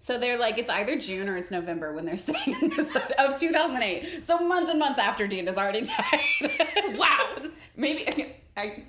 So 0.00 0.16
they're 0.18 0.38
like, 0.38 0.58
it's 0.58 0.70
either 0.70 0.96
June 0.98 1.28
or 1.28 1.36
it's 1.36 1.50
November 1.50 1.92
when 1.92 2.04
they're 2.06 2.16
staying 2.28 2.56
in 2.62 2.70
this 2.70 2.94
of 3.18 3.38
2008. 3.38 4.24
So 4.24 4.38
months 4.38 4.70
and 4.70 4.78
months 4.78 4.98
after 5.00 5.26
Dean 5.26 5.46
has 5.48 5.58
already 5.58 5.80
died. 6.40 6.96
wow. 6.96 7.36
Maybe 7.76 8.34
I, 8.56 8.84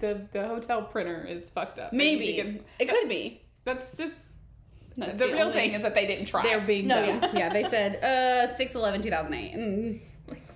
the 0.00 0.26
the 0.32 0.46
hotel 0.46 0.82
printer 0.82 1.24
is 1.28 1.50
fucked 1.50 1.78
up. 1.78 1.92
Maybe. 1.92 2.32
get- 2.34 2.64
It 2.78 2.88
could 2.88 3.08
be. 3.08 3.42
that's 3.64 3.96
just 3.96 4.16
That's 4.96 5.16
the, 5.18 5.26
real 5.28 5.42
only- 5.42 5.52
thing 5.52 5.72
is 5.74 5.82
that 5.82 5.94
they 5.94 6.06
didn't 6.06 6.26
try. 6.26 6.42
They're 6.42 6.60
being 6.60 6.88
No, 6.88 6.96
dumb. 7.06 7.20
yeah. 7.22 7.38
Yeah. 7.38 7.52
they 7.52 7.64
said 7.64 8.02
uh 8.02 8.48
6 8.56 8.74
11 8.74 9.02
2008. 9.02 9.54
Mm. 9.56 10.00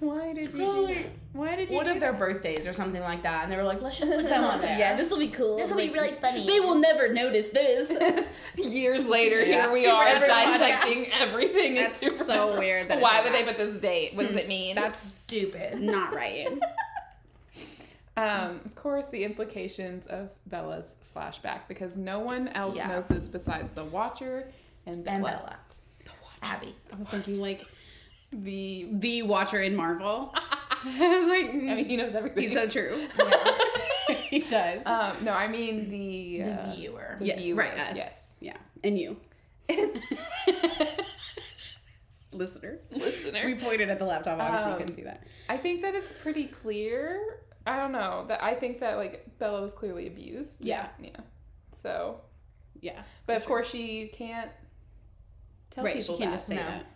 Like, 0.01 0.16
why 0.16 0.32
did 0.32 0.53
you? 0.53 0.59
Do 0.59 0.86
that? 0.95 1.07
Why 1.32 1.57
did 1.57 1.70
you? 1.70 1.76
What 1.76 1.84
do 1.86 1.92
if 1.92 2.01
their 2.01 2.12
that? 2.12 2.18
birthdays 2.18 2.66
or 2.66 2.72
something 2.72 3.01
like 3.01 3.22
that? 3.24 3.45
And 3.45 3.53
they 3.53 3.57
were 3.57 3.62
like, 3.62 3.80
let's 3.82 3.99
just 3.99 4.11
put 4.11 4.26
someone 4.28 4.61
there. 4.62 4.78
Yeah, 4.78 4.97
this 4.97 5.11
will 5.11 5.18
be 5.18 5.28
cool. 5.28 5.57
This 5.57 5.70
will 5.70 5.78
be 5.78 5.90
really 5.90 6.12
funny. 6.20 6.47
They 6.47 6.61
will 6.61 6.78
never 6.78 7.12
notice 7.12 7.49
this. 7.51 8.24
Years 8.57 9.05
later, 9.05 9.45
Yeah. 9.45 9.62
here 9.64 9.72
we 9.72 9.84
Super 9.84 9.95
are 9.97 10.05
everyone- 10.07 10.36
dissecting 10.59 11.12
everything. 11.18 11.74
That's 11.74 12.03
in 12.03 12.11
Super 12.11 12.24
so 12.24 12.59
weird 12.59 12.88
that 12.88 13.01
Why 13.01 13.16
said 13.16 13.24
would 13.24 13.34
they 13.34 13.45
put 13.45 13.57
this 13.59 13.80
date? 13.80 14.14
What 14.14 14.28
does 14.28 14.36
it 14.36 14.49
mean? 14.49 14.76
That's 14.76 14.99
stupid. 15.01 15.80
not 15.80 16.14
right. 16.14 16.49
Um, 18.16 18.61
of 18.64 18.74
course, 18.76 19.07
the 19.07 19.24
implications 19.24 20.07
of 20.07 20.30
Bela's 20.47 20.95
flashback 21.14 21.61
because 21.66 21.97
no 21.97 22.20
one 22.20 22.47
else 22.49 22.76
Yeah. 22.76 22.86
knows 22.88 23.07
this 23.09 23.26
besides 23.28 23.72
the 23.72 23.84
Watcher 23.84 24.53
and 24.86 25.05
Bela. 25.05 25.16
And 25.16 25.24
Bela. 25.24 25.57
Abby. 26.42 26.74
I 26.92 26.97
was 26.97 27.09
thinking 27.09 27.40
like 27.40 27.64
The 28.43 28.89
the 28.93 29.22
Watcher 29.22 29.61
in 29.62 29.76
Marvel. 29.76 30.35
I 30.87 31.18
was 31.20 31.28
like, 31.28 31.51
I 31.55 31.74
mean, 31.76 31.85
he 31.87 31.97
knows 31.97 32.14
everything. 32.14 32.43
he's 32.45 32.53
so 32.53 32.68
true. 32.68 32.95
he 34.28 34.41
does. 34.41 34.85
um, 34.87 35.24
no, 35.24 35.32
I 35.32 35.49
mean 35.49 35.89
the 35.89 36.43
The 36.43 36.51
uh, 36.51 36.74
viewer. 36.74 37.16
the 37.18 37.24
yes, 37.26 37.39
viewer, 37.39 37.59
right. 37.59 37.78
Us. 37.78 37.97
Yes, 37.97 38.35
Yeah, 38.41 38.57
and 38.82 38.99
you, 38.99 39.16
listener. 42.32 42.78
listener. 42.91 43.43
We 43.47 43.55
pointed 43.55 43.89
at 43.91 43.99
the 43.99 44.05
laptop. 44.05 44.39
Obviously, 44.41 44.66
you 44.68 44.72
Um, 44.74 44.78
couldn't 44.80 44.95
see 44.97 45.03
that. 45.05 45.22
I 45.49 45.57
think 45.57 45.82
that 45.82 45.95
it's 45.95 46.12
pretty 46.12 46.47
clear. 46.47 47.39
I 47.66 47.76
don't 47.76 47.93
know 47.93 48.24
that 48.28 48.43
I 48.43 48.55
think 48.55 48.80
that 48.80 48.97
like 48.97 49.39
Bela 49.39 49.61
was 49.62 49.72
clearly 49.72 50.07
abused. 50.07 50.64
Yeah. 50.64 50.89
yeah. 51.01 51.11
So, 51.72 52.20
Yeah, 52.80 53.03
but 53.26 53.37
of 53.37 53.47
course 53.47 53.70
she 53.70 54.09
can't 54.09 54.51
tell 55.70 55.85
right, 55.85 55.97
people 55.97 56.16
she 56.16 56.18
can't 56.22 56.32
that. 56.32 56.37
just 56.37 56.47
say 56.49 56.57
no. 56.57 56.62
that. 56.62 56.87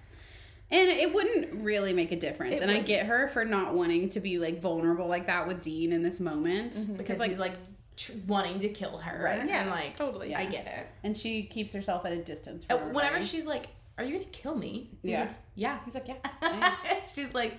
And 0.70 0.88
it 0.90 1.14
wouldn't 1.14 1.62
really 1.64 1.92
make 1.94 2.12
a 2.12 2.16
difference. 2.16 2.56
It 2.56 2.60
and 2.62 2.70
I 2.70 2.74
wouldn't. 2.74 2.86
get 2.86 3.06
her 3.06 3.26
for 3.28 3.44
not 3.44 3.74
wanting 3.74 4.10
to 4.10 4.20
be 4.20 4.38
like 4.38 4.60
vulnerable 4.60 5.06
like 5.06 5.26
that 5.26 5.46
with 5.48 5.62
Dean 5.62 5.92
in 5.92 6.02
this 6.02 6.20
moment. 6.20 6.76
because 6.98 7.18
like- 7.18 7.30
he's 7.30 7.38
like 7.38 7.54
tr- 7.96 8.12
wanting 8.26 8.60
to 8.60 8.68
kill 8.68 8.98
her. 8.98 9.24
Right. 9.24 9.38
And 9.40 9.48
Yeah, 9.48 9.70
like, 9.70 9.96
totally. 9.96 10.34
I 10.34 10.44
get 10.44 10.66
it. 10.66 10.86
And 11.04 11.16
she 11.16 11.42
keeps 11.44 11.72
herself 11.72 12.04
at 12.04 12.12
a 12.12 12.22
distance 12.22 12.66
Uh, 12.68 12.76
Whenever 12.78 13.22
she's 13.24 13.46
like, 13.46 13.66
"Are 13.96 14.04
you 14.04 14.12
gonna 14.14 14.24
kill 14.26 14.56
me?" 14.56 14.90
He's 15.02 15.12
Yeah. 15.12 15.20
like, 15.20 15.30
"Yeah." 15.54 15.78
He's 15.86 15.94
like, 15.94 16.06
yeah. 16.08 16.74
she's 17.14 17.32
like, 17.34 17.54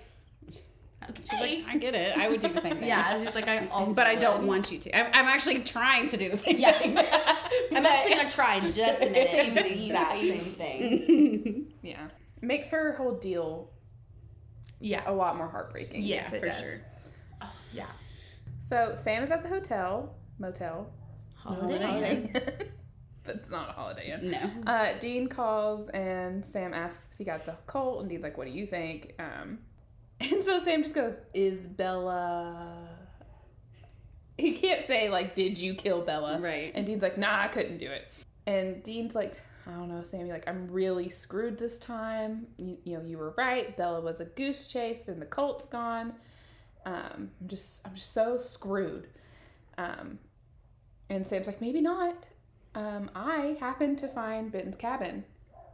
"Okay." 1.10 1.24
She's 1.32 1.40
like, 1.40 1.66
I 1.68 1.78
get 1.78 1.96
it. 1.96 2.16
I 2.16 2.30
would 2.30 2.42
do 2.42 2.48
the 2.50 2.62
same 2.62 2.78
thing. 2.80 2.88
yeah, 2.88 3.24
just 3.24 3.34
like 3.34 3.48
I. 3.48 3.68
Also 3.72 3.94
But 3.94 4.06
I 4.06 4.16
don't 4.16 4.46
want 4.46 4.72
you 4.72 4.78
to. 4.78 4.96
I'm, 4.96 5.08
I'm 5.14 5.26
actually 5.26 5.62
trying 5.64 6.08
to 6.10 6.18
do 6.18 6.30
the 6.30 6.38
same 6.38 6.60
Yeah. 6.60 6.72
thing. 6.78 6.96
I'm 6.96 7.86
actually 7.86 8.16
gonna 8.18 8.30
try 8.30 8.58
in 8.58 8.72
just 8.72 9.02
a 9.02 9.06
minute 9.10 9.30
to 9.32 9.46
do 9.46 9.54
the 9.64 9.86
exact 9.88 10.12
same 10.22 10.40
thing. 10.42 11.74
Yeah. 11.82 12.08
Makes 12.42 12.70
her 12.72 12.94
whole 12.94 13.16
deal 13.16 13.72
Yeah. 14.80 15.04
a 15.06 15.14
lot 15.14 15.36
more 15.38 15.48
heartbreaking. 15.50 16.04
Yes, 16.04 16.32
it 16.34 16.42
for 16.42 16.48
does. 16.48 16.60
sure. 16.60 16.78
Yeah. 17.74 17.86
So 18.60 18.94
Sam 18.96 19.24
is 19.24 19.32
at 19.32 19.44
the 19.44 19.50
hotel, 19.50 20.16
motel, 20.40 20.92
Holiday. 21.36 21.84
Holiday. 21.86 22.32
but 23.26 23.36
it's 23.36 23.50
not 23.52 23.70
a 23.70 23.74
holiday 23.74 24.08
yet. 24.08 24.24
no. 24.66 24.72
Uh, 24.72 24.98
Dean 25.00 25.28
calls 25.28 25.88
and 25.90 26.46
Sam 26.46 26.74
asks 26.74 27.12
if 27.12 27.18
he 27.18 27.24
got 27.24 27.46
the 27.46 27.56
Colt, 27.68 28.02
and 28.02 28.10
Dean's 28.10 28.24
like, 28.24 28.38
"What 28.38 28.48
do 28.48 28.54
you 28.54 28.66
think?" 28.66 29.14
Um, 29.20 29.60
and 30.20 30.44
so 30.44 30.58
Sam 30.60 30.84
just 30.84 30.96
goes, 30.96 31.16
"Is 31.34 31.68
Bela?" 31.68 32.88
He 34.38 34.54
can't 34.54 34.84
say 34.84 35.10
like, 35.10 35.36
"Did 35.36 35.58
you 35.58 35.74
kill 35.76 36.02
Bela?" 36.02 36.40
Right. 36.40 36.72
And 36.76 36.86
Dean's 36.86 37.04
like, 37.04 37.18
"Nah, 37.18 37.42
I 37.44 37.48
couldn't 37.50 37.78
do 37.78 37.90
it." 37.90 38.06
And 38.48 38.82
Dean's 38.84 39.14
like, 39.16 39.38
"I 39.70 39.78
don't 39.78 39.90
know, 39.90 40.04
Sammy. 40.04 40.32
Like, 40.32 40.48
I'm 40.48 40.68
really 40.72 41.10
screwed 41.10 41.58
this 41.58 41.78
time. 41.80 42.48
You, 42.58 42.78
you 42.84 42.98
know, 42.98 43.04
you 43.04 43.18
were 43.18 43.34
right. 43.38 43.78
Bela 43.78 44.02
was 44.02 44.20
a 44.20 44.26
goose 44.26 44.68
chase, 44.72 45.08
and 45.08 45.22
the 45.22 45.26
Colt's 45.26 45.66
gone. 45.66 46.16
Um, 46.86 47.32
I'm 47.40 47.48
just, 47.48 47.86
I'm 47.88 47.96
just 47.96 48.14
so 48.14 48.38
screwed." 48.38 49.08
Um, 49.78 50.20
and 51.10 51.26
Sam's 51.26 51.48
like, 51.48 51.62
"Maybe 51.62 51.82
not." 51.82 52.16
um, 52.76 53.10
I 53.16 53.58
happened 53.60 53.98
to 54.00 54.08
find 54.08 54.52
Benton's 54.52 54.76
cabin. 54.76 55.26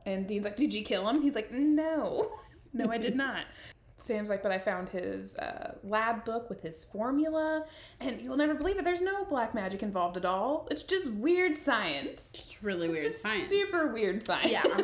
And 0.06 0.28
Dean's 0.28 0.46
like, 0.46 0.56
Did 0.56 0.74
you 0.74 0.84
kill 0.84 1.08
him? 1.08 1.22
He's 1.22 1.36
like, 1.36 1.52
No. 1.52 2.32
No, 2.74 2.92
I 2.92 2.98
did 2.98 3.16
not. 3.16 3.46
Sam's 4.06 4.30
like, 4.30 4.44
But 4.44 4.52
I 4.52 4.58
found 4.60 4.90
his 4.90 5.36
uh, 5.36 5.76
lab 5.84 6.24
book 6.26 6.50
with 6.50 6.62
his 6.62 6.86
formula. 6.86 7.66
And 8.00 8.22
you'll 8.22 8.38
never 8.38 8.54
believe 8.54 8.78
it. 8.78 8.84
There's 8.86 9.02
no 9.02 9.26
black 9.26 9.54
magic 9.54 9.84
involved 9.84 10.18
at 10.18 10.26
all. 10.26 10.68
It's 10.72 10.84
just 10.84 11.12
weird 11.12 11.58
science. 11.58 12.30
Just 12.34 12.62
really 12.62 12.88
It's 12.88 12.94
weird 12.98 13.06
just 13.12 13.22
science. 13.24 13.50
super 13.50 13.88
weird 13.88 14.26
science. 14.26 14.52
Yeah. 14.52 14.64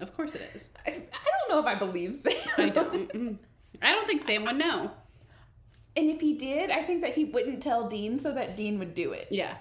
Of 0.00 0.14
course 0.16 0.34
it 0.34 0.42
is. 0.54 0.70
I, 0.84 0.90
I 0.90 0.92
don't 0.94 1.50
know 1.50 1.60
if 1.60 1.66
I 1.66 1.78
believe 1.78 2.16
Sam. 2.16 2.32
I 2.58 2.68
don't. 2.68 3.38
I 3.80 3.92
don't 3.92 4.06
think 4.08 4.22
Sam 4.22 4.44
would 4.44 4.56
know. 4.56 4.90
And 5.96 6.10
if 6.10 6.20
he 6.20 6.32
did, 6.34 6.70
I 6.70 6.82
think 6.82 7.02
that 7.02 7.14
he 7.14 7.24
wouldn't 7.26 7.62
tell 7.62 7.88
Dean 7.88 8.18
so 8.18 8.34
that 8.34 8.56
Dean 8.56 8.80
would 8.80 8.94
do 8.94 9.12
it. 9.12 9.28
Yeah. 9.30 9.54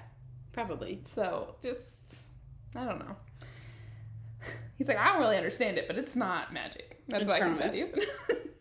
Probably. 0.53 1.01
So 1.13 1.55
just, 1.61 2.21
I 2.75 2.83
don't 2.85 2.97
know. 2.99 3.15
He's 4.77 4.87
like, 4.87 4.97
I 4.97 5.11
don't 5.13 5.19
really 5.21 5.37
understand 5.37 5.77
it, 5.77 5.87
but 5.87 5.97
it's 5.97 6.15
not 6.15 6.51
magic. 6.51 6.99
That's 7.07 7.27
I 7.27 7.31
what 7.31 7.41
I 7.41 7.45
can 7.45 7.57
tell 7.57 7.75
you. 7.75 7.85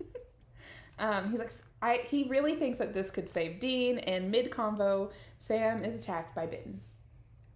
um, 0.98 1.30
he's 1.30 1.38
like, 1.38 1.52
I. 1.80 2.00
He 2.08 2.24
really 2.28 2.56
thinks 2.56 2.78
that 2.78 2.94
this 2.94 3.10
could 3.10 3.28
save 3.28 3.60
Dean. 3.60 3.98
And 3.98 4.30
mid 4.30 4.50
convo, 4.50 5.10
Sam 5.38 5.84
is 5.84 5.94
attacked 5.98 6.34
by 6.34 6.46
Benton, 6.46 6.80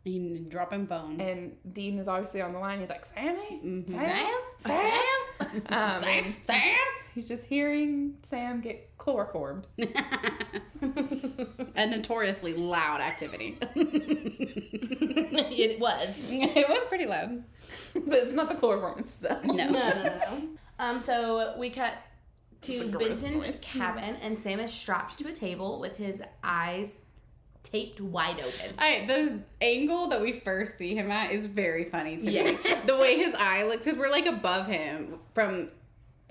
You 0.05 0.34
can 0.37 0.49
drop 0.49 0.72
him 0.72 0.87
phone. 0.87 1.20
and 1.20 1.57
Dean 1.72 1.99
is 1.99 2.09
obviously 2.09 2.41
on 2.43 2.53
the 2.53 2.59
line. 2.59 2.80
He's 2.80 2.91
like, 2.91 3.05
Sammy, 3.05 3.61
Mhm. 3.64 3.89
Sam, 3.91 4.41
Sam, 4.59 5.01
um, 5.68 6.05
and 6.05 6.34
He's 7.14 7.28
just 7.28 7.45
hearing 7.45 8.16
Sam 8.28 8.61
get 8.61 8.97
chloroformed. 8.99 9.66
a 11.76 11.87
notoriously 11.87 12.55
loud 12.55 13.01
activity. 13.01 13.57
it 13.74 15.80
was. 15.80 16.16
it 16.30 16.68
was 16.68 16.87
pretty 16.87 17.07
loud. 17.07 17.43
it's 17.95 18.32
not 18.32 18.49
the 18.49 18.55
chloroform 18.55 18.99
itself. 19.01 19.45
No. 19.45 19.55
No, 19.55 19.70
no, 19.70 19.89
no, 19.95 20.05
no. 20.05 20.49
Um, 20.78 21.01
so 21.01 21.55
we 21.59 21.70
cut 21.70 21.95
to 22.66 22.72
It's 22.74 22.84
a 22.84 22.88
gross 22.88 23.08
Benton's 23.08 23.36
noise. 23.44 23.58
cabin, 23.62 24.16
and 24.22 24.42
Sam 24.42 24.60
is 24.60 24.72
strapped 24.72 25.18
to 25.20 25.28
a 25.28 25.32
table 25.32 25.80
with 25.80 25.96
his 25.96 26.22
eyes 26.44 26.90
taped 27.62 28.00
wide 28.00 28.38
open. 28.38 28.78
Alright, 28.78 29.08
the 29.08 29.40
angle 29.60 30.06
that 30.08 30.20
we 30.20 30.32
first 30.32 30.78
see 30.78 30.94
him 30.94 31.10
at 31.10 31.32
is 31.32 31.46
very 31.46 31.84
funny 31.84 32.16
to 32.18 32.30
Yes. 32.30 32.62
me. 32.64 32.74
The 32.86 32.96
way 32.96 33.16
his 33.16 33.34
eye 33.34 33.64
looks, 33.64 33.84
because 33.84 33.98
we're 33.98 34.10
like 34.10 34.26
above 34.26 34.66
him 34.68 35.18
from 35.34 35.70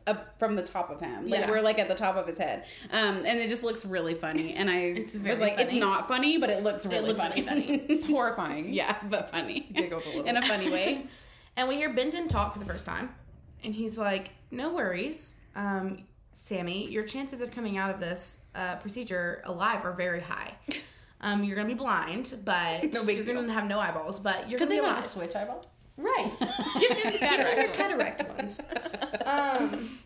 up 0.08 0.38
from 0.40 0.56
the 0.56 0.62
top 0.62 0.92
of 0.92 1.02
him. 1.02 1.28
Like 1.30 1.42
Yeah. 1.42 1.50
we're 1.50 1.62
like 1.62 1.80
at 1.80 1.88
the 1.88 1.96
top 1.96 2.16
of 2.16 2.28
his 2.28 2.38
head. 2.38 2.64
Um, 2.92 3.26
and 3.26 3.40
it 3.40 3.50
just 3.50 3.64
looks 3.64 3.86
really 3.86 4.14
funny. 4.14 4.54
And 4.54 4.70
I 4.70 4.76
It's 4.78 5.14
was 5.14 5.22
very 5.22 5.36
like, 5.40 5.60
it's 5.60 5.74
not 5.74 6.08
funny, 6.08 6.38
but 6.38 6.50
it 6.52 6.64
looks 6.64 6.86
really 6.86 7.08
looks 7.08 7.20
funny. 7.20 7.42
really 7.42 8.02
Horrifying. 8.08 8.72
yeah, 8.72 8.96
but 9.10 9.32
funny. 9.32 9.68
A. 9.76 10.24
In 10.26 10.38
a 10.38 10.42
funny 10.46 10.70
way. 10.70 11.08
And 11.58 11.70
we 11.70 11.76
hear 11.78 11.94
Benton 11.94 12.28
talk 12.28 12.52
for 12.52 12.60
the 12.60 12.66
first 12.66 12.86
time, 12.86 13.16
and 13.64 13.74
he's 13.74 13.98
like, 13.98 14.32
"No 14.52 14.74
worries, 14.74 15.36
um, 15.56 16.04
Sammy. 16.38 16.88
Your 16.92 17.04
chances 17.04 17.42
of 17.42 17.50
coming 17.52 17.78
out 17.78 17.90
of 17.90 18.00
this 18.00 18.40
uh, 18.54 18.76
procedure 18.78 19.42
alive 19.46 19.86
are 19.86 19.94
very 19.94 20.22
high. 20.22 20.54
Um, 21.22 21.44
you're 21.46 21.56
gonna 21.56 21.70
be 21.70 21.74
blind, 21.74 22.36
but 22.44 22.92
No 22.94 23.02
you're 23.04 23.24
deal. 23.24 23.34
gonna 23.36 23.52
have 23.54 23.64
no 23.66 23.80
eyeballs, 23.80 24.20
but 24.20 24.48
you're 24.50 24.60
Could 24.60 24.68
gonna 24.68 24.82
they 24.82 24.82
be 24.82 24.86
not 24.86 24.92
alive. 24.98 25.04
just 25.06 25.14
switch 25.16 25.36
eyeballs? 25.36 25.66
Right. 25.98 26.32
Give 26.80 26.92
him 26.98 27.14
the 27.14 27.18
cataract, 27.20 27.74
cataract 27.74 28.30
ones. 28.38 28.62
Um, 29.26 29.98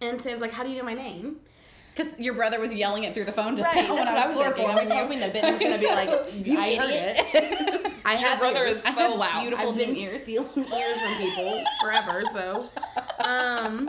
and 0.00 0.20
Sam's 0.20 0.40
like, 0.40 0.50
"How 0.50 0.64
do 0.64 0.70
you 0.70 0.78
know 0.78 0.82
my 0.84 0.94
name?" 0.94 1.36
Because 1.94 2.18
your 2.18 2.34
brother 2.34 2.58
was 2.58 2.74
yelling 2.74 3.04
it 3.04 3.14
through 3.14 3.24
the 3.24 3.32
phone 3.32 3.56
just 3.56 3.68
Right. 3.68 3.86
now 3.88 3.94
That's 3.94 4.06
when 4.06 4.14
what 4.14 4.18
I 4.18 4.26
was 4.26 4.36
thinking. 4.56 4.64
I 4.66 4.74
was 4.74 4.88
chloroforming 4.88 4.96
you. 4.96 5.02
hoping 5.02 5.20
that 5.20 5.32
Benton 5.32 5.52
was 5.52 5.60
gonna 5.60 5.78
be 5.78 5.86
like, 5.86 6.32
You 6.46 6.58
"I 6.58 6.76
heard 6.76 6.90
idiot. 6.90 7.26
it. 7.34 7.92
I 8.04 8.14
have 8.16 8.38
brother 8.40 8.66
ears. 8.66 8.78
is 8.78 8.84
I 8.84 8.94
so 8.94 9.10
have 9.10 9.18
loud. 9.18 9.40
beautiful 9.42 9.70
I've 9.70 9.76
been 9.76 9.96
ears. 9.96 10.22
stealing 10.22 10.48
ears 10.74 11.00
from 11.00 11.14
people 11.18 11.64
forever, 11.80 12.22
so." 12.32 12.68
Um, 13.20 13.86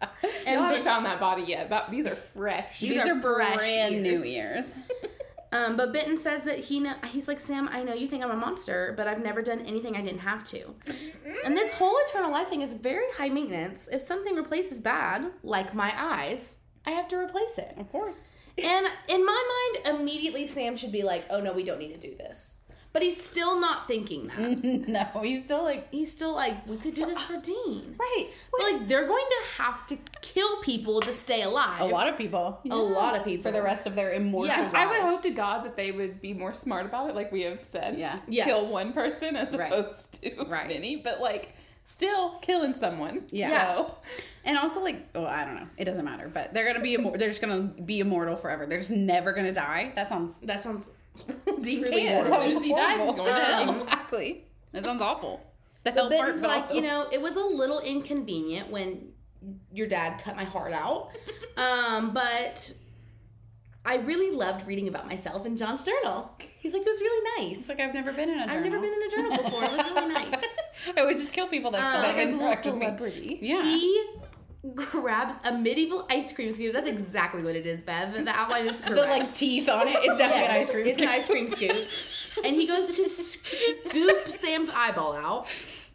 Y'all 0.00 0.10
and 0.46 0.60
haven't 0.60 0.76
Ben- 0.76 0.84
found 0.84 1.06
that 1.06 1.20
body 1.20 1.42
yet. 1.42 1.68
That, 1.70 1.90
these 1.90 2.06
are 2.06 2.14
fresh. 2.14 2.80
These, 2.80 2.90
These 2.90 3.06
are, 3.06 3.14
are 3.18 3.20
fresh 3.20 3.56
brand 3.56 4.06
ears. 4.06 4.22
new 4.22 4.26
ears. 4.28 4.74
Um, 5.50 5.76
but 5.78 5.92
Benton 5.94 6.18
says 6.18 6.42
that 6.44 6.58
he 6.58 6.78
know 6.78 6.92
he's 7.10 7.26
like 7.26 7.40
Sam. 7.40 7.68
I 7.72 7.82
know 7.82 7.94
you 7.94 8.06
think 8.06 8.22
I'm 8.22 8.30
a 8.30 8.36
monster, 8.36 8.92
but 8.96 9.06
I've 9.08 9.22
never 9.22 9.40
done 9.42 9.60
anything 9.62 9.96
I 9.96 10.02
didn't 10.02 10.20
have 10.20 10.44
to. 10.48 10.74
And 11.44 11.56
this 11.56 11.72
whole 11.74 11.96
eternal 12.06 12.30
life 12.30 12.48
thing 12.50 12.60
is 12.60 12.74
very 12.74 13.06
high 13.16 13.30
maintenance. 13.30 13.88
If 13.90 14.02
something 14.02 14.34
replaces 14.36 14.78
bad, 14.78 15.30
like 15.42 15.72
my 15.74 15.92
eyes, 15.96 16.57
I 16.88 16.92
have 16.92 17.08
to 17.08 17.16
replace 17.16 17.58
it. 17.58 17.74
Of 17.78 17.90
course. 17.92 18.28
And 18.56 18.86
in 19.08 19.24
my 19.24 19.70
mind, 19.84 20.00
immediately 20.00 20.46
Sam 20.46 20.76
should 20.76 20.90
be 20.92 21.02
like, 21.02 21.24
"Oh 21.30 21.40
no, 21.40 21.52
we 21.52 21.62
don't 21.64 21.78
need 21.78 21.92
to 22.00 22.08
do 22.10 22.16
this." 22.16 22.54
But 22.94 23.02
he's 23.02 23.22
still 23.22 23.60
not 23.60 23.86
thinking 23.86 24.28
that. 24.28 24.64
no, 25.14 25.20
he's 25.22 25.44
still 25.44 25.62
like, 25.62 25.88
He's 25.92 26.10
still 26.10 26.34
like, 26.34 26.66
"We 26.66 26.78
could 26.78 26.94
do 26.94 27.04
this 27.04 27.20
for 27.22 27.36
Dean." 27.36 27.94
Right. 28.00 28.28
But 28.50 28.60
like, 28.72 28.88
they're 28.88 29.06
going 29.06 29.26
to 29.36 29.62
have 29.62 29.86
to 29.88 29.98
kill 30.22 30.60
people 30.62 31.00
to 31.02 31.12
stay 31.12 31.42
alive. 31.42 31.80
a 31.82 31.84
lot 31.84 32.08
of 32.08 32.16
people. 32.16 32.58
A 32.68 32.74
lot 32.74 33.14
of 33.14 33.24
people 33.24 33.42
For 33.42 33.52
the 33.52 33.62
rest 33.62 33.86
of 33.86 33.94
their 33.94 34.12
immortal 34.14 34.46
Yeah, 34.56 34.62
lives. 34.62 34.74
I 34.74 34.86
would 34.86 35.00
hope 35.02 35.22
to 35.24 35.30
God 35.30 35.64
that 35.66 35.76
they 35.76 35.92
would 35.92 36.20
be 36.22 36.32
more 36.32 36.54
smart 36.54 36.86
about 36.86 37.10
it, 37.10 37.14
like 37.14 37.30
we 37.30 37.42
have 37.42 37.62
said. 37.62 37.98
Yeah. 37.98 38.18
Yeah. 38.26 38.46
Kill 38.46 38.66
one 38.66 38.92
person 38.94 39.36
as 39.36 39.54
Right. 39.54 39.70
opposed 39.70 40.22
to 40.22 40.44
Right. 40.48 40.66
many, 40.68 40.96
but 40.96 41.20
like 41.20 41.54
still 41.88 42.38
killing 42.40 42.74
someone. 42.74 43.24
Yeah. 43.30 43.74
So, 43.74 43.94
And 44.44 44.56
also, 44.58 44.82
like, 44.82 45.08
oh, 45.14 45.24
I 45.24 45.44
don't 45.44 45.56
know. 45.56 45.66
It 45.76 45.84
doesn't 45.86 46.04
matter. 46.04 46.28
But 46.32 46.52
they're 46.54 46.66
gonna 46.66 46.82
be 46.84 46.96
immor- 46.96 47.18
They're 47.18 47.28
just 47.28 47.40
gonna 47.40 47.62
be 47.62 48.00
immortal 48.00 48.36
forever. 48.36 48.66
They're 48.66 48.78
just 48.78 48.90
never 48.90 49.32
gonna 49.32 49.52
die. 49.52 49.92
That 49.96 50.08
sounds. 50.08 50.38
That 50.40 50.62
sounds 50.62 50.90
Dean 51.62 51.82
Really. 51.82 52.08
As 52.08 52.26
soon 52.28 52.56
as 52.58 52.64
he 52.64 52.72
dies, 52.74 53.00
he's 53.02 53.14
going 53.14 53.26
to 53.26 53.32
hell. 53.34 53.82
Exactly. 53.82 54.44
That 54.72 54.84
sounds 54.84 55.02
awful. 55.02 55.40
The 55.84 55.90
But 55.92 55.94
hell 55.94 56.10
part, 56.10 56.34
but 56.40 56.42
like, 56.42 56.60
also. 56.62 56.74
you 56.74 56.82
know, 56.82 57.06
it 57.10 57.20
was 57.20 57.36
a 57.36 57.40
little 57.40 57.80
inconvenient 57.80 58.70
when 58.70 59.08
your 59.72 59.86
dad 59.86 60.20
cut 60.22 60.36
my 60.36 60.44
heart 60.44 60.72
out. 60.72 61.10
Um, 61.56 62.14
but 62.14 62.72
I 63.90 63.96
really 63.96 64.36
loved 64.36 64.66
reading 64.66 64.88
about 64.88 65.06
myself 65.06 65.46
in 65.46 65.56
John's 65.56 65.82
journal. 65.84 66.30
He's 66.60 66.72
like, 66.74 66.82
it 66.82 66.88
was 66.88 67.00
really 67.00 67.46
nice. 67.48 67.60
It's 67.60 67.68
like 67.68 67.80
I've 67.80 67.94
never 67.94 68.12
been 68.12 68.28
in 68.28 68.38
a 68.38 68.46
journal. 68.46 68.56
I've 68.56 68.64
never 68.64 68.80
been 68.80 68.92
in 68.92 69.02
a 69.02 69.10
journal 69.10 69.42
before. 69.42 69.64
It 69.64 69.72
was 69.72 69.84
really 69.86 70.08
nice. 70.14 70.44
I 70.96 71.04
would 71.04 71.16
just 71.16 71.32
kill 71.32 71.46
people 71.48 71.70
that, 71.70 71.80
Um, 71.80 72.02
that 72.02 72.14
As 72.18 72.28
a 72.28 72.32
interact 72.32 72.64
little 72.66 72.78
with 72.78 72.80
me. 72.80 72.86
celebrity. 72.96 73.38
Yeah. 73.40 73.62
He 73.62 74.04
grabs 74.74 75.34
a 75.44 75.52
medieval 75.56 76.06
ice 76.10 76.32
cream 76.32 76.54
scoop. 76.54 76.72
That's 76.74 76.86
exactly 76.88 77.42
what 77.42 77.56
it 77.56 77.66
is, 77.66 77.80
Bev. 77.80 78.12
The 78.24 78.30
outline 78.30 78.66
is 78.68 78.76
correct. 78.76 78.94
the 78.94 79.00
like 79.02 79.32
teeth 79.32 79.68
on 79.68 79.88
it. 79.88 79.96
It's 80.02 80.06
definitely 80.18 80.42
Yeah, 80.42 80.54
an 80.54 80.60
ice 80.60 80.70
cream. 80.70 80.86
It's 80.86 81.00
an 81.00 81.08
scoop. 81.08 81.20
ice 81.20 81.26
cream 81.26 81.48
scoop. 81.48 81.88
and 82.44 82.54
he 82.56 82.66
goes 82.66 82.94
to 82.94 83.04
scoop 83.08 84.28
Sam's 84.28 84.70
eyeball 84.74 85.14
out. 85.14 85.46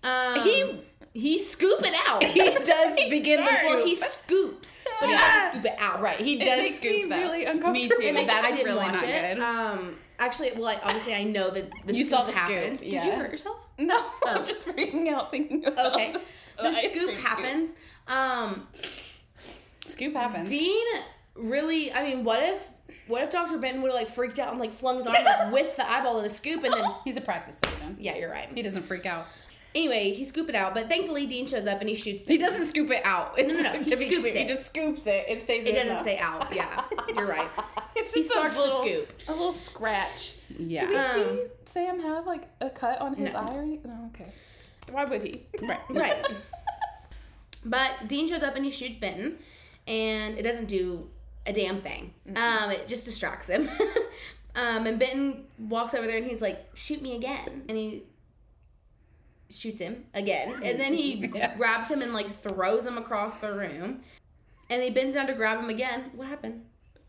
Um, 0.03 0.43
He- 0.43 0.81
he 1.13 1.39
scoop 1.43 1.81
it 1.83 1.93
out. 2.07 2.23
he 2.23 2.39
does 2.63 2.95
begin 3.09 3.43
the 3.45 3.51
well, 3.65 3.85
he 3.85 3.95
scoops, 3.95 4.73
but 4.99 5.07
he 5.07 5.13
Yeah. 5.13 5.19
doesn't 5.45 5.61
scoop 5.61 5.71
it 5.73 5.79
out. 5.79 6.01
right. 6.01 6.17
He 6.17 6.37
does 6.39 6.75
scoop 6.75 6.91
me 6.91 7.05
though. 7.09 7.17
really 7.17 7.45
Me 7.71 7.87
too. 7.89 8.13
Makes- 8.13 8.27
That's 8.31 8.47
I 8.47 8.51
didn't 8.51 8.65
really 8.65 8.77
watch 8.77 8.93
not 8.93 9.03
it. 9.03 9.35
good. 9.35 9.43
Um, 9.43 9.95
actually, 10.19 10.51
well, 10.53 10.67
I, 10.67 10.79
obviously, 10.83 11.13
I 11.15 11.23
know 11.23 11.51
that 11.51 11.71
the 11.85 11.93
You 11.93 12.05
scoop 12.05 12.17
saw 12.19 12.25
the 12.25 12.31
scoop, 12.31 12.41
happened. 12.49 12.79
Did 12.79 12.93
you 12.93 13.11
hurt 13.11 13.31
yourself? 13.31 13.57
No, 13.77 13.95
Oh. 13.99 14.19
I'm 14.25 14.45
just 14.45 14.67
freaking 14.67 15.07
out 15.11 15.31
thinking 15.31 15.65
about 15.65 15.93
Okay. 15.93 16.13
The 16.57 16.67
ice 16.69 16.91
scoop 16.91 17.11
happens. 17.15 17.69
Um, 18.07 18.67
Scoop 19.85 20.13
happens. 20.15 20.49
Dean 20.49 20.85
really. 21.35 21.91
I 21.93 22.03
mean, 22.03 22.23
what 22.23 22.41
if 22.41 22.59
what 23.07 23.21
if 23.23 23.31
Dr. 23.31 23.57
Benton 23.57 23.81
would 23.81 23.91
have 23.91 23.99
like 23.99 24.09
freaked 24.09 24.39
out 24.39 24.51
and 24.51 24.59
like 24.59 24.71
flung 24.71 24.97
his 24.97 25.05
arm 25.07 25.15
like, 25.23 25.51
with 25.51 25.75
the 25.75 25.89
eyeball 25.89 26.17
in 26.19 26.23
the 26.27 26.33
scoop 26.33 26.63
and 26.63 26.73
then 26.73 26.85
He's 27.03 27.17
a 27.17 27.21
practice 27.21 27.57
student. 27.57 27.99
yeah, 27.99 28.15
you're 28.17 28.29
right. 28.31 28.49
He 28.53 28.61
doesn't 28.61 28.83
freak 28.83 29.05
out. 29.05 29.25
Anyway, 29.75 30.11
he 30.13 30.23
scoop 30.23 30.49
it 30.49 30.55
out, 30.55 30.73
but 30.75 30.87
thankfully 30.87 31.25
Dean 31.25 31.47
shows 31.47 31.65
up 31.65 31.79
and 31.79 31.89
he 31.89 31.95
shoots. 31.95 32.27
He 32.27 32.37
doesn't 32.37 32.67
scoop 32.67 32.91
it 32.91 33.01
out. 33.03 33.33
It's, 33.37 33.51
No, 33.51 33.61
no, 33.61 33.73
no, 33.73 33.79
he 33.79 33.85
to 33.85 33.95
scoops 33.95 34.07
clear, 34.19 34.25
it. 34.27 34.35
He 34.37 34.45
just 34.47 34.65
scoops 34.67 35.07
it. 35.07 35.25
It 35.27 35.41
stays 35.41 35.65
It 35.65 35.75
in 35.75 35.87
doesn't 35.87 36.03
stay 36.03 36.19
out. 36.19 36.55
Yeah, 36.55 36.83
you're 37.15 37.25
right. 37.27 37.49
It's 37.95 38.13
He 38.13 38.21
just 38.21 38.31
a 38.31 38.33
starts 38.37 38.57
little, 38.57 38.83
the 38.83 38.87
scoop. 38.89 39.13
a 39.27 39.31
little 39.31 39.53
scratch. 39.53 40.35
Yeah. 40.57 40.81
Did 40.81 40.89
we 40.91 40.95
Um, 40.97 41.15
see 41.37 41.43
Sam 41.65 41.99
have 42.01 42.27
like 42.27 42.43
a 42.61 42.69
cut 42.69 42.99
on 43.01 43.15
his 43.15 43.33
No. 43.33 43.39
eye 43.39 43.53
or? 43.55 43.65
No, 43.65 44.11
okay. 44.13 44.31
Why 44.91 45.05
would 45.05 45.21
he? 45.23 45.45
right. 45.61 45.79
Right. 45.89 46.25
But 47.65 48.07
Dean 48.07 48.27
shows 48.27 48.43
up 48.43 48.55
and 48.55 48.65
he 48.65 48.71
shoots 48.71 48.95
Benton, 48.97 49.37
and 49.87 50.37
it 50.37 50.43
doesn't 50.43 50.67
do 50.67 51.09
a 51.45 51.53
damn 51.53 51.81
thing. 51.81 52.13
Um, 52.35 52.71
it 52.71 52.87
just 52.87 53.05
distracts 53.05 53.47
him. 53.47 53.69
um, 54.55 54.85
and 54.85 54.99
Benton 54.99 55.45
walks 55.57 55.93
over 55.93 56.05
there 56.05 56.17
and 56.17 56.25
he's 56.27 56.41
like, 56.41 56.59
"Shoot 56.73 57.01
me 57.01 57.15
again," 57.15 57.63
and 57.69 57.77
he 57.77 58.03
shoots 59.57 59.79
him 59.81 60.05
again, 60.13 60.61
and 60.63 60.79
then 60.79 60.93
he 60.93 61.13
Yeah. 61.35 61.55
grabs 61.55 61.89
him 61.89 62.01
and 62.01 62.13
like 62.13 62.41
throws 62.41 62.85
him 62.85 62.97
across 62.97 63.37
the 63.39 63.53
room, 63.53 64.01
and 64.69 64.81
he 64.81 64.89
bends 64.89 65.15
down 65.15 65.27
to 65.27 65.33
grab 65.33 65.59
him 65.59 65.69
again. 65.69 66.11
What 66.15 66.27
happened? 66.27 66.63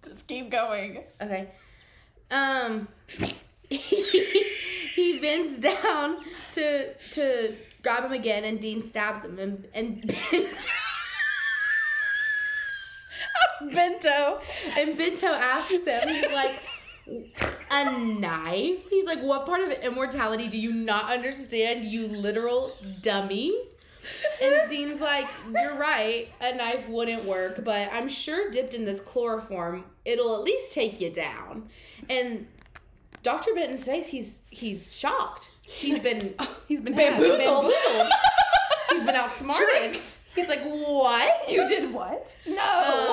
Just 0.05 0.27
keep 0.27 0.51
going. 0.51 1.05
Okay. 1.21 1.49
Um 2.31 2.89
he 3.69 4.47
he 4.95 5.19
bends 5.19 5.61
down 5.61 6.19
to 6.53 6.95
to 7.13 7.55
grab 7.83 8.05
him 8.05 8.13
again 8.13 8.45
and 8.45 8.61
Dean 8.61 8.83
stabs 8.83 9.25
him 9.25 9.39
and 9.39 9.67
and 9.75 10.07
Benton. 13.73 14.39
and 14.77 14.97
Benton 14.99 15.31
asks 15.31 15.85
him, 15.85 16.09
he's 16.09 16.31
like 16.33 16.61
a 17.71 17.99
knife? 17.99 18.89
He's 18.89 19.05
like, 19.05 19.21
what 19.21 19.47
part 19.47 19.61
of 19.61 19.73
immortality 19.85 20.49
do 20.49 20.59
you 20.59 20.73
not 20.73 21.11
understand, 21.11 21.85
you 21.85 22.07
literal 22.07 22.77
dummy? 23.03 23.57
And 24.43 24.69
Dean's 24.69 25.01
like, 25.01 25.27
you're 25.51 25.77
right, 25.77 26.29
a 26.41 26.55
knife 26.55 26.89
wouldn't 26.89 27.25
work, 27.25 27.65
but 27.65 27.89
I'm 27.91 28.09
sure 28.09 28.51
dipped 28.51 28.75
in 28.75 28.85
this 28.85 29.01
chloroform, 29.01 29.85
it'll 30.05 30.37
at 30.37 30.43
least 30.43 30.75
take 30.75 31.01
you 31.01 31.11
down. 31.11 31.69
And 32.11 32.47
Dr. 33.23 33.55
Benton 33.55 33.79
says 33.79 34.09
he's 34.09 34.43
he's 34.51 34.95
shocked. 34.95 35.53
He's 35.67 35.99
been 36.01 36.35
He's 36.69 36.81
been 36.81 36.93
yeah, 36.93 37.09
he's 37.09 37.17
been 37.17 37.17
bamboozled. 37.17 37.73
bamboozled. 37.73 38.13
He's 38.91 39.03
been 39.03 39.15
outsmarted. 39.15 39.67
Tricked. 39.67 40.19
He's 40.35 40.49
like, 40.49 40.63
what? 40.65 41.49
You 41.51 41.67
did 41.69 41.93
what? 41.93 42.37
No. 42.47 43.13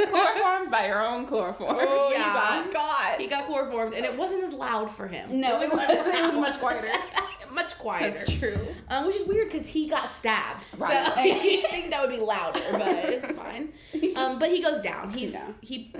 Um, 0.00 0.06
chloroform 0.08 0.70
by 0.70 0.86
your 0.86 1.04
own 1.04 1.26
chloroform. 1.26 1.76
Oh, 1.78 2.10
Yeah. 2.12 2.64
you 2.64 2.72
got 2.72 2.72
got. 2.72 3.20
he 3.20 3.26
got 3.26 3.46
chloroformed, 3.46 3.94
and 3.94 4.04
it 4.06 4.16
wasn't 4.16 4.42
as 4.44 4.52
loud 4.54 4.90
for 4.90 5.06
him. 5.06 5.40
No, 5.40 5.60
it 5.60 5.70
was, 5.70 5.80
it 5.88 6.22
was 6.26 6.34
much 6.34 6.58
quieter. 6.58 6.88
much 7.52 7.78
quieter. 7.78 8.06
That's 8.06 8.32
true. 8.38 8.58
Um, 8.88 9.06
which 9.06 9.16
is 9.16 9.28
weird 9.28 9.50
because 9.52 9.68
he 9.68 9.86
got 9.88 10.10
stabbed. 10.10 10.68
Right. 10.78 11.12
So 11.14 11.20
you 11.48 11.68
think 11.70 11.90
that 11.90 12.00
would 12.00 12.10
be 12.10 12.20
louder, 12.22 12.60
but 12.72 12.88
it's 12.88 13.32
fine. 13.32 13.72
Um, 14.16 14.38
but 14.38 14.50
he 14.50 14.62
goes 14.62 14.80
down. 14.80 15.12
He's 15.12 15.32
Yeah. 15.32 15.48
he 15.60 15.94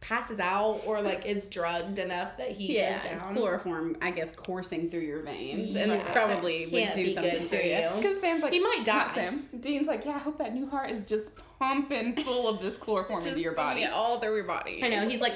passes 0.00 0.40
out 0.40 0.80
or 0.86 1.02
like 1.02 1.26
is 1.26 1.48
drugged 1.48 1.98
enough 1.98 2.36
that 2.38 2.50
he 2.50 2.76
Yeah, 2.78 3.02
goes 3.02 3.12
it's 3.12 3.24
down. 3.24 3.34
chloroform, 3.34 3.96
I 4.00 4.10
guess, 4.10 4.34
coursing 4.34 4.88
through 4.90 5.00
your 5.00 5.20
veins, 5.22 5.76
and 5.76 6.02
probably 6.06 6.66
would 6.66 6.92
do 6.94 7.10
something 7.10 7.46
to 7.48 7.48
for 7.48 7.56
you. 7.56 7.76
you. 7.76 7.88
Because 7.96 8.20
Sam's 8.20 8.42
like, 8.42 8.52
He 8.54 8.60
might 8.60 8.82
die. 8.84 8.96
Not 9.06 9.14
Sam. 9.14 9.48
Dean's 9.60 9.86
like, 9.86 10.04
yeah, 10.06 10.12
I 10.16 10.18
hope 10.18 10.38
that 10.38 10.54
new 10.54 10.66
heart 10.68 10.90
is 10.90 11.04
just 11.04 11.32
pumping 11.58 12.16
full 12.16 12.48
of 12.48 12.60
this 12.62 12.78
chloroform 12.78 13.26
into 13.26 13.40
your 13.40 13.52
body. 13.52 13.84
All 13.84 14.18
through 14.18 14.36
your 14.36 14.44
body. 14.44 14.80
I 14.82 14.88
know. 14.88 15.06
He's 15.08 15.20
like, 15.20 15.34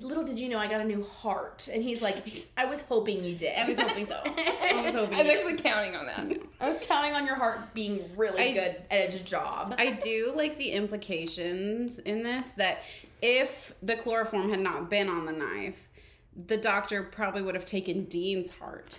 little 0.00 0.24
did 0.24 0.38
you 0.38 0.48
know 0.48 0.58
I 0.58 0.68
got 0.68 0.80
a 0.80 0.84
new 0.84 1.02
heart, 1.04 1.68
and 1.72 1.82
he's 1.82 2.02
like, 2.02 2.46
I 2.56 2.64
was 2.64 2.82
hoping 2.82 3.22
you 3.24 3.36
did. 3.36 3.56
I 3.58 3.66
was 3.68 3.78
hoping 3.78 4.06
so. 4.06 4.20
I 4.24 4.82
was 4.82 4.94
hoping. 4.94 5.16
I 5.18 5.22
was 5.22 5.32
actually 5.32 5.56
counting 5.56 5.94
on 5.94 6.06
that. 6.06 6.40
I 6.60 6.66
was 6.66 6.78
counting 6.82 7.12
on 7.12 7.26
your 7.26 7.36
heart 7.36 7.74
being 7.74 8.04
really 8.16 8.40
I- 8.40 8.52
good 8.52 8.82
at 8.90 9.12
its 9.12 9.20
job. 9.20 9.74
I 9.78 9.92
do 9.92 10.32
like 10.34 10.58
the 10.58 10.70
implications 10.70 11.98
in 11.98 12.22
this 12.22 12.50
that 12.50 12.82
if 13.22 13.74
the 13.82 13.96
chloroform 13.96 14.50
had 14.50 14.60
not 14.60 14.90
been 14.90 15.08
on 15.08 15.26
the 15.26 15.32
knife, 15.32 15.88
the 16.46 16.56
doctor 16.56 17.02
probably 17.02 17.42
would 17.42 17.54
have 17.54 17.64
taken 17.64 18.04
Dean's 18.04 18.50
heart, 18.50 18.98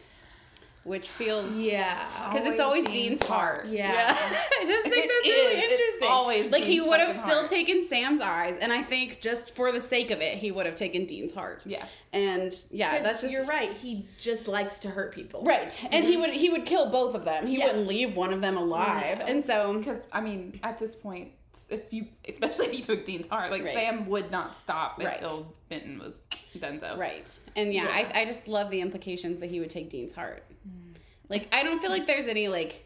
which 0.87 1.09
feels 1.09 1.57
yeah. 1.57 2.29
because 2.31 2.47
it's 2.47 2.59
always 2.61 2.85
Dean's 2.85 3.25
heart. 3.27 3.67
Yeah. 3.69 4.15
I 4.17 4.65
just 4.65 4.83
think 4.87 5.05
It 5.05 5.09
that's 5.09 5.27
really 5.27 5.57
is. 5.57 5.63
It's 5.63 5.71
interesting. 5.73 6.07
always 6.07 6.51
like 6.51 6.63
he 6.63 6.79
would 6.79 6.99
have 6.99 7.13
still 7.13 7.39
heart. 7.39 7.49
taken 7.49 7.85
Sam's 7.85 8.21
eyes, 8.21 8.57
and 8.59 8.71
I 8.71 8.81
think 8.81 9.19
just 9.21 9.55
for 9.55 9.71
the 9.71 9.81
sake 9.81 10.11
of 10.11 10.21
it, 10.21 10.37
he 10.37 10.51
would 10.51 10.65
have 10.65 10.75
taken 10.75 11.05
Dean's 11.05 11.33
heart. 11.33 11.65
Yeah. 11.65 11.85
and 12.13 12.53
yeah, 12.71 13.01
that's 13.01 13.21
just 13.21 13.33
you're 13.33 13.45
right. 13.45 13.71
He 13.73 14.07
just 14.17 14.47
likes 14.47 14.79
to 14.79 14.89
hurt 14.89 15.13
people. 15.13 15.43
Right, 15.43 15.77
and 15.91 16.05
he 16.05 16.13
mm-hmm. 16.13 16.21
would 16.21 16.29
he 16.31 16.49
would 16.49 16.65
kill 16.65 16.89
both 16.89 17.13
of 17.15 17.25
them. 17.25 17.47
He 17.47 17.57
Yeah. 17.59 17.67
wouldn't 17.67 17.87
leave 17.87 18.15
one 18.15 18.31
of 18.31 18.41
them 18.41 18.55
alive, 18.57 19.19
No. 19.19 19.25
and 19.25 19.45
so 19.45 19.77
Because, 19.77 20.03
I 20.11 20.21
mean, 20.21 20.59
at 20.63 20.79
this 20.79 20.95
point, 20.95 21.31
if 21.69 21.91
you, 21.91 22.07
especially 22.27 22.67
if 22.67 22.75
you 22.77 22.83
took 22.83 23.05
Dean's 23.05 23.27
heart, 23.27 23.51
like 23.51 23.63
Right. 23.63 23.73
Sam 23.73 24.07
would 24.07 24.31
not 24.31 24.55
stop 24.55 24.97
Right. 24.99 25.13
until 25.21 25.53
Benton 25.69 25.99
was 25.99 26.15
done 26.57 26.79
so. 26.79 26.95
right, 26.97 27.27
and 27.57 27.73
yeah, 27.73 27.83
Yeah. 27.83 28.09
I 28.13 28.21
I 28.21 28.25
just 28.25 28.47
love 28.47 28.71
the 28.71 28.79
implications 28.79 29.41
that 29.41 29.51
he 29.51 29.59
would 29.59 29.69
take 29.69 29.89
Dean's 29.89 30.13
heart. 30.13 30.43
Like 31.29 31.47
I 31.51 31.63
don't 31.63 31.79
feel 31.81 31.91
like 31.91 32.07
there's 32.07 32.27
any 32.27 32.47
like 32.47 32.83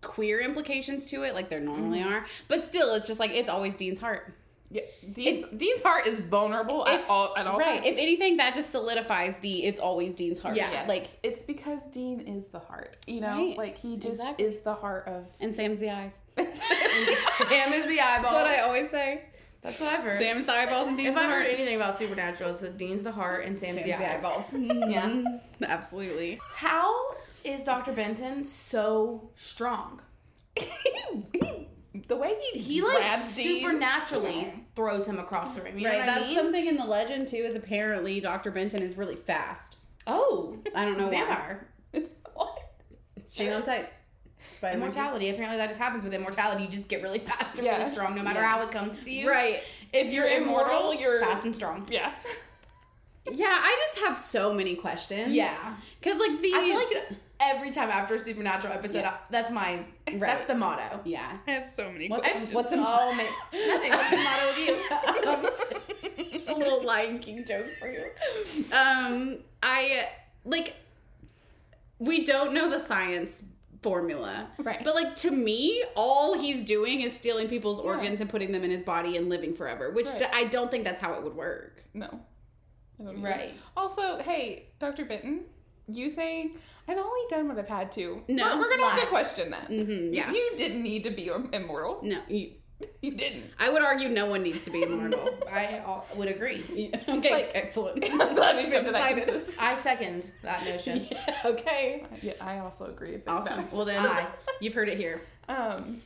queer 0.00 0.40
implications 0.40 1.04
to 1.06 1.22
it 1.22 1.34
like 1.34 1.48
there 1.48 1.60
normally 1.60 2.02
are, 2.02 2.24
but 2.48 2.64
still, 2.64 2.94
it's 2.94 3.06
just 3.06 3.20
like 3.20 3.30
it's 3.32 3.48
always 3.48 3.74
Dean's 3.74 4.00
heart. 4.00 4.32
Yeah. 4.70 4.80
Dean's, 5.12 5.46
Dean's 5.54 5.82
heart 5.82 6.06
is 6.06 6.20
vulnerable 6.20 6.88
at 6.88 7.06
all 7.06 7.36
at 7.36 7.46
all 7.46 7.58
Right. 7.58 7.82
times. 7.82 7.86
If 7.86 7.98
anything, 7.98 8.38
that 8.38 8.54
just 8.54 8.70
solidifies 8.70 9.36
the 9.38 9.64
it's 9.66 9.78
always 9.78 10.14
Dean's 10.14 10.40
heart. 10.40 10.56
Yeah. 10.56 10.86
Like 10.88 11.08
it's 11.22 11.42
because 11.42 11.80
Dean 11.90 12.20
is 12.20 12.46
the 12.46 12.58
heart. 12.58 12.96
You 13.06 13.20
know, 13.20 13.36
Right. 13.36 13.58
like 13.58 13.76
he 13.76 13.96
just 13.96 14.20
Exactly. 14.20 14.46
is 14.46 14.60
the 14.60 14.72
heart 14.74 15.06
of. 15.08 15.26
and 15.40 15.54
Sam's 15.54 15.78
the 15.78 15.90
eyes. 15.90 16.20
Sam 16.38 17.72
is 17.72 17.86
the 17.86 18.00
eyeball. 18.00 18.30
That's 18.32 18.34
what 18.34 18.46
I 18.46 18.60
always 18.60 18.88
say. 18.90 19.22
That's 19.60 19.78
what 19.78 19.92
I've 19.92 20.02
heard. 20.04 20.18
Sam's 20.18 20.46
the 20.46 20.52
eyeballs 20.52 20.88
and 20.88 20.96
Dean's 20.96 21.14
heart. 21.14 21.14
if 21.14 21.14
the 21.14 21.20
I've 21.20 21.30
heart. 21.30 21.46
heard 21.46 21.54
anything 21.54 21.76
about 21.76 21.98
Supernatural, 21.98 22.50
it's 22.50 22.58
that 22.60 22.76
Dean's 22.78 23.02
the 23.04 23.12
heart 23.12 23.44
and 23.44 23.56
Sam's, 23.56 23.76
Sam's 23.76 23.92
the, 23.92 23.98
the 23.98 24.10
eyes. 24.10 24.18
eyeballs. 24.18 24.52
Yeah. 24.90 25.02
Mhm. 25.08 25.40
Absolutely. 25.62 26.40
How 26.54 27.14
is 27.44 27.64
Dr. 27.64 27.92
Benton 27.92 28.44
so 28.44 29.30
strong? 29.34 30.00
the 32.08 32.16
way 32.16 32.34
he 32.52 32.58
He 32.58 32.82
like 32.82 32.96
grabs 32.96 33.34
Dean. 33.34 33.60
supernaturally 33.60 34.52
throws 34.74 35.06
him 35.06 35.18
across 35.18 35.52
the 35.52 35.62
room. 35.62 35.78
You 35.78 35.84
know 35.84 35.90
right. 35.90 36.00
what 36.00 36.08
I 36.08 36.14
That's 36.18 36.26
mean? 36.28 36.36
something 36.36 36.66
in 36.66 36.76
the 36.76 36.84
legend 36.84 37.28
too. 37.28 37.36
Is 37.38 37.54
apparently 37.54 38.20
Dr. 38.20 38.50
Benton 38.50 38.82
is 38.82 38.96
really 38.96 39.16
fast. 39.16 39.76
Oh, 40.06 40.56
I 40.74 40.84
don't 40.84 40.98
know 40.98 41.08
vampire. 41.08 41.66
what? 42.34 42.58
Hang 43.36 43.52
on 43.52 43.62
tight. 43.62 43.88
Spider 44.50 44.76
Immortality. 44.76 45.30
Apparently, 45.30 45.56
that 45.56 45.68
just 45.68 45.78
happens 45.78 46.04
with 46.04 46.12
immortality. 46.12 46.64
You 46.64 46.68
just 46.68 46.88
get 46.88 47.02
really 47.02 47.20
fast 47.20 47.56
and 47.58 47.64
Yeah. 47.66 47.78
really 47.78 47.90
strong, 47.90 48.14
no 48.16 48.22
matter 48.22 48.40
Yeah. 48.40 48.48
how 48.52 48.62
it 48.62 48.70
comes 48.72 48.98
to 49.00 49.10
you. 49.10 49.30
Right. 49.30 49.60
If 49.92 50.12
you're 50.12 50.26
immortal, 50.26 50.90
Immortal, 50.90 50.94
you're 50.94 51.20
fast 51.20 51.44
and 51.46 51.54
strong. 51.54 51.86
Yeah. 51.90 52.12
Yeah, 53.30 53.46
I 53.56 53.78
just 53.86 54.04
have 54.04 54.16
so 54.16 54.52
many 54.52 54.74
questions. 54.74 55.32
Yeah. 55.32 55.76
Cause 56.02 56.18
like 56.18 56.40
the 56.42 56.52
I 56.54 56.60
feel 56.64 56.74
like 56.76 57.18
every 57.42 57.70
time 57.70 57.90
after 57.90 58.14
a 58.14 58.18
supernatural 58.18 58.72
episode, 58.72 59.04
I- 59.04 59.18
that's 59.30 59.50
my 59.50 59.84
that's 60.14 60.44
the 60.44 60.54
motto. 60.54 61.00
yeah. 61.04 61.38
I 61.46 61.50
have 61.52 61.66
so 61.66 61.90
many 61.90 62.08
What- 62.08 62.22
questions. 62.22 62.52
what's 62.52 62.70
the 62.70 62.76
Oh 62.78 63.12
man, 63.14 63.26
nothing. 63.52 63.90
What's 63.92 64.10
the 64.10 64.16
motto 64.16 64.46
with 64.46 64.58
you? 66.46 66.48
a 66.48 66.54
little 66.54 66.82
Lion 66.84 67.18
King 67.18 67.44
joke 67.44 67.66
for 67.78 67.90
you. 67.90 68.06
Um, 68.72 69.38
I 69.62 70.08
like. 70.44 70.76
We 71.98 72.24
don't 72.24 72.52
know 72.52 72.68
the 72.68 72.80
science 72.80 73.44
formula, 73.80 74.48
Right. 74.58 74.82
But 74.84 74.94
like 74.94 75.14
to 75.16 75.30
me, 75.30 75.84
all 75.96 76.38
he's 76.38 76.62
doing 76.64 77.00
is 77.00 77.14
stealing 77.14 77.48
people's 77.48 77.80
organs 77.80 78.20
and 78.20 78.28
putting 78.30 78.52
them 78.52 78.62
in 78.64 78.70
his 78.70 78.82
body 78.82 79.16
and 79.16 79.28
living 79.28 79.54
forever. 79.54 79.90
Which 79.90 80.06
Right. 80.08 80.18
d- 80.20 80.24
I 80.32 80.44
don't 80.44 80.70
think 80.70 80.84
that's 80.84 81.00
how 81.00 81.14
it 81.14 81.22
would 81.22 81.34
work. 81.34 81.82
No. 81.94 82.20
I 83.00 83.02
either. 83.10 83.18
Right. 83.18 83.54
Also, 83.76 84.18
hey, 84.18 84.66
Dr. 84.78 85.04
Benton, 85.04 85.46
you 85.88 86.10
saying, 86.10 86.56
I've 86.88 86.98
only 86.98 87.20
done 87.28 87.48
what 87.48 87.58
I've 87.58 87.68
had 87.68 87.92
to. 87.92 88.22
No, 88.28 88.56
We're, 88.56 88.62
we're 88.62 88.70
gonna 88.70 88.88
have 88.90 89.00
to 89.00 89.06
question 89.06 89.50
that. 89.50 89.68
Mhm, 89.68 90.14
yeah. 90.14 90.30
You 90.30 90.52
didn't 90.56 90.82
need 90.82 91.04
to 91.04 91.10
be 91.10 91.30
immortal. 91.52 92.00
No, 92.02 92.18
you, 92.28 92.52
You 93.02 93.12
didn't. 93.16 93.44
I 93.60 93.68
would 93.70 93.82
argue 93.82 94.08
no 94.08 94.26
one 94.26 94.42
needs 94.42 94.64
to 94.64 94.70
be 94.70 94.82
immortal. 94.82 95.28
I 95.52 95.82
would 96.16 96.28
agree. 96.28 96.90
okay, 97.08 97.30
Like- 97.30 97.52
excellent. 97.54 98.04
I'm 98.10 98.34
glad 98.34 98.56
we've 98.56 98.72
come 98.72 98.84
to 98.84 98.92
that 98.92 99.14
Decided. 99.14 99.24
consensus. 99.28 99.54
I 99.58 99.74
second 99.76 100.32
that 100.42 100.64
notion. 100.64 101.06
Yeah, 101.10 101.36
okay. 101.44 102.04
Yeah, 102.22 102.32
I 102.40 102.58
also 102.58 102.86
agree. 102.86 103.20
Awesome. 103.26 103.56
matters. 103.58 103.72
Well 103.72 103.84
then, 103.84 104.04
Aye. 104.04 104.26
you've 104.60 104.74
heard 104.74 104.88
it 104.88 104.98
here. 104.98 105.20
Um, 105.48 106.00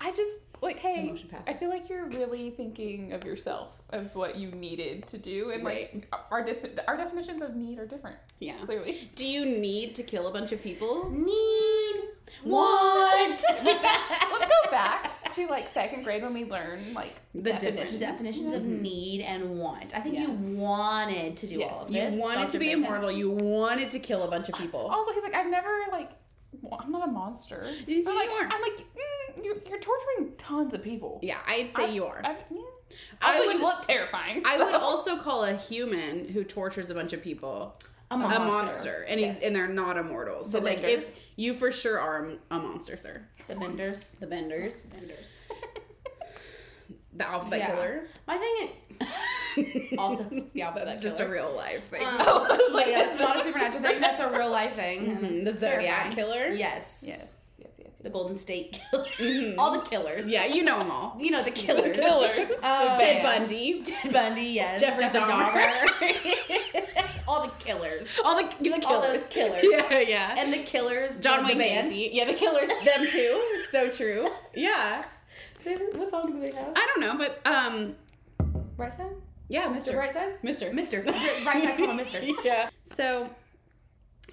I 0.00 0.10
just 0.12 0.32
like, 0.62 0.78
hey, 0.78 1.04
Emotion 1.08 1.28
passes. 1.28 1.48
I 1.48 1.54
feel 1.54 1.68
like 1.70 1.88
you're 1.88 2.06
really 2.06 2.50
thinking 2.50 3.12
of 3.12 3.24
yourself, 3.24 3.68
of 3.90 4.14
what 4.14 4.36
you 4.36 4.50
needed 4.50 5.06
to 5.08 5.18
do, 5.18 5.50
and 5.50 5.64
Right. 5.64 5.92
like 5.94 6.14
our 6.30 6.42
defi- 6.44 6.72
our 6.86 6.96
definitions 6.96 7.42
of 7.42 7.54
need 7.56 7.78
are 7.78 7.86
different. 7.86 8.16
Yeah. 8.40 8.54
Clearly, 8.64 9.10
Do 9.14 9.26
you 9.26 9.44
need 9.44 9.94
to 9.96 10.02
kill 10.02 10.26
a 10.28 10.32
bunch 10.32 10.52
of 10.52 10.62
people? 10.62 11.10
Need 11.10 12.04
want. 12.44 13.42
let's 13.64 14.46
go 14.64 14.70
back 14.70 15.30
to 15.30 15.46
like 15.46 15.68
second 15.68 16.02
grade 16.04 16.22
when 16.22 16.34
we 16.34 16.44
learn 16.44 16.92
like 16.94 17.14
The 17.34 17.52
definitions. 17.54 18.00
Definitions 18.00 18.52
of 18.52 18.62
mm-hmm. 18.62 18.82
need 18.82 19.20
and 19.22 19.58
want. 19.58 19.94
I 19.96 20.00
think 20.00 20.16
Yeah. 20.16 20.22
you 20.26 20.30
wanted 20.58 21.36
to 21.38 21.46
do 21.46 21.56
Yes. 21.58 21.72
all 21.74 21.82
of 21.86 21.92
this 21.92 22.14
You 22.14 22.20
wanted 22.20 22.40
Dr. 22.42 22.50
to 22.52 22.58
be 22.58 22.66
Benton. 22.66 22.84
immortal. 22.84 23.10
You 23.12 23.30
wanted 23.30 23.90
to 23.92 23.98
kill 23.98 24.22
a 24.24 24.28
bunch 24.30 24.48
of 24.48 24.54
people. 24.56 24.80
Also, 24.80 25.12
he's 25.12 25.22
like, 25.22 25.34
I've 25.34 25.50
never 25.50 25.68
like, 25.90 26.10
well, 26.62 26.80
I'm 26.82 26.90
not 26.90 27.08
a 27.08 27.10
monster. 27.12 27.66
Yes, 27.86 28.04
But, 28.04 28.12
you 28.12 28.30
are. 28.30 28.44
I'm 28.50 28.60
like, 28.62 28.78
mm, 28.78 29.44
you're, 29.44 29.56
you're 29.68 29.80
torturing 29.80 30.32
tons 30.38 30.74
of 30.74 30.82
people. 30.82 31.20
Yeah, 31.22 31.38
I'd 31.46 31.72
say 31.72 31.84
I- 31.84 31.88
you 31.90 32.04
are. 32.06 32.20
I, 32.24 32.36
yeah. 32.50 32.60
I 33.20 33.34
Also, 33.36 33.46
would- 33.46 33.56
you 33.56 33.62
look 33.62 33.82
terrifying. 33.82 34.42
I 34.46 34.56
would 34.62 34.74
also 34.74 35.18
call 35.18 35.44
a 35.44 35.54
human 35.54 36.28
who 36.28 36.42
tortures 36.44 36.88
a 36.90 36.94
bunch 36.94 37.12
of 37.12 37.22
people 37.22 37.76
A 38.10 38.14
a 38.14 38.18
monster. 38.18 38.40
monster, 38.44 39.06
and 39.08 39.20
he's 39.20 39.34
Yes. 39.34 39.42
and 39.42 39.54
they're 39.54 39.66
not 39.68 39.98
immortal. 39.98 40.42
So 40.42 40.58
The 40.58 40.64
like, 40.64 40.80
Benders. 40.82 41.16
if 41.16 41.24
you 41.36 41.52
for 41.54 41.70
sure 41.70 42.00
are 42.00 42.30
a, 42.50 42.58
monster, 42.58 42.96
sir. 42.96 43.20
The 43.46 43.54
benders. 43.56 44.12
The 44.18 44.26
Benders, 44.26 44.82
Benders. 44.84 45.36
the 47.12 47.26
Alphabet 47.28 47.58
Yeah. 47.60 47.66
Killer. 47.74 48.02
My 48.26 48.38
thing 48.38 48.68
is 49.00 49.08
also 49.98 50.24
the 50.54 50.62
alphabet 50.62 50.86
That's 50.86 51.00
just 51.00 51.20
a 51.20 51.28
real 51.28 51.52
life 51.54 51.84
thing. 51.88 52.02
Um, 52.02 52.16
I 52.18 52.58
was 52.66 52.74
like, 52.74 52.86
yeah, 52.88 53.08
it's 53.10 53.18
not 53.18 53.40
a 53.40 53.44
supernatural 53.44 53.82
thing. 53.88 54.00
That's 54.00 54.20
a 54.20 54.30
real 54.30 54.50
life 54.50 54.74
thing. 54.74 55.08
and 55.08 55.18
Mhm, 55.18 55.44
The 55.44 55.52
Zodiac 55.58 56.10
terrifying. 56.10 56.12
Killer. 56.14 56.46
Yes. 56.54 57.04
yes, 57.06 57.34
yes, 57.58 57.70
yes. 57.78 57.88
The 58.02 58.10
Golden 58.10 58.36
State 58.36 58.80
Killer. 58.90 59.06
Mhm. 59.18 59.54
All 59.58 59.72
the 59.72 59.86
killers. 59.88 60.26
Yeah, 60.28 60.44
you 60.46 60.62
know 60.64 60.78
them 60.78 60.90
all. 60.90 61.16
You 61.18 61.30
know 61.30 61.42
the 61.42 61.50
killers. 61.50 61.96
Killers. 61.96 62.50
Um, 62.62 62.98
Ted 62.98 63.22
band. 63.22 63.22
Bundy. 63.46 63.82
Ted 63.82 64.12
Bundy, 64.12 64.42
yes. 64.42 64.80
Jeffrey 64.80 65.04
Dahmer. 65.06 65.84
All 67.26 67.42
the 67.46 67.52
killers. 67.64 68.08
All 68.24 68.36
the, 68.36 68.44
the 68.58 68.70
killers. 68.70 68.84
All 68.86 69.00
those 69.02 69.24
killers. 69.24 69.64
Yeah, 69.68 70.00
yeah. 70.00 70.34
And 70.38 70.52
the 70.52 70.58
killers. 70.62 71.18
John 71.18 71.44
Wayne 71.46 71.58
band. 71.58 71.92
Gacy. 71.92 72.08
Yeah, 72.12 72.24
the 72.24 72.32
killers. 72.34 72.68
Them 72.84 73.06
too. 73.06 73.40
It's 73.60 73.70
so 73.70 73.88
true. 73.90 74.26
Yeah. 74.54 75.04
What 75.64 76.10
song 76.10 76.32
do 76.32 76.40
they 76.46 76.52
have? 76.52 76.72
I 76.74 76.86
don't 76.94 77.00
know, 77.00 77.18
but 77.18 77.46
um, 77.46 77.94
Right 78.78 78.90
side? 78.92 79.06
Yeah, 79.48 79.68
Mister. 79.68 79.96
right 79.96 80.12
side? 80.12 80.34
Mister. 80.42 80.72
Mister. 80.72 81.02
right 81.06 81.62
side, 81.62 81.76
come 81.76 81.90
on, 81.90 81.96
Mister. 81.96 82.20
Yeah. 82.44 82.70
So 82.84 83.28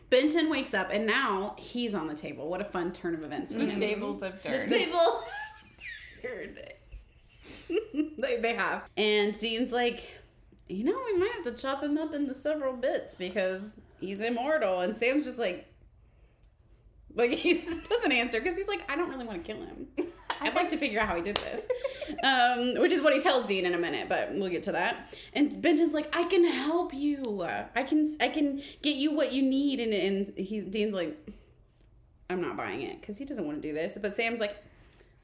Benton 0.10 0.50
wakes 0.50 0.74
up 0.74 0.90
and 0.92 1.06
now 1.06 1.56
he's 1.58 1.94
on 1.96 2.08
the 2.08 2.14
table. 2.16 2.48
What 2.50 2.62
a 2.62 2.66
fun 2.66 2.92
turn 2.92 3.14
of 3.16 3.24
events 3.24 3.52
for 3.54 3.60
The 3.60 3.66
him. 3.68 3.80
tables 3.80 4.22
have 4.22 4.42
The 4.42 4.50
turned. 4.50 4.70
table. 4.70 5.24
they, 8.18 8.38
they 8.38 8.56
have. 8.56 8.84
And 8.98 9.38
Dean's 9.38 9.72
like, 9.72 10.10
you 10.68 10.84
know, 10.84 11.00
we 11.06 11.18
might 11.18 11.32
have 11.34 11.44
to 11.44 11.52
chop 11.62 11.84
him 11.84 11.98
up 11.98 12.14
into 12.14 12.34
several 12.34 12.74
bits 12.74 13.16
because 13.16 13.74
he's 14.00 14.22
immortal. 14.22 14.82
And 14.82 14.96
Sam's 14.96 15.26
just 15.26 15.40
like, 15.40 15.72
like 17.14 17.32
he 17.32 17.62
just 17.62 17.88
doesn't 17.90 18.12
answer 18.12 18.40
because 18.40 18.56
he's 18.58 18.68
like, 18.68 18.90
I 18.90 18.96
don't 18.96 19.10
really 19.10 19.26
want 19.26 19.44
to 19.46 19.54
kill 19.54 19.64
him. 19.64 19.88
I'd 20.42 20.56
like 20.56 20.70
to 20.70 20.78
figure 20.78 21.00
out 21.00 21.08
how 21.08 21.16
he 21.16 21.22
did 21.22 21.38
this, 21.38 21.68
um, 22.24 22.76
which 22.82 22.92
is 22.92 23.02
what 23.02 23.14
he 23.14 23.20
tells 23.20 23.46
Dean 23.46 23.66
in 23.66 23.74
a 23.74 23.78
minute, 23.78 24.10
but 24.10 24.34
we'll 24.34 24.50
get 24.50 24.64
to 24.64 24.72
that. 24.74 25.14
And 25.34 25.62
Benton's 25.62 25.94
like, 25.94 26.16
I 26.16 26.24
can 26.26 26.44
help 26.44 26.94
you. 26.94 27.44
I 27.76 27.84
can, 27.84 28.16
I 28.20 28.30
can 28.30 28.62
get 28.82 28.96
you 28.96 29.16
what 29.16 29.34
you 29.34 29.42
need. 29.42 29.80
And 29.80 29.94
and 29.94 30.38
he 30.38 30.62
Dean's 30.62 30.94
like, 30.94 31.18
I'm 32.30 32.42
not 32.42 32.58
buying 32.58 32.82
it 32.82 33.00
because 33.00 33.18
he 33.18 33.26
doesn't 33.26 33.46
want 33.46 33.62
to 33.62 33.68
do 33.68 33.74
this. 33.74 33.98
But 34.02 34.16
Sam's 34.16 34.40
like, 34.40 34.56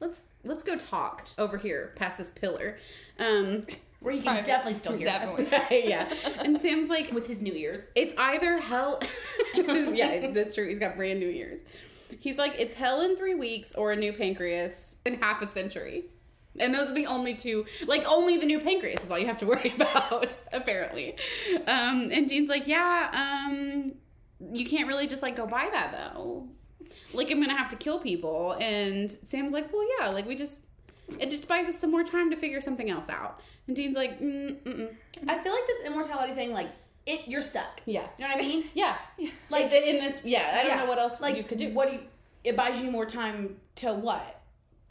let's 0.00 0.26
let's 0.44 0.62
go 0.62 0.76
talk 0.76 1.26
over 1.38 1.56
here 1.58 1.92
past 1.96 2.18
this 2.18 2.30
pillar. 2.30 2.78
Um, 3.18 3.66
Where 4.00 4.12
you 4.12 4.22
can 4.22 4.42
definitely 4.44 4.74
still 4.74 4.96
hear 4.96 5.08
us. 5.08 5.40
Yeah. 5.70 6.12
And 6.40 6.58
Sam's 6.60 6.90
like, 6.90 7.12
With 7.12 7.26
his 7.26 7.40
new 7.40 7.52
ears. 7.52 7.86
it's 7.94 8.14
either 8.18 8.58
hell. 8.58 9.00
yeah, 9.54 10.30
that's 10.32 10.54
true. 10.54 10.68
He's 10.68 10.78
got 10.78 10.96
brand 10.96 11.20
new 11.20 11.28
ears. 11.28 11.60
He's 12.18 12.38
like, 12.38 12.54
it's 12.58 12.74
hell 12.74 13.00
in 13.00 13.16
three 13.16 13.34
weeks 13.34 13.74
or 13.74 13.92
a 13.92 13.96
new 13.96 14.12
pancreas 14.12 14.96
in 15.04 15.20
half 15.20 15.42
a 15.42 15.46
century. 15.46 16.04
And 16.58 16.74
those 16.74 16.90
are 16.90 16.94
the 16.94 17.06
only 17.06 17.34
two, 17.34 17.64
like, 17.86 18.04
only 18.06 18.36
the 18.36 18.44
new 18.44 18.60
pancreas 18.60 19.04
is 19.04 19.10
all 19.10 19.18
you 19.18 19.26
have 19.26 19.38
to 19.38 19.46
worry 19.46 19.72
about, 19.76 20.36
apparently. 20.52 21.16
Um, 21.66 22.10
and 22.12 22.28
Dean's 22.28 22.50
like, 22.50 22.66
yeah, 22.66 23.08
um, 23.48 23.92
you 24.52 24.66
can't 24.66 24.86
really 24.86 25.06
just, 25.06 25.22
like, 25.22 25.36
go 25.36 25.46
buy 25.46 25.68
that, 25.72 25.92
though. 25.92 26.48
Like, 27.14 27.30
I'm 27.30 27.40
gonna 27.40 27.56
have 27.56 27.68
to 27.68 27.76
kill 27.76 27.98
people. 27.98 28.52
And 28.60 29.10
Sam's 29.10 29.52
like, 29.52 29.72
well, 29.72 29.86
yeah, 29.98 30.08
like, 30.10 30.26
we 30.26 30.34
just, 30.34 30.66
it 31.18 31.30
just 31.30 31.48
buys 31.48 31.66
us 31.66 31.78
some 31.78 31.90
more 31.90 32.04
time 32.04 32.30
to 32.30 32.36
figure 32.36 32.60
something 32.60 32.90
else 32.90 33.08
out. 33.08 33.40
And 33.66 33.74
Dean's 33.74 33.96
like, 33.96 34.20
mm, 34.20 34.54
mm-mm. 34.62 34.94
I 35.26 35.38
feel 35.38 35.52
like 35.52 35.66
this 35.66 35.86
immortality 35.86 36.34
thing, 36.34 36.52
like, 36.52 36.68
it 37.06 37.26
you're 37.28 37.40
stuck. 37.42 37.80
yeah. 37.86 38.06
You 38.18 38.24
know 38.28 38.34
what 38.34 38.44
I 38.44 38.46
mean? 38.46 38.64
Yeah. 38.74 38.96
Like, 39.50 39.70
the, 39.70 39.88
in 39.88 39.96
this, 40.04 40.24
yeah, 40.24 40.50
I 40.54 40.62
don't 40.62 40.66
Yeah. 40.76 40.82
know 40.84 40.86
what 40.88 40.98
else 40.98 41.20
Like 41.20 41.36
you 41.36 41.42
could 41.44 41.58
do. 41.58 41.72
What 41.74 41.88
do 41.88 41.94
you 41.94 42.00
it 42.44 42.56
buys 42.56 42.80
you 42.80 42.90
more 42.90 43.06
time 43.06 43.56
to 43.76 43.92
what? 43.92 44.38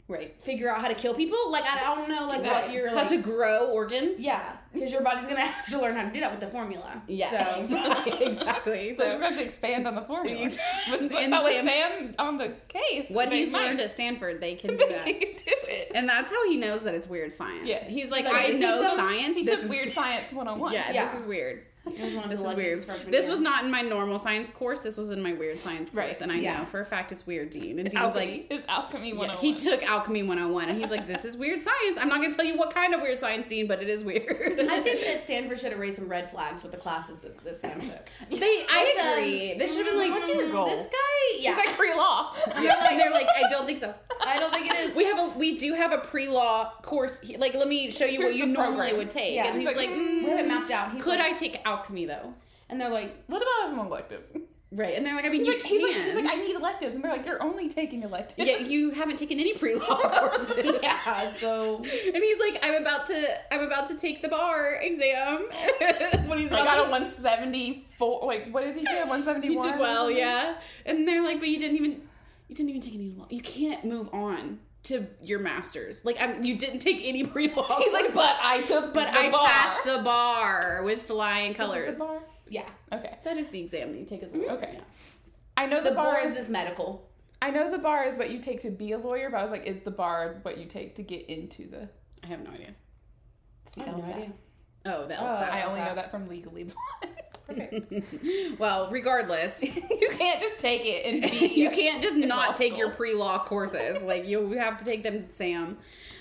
Right. 0.08 0.34
Figure 0.42 0.68
out 0.70 0.80
how 0.80 0.88
to 0.88 0.94
kill 0.94 1.14
people? 1.14 1.38
Like 1.50 1.64
I 1.64 1.94
don't 1.94 2.08
know 2.08 2.26
like 2.26 2.42
what 2.42 2.70
you're 2.72 2.90
how 2.90 3.04
to 3.04 3.16
grow 3.18 3.68
organs. 3.68 4.20
Yeah. 4.20 4.56
Because 4.72 4.90
your 4.92 5.00
body's 5.02 5.26
gonna 5.26 5.40
have 5.46 5.66
to 5.66 5.78
learn 5.80 5.94
how 5.96 6.04
to 6.04 6.10
do 6.10 6.20
that 6.20 6.30
with 6.32 6.40
the 6.40 6.48
formula. 6.48 7.00
Yeah. 7.06 7.30
So 7.30 7.60
exactly. 7.60 8.26
exactly. 8.26 8.96
So 8.96 9.04
So, 9.04 9.16
we 9.16 9.22
have 9.22 9.36
to 9.36 9.44
expand 9.44 9.86
on 9.86 9.94
the 9.94 10.02
formula. 10.02 10.42
Exactly. 10.44 11.08
But 11.08 11.18
And 11.18 11.32
that 11.32 11.42
was 11.42 11.52
Sam- 11.54 11.66
Sam 11.66 12.14
on 12.18 12.36
the 12.38 12.54
case. 12.68 13.08
what 13.10 13.30
They 13.30 13.38
he's 13.38 13.52
might. 13.52 13.64
learned 13.66 13.80
at 13.80 13.90
Stanford, 13.92 14.40
they 14.40 14.54
can 14.56 14.70
do 14.76 14.86
that. 14.88 15.06
They 15.06 15.14
can 15.14 15.34
do 15.36 15.52
it. 15.68 15.92
And 15.94 16.08
that's 16.08 16.30
how 16.30 16.48
he 16.50 16.56
knows 16.56 16.82
that 16.84 16.94
it's 16.94 17.06
weird 17.06 17.32
science. 17.32 17.66
Yes. 17.66 17.86
He's 17.86 18.10
like, 18.10 18.24
Like, 18.26 18.46
I 18.54 18.58
know 18.58 18.82
took- 18.82 18.96
science. 18.96 19.36
He 19.38 19.44
this 19.44 19.56
took 19.60 19.64
is 19.66 19.70
Weird 19.70 19.92
Science 19.92 20.32
101. 20.32 20.72
Yeah, 20.72 20.92
Yeah. 20.92 21.04
this 21.12 21.20
is 21.20 21.26
weird. 21.26 21.64
It 21.84 22.00
was 22.04 22.14
one 22.14 22.24
of 22.24 22.30
This 22.30 22.44
is 22.44 22.54
weird. 22.54 22.80
This 22.82 23.24
year. 23.26 23.30
was 23.30 23.40
not 23.40 23.64
in 23.64 23.70
my 23.70 23.80
normal 23.82 24.18
science 24.18 24.48
course. 24.50 24.80
This 24.80 24.96
was 24.96 25.10
in 25.10 25.20
my 25.22 25.32
weird 25.32 25.56
science 25.56 25.90
course, 25.90 26.04
Right. 26.06 26.20
and 26.20 26.30
I 26.30 26.36
Yeah. 26.36 26.58
know 26.58 26.64
for 26.64 26.80
a 26.80 26.84
fact 26.84 27.10
it's 27.12 27.26
weird, 27.26 27.50
Dean. 27.50 27.78
And 27.80 27.90
Dean's 27.90 27.94
Alchemy 28.00 28.46
like, 28.48 28.58
is 28.60 28.64
Alchemy 28.68 29.12
yeah, 29.16 29.36
he 29.36 29.54
took 29.54 29.82
alchemy 29.82 30.22
101, 30.22 30.68
and 30.68 30.80
he's 30.80 30.90
like, 30.90 31.06
this 31.08 31.24
is 31.24 31.36
weird 31.36 31.62
science. 31.64 31.98
I'm 32.00 32.08
not 32.08 32.20
gonna 32.22 32.34
tell 32.34 32.44
you 32.44 32.56
what 32.56 32.72
kind 32.74 32.94
of 32.94 33.00
weird 33.00 33.18
science, 33.18 33.46
Dean, 33.48 33.66
but 33.66 33.82
it 33.82 33.88
is 33.88 34.04
weird. 34.04 34.60
I 34.60 34.80
think 34.80 35.04
that 35.04 35.22
Stanford 35.24 35.58
should 35.58 35.72
have 35.72 35.80
raised 35.80 35.96
some 35.96 36.08
red 36.08 36.30
flags 36.30 36.62
with 36.62 36.72
the 36.72 36.78
classes 36.78 37.18
that, 37.18 37.36
that 37.44 37.56
Sam 37.56 37.80
took. 37.80 38.08
they. 38.30 38.64
I 38.70 38.96
um, 39.00 39.18
agree. 39.18 39.54
They 39.58 39.66
should 39.68 39.78
have 39.78 39.86
been 39.86 39.98
like, 39.98 40.10
what's 40.12 40.28
your 40.28 40.46
"Mm, 40.46 40.52
goal?" 40.52 40.66
This 40.66 40.86
guy, 40.88 41.38
yeah, 41.40 41.56
He's 41.56 41.66
like 41.66 41.76
pre-law. 41.76 42.34
You're 42.60 42.68
like, 42.78 42.90
they're 42.96 43.10
like, 43.10 43.26
I 43.36 43.48
don't 43.50 43.66
think 43.66 43.80
so. 43.80 43.92
I 44.24 44.38
don't 44.38 44.52
think 44.52 44.66
it 44.70 44.76
is. 44.76 44.94
We 44.96 45.04
have 45.04 45.18
a 45.18 45.38
we 45.38 45.58
do 45.58 45.74
have 45.74 45.92
a 45.92 45.98
pre-law 45.98 46.72
course. 46.82 47.20
he- 47.20 47.36
Like, 47.36 47.54
let 47.54 47.68
me 47.68 47.90
show 47.90 48.04
you 48.04 48.22
what 48.22 48.34
you 48.34 48.46
the 48.46 48.52
normally 48.52 48.76
program. 48.90 48.96
would 48.98 49.10
take. 49.10 49.34
Yeah. 49.34 49.46
and 49.48 49.58
he's 49.60 49.68
He's 49.68 49.76
like, 49.76 49.88
like, 49.90 49.96
mm, 49.98 50.24
we 50.24 50.30
have 50.30 50.40
it 50.40 50.46
mapped 50.48 50.70
out. 50.70 50.92
He's 50.92 51.02
could 51.02 51.18
like, 51.18 51.32
I 51.32 51.34
take 51.34 51.60
alchemy 51.64 52.06
though? 52.06 52.34
And 52.68 52.80
they're 52.80 52.88
like, 52.88 53.14
What 53.26 53.42
about 53.42 53.68
as 53.68 53.72
an 53.74 53.80
elective? 53.80 54.22
Right, 54.74 54.96
and 54.96 55.04
they're 55.04 55.14
like, 55.14 55.26
I 55.26 55.28
mean, 55.28 55.44
He's 55.44 55.48
you 55.48 55.52
like, 55.60 55.62
he's 55.64 55.82
like, 55.82 55.92
can. 55.92 56.04
he's 56.06 56.14
like, 56.14 56.32
I 56.32 56.36
need 56.36 56.56
electives, 56.56 56.94
and 56.94 57.04
they're 57.04 57.12
like, 57.12 57.26
you're 57.26 57.42
only 57.42 57.68
taking 57.68 58.04
electives. 58.04 58.48
yeah, 58.48 58.56
you 58.56 58.90
haven't 58.92 59.18
taken 59.18 59.38
any 59.38 59.52
pre-law 59.52 59.84
courses. 59.98 60.78
yeah. 60.82 61.30
So 61.40 61.76
And 61.76 62.16
he's 62.16 62.38
like, 62.40 62.58
I'm 62.64 62.80
about 62.80 63.06
to, 63.08 63.54
I'm 63.54 63.60
about 63.60 63.88
to 63.88 63.96
take 63.96 64.22
the 64.22 64.28
bar 64.30 64.76
exam. 64.80 65.46
when 66.26 66.38
he's 66.38 66.50
I 66.50 66.60
about 66.62 66.76
got 66.78 66.86
a 66.86 66.90
174. 66.90 68.20
Like, 68.24 68.50
what 68.50 68.64
did 68.64 68.76
he 68.76 68.84
get? 68.84 69.06
171. 69.06 69.42
He 69.66 69.70
did 69.72 69.78
well, 69.78 70.10
yeah. 70.10 70.54
And 70.86 71.06
they're 71.06 71.22
like, 71.22 71.38
but 71.38 71.48
you 71.48 71.58
didn't 71.58 71.76
even, 71.76 72.00
you 72.52 72.56
didn't 72.56 72.70
even 72.70 72.82
take 72.82 72.94
any 72.94 73.10
law. 73.10 73.26
You 73.30 73.40
can't 73.40 73.84
move 73.84 74.10
on 74.12 74.60
to 74.84 75.06
your 75.22 75.38
masters. 75.38 76.04
Like, 76.04 76.20
I'm, 76.20 76.44
you 76.44 76.58
didn't 76.58 76.80
take 76.80 77.00
any 77.02 77.24
pre-law. 77.26 77.78
He's 77.78 77.92
like, 77.92 78.12
but 78.12 78.36
I 78.42 78.62
took, 78.62 78.92
but 78.92 79.10
the 79.12 79.18
I 79.18 79.30
bar. 79.30 79.46
passed 79.46 79.84
the 79.84 80.02
bar 80.04 80.82
with 80.84 81.02
flying 81.02 81.52
Is 81.52 81.56
it 81.56 81.60
colors. 81.60 81.98
The 81.98 82.04
bar? 82.04 82.22
yeah, 82.48 82.68
Okay. 82.92 83.18
That 83.24 83.38
is 83.38 83.48
the 83.48 83.60
exam 83.60 83.92
that 83.92 83.98
you 83.98 84.04
take 84.04 84.22
as 84.22 84.32
a 84.32 84.36
mm-hmm. 84.36 84.48
lawyer. 84.48 84.58
Okay. 84.58 84.80
I 85.56 85.66
know 85.66 85.82
the, 85.82 85.90
the, 85.90 85.96
bar 85.96 86.20
is. 86.20 86.36
is 86.36 86.48
medical. 86.48 87.08
I 87.40 87.50
know 87.50 87.70
the 87.70 87.78
bar 87.78 88.04
is 88.04 88.18
what 88.18 88.30
you 88.30 88.38
take 88.38 88.60
to 88.62 88.70
be 88.70 88.92
a 88.92 88.98
lawyer, 88.98 89.30
but 89.30 89.38
I 89.38 89.42
was 89.42 89.52
like, 89.52 89.66
is 89.66 89.80
the 89.80 89.90
bar 89.90 90.40
what 90.42 90.58
you 90.58 90.66
take 90.66 90.94
to 90.96 91.02
get 91.02 91.28
into 91.28 91.68
the? 91.68 91.88
I 92.22 92.26
have 92.26 92.40
no 92.44 92.50
idea. 92.50 92.74
It's 93.66 93.74
the 93.74 93.82
I 93.82 93.84
have 93.86 93.98
no 93.98 94.04
idea. 94.04 94.32
Oh, 94.84 95.06
the 95.06 95.20
Oh, 95.20 95.26
I 95.26 95.62
only 95.62 95.80
know 95.80 95.94
that 95.94 96.10
from 96.10 96.28
Legally 96.28 96.64
Blonde. 96.64 97.16
Okay. 97.50 97.82
Well, 98.58 98.88
regardless, 98.90 99.62
you 99.64 100.08
can't 100.12 100.40
just 100.40 100.58
take 100.60 100.82
it 100.84 101.04
and 101.04 101.30
be. 101.30 101.46
you 101.48 101.70
can't 101.70 102.00
just 102.02 102.14
not 102.16 102.54
take 102.54 102.78
your 102.78 102.90
pre-law 102.90 103.44
courses. 103.44 104.00
Like 104.02 104.26
you 104.26 104.52
have 104.52 104.78
to 104.78 104.84
take 104.84 105.02
them, 105.02 105.26
Sam. 105.28 105.76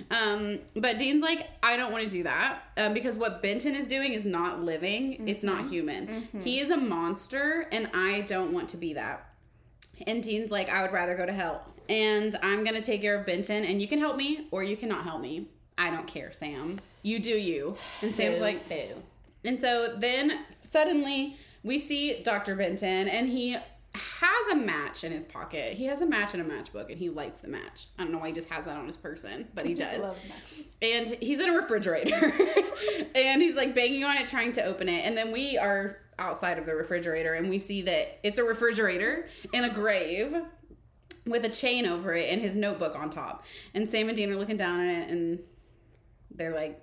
Um, 0.10 0.60
but 0.76 0.98
Dean's 0.98 1.22
like, 1.22 1.48
I 1.62 1.78
don't 1.78 1.92
want 1.92 2.04
to 2.06 2.10
do 2.10 2.24
that 2.24 2.64
um, 2.76 2.94
because 2.94 3.18
what 3.18 3.42
Benton 3.44 3.76
is 3.76 3.86
doing 3.88 4.14
is 4.14 4.26
not 4.26 4.64
living. 4.64 5.28
It's 5.28 5.44
not 5.44 5.68
human. 5.70 6.28
He 6.44 6.60
is 6.60 6.72
a 6.72 6.78
monster, 6.78 7.68
and 7.72 7.90
I 7.94 8.22
don't 8.22 8.52
want 8.52 8.70
to 8.70 8.78
be 8.78 8.94
that. 8.94 9.24
And 10.08 10.24
Dean's 10.24 10.50
like, 10.52 10.70
I 10.70 10.82
would 10.82 10.92
rather 10.92 11.16
go 11.16 11.26
to 11.28 11.34
hell, 11.34 11.64
and 11.88 12.36
I'm 12.42 12.64
gonna 12.64 12.82
take 12.82 13.02
care 13.02 13.18
of 13.20 13.26
Benton, 13.28 13.64
and 13.64 13.80
you 13.82 13.88
can 13.88 14.00
help 14.00 14.18
me 14.18 14.48
or 14.52 14.64
you 14.64 14.76
cannot 14.76 15.04
help 15.04 15.22
me. 15.22 15.48
I 15.78 15.92
don't 15.92 16.08
care, 16.08 16.32
Sam. 16.32 16.80
You 17.02 17.20
do 17.20 17.32
you. 17.32 17.76
And 18.02 18.14
Sam's 18.14 18.38
Boo, 18.38 18.42
like, 18.42 18.70
boo. 18.70 19.02
and 19.44 19.60
so 19.60 19.96
then 19.98 20.40
suddenly 20.62 21.38
we 21.64 21.80
see 21.80 22.22
Dr. 22.24 22.56
Benton 22.56 23.08
and 23.08 23.30
he 23.30 23.58
has 23.94 24.48
a 24.54 24.56
match 24.56 25.04
in 25.04 25.12
his 25.12 25.26
pocket. 25.26 25.74
He 25.74 25.86
has 25.86 26.02
a 26.02 26.06
match 26.06 26.34
in 26.34 26.40
a 26.40 26.46
matchbook 26.46 26.90
and 26.90 26.98
he 26.98 27.10
lights 27.10 27.40
the 27.40 27.50
match. 27.50 27.88
I 28.00 28.04
don't 28.04 28.12
know 28.14 28.20
why 28.20 28.28
he 28.28 28.34
just 28.34 28.48
has 28.50 28.66
that 28.66 28.78
on 28.78 28.86
his 28.88 28.96
person, 28.96 29.50
but 29.54 29.66
he 29.66 29.74
does. 29.74 30.06
And 30.82 31.10
he's 31.10 31.40
in 31.40 31.50
a 31.50 31.54
refrigerator 31.54 32.34
and 33.16 33.42
he's 33.42 33.56
like 33.56 33.76
banging 33.76 34.04
on 34.04 34.16
it 34.18 34.30
trying 34.30 34.54
to 34.54 34.64
open 34.64 34.88
it. 34.88 35.06
And 35.06 35.18
then 35.18 35.32
we 35.32 35.58
are 35.58 35.98
outside 36.20 36.58
of 36.58 36.66
the 36.66 36.74
refrigerator 36.74 37.34
and 37.34 37.50
we 37.50 37.60
see 37.60 37.82
that 37.82 38.20
it's 38.24 38.40
a 38.40 38.44
refrigerator 38.44 39.28
in 39.52 39.66
a 39.66 39.74
grave 39.74 40.38
with 41.26 41.44
a 41.44 41.50
chain 41.50 41.86
over 41.86 42.14
it 42.14 42.32
and 42.32 42.42
his 42.42 42.56
notebook 42.56 42.96
on 42.96 43.10
top. 43.10 43.44
And 43.74 43.90
Sam 43.90 44.08
and 44.08 44.16
Dean 44.16 44.32
are 44.32 44.38
looking 44.38 44.58
down 44.58 44.80
at 44.80 45.04
it 45.04 45.10
and 45.10 45.40
they're 46.34 46.54
like, 46.56 46.82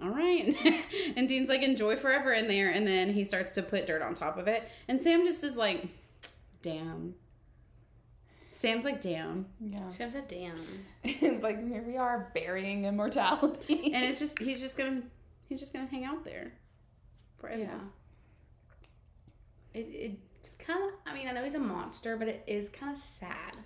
all 0.00 0.10
right. 0.10 0.54
and 1.16 1.28
Dean's 1.28 1.48
like, 1.48 1.62
enjoy 1.62 1.96
forever 1.96 2.32
in 2.32 2.48
there. 2.48 2.70
And 2.70 2.86
then 2.86 3.12
he 3.12 3.24
starts 3.24 3.50
to 3.52 3.62
put 3.62 3.86
dirt 3.86 4.02
on 4.02 4.14
top 4.14 4.38
of 4.38 4.48
it. 4.48 4.68
And 4.88 5.00
Sam 5.00 5.24
just 5.24 5.44
is 5.44 5.56
like, 5.56 5.86
damn. 6.62 7.14
Sam's 8.50 8.84
like, 8.84 9.00
damn. 9.00 9.46
Yeah. 9.60 9.88
Sam 9.88 10.10
said, 10.10 10.28
"Damn." 10.28 11.40
like 11.40 11.66
here 11.66 11.82
we 11.86 11.96
are 11.96 12.30
burying 12.34 12.84
immortality. 12.84 13.90
And 13.94 14.04
it's 14.04 14.18
just, 14.18 14.38
he's 14.38 14.60
just 14.60 14.76
gonna, 14.76 15.02
he's 15.48 15.58
just 15.58 15.72
gonna 15.72 15.86
hang 15.86 16.04
out 16.04 16.22
there 16.24 16.52
forever. 17.38 17.62
Yeah. 17.62 17.78
It 19.72 20.18
it's 20.42 20.54
kind 20.54 20.82
of. 20.82 20.90
I 21.06 21.14
mean, 21.14 21.28
I 21.28 21.32
know 21.32 21.44
he's 21.44 21.54
a 21.54 21.60
monster, 21.60 22.16
but 22.16 22.26
it 22.26 22.42
is 22.46 22.68
kind 22.68 22.90
of 22.90 22.98
sad. 22.98 23.56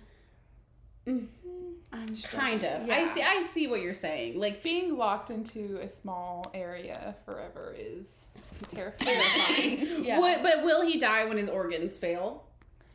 I'm 1.07 2.15
sure. 2.15 2.39
Kind 2.39 2.63
of. 2.63 2.87
Yeah. 2.87 2.95
I 2.95 3.13
see, 3.13 3.21
I 3.21 3.41
see 3.43 3.67
what 3.67 3.81
you're 3.81 3.93
saying. 3.93 4.39
Like, 4.39 4.61
Being 4.61 4.97
locked 4.97 5.29
into 5.29 5.79
a 5.81 5.89
small 5.89 6.49
area 6.53 7.15
forever 7.25 7.75
is 7.77 8.27
terrifying. 8.67 10.03
Yeah. 10.03 10.19
what, 10.19 10.43
but 10.43 10.63
will 10.63 10.85
he 10.85 10.99
die 10.99 11.25
when 11.25 11.37
his 11.37 11.49
organs 11.49 11.97
fail? 11.97 12.45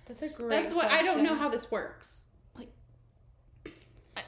That's 0.07 0.23
a 0.23 0.29
great. 0.29 0.51
That's 0.51 0.73
what, 0.73 0.87
I 0.87 1.03
don't 1.03 1.23
know 1.23 1.35
how 1.35 1.49
this 1.49 1.71
works. 1.71 2.27
Like 2.57 2.69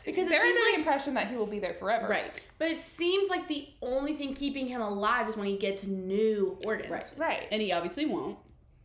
because 0.05 0.27
it 0.27 0.31
They're 0.31 0.43
seems 0.43 0.59
under 0.59 0.71
the 0.73 0.79
impression 0.79 1.15
that 1.15 1.29
he 1.29 1.37
will 1.37 1.47
be 1.47 1.59
there 1.59 1.75
forever. 1.75 2.09
Right. 2.09 2.47
But 2.59 2.69
it 2.69 2.79
seems 2.79 3.31
like 3.31 3.49
the 3.49 3.69
only 3.83 4.15
thing 4.15 4.35
keeping 4.35 4.67
him 4.67 4.81
alive 4.81 5.29
is 5.29 5.37
when 5.37 5.47
he 5.47 5.57
gets 5.57 5.85
new 5.85 6.59
organs. 6.65 6.91
Right. 6.91 7.13
Right. 7.17 7.49
And 7.51 7.61
he 7.61 7.73
obviously 7.73 8.07
won't. 8.07 8.39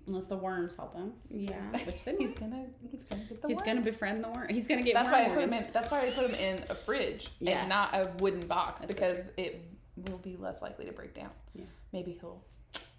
Unless 0.07 0.27
the 0.27 0.37
worms 0.37 0.75
help 0.75 0.95
him. 0.95 1.13
Yeah. 1.29 1.53
Which 1.85 2.03
then 2.03 2.17
He's 2.17 2.33
gonna 2.33 2.65
he's 2.91 3.03
gonna 3.03 3.23
get 3.25 3.41
the 3.41 3.47
He's 3.47 3.57
worm. 3.57 3.65
gonna 3.65 3.81
befriend 3.81 4.23
the 4.23 4.29
worm. 4.29 4.47
He's 4.49 4.67
gonna 4.67 4.81
get 4.81 4.95
That's 4.95 5.11
why 5.11 5.25
I 5.25 5.29
put 5.29 5.43
him 5.43 5.53
in. 5.53 5.67
That's 5.71 5.91
why 5.91 6.07
I 6.07 6.09
put 6.11 6.25
him 6.25 6.33
in 6.35 6.63
a 6.69 6.75
fridge 6.75 7.29
Yeah. 7.39 7.59
and 7.59 7.69
not 7.69 7.93
a 7.93 8.11
wooden 8.19 8.47
box 8.47 8.81
That's 8.81 8.93
because 8.93 9.19
it 9.37 9.61
will 9.95 10.17
be 10.17 10.35
less 10.37 10.61
likely 10.61 10.85
to 10.85 10.91
break 10.91 11.13
down. 11.13 11.29
Yeah. 11.53 11.65
Maybe 11.93 12.17
he'll. 12.19 12.43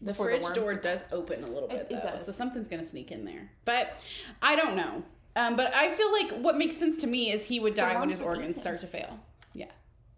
The 0.03 0.15
fridge 0.15 0.43
worms 0.43 0.57
door 0.57 0.75
does 0.75 1.05
open 1.13 1.43
a 1.45 1.49
little 1.49 1.69
bit 1.69 1.89
It- 1.91 1.95
it 1.97 2.03
though, 2.03 2.17
so 2.17 2.31
something's 2.33 2.69
gonna 2.69 2.85
sneak 2.85 3.11
in 3.11 3.25
there. 3.25 3.51
But 3.65 3.93
I 4.41 4.55
don't 4.57 4.77
know. 4.77 5.03
Um, 5.37 5.57
but 5.57 5.75
I 5.75 5.89
feel 5.91 6.13
like 6.13 6.31
what 6.33 6.57
makes 6.57 6.77
sense 6.77 6.97
to 6.99 7.07
me 7.07 7.33
is 7.33 7.47
he 7.47 7.61
would 7.61 7.75
die 7.75 7.99
when 7.99 8.11
his 8.11 8.21
organs 8.21 8.61
start 8.61 8.81
to 8.81 8.87
fail. 8.87 9.19
Yeah, 9.53 9.71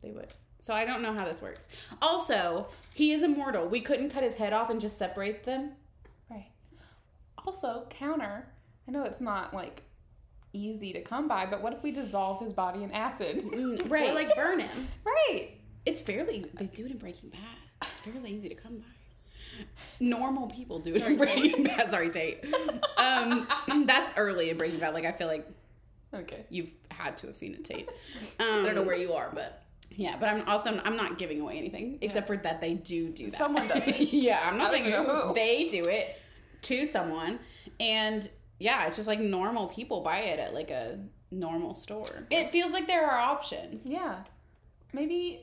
they 0.02 0.10
would. 0.10 0.28
So 0.58 0.72
I 0.74 0.84
don't 0.84 1.02
know 1.02 1.12
how 1.12 1.24
this 1.24 1.42
works. 1.42 1.68
Also, 2.00 2.68
he 2.94 3.12
is 3.12 3.22
immortal. 3.22 3.66
We 3.66 3.80
couldn't 3.80 4.10
cut 4.10 4.22
his 4.22 4.34
head 4.34 4.52
off 4.52 4.70
and 4.70 4.80
just 4.80 4.96
separate 4.96 5.44
them. 5.44 5.72
Also, 7.46 7.86
counter. 7.90 8.48
I 8.86 8.90
know 8.90 9.04
it's 9.04 9.20
not 9.20 9.52
like 9.54 9.82
easy 10.52 10.92
to 10.92 11.02
come 11.02 11.28
by, 11.28 11.46
but 11.46 11.62
what 11.62 11.72
if 11.72 11.82
we 11.82 11.90
dissolve 11.90 12.40
his 12.42 12.52
body 12.52 12.82
in 12.82 12.90
acid? 12.92 13.42
Right. 13.88 14.10
Or 14.10 14.14
like 14.14 14.34
burn 14.36 14.60
him. 14.60 14.88
right. 15.04 15.50
It's 15.84 16.00
fairly 16.00 16.36
easy. 16.38 16.50
They 16.54 16.66
do 16.66 16.84
it 16.86 16.92
in 16.92 16.98
Breaking 16.98 17.30
Bad. 17.30 17.40
It's 17.88 17.98
fairly 18.00 18.30
easy 18.30 18.48
to 18.48 18.54
come 18.54 18.78
by. 18.78 18.84
Normal 20.00 20.46
people 20.46 20.78
do 20.78 20.94
it 20.94 21.02
in 21.02 21.16
Breaking 21.16 21.64
Bad. 21.64 21.90
Sorry, 21.90 22.10
Tate. 22.10 22.44
Um, 22.96 23.46
that's 23.86 24.12
early 24.16 24.50
in 24.50 24.56
Breaking 24.58 24.78
Bad. 24.78 24.94
Like 24.94 25.04
I 25.04 25.12
feel 25.12 25.26
like 25.26 25.46
Okay. 26.14 26.44
you've 26.50 26.70
had 26.90 27.16
to 27.18 27.26
have 27.28 27.36
seen 27.36 27.54
it, 27.54 27.64
Tate. 27.64 27.88
Um, 28.38 28.46
I 28.46 28.66
don't 28.66 28.74
know 28.74 28.82
where 28.82 28.96
you 28.96 29.14
are, 29.14 29.30
but 29.34 29.62
Yeah, 29.90 30.16
but 30.20 30.28
I'm 30.28 30.46
also 30.48 30.80
I'm 30.84 30.96
not 30.96 31.18
giving 31.18 31.40
away 31.40 31.56
anything 31.58 31.98
except 32.02 32.26
for 32.26 32.36
that 32.36 32.60
they 32.60 32.74
do 32.74 33.08
do 33.10 33.30
that. 33.30 33.38
Someone 33.38 33.66
does 33.68 33.82
it. 33.86 34.12
yeah, 34.12 34.40
I'm 34.44 34.58
not 34.58 34.70
saying 34.72 34.84
who. 34.92 35.32
they 35.34 35.66
do 35.68 35.84
it 35.86 36.16
to 36.62 36.86
someone, 36.86 37.38
and 37.80 38.28
yeah, 38.58 38.86
it's 38.86 38.96
just 38.96 39.08
like 39.08 39.20
normal 39.20 39.68
people 39.68 40.00
buy 40.00 40.18
it 40.18 40.38
at 40.38 40.54
like 40.54 40.70
a 40.70 40.98
normal 41.30 41.74
store. 41.74 42.26
It 42.30 42.48
feels 42.48 42.72
like 42.72 42.86
there 42.86 43.04
are 43.10 43.18
options. 43.18 43.86
Yeah. 43.86 44.16
Maybe. 44.92 45.40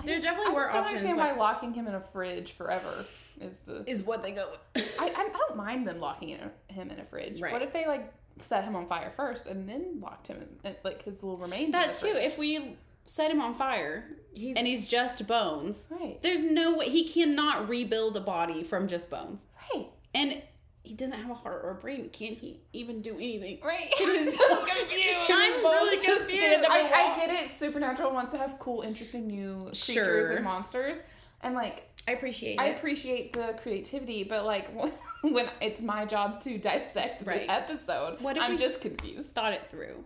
I 0.00 0.04
There 0.06 0.14
just- 0.16 0.24
definitely 0.24 0.50
I 0.52 0.54
were 0.54 0.60
just 0.62 0.72
don't 0.72 0.82
options, 0.82 0.96
understand 1.04 1.18
like- 1.18 1.36
why 1.36 1.40
locking 1.42 1.72
him 1.74 1.86
in 1.86 1.94
a 1.94 2.00
fridge 2.00 2.52
forever 2.52 3.04
is 3.40 3.58
the. 3.58 3.84
Is 3.88 4.02
what 4.02 4.22
they 4.22 4.32
go 4.32 4.50
with. 4.74 4.94
I, 5.00 5.06
I, 5.08 5.10
I 5.22 5.28
don't 5.28 5.56
mind 5.56 5.86
them 5.86 6.00
locking 6.00 6.30
in 6.30 6.40
a, 6.40 6.72
him 6.72 6.90
in 6.90 6.98
a 6.98 7.04
fridge. 7.04 7.40
Right. 7.40 7.52
What 7.52 7.62
if 7.62 7.72
they 7.72 7.86
like 7.86 8.12
set 8.38 8.64
him 8.64 8.74
on 8.74 8.86
fire 8.88 9.12
first 9.16 9.46
and 9.46 9.68
then 9.68 10.00
locked 10.00 10.26
him 10.26 10.38
in, 10.64 10.70
in 10.70 10.76
like 10.84 11.02
his 11.04 11.14
little 11.22 11.36
remains? 11.36 11.66
in 11.66 11.70
that 11.72 11.94
the 11.94 12.08
too. 12.08 12.16
If 12.16 12.36
we 12.38 12.76
set 13.06 13.30
him 13.30 13.40
on 13.40 13.54
fire 13.54 14.04
he's 14.32 14.56
and 14.56 14.66
he's 14.66 14.88
just 14.88 15.26
bones, 15.28 15.88
Right. 15.90 16.20
there's 16.22 16.42
no 16.42 16.74
way 16.76 16.88
he 16.88 17.08
cannot 17.08 17.68
rebuild 17.68 18.16
a 18.16 18.20
body 18.20 18.64
from 18.64 18.88
just 18.88 19.10
bones, 19.10 19.46
Right. 19.74 19.86
And 20.14 20.42
he 20.82 20.94
doesn't 20.94 21.18
have 21.18 21.30
a 21.30 21.34
heart 21.34 21.62
or 21.64 21.70
a 21.70 21.74
brain. 21.74 22.10
Can't 22.10 22.36
he 22.36 22.60
even 22.74 23.00
do 23.00 23.14
anything? 23.16 23.58
Right. 23.64 23.78
He's 23.98 24.34
just 24.36 24.66
confused. 24.66 25.30
I'm 25.30 25.52
really 25.62 26.04
confused. 26.04 26.66
I, 26.70 27.12
I 27.14 27.16
get 27.26 27.30
it. 27.30 27.50
Supernatural 27.50 28.12
wants 28.12 28.32
to 28.32 28.38
have 28.38 28.58
cool, 28.58 28.82
interesting 28.82 29.26
new 29.26 29.60
creatures 29.64 29.84
Sure. 29.86 30.32
and 30.36 30.44
monsters, 30.44 30.98
and 31.42 31.54
like 31.54 31.88
I 32.06 32.12
appreciate 32.12 32.58
I 32.60 32.66
it. 32.66 32.76
appreciate 32.76 33.32
the 33.32 33.56
creativity, 33.62 34.24
but 34.24 34.44
like 34.44 34.68
when 35.22 35.48
it's 35.62 35.80
my 35.80 36.04
job 36.04 36.40
to 36.42 36.58
dissect 36.58 37.22
Right. 37.26 37.46
the 37.46 37.52
episode, 37.52 38.20
What 38.20 38.36
if 38.36 38.42
I'm 38.42 38.58
just 38.58 38.80
confused. 38.82 39.32
thought 39.34 39.52
it 39.54 39.66
through. 39.68 40.04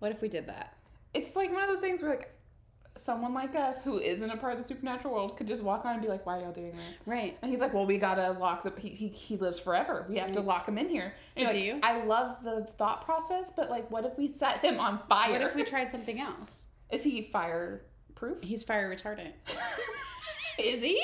What 0.00 0.12
if 0.12 0.20
we 0.20 0.28
did 0.28 0.46
that? 0.48 0.76
It's 1.14 1.34
like 1.36 1.50
one 1.52 1.62
of 1.62 1.68
those 1.70 1.80
things 1.80 2.02
where 2.02 2.10
like 2.10 2.30
someone 2.96 3.34
like 3.34 3.54
us 3.54 3.82
who 3.82 3.98
isn't 3.98 4.30
a 4.30 4.36
part 4.36 4.52
of 4.52 4.58
the 4.58 4.64
supernatural 4.64 5.14
world 5.14 5.36
could 5.36 5.46
just 5.48 5.64
walk 5.64 5.84
on 5.84 5.94
and 5.94 6.02
be 6.02 6.08
like, 6.08 6.24
"Why 6.26 6.38
are 6.38 6.40
y'all 6.42 6.52
doing 6.52 6.72
that?" 6.72 7.10
Right. 7.10 7.36
And 7.42 7.50
he's 7.50 7.60
like, 7.60 7.72
"Well, 7.74 7.86
we 7.86 7.98
gotta 7.98 8.32
lock 8.32 8.62
the 8.62 8.72
he 8.80 8.88
he, 8.90 9.08
he 9.08 9.36
lives 9.36 9.58
forever. 9.58 10.06
We 10.08 10.18
have 10.18 10.32
to 10.32 10.40
lock 10.40 10.68
him 10.68 10.78
in 10.78 10.88
here." 10.88 11.14
And 11.36 11.48
do 11.48 11.56
like, 11.56 11.64
you? 11.64 11.80
I 11.82 12.04
love 12.04 12.42
the 12.44 12.64
thought 12.78 13.04
process, 13.04 13.52
but 13.56 13.70
like, 13.70 13.90
what 13.90 14.04
if 14.04 14.16
we 14.18 14.28
set 14.28 14.58
him 14.58 14.78
on 14.78 15.00
fire? 15.08 15.32
What 15.32 15.42
if 15.42 15.54
we 15.54 15.64
tried 15.64 15.90
something 15.90 16.20
else? 16.20 16.66
Is 16.90 17.02
he 17.04 17.22
fireproof? 17.32 18.42
He's 18.42 18.62
fire 18.62 18.94
retardant. 18.94 19.32
Is 20.58 20.82
he? 20.82 21.02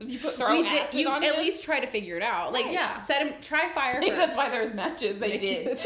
You 0.00 0.18
put 0.18 0.34
throw 0.36 0.50
we 0.50 0.62
did. 0.68 0.92
You 0.92 1.08
at 1.08 1.22
him? 1.22 1.36
least 1.36 1.62
try 1.62 1.78
to 1.80 1.86
figure 1.86 2.16
it 2.16 2.22
out. 2.22 2.52
Like, 2.52 2.66
Yeah. 2.68 2.98
set 2.98 3.24
him. 3.26 3.34
Try 3.40 3.68
fire 3.68 4.00
Maybe 4.00 4.10
first. 4.16 4.26
that's 4.26 4.36
why 4.36 4.50
there's 4.50 4.74
matches. 4.74 5.18
They 5.18 5.38
did. 5.38 5.78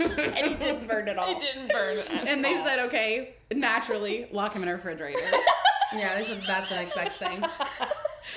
And 0.00 0.36
he 0.48 0.54
didn't 0.54 0.86
burn 0.86 1.08
at 1.08 1.18
all. 1.18 1.30
it 1.30 1.40
didn't 1.40 1.68
burn. 1.70 1.98
at 1.98 2.10
And 2.28 2.44
they 2.44 2.56
all. 2.56 2.64
said, 2.66 2.78
okay, 2.86 3.34
naturally, 3.54 4.26
lock 4.32 4.52
him 4.54 4.62
in 4.62 4.68
a 4.68 4.72
refrigerator. 4.72 5.20
yeah, 5.96 6.14
that's, 6.18 6.30
a, 6.30 6.34
that's 6.46 6.68
the 6.68 6.76
next 6.76 6.94
best 6.94 7.18
thing. 7.18 7.40
like 7.40 7.50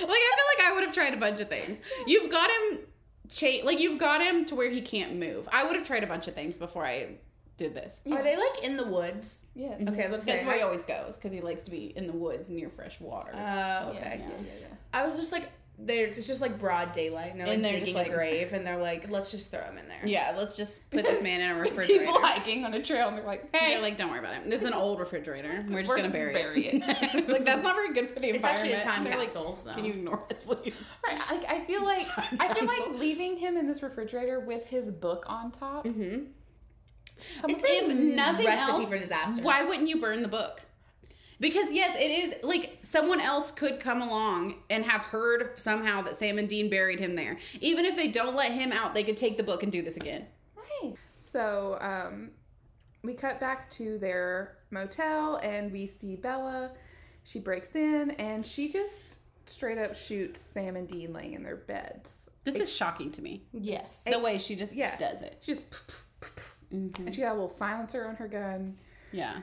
feel 0.00 0.08
like 0.08 0.62
I 0.64 0.72
would 0.74 0.84
have 0.84 0.92
tried 0.92 1.14
a 1.14 1.18
bunch 1.18 1.40
of 1.40 1.48
things. 1.48 1.80
You've 2.06 2.30
got 2.30 2.50
him 2.50 2.78
cha- 3.28 3.64
like 3.64 3.80
you've 3.80 3.98
got 3.98 4.22
him 4.22 4.44
to 4.46 4.54
where 4.54 4.70
he 4.70 4.80
can't 4.80 5.16
move. 5.16 5.48
I 5.52 5.64
would 5.64 5.76
have 5.76 5.84
tried 5.84 6.02
a 6.04 6.06
bunch 6.06 6.28
of 6.28 6.34
things 6.34 6.56
before 6.56 6.84
I 6.86 7.16
did 7.56 7.74
this. 7.74 8.02
Are 8.10 8.22
they 8.22 8.36
like 8.36 8.64
in 8.64 8.76
the 8.76 8.86
woods? 8.86 9.46
Yes. 9.54 9.80
Okay, 9.86 10.08
let's 10.08 10.24
say. 10.24 10.32
That's 10.32 10.44
where 10.46 10.56
he 10.56 10.62
always 10.62 10.82
goes 10.82 11.16
because 11.16 11.30
he 11.30 11.40
likes 11.40 11.62
to 11.64 11.70
be 11.70 11.92
in 11.96 12.06
the 12.08 12.12
woods 12.12 12.50
near 12.50 12.68
fresh 12.68 13.00
water. 13.00 13.30
Oh, 13.32 13.90
okay. 13.90 14.20
Yeah, 14.20 14.28
yeah, 14.28 14.52
Yeah. 14.60 14.66
I 14.92 15.04
was 15.04 15.16
just 15.16 15.30
like, 15.30 15.48
there. 15.78 16.06
It's 16.06 16.26
just 16.26 16.40
like 16.40 16.58
broad 16.58 16.92
daylight, 16.92 17.32
and 17.32 17.40
they're 17.40 17.46
like 17.46 17.56
And 17.56 17.64
they're 17.64 17.72
digging 17.72 17.86
just 17.94 17.96
a 17.96 17.98
like- 18.08 18.12
grave, 18.12 18.52
and 18.52 18.66
they're 18.66 18.76
like, 18.78 19.10
let's 19.10 19.30
just 19.30 19.50
throw 19.50 19.60
him 19.60 19.76
in 19.78 19.88
there. 19.88 20.00
yeah, 20.04 20.34
let's 20.36 20.56
just 20.56 20.90
put 20.90 21.04
this 21.04 21.20
man 21.22 21.40
in 21.40 21.50
a 21.56 21.60
refrigerator. 21.60 22.04
People 22.04 22.20
hiking 22.20 22.64
on 22.64 22.72
a 22.74 22.82
trail 22.82 23.08
and 23.08 23.18
they're 23.18 23.24
like, 23.26 23.54
"Hey, 23.54 23.72
They're 23.74 23.82
like, 23.82 23.96
don't 23.96 24.10
worry 24.10 24.18
about 24.20 24.34
it. 24.34 24.48
This 24.50 24.62
is 24.62 24.68
an 24.68 24.74
old 24.74 25.00
refrigerator. 25.00 25.64
We're 25.68 25.80
just 25.82 25.88
We're 25.90 25.96
gonna 25.96 26.08
just 26.08 26.12
bury, 26.14 26.32
bury 26.34 26.66
it. 26.66 26.82
it's 27.14 27.32
like 27.32 27.44
that's 27.44 27.62
not 27.62 27.74
very 27.74 27.92
good 27.92 28.10
for 28.10 28.20
the 28.20 28.28
It's 28.28 28.44
actually 28.44 28.72
environment. 28.72 28.82
a 28.82 28.84
time 28.86 29.04
They're 29.04 29.16
like, 29.18 29.32
capsule. 29.32 29.56
so. 29.56 29.72
Can 29.74 29.84
you 29.84 29.92
ignore 29.94 30.24
this, 30.28 30.42
please? 30.42 30.74
Right, 31.06 31.18
like 31.30 31.50
I 31.50 31.64
feel 31.64 31.84
like 31.84 32.06
I 32.16 32.28
feel 32.54 32.66
capsule. 32.68 32.92
like 32.92 33.00
leaving 33.00 33.36
him 33.36 33.56
in 33.56 33.66
this 33.66 33.82
refrigerator 33.82 34.40
with 34.40 34.64
his 34.66 34.90
book 34.90 35.24
on 35.28 35.50
top. 35.50 35.84
Mm-hmm. 35.84 36.24
If 37.48 37.88
nothing 37.94 38.46
recipe 38.46 38.46
else, 38.72 38.88
for 38.88 38.98
disaster. 38.98 39.42
why 39.42 39.62
wouldn't 39.64 39.88
you 39.88 40.00
burn 40.00 40.22
the 40.22 40.28
book? 40.28 40.62
Because 41.40 41.72
yes, 41.72 41.96
it 41.98 42.10
is 42.10 42.34
like 42.42 42.78
someone 42.82 43.20
else 43.20 43.50
could 43.50 43.80
come 43.80 44.00
along 44.02 44.54
and 44.70 44.84
have 44.84 45.02
heard 45.02 45.58
somehow 45.58 46.02
that 46.02 46.14
Sam 46.14 46.38
and 46.38 46.48
Dean 46.48 46.70
buried 46.70 47.00
him 47.00 47.16
there. 47.16 47.38
Even 47.60 47.84
if 47.84 47.96
they 47.96 48.08
don't 48.08 48.34
let 48.36 48.52
him 48.52 48.72
out, 48.72 48.94
they 48.94 49.02
could 49.04 49.16
take 49.16 49.36
the 49.36 49.42
book 49.42 49.62
and 49.62 49.72
do 49.72 49.82
this 49.82 49.96
again. 49.96 50.26
Right. 50.56 50.94
So 51.18 51.78
um, 51.80 52.30
we 53.02 53.14
cut 53.14 53.40
back 53.40 53.68
to 53.70 53.98
their 53.98 54.58
motel 54.70 55.36
and 55.36 55.72
we 55.72 55.86
see 55.86 56.16
Bela. 56.16 56.70
She 57.24 57.40
breaks 57.40 57.74
in 57.74 58.12
and 58.12 58.46
she 58.46 58.68
just 58.68 59.18
straight 59.46 59.78
up 59.78 59.96
shoots 59.96 60.40
Sam 60.40 60.76
and 60.76 60.86
Dean 60.88 61.12
laying 61.12 61.32
in 61.34 61.42
their 61.42 61.56
beds. 61.56 62.30
This 62.44 62.56
is 62.56 62.70
shocking 62.72 63.10
to 63.12 63.22
me. 63.22 63.42
Yes. 63.52 64.02
The 64.06 64.18
way 64.18 64.38
she 64.38 64.54
just 64.54 64.74
Yeah. 64.74 64.96
does 64.96 65.22
it. 65.22 65.38
She 65.40 65.52
just 65.54 65.62
and 66.70 67.12
she 67.14 67.22
got 67.22 67.30
a 67.30 67.34
little 67.34 67.48
silencer 67.48 68.06
on 68.06 68.16
her 68.16 68.28
gun. 68.28 68.76
Yeah. 69.12 69.38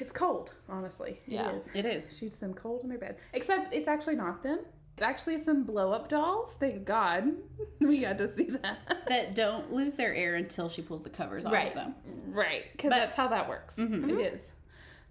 It's 0.00 0.12
cold, 0.12 0.52
honestly. 0.68 1.20
Yeah. 1.26 1.50
It 1.50 1.54
is. 1.56 1.70
It 1.74 1.86
is. 1.86 2.18
Shoots 2.18 2.36
them 2.36 2.54
cold 2.54 2.82
in 2.82 2.88
their 2.88 2.98
bed. 2.98 3.16
Except 3.32 3.72
it's 3.74 3.88
actually 3.88 4.16
not 4.16 4.42
them. 4.42 4.60
It's 4.94 5.02
actually 5.02 5.42
some 5.42 5.64
blow 5.64 5.90
up 5.92 6.08
dolls. 6.08 6.54
Thank 6.60 6.84
God 6.84 7.32
we 7.80 8.00
got 8.00 8.18
to 8.18 8.34
see 8.36 8.50
that. 8.62 9.04
that 9.08 9.34
don't 9.34 9.72
lose 9.72 9.96
their 9.96 10.14
air 10.14 10.34
until 10.34 10.68
she 10.68 10.82
pulls 10.82 11.02
the 11.02 11.10
covers 11.10 11.46
off 11.46 11.52
Right. 11.52 11.68
of 11.68 11.74
them. 11.74 11.94
Right, 12.28 12.64
because 12.72 12.90
that's 12.90 13.16
how 13.16 13.28
that 13.28 13.48
works. 13.48 13.76
Mhm. 13.76 14.10
It 14.20 14.34
is. 14.34 14.52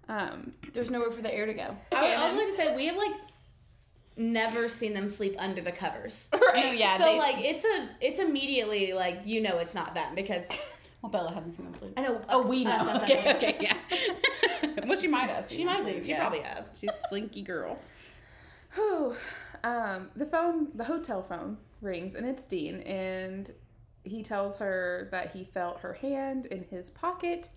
Um, 0.08 0.54
There's 0.72 0.90
nowhere 0.90 1.10
for 1.10 1.22
the 1.22 1.32
air 1.34 1.46
to 1.46 1.54
go. 1.54 1.76
I 1.92 2.02
would 2.10 2.18
also 2.18 2.36
like 2.36 2.46
to 2.48 2.52
say 2.56 2.76
we 2.76 2.86
have 2.86 2.96
like 2.96 3.14
never 4.16 4.68
seen 4.68 4.92
them 4.94 5.08
sleep 5.08 5.34
under 5.38 5.62
the 5.62 5.72
covers. 5.72 6.28
No, 6.54 6.70
yeah. 6.70 6.98
so 6.98 7.04
they- 7.04 7.18
like 7.18 7.36
it's 7.38 7.64
a 7.64 7.88
it's 8.00 8.20
immediately 8.20 8.92
like 8.92 9.20
you 9.24 9.40
know 9.40 9.58
it's 9.58 9.74
not 9.74 9.94
them 9.94 10.14
because 10.14 10.46
well, 11.02 11.10
Bela 11.10 11.32
hasn't 11.32 11.54
seen 11.54 11.64
them 11.64 11.74
sleep. 11.74 11.94
I 11.96 12.02
know. 12.02 12.20
Oh, 12.28 12.42
us- 12.42 12.48
we 12.48 12.64
know. 12.64 12.70
us- 12.72 12.88
us- 12.88 13.02
okay, 13.10 13.30
us- 13.30 13.36
okay, 13.36 13.56
yeah. 13.60 13.76
Well, 14.92 15.00
she 15.00 15.08
might 15.08 15.30
have. 15.30 15.50
She 15.50 15.64
might 15.64 15.84
have. 15.84 16.04
She 16.04 16.10
yeah. 16.10 16.20
probably 16.20 16.40
has. 16.40 16.70
She's 16.78 16.90
a 16.90 17.08
slinky 17.08 17.42
girl. 17.42 17.78
Whew. 18.74 19.14
Um, 19.64 20.10
the 20.16 20.26
phone, 20.26 20.68
the 20.74 20.84
hotel 20.84 21.22
phone 21.22 21.56
rings, 21.80 22.14
and 22.14 22.26
it's 22.26 22.44
Dean, 22.44 22.80
and 22.80 23.50
he 24.04 24.22
tells 24.22 24.58
her 24.58 25.08
that 25.10 25.32
he 25.32 25.44
felt 25.44 25.80
her 25.80 25.94
hand 25.94 26.46
in 26.46 26.64
his 26.64 26.90
pocket, 26.90 27.48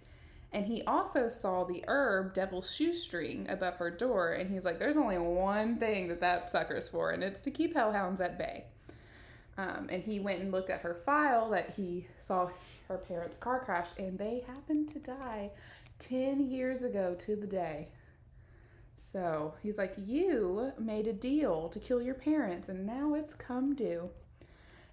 and 0.53 0.65
he 0.65 0.83
also 0.83 1.27
saw 1.27 1.63
the 1.63 1.83
herb 1.87 2.33
devil's 2.33 2.73
shoestring 2.73 3.49
above 3.49 3.75
her 3.77 3.89
door, 3.89 4.33
and 4.33 4.49
he's 4.51 4.65
like, 4.65 4.79
"There's 4.79 4.97
only 4.97 5.17
one 5.17 5.77
thing 5.77 6.07
that 6.09 6.21
that 6.21 6.51
sucker's 6.51 6.87
for, 6.87 7.11
and 7.11 7.23
it's 7.23 7.41
to 7.41 7.51
keep 7.51 7.73
hellhounds 7.73 8.21
at 8.21 8.37
bay." 8.37 8.65
Um, 9.57 9.87
and 9.89 10.03
he 10.03 10.19
went 10.19 10.41
and 10.41 10.51
looked 10.51 10.69
at 10.69 10.81
her 10.81 10.93
file 11.05 11.49
that 11.51 11.71
he 11.71 12.07
saw 12.17 12.49
her 12.87 12.97
parents' 12.97 13.37
car 13.37 13.59
crash, 13.63 13.89
and 13.97 14.17
they 14.19 14.43
happened 14.47 14.89
to 14.89 14.99
die 14.99 15.51
ten 15.99 16.49
years 16.49 16.84
ago 16.84 17.15
to 17.19 17.35
the 17.35 17.47
day. 17.47 17.89
So 18.95 19.53
he's 19.63 19.77
like, 19.77 19.93
You 19.97 20.73
made 20.80 21.07
a 21.07 21.13
deal 21.13 21.69
to 21.69 21.80
kill 21.80 22.01
your 22.01 22.15
parents, 22.15 22.69
and 22.69 22.85
now 22.85 23.13
it's 23.13 23.34
come 23.34 23.76
due. 23.76 24.09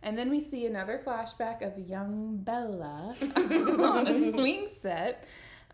And 0.03 0.19
then 0.19 0.31
we 0.31 0.41
see 0.41 0.67
another 0.67 1.01
flashback 1.05 1.63
of 1.63 1.79
young 1.79 2.39
Bela 2.39 3.15
on 3.37 4.07
a 4.07 4.31
swing 4.33 4.69
set. 4.81 5.25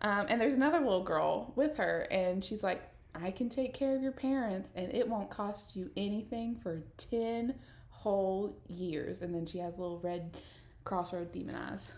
Um, 0.00 0.26
and 0.28 0.40
there's 0.40 0.54
another 0.54 0.78
little 0.78 1.02
girl 1.02 1.52
with 1.56 1.76
her, 1.78 2.06
and 2.10 2.44
she's 2.44 2.62
like, 2.62 2.82
I 3.14 3.30
can 3.30 3.48
take 3.48 3.74
care 3.74 3.96
of 3.96 4.02
your 4.02 4.12
parents, 4.12 4.70
and 4.74 4.94
it 4.94 5.08
won't 5.08 5.30
cost 5.30 5.74
you 5.74 5.90
anything 5.96 6.56
for 6.62 6.82
10 6.98 7.54
whole 7.90 8.56
years. 8.68 9.22
And 9.22 9.34
then 9.34 9.44
she 9.44 9.58
has 9.58 9.78
little 9.78 9.98
red 9.98 10.36
crossroad 10.84 11.32
demon 11.32 11.56
eyes. 11.56 11.90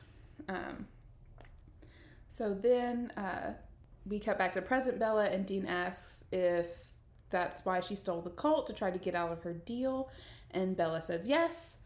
Um, 0.49 0.87
so 2.31 2.55
then 2.55 3.11
uh, 3.17 3.55
we 4.07 4.21
cut 4.21 4.39
back 4.39 4.53
to 4.53 4.63
present 4.63 5.01
Bela, 5.01 5.25
and 5.25 5.45
Dean 5.45 5.67
asks 5.67 6.25
if 6.31 6.67
that's 7.29 7.65
why 7.65 7.81
she 7.81 7.97
stole 7.97 8.21
the 8.21 8.31
Colt 8.31 8.69
to 8.69 8.73
try 8.73 8.89
to 8.93 8.99
get 9.01 9.17
out 9.17 9.33
of 9.33 9.43
her 9.43 9.53
deal. 9.53 10.11
And 10.53 10.77
Bela 10.77 11.03
says 11.03 11.29
yes. 11.29 11.79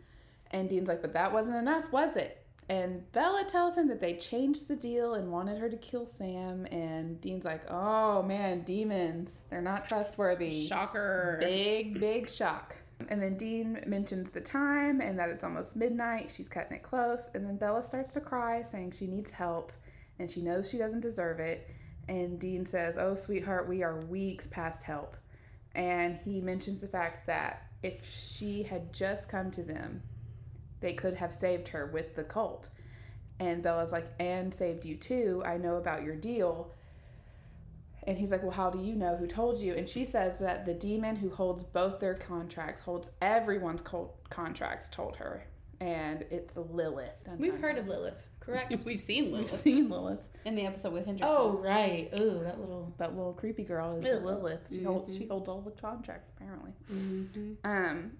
And 0.50 0.68
Dean's 0.68 0.86
like, 0.86 1.00
but 1.00 1.14
that 1.14 1.32
wasn't 1.32 1.56
enough, 1.56 1.90
was 1.90 2.16
it? 2.16 2.44
And 2.68 3.10
Bela 3.12 3.44
tells 3.48 3.78
him 3.78 3.88
that 3.88 4.00
they 4.00 4.16
changed 4.16 4.68
the 4.68 4.76
deal 4.76 5.14
and 5.14 5.32
wanted 5.32 5.58
her 5.58 5.70
to 5.70 5.78
kill 5.78 6.04
Sam. 6.04 6.66
And 6.66 7.18
Dean's 7.22 7.46
like, 7.46 7.62
oh 7.70 8.22
man, 8.22 8.64
demons. 8.64 9.40
They're 9.48 9.62
not 9.62 9.86
trustworthy. 9.86 10.66
Shocker. 10.66 11.38
Big, 11.40 11.98
big 11.98 12.28
shock. 12.28 12.76
And 13.08 13.20
then 13.20 13.38
Dean 13.38 13.82
mentions 13.86 14.30
the 14.30 14.42
time 14.42 15.00
and 15.00 15.18
that 15.18 15.30
it's 15.30 15.42
almost 15.42 15.74
midnight. 15.74 16.30
She's 16.30 16.50
cutting 16.50 16.76
it 16.76 16.82
close. 16.82 17.30
And 17.34 17.46
then 17.46 17.56
Bella 17.56 17.82
starts 17.82 18.12
to 18.12 18.20
cry, 18.20 18.62
saying 18.62 18.92
she 18.92 19.06
needs 19.06 19.30
help 19.30 19.72
and 20.18 20.30
she 20.30 20.42
knows 20.42 20.70
she 20.70 20.78
doesn't 20.78 21.00
deserve 21.00 21.40
it. 21.40 21.68
And 22.08 22.38
Dean 22.38 22.66
says, 22.66 22.96
Oh, 22.98 23.14
sweetheart, 23.14 23.68
we 23.68 23.82
are 23.82 24.00
weeks 24.00 24.46
past 24.46 24.82
help. 24.82 25.16
And 25.74 26.18
he 26.24 26.40
mentions 26.40 26.80
the 26.80 26.88
fact 26.88 27.26
that 27.26 27.66
if 27.82 28.08
she 28.14 28.62
had 28.62 28.92
just 28.92 29.28
come 29.28 29.50
to 29.52 29.62
them, 29.62 30.02
they 30.80 30.92
could 30.92 31.14
have 31.14 31.34
saved 31.34 31.68
her 31.68 31.86
with 31.86 32.14
the 32.14 32.24
Colt. 32.24 32.68
And 33.40 33.62
Bela's 33.62 33.92
like, 33.92 34.06
And 34.20 34.52
saved 34.52 34.84
you 34.84 34.96
too. 34.96 35.42
I 35.44 35.56
know 35.56 35.76
about 35.76 36.02
your 36.02 36.16
deal. 36.16 36.72
And 38.06 38.18
he's 38.18 38.30
like, 38.30 38.42
Well, 38.42 38.52
how 38.52 38.70
do 38.70 38.78
you 38.78 38.94
know 38.94 39.16
who 39.16 39.26
told 39.26 39.60
you? 39.60 39.74
And 39.74 39.88
she 39.88 40.04
says 40.04 40.38
that 40.38 40.66
the 40.66 40.74
demon 40.74 41.16
who 41.16 41.30
holds 41.30 41.64
both 41.64 42.00
their 42.00 42.14
contracts, 42.14 42.82
holds 42.82 43.10
everyone's 43.20 43.82
cult 43.82 44.14
contracts, 44.30 44.88
told 44.88 45.16
her. 45.16 45.46
And 45.80 46.24
it's 46.30 46.54
Lilith. 46.56 47.12
Dun, 47.24 47.38
We've 47.38 47.52
dun, 47.52 47.60
heard 47.62 47.76
dun. 47.76 47.84
of 47.84 47.88
Lilith, 47.88 48.26
correct? 48.40 48.74
We've 48.84 49.00
seen 49.00 49.32
Lilith. 49.32 49.50
We've 49.52 49.60
seen 49.60 49.88
Lilith. 49.90 50.20
in 50.44 50.54
the 50.54 50.66
episode 50.66 50.92
with 50.92 51.06
Hendrickson. 51.06 51.20
oh 51.24 51.58
right. 51.58 52.08
Ooh, 52.18 52.40
that 52.42 52.60
little. 52.60 52.94
That 52.98 53.16
little 53.16 53.32
creepy 53.32 53.64
girl 53.64 53.96
is 53.96 54.04
Ugh. 54.06 54.22
Lilith. 54.24 54.60
She 54.70 54.82
holds 54.82 55.10
Mhm. 55.10 55.18
she 55.18 55.26
holds 55.26 55.48
all 55.48 55.60
the 55.62 55.70
contracts 55.72 56.30
apparently. 56.36 56.72
Mhm. 56.92 57.56
Um, 57.64 58.12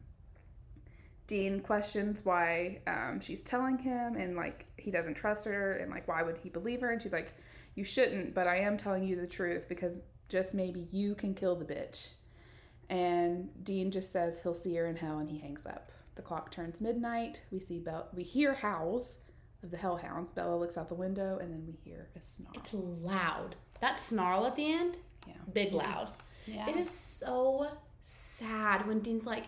Dean 1.26 1.60
questions 1.60 2.22
why 2.24 2.80
um, 2.86 3.20
she's 3.20 3.40
telling 3.42 3.78
him, 3.78 4.16
and 4.16 4.36
like 4.36 4.66
he 4.76 4.90
doesn't 4.90 5.14
trust 5.14 5.46
her, 5.46 5.72
and 5.72 5.90
like 5.90 6.06
why 6.06 6.22
would 6.22 6.36
he 6.38 6.50
believe 6.50 6.80
her? 6.82 6.90
And 6.90 7.00
she's 7.00 7.12
like, 7.14 7.32
"You 7.74 7.84
shouldn't, 7.84 8.34
but 8.34 8.46
I 8.46 8.56
am 8.58 8.76
telling 8.76 9.04
you 9.04 9.16
the 9.16 9.26
truth 9.26 9.66
because 9.68 9.96
just 10.28 10.54
maybe 10.54 10.86
you 10.90 11.14
can 11.14 11.34
kill 11.34 11.56
the 11.56 11.64
bitch." 11.64 12.12
And 12.90 13.48
Dean 13.64 13.90
just 13.90 14.12
says 14.12 14.42
he'll 14.42 14.52
see 14.52 14.74
her 14.76 14.86
in 14.86 14.96
hell, 14.96 15.18
and 15.18 15.30
he 15.30 15.38
hangs 15.38 15.64
up. 15.64 15.90
The 16.16 16.22
clock 16.22 16.50
turns 16.50 16.80
midnight. 16.80 17.42
We 17.50 17.60
see 17.60 17.78
Bell. 17.78 18.08
We 18.14 18.22
hear 18.22 18.54
howls 18.54 19.18
of 19.62 19.70
the 19.70 19.76
hellhounds. 19.76 20.30
Bela 20.30 20.56
looks 20.56 20.76
out 20.78 20.88
the 20.88 20.94
window, 20.94 21.38
and 21.38 21.50
then 21.52 21.64
we 21.66 21.72
hear 21.84 22.08
a 22.16 22.20
snarl. 22.20 22.52
It's 22.54 22.72
loud. 22.74 23.56
That 23.80 23.98
snarl 23.98 24.46
at 24.46 24.54
the 24.56 24.72
end. 24.72 24.98
Yeah. 25.26 25.34
Big 25.52 25.72
loud. 25.72 26.10
Yeah. 26.46 26.68
It 26.68 26.76
is 26.76 26.90
so 26.90 27.66
sad 28.00 28.86
when 28.86 29.00
Dean's 29.00 29.26
like, 29.26 29.44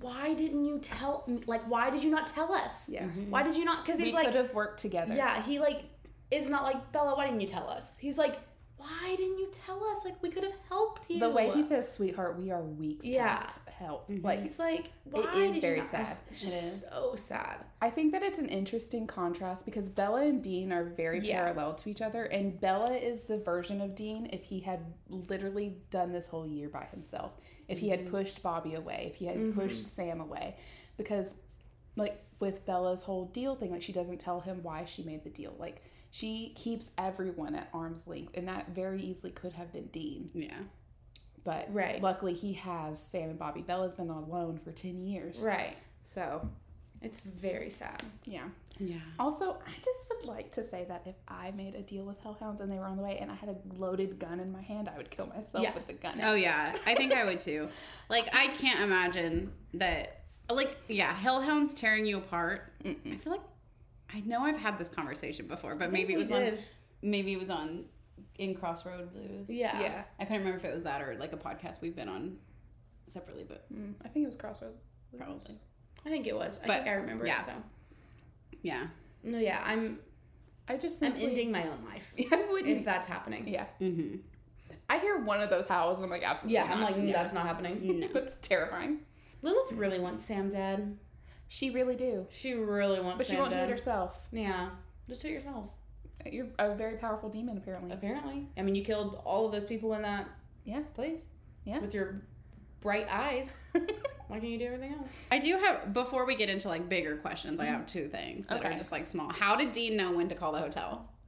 "Why 0.00 0.34
didn't 0.34 0.64
you 0.64 0.78
tell 0.78 1.24
me? 1.26 1.40
Like, 1.46 1.62
why 1.68 1.90
did 1.90 2.04
you 2.04 2.10
not 2.10 2.26
tell 2.26 2.52
us? 2.52 2.88
Yeah. 2.88 3.04
Mm-hmm. 3.04 3.30
Why 3.30 3.42
did 3.42 3.56
you 3.56 3.64
not? 3.64 3.84
Because 3.84 3.98
We 3.98 4.06
he's 4.06 4.14
like, 4.14 4.26
we 4.26 4.32
could 4.32 4.44
have 4.44 4.54
worked 4.54 4.80
together. 4.80 5.14
yeah, 5.14 5.42
he 5.42 5.58
like 5.58 5.82
is 6.30 6.48
not 6.48 6.62
like 6.62 6.92
Bela. 6.92 7.16
Why 7.16 7.26
didn't 7.26 7.40
you 7.40 7.48
tell 7.48 7.68
us? 7.68 7.98
He's 7.98 8.18
like, 8.18 8.38
why 8.76 9.14
didn't 9.16 9.38
you 9.38 9.50
tell 9.66 9.82
us? 9.84 10.04
Like, 10.04 10.22
we 10.22 10.28
could 10.30 10.44
have 10.44 10.52
helped 10.68 11.10
you. 11.10 11.18
The 11.18 11.30
way 11.30 11.50
he 11.50 11.62
says, 11.64 11.92
"Sweetheart, 11.92 12.38
we 12.38 12.50
are 12.50 12.62
weeks 12.62 13.04
Yeah. 13.06 13.36
past 13.36 13.56
help." 13.80 14.08
Mhm. 14.08 14.22
Like 14.22 14.40
It's 14.40 14.58
like, 14.58 14.90
why 15.10 15.32
is 15.34 15.58
very 15.60 15.82
sad. 15.90 16.16
It's 16.28 16.40
just 16.42 16.62
is. 16.64 16.88
so 16.88 17.14
sad. 17.16 17.64
I 17.82 17.90
think 17.90 18.12
that 18.12 18.22
it's 18.22 18.38
an 18.38 18.46
interesting 18.46 19.06
contrast 19.08 19.64
because 19.64 19.88
Bela 19.88 20.20
and 20.26 20.42
Dean 20.42 20.72
are 20.72 20.84
very 20.84 21.18
Yeah. 21.18 21.42
parallel 21.42 21.74
to 21.76 21.90
each 21.90 22.00
other, 22.02 22.24
and 22.24 22.60
Bela 22.60 22.92
is 22.94 23.22
the 23.22 23.38
version 23.38 23.80
of 23.80 23.94
Dean 23.96 24.28
if 24.32 24.42
he 24.44 24.60
had 24.60 24.80
literally 25.08 25.78
done 25.90 26.12
this 26.12 26.28
whole 26.28 26.46
year 26.46 26.68
by 26.68 26.84
himself. 26.84 27.32
If 27.66 27.78
he 27.80 27.88
had 27.88 28.08
pushed 28.08 28.42
Bobby 28.42 28.74
away, 28.74 29.06
if 29.10 29.16
he 29.16 29.26
had 29.26 29.36
Mhm. 29.36 29.54
pushed 29.54 29.86
Sam 29.86 30.20
away, 30.20 30.56
because 30.96 31.40
like 31.96 32.22
with 32.38 32.64
Bela's 32.64 33.02
whole 33.02 33.26
deal 33.26 33.56
thing, 33.56 33.72
like 33.72 33.82
she 33.82 33.92
doesn't 33.92 34.18
tell 34.18 34.40
him 34.40 34.62
why 34.62 34.84
she 34.84 35.02
made 35.02 35.24
the 35.24 35.30
deal. 35.30 35.54
Like 35.58 35.82
she 36.12 36.50
keeps 36.54 36.94
everyone 36.98 37.54
at 37.54 37.68
arm's 37.74 38.06
length, 38.06 38.36
and 38.36 38.46
that 38.48 38.68
very 38.70 39.00
easily 39.02 39.32
could 39.32 39.52
have 39.54 39.72
been 39.72 39.86
Dean. 39.88 40.30
Yeah. 40.34 40.60
But 41.44 41.72
Right. 41.72 42.00
luckily, 42.02 42.34
he 42.34 42.52
has 42.54 43.02
Sam 43.02 43.30
and 43.30 43.38
Bobby. 43.38 43.62
Bela's 43.62 43.94
been 43.94 44.10
alone 44.10 44.58
for 44.58 44.72
ten 44.72 45.00
years, 45.02 45.40
Right. 45.42 45.76
so 46.04 46.48
It's 47.02 47.20
very 47.20 47.70
sad. 47.70 48.02
yeah. 48.24 48.48
Yeah. 48.78 48.96
Also, 49.18 49.52
I 49.66 49.70
just 49.84 50.08
would 50.10 50.24
like 50.26 50.52
to 50.52 50.66
say 50.66 50.84
that 50.88 51.02
if 51.06 51.14
I 51.28 51.50
made 51.50 51.74
a 51.74 51.82
deal 51.82 52.04
with 52.04 52.18
hellhounds 52.20 52.60
and 52.62 52.70
they 52.72 52.78
were 52.78 52.86
on 52.86 52.96
the 52.96 53.02
way 53.02 53.18
and 53.18 53.30
I 53.30 53.34
had 53.34 53.50
a 53.50 53.56
loaded 53.78 54.18
gun 54.18 54.40
in 54.40 54.50
my 54.52 54.62
hand, 54.62 54.88
I 54.88 54.96
would 54.96 55.10
kill 55.10 55.26
myself 55.26 55.62
Yeah. 55.62 55.74
with 55.74 55.86
the 55.86 55.92
gun. 55.94 56.18
Oh 56.22 56.34
yeah, 56.34 56.74
I 56.86 56.94
think 56.94 57.12
I 57.12 57.24
would 57.24 57.40
too. 57.40 57.68
Like 58.08 58.28
I 58.34 58.48
can't 58.48 58.80
imagine 58.80 59.52
that. 59.74 60.22
Like 60.48 60.76
yeah, 60.88 61.14
hellhounds 61.14 61.74
tearing 61.74 62.06
you 62.06 62.18
apart. 62.18 62.72
I 62.84 62.88
Mm-mm. 62.88 63.20
feel 63.20 63.32
like 63.32 63.42
I 64.12 64.20
know 64.20 64.40
I've 64.42 64.58
had 64.58 64.78
this 64.78 64.88
conversation 64.88 65.46
before, 65.46 65.74
but 65.74 65.92
maybe 65.92 66.14
it 66.14 66.18
was 66.18 66.32
on 66.32 66.58
maybe 67.02 67.32
it 67.34 67.38
was 67.40 67.50
on 67.50 67.84
in 68.36 68.54
Crossroad 68.54 69.12
Blues. 69.12 69.48
Yeah. 69.50 69.80
Yeah. 69.80 70.02
I 70.18 70.24
couldn't 70.24 70.40
remember 70.40 70.58
if 70.58 70.64
it 70.64 70.72
was 70.72 70.82
that 70.84 71.02
or 71.02 71.16
like 71.18 71.32
a 71.32 71.36
podcast 71.36 71.80
we've 71.80 71.96
been 71.96 72.08
on 72.08 72.36
separately, 73.06 73.44
but 73.48 73.72
Mm, 73.72 73.94
I 74.04 74.08
think 74.08 74.24
it 74.24 74.26
was 74.26 74.36
Crossroads. 74.36 74.80
probably 75.16 75.58
I 76.06 76.08
think 76.10 76.26
it 76.26 76.34
was. 76.36 76.58
I 76.62 76.66
But, 76.66 76.76
think 76.78 76.88
I 76.88 76.92
remember 76.94 77.26
yeah. 77.26 77.42
it. 77.42 77.46
So 77.46 77.52
yeah. 78.62 78.86
no, 79.22 79.38
yeah, 79.38 79.60
I'm 79.64 79.98
I 80.68 80.76
just 80.76 81.02
I'm 81.02 81.12
simply, 81.12 81.26
ending 81.28 81.50
my 81.52 81.64
own 81.68 81.84
life 81.84 82.12
Yeah, 82.16 82.28
I 82.32 82.46
wouldn't. 82.50 82.78
if 82.78 82.84
that's 82.84 83.08
happening. 83.08 83.48
yeah. 83.48 83.66
Mm-hmm. 83.80 84.16
I 84.88 84.98
hear 84.98 85.18
one 85.20 85.40
of 85.40 85.50
those 85.50 85.66
howls 85.66 85.98
and 85.98 86.04
I'm 86.06 86.10
like, 86.10 86.22
absolutely. 86.24 86.54
Yeah, 86.54 86.64
I'm 86.72 86.80
like, 86.80 86.96
mm, 86.96 87.06
Yeah. 87.08 87.12
that's 87.22 87.32
not 87.34 87.46
happening. 87.46 88.00
No. 88.00 88.08
That's 88.12 88.36
terrifying. 88.46 89.00
Lilith 89.42 89.72
really 89.72 89.98
wants 90.00 90.24
Sam 90.24 90.50
dead. 90.50 90.96
She 91.48 91.70
really 91.70 91.96
do. 91.96 92.26
She 92.30 92.52
really 92.54 93.00
wants 93.00 93.18
But 93.18 93.26
she 93.26 93.36
won't 93.36 93.52
do 93.54 93.60
it 93.60 93.70
herself. 93.70 94.20
Yeah. 94.32 94.70
Just 95.08 95.22
do 95.22 95.28
it 95.28 95.32
yourself. 95.32 95.70
You're 96.26 96.48
a 96.58 96.74
very 96.74 96.96
powerful 96.96 97.28
demon, 97.28 97.56
apparently. 97.56 97.92
Apparently. 97.92 98.46
I 98.56 98.62
mean, 98.62 98.74
you 98.74 98.84
killed 98.84 99.20
all 99.24 99.46
of 99.46 99.52
those 99.52 99.64
people 99.64 99.94
in 99.94 100.02
that 100.02 100.28
Yeah. 100.64 100.82
place. 100.94 101.22
Yeah. 101.64 101.78
With 101.78 101.94
your 101.94 102.22
bright 102.80 103.06
eyes. 103.10 103.62
Why 103.72 104.38
can't 104.38 104.52
you 104.52 104.58
do 104.58 104.66
everything 104.66 104.94
else? 104.94 105.26
I 105.30 105.38
do 105.38 105.58
have 105.58 105.92
before 105.92 106.24
we 106.24 106.36
get 106.36 106.48
into 106.48 106.68
like 106.68 106.88
bigger 106.88 107.16
questions, 107.16 107.60
I 107.60 107.64
mm-hmm. 107.64 107.74
have 107.74 107.86
two 107.86 108.08
things 108.08 108.46
that 108.46 108.64
are 108.64 108.72
just 108.74 108.92
like 108.92 109.06
small. 109.06 109.30
How 109.32 109.56
did 109.56 109.72
Dean 109.72 109.96
know 109.96 110.12
when 110.12 110.28
to 110.28 110.34
call 110.34 110.52
the 110.52 110.60
hotel? 110.60 111.08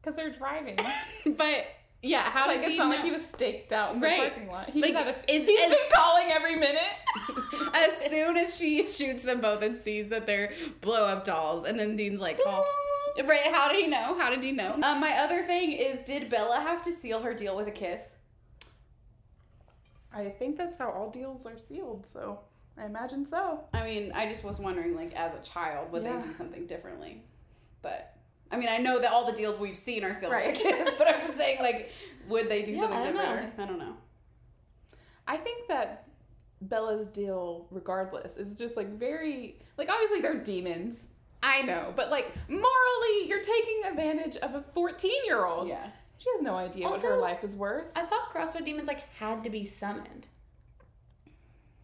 Because 0.00 0.14
they're 0.14 0.30
driving. 0.30 0.78
but 1.36 1.66
Yeah, 2.00 2.22
how 2.22 2.46
like 2.46 2.58
did 2.62 2.66
it's 2.66 2.68
Dean 2.70 2.78
not 2.78 2.84
know? 2.90 2.94
like 2.96 3.04
he 3.04 3.10
was 3.10 3.26
staked 3.26 3.72
out 3.72 3.94
in 3.94 4.00
the 4.00 4.06
Right. 4.06 4.18
parking 4.30 4.48
lot. 4.48 4.70
He 4.70 4.80
Like, 4.80 4.94
had 4.94 5.06
a, 5.08 5.10
it's- 5.10 5.46
he's 5.46 5.48
it's- 5.48 5.68
been 5.70 5.78
calling 5.98 6.26
every 6.30 6.54
minute. 6.56 6.78
as 7.74 8.10
soon 8.10 8.36
as 8.36 8.56
she 8.56 8.86
shoots 8.88 9.24
them 9.24 9.40
both 9.40 9.62
and 9.62 9.76
sees 9.76 10.08
that 10.10 10.24
they're 10.26 10.52
blow 10.80 11.06
up 11.06 11.24
dolls, 11.24 11.64
and 11.64 11.78
then 11.78 11.96
Dean's 11.96 12.20
like, 12.20 12.42
call. 12.42 12.64
Right, 13.24 13.52
how 13.52 13.68
did 13.72 13.82
he 13.82 13.88
know? 13.90 14.16
How 14.16 14.30
did 14.30 14.44
he 14.44 14.52
know? 14.52 14.74
Um, 14.74 15.00
my 15.00 15.10
other 15.18 15.42
thing 15.42 15.72
is, 15.72 15.98
did 16.00 16.28
Bela 16.30 16.60
have 16.60 16.82
to 16.84 16.92
seal 16.92 17.20
her 17.22 17.34
deal 17.34 17.56
with 17.56 17.66
a 17.66 17.72
kiss? 17.72 18.14
I 20.12 20.28
think 20.28 20.56
that's 20.56 20.76
how 20.78 20.90
all 20.90 21.10
deals 21.10 21.44
are 21.44 21.58
sealed, 21.58 22.06
so 22.06 22.38
I 22.76 22.86
imagine 22.86 23.26
so. 23.26 23.64
I 23.74 23.82
mean, 23.84 24.12
I 24.14 24.26
just 24.26 24.44
was 24.44 24.60
wondering, 24.60 24.94
like, 24.94 25.12
as 25.16 25.34
a 25.34 25.40
child, 25.40 25.90
would 25.90 26.04
Yeah. 26.04 26.16
they 26.18 26.26
do 26.28 26.32
something 26.32 26.66
differently? 26.66 27.24
But 27.82 28.07
I 28.50 28.56
mean, 28.56 28.68
I 28.68 28.78
know 28.78 28.98
that 29.00 29.12
all 29.12 29.26
the 29.26 29.32
deals 29.36 29.58
we've 29.58 29.76
seen 29.76 30.04
are 30.04 30.14
sealed 30.14 30.32
Right. 30.32 30.46
with 30.48 30.58
a 30.60 30.62
kiss, 30.62 30.94
but 30.98 31.08
I'm 31.12 31.20
just 31.20 31.36
saying, 31.36 31.58
like, 31.60 31.92
would 32.28 32.48
they 32.48 32.62
do 32.62 32.72
Yeah, 32.72 32.80
something 32.80 32.98
I 32.98 33.12
different? 33.12 33.58
know. 33.58 33.64
I 33.64 33.66
don't 33.66 33.78
know. 33.78 33.94
I 35.26 35.36
think 35.36 35.68
that 35.68 36.08
Bela's 36.62 37.06
deal, 37.08 37.66
regardless, 37.70 38.36
is 38.36 38.54
just 38.56 38.76
like 38.76 38.88
very 38.98 39.58
like 39.76 39.90
obviously 39.92 40.20
they're 40.20 40.42
demons. 40.42 41.06
I 41.42 41.62
know, 41.62 41.92
but 41.94 42.10
like 42.10 42.32
morally, 42.48 43.26
you're 43.28 43.42
taking 43.42 43.82
advantage 43.84 44.36
of 44.38 44.54
a 44.54 44.62
14 44.74 45.10
year 45.26 45.44
old. 45.44 45.68
Yeah. 45.68 45.86
She 46.16 46.26
has 46.34 46.42
no 46.42 46.56
idea 46.56 46.88
what 46.88 47.00
her 47.02 47.16
life 47.16 47.44
is 47.44 47.54
worth. 47.54 47.84
I 47.94 48.04
thought 48.06 48.30
Crossroad 48.30 48.64
Demons 48.64 48.88
like 48.88 49.08
had 49.18 49.44
to 49.44 49.50
be 49.50 49.62
summoned. 49.62 50.26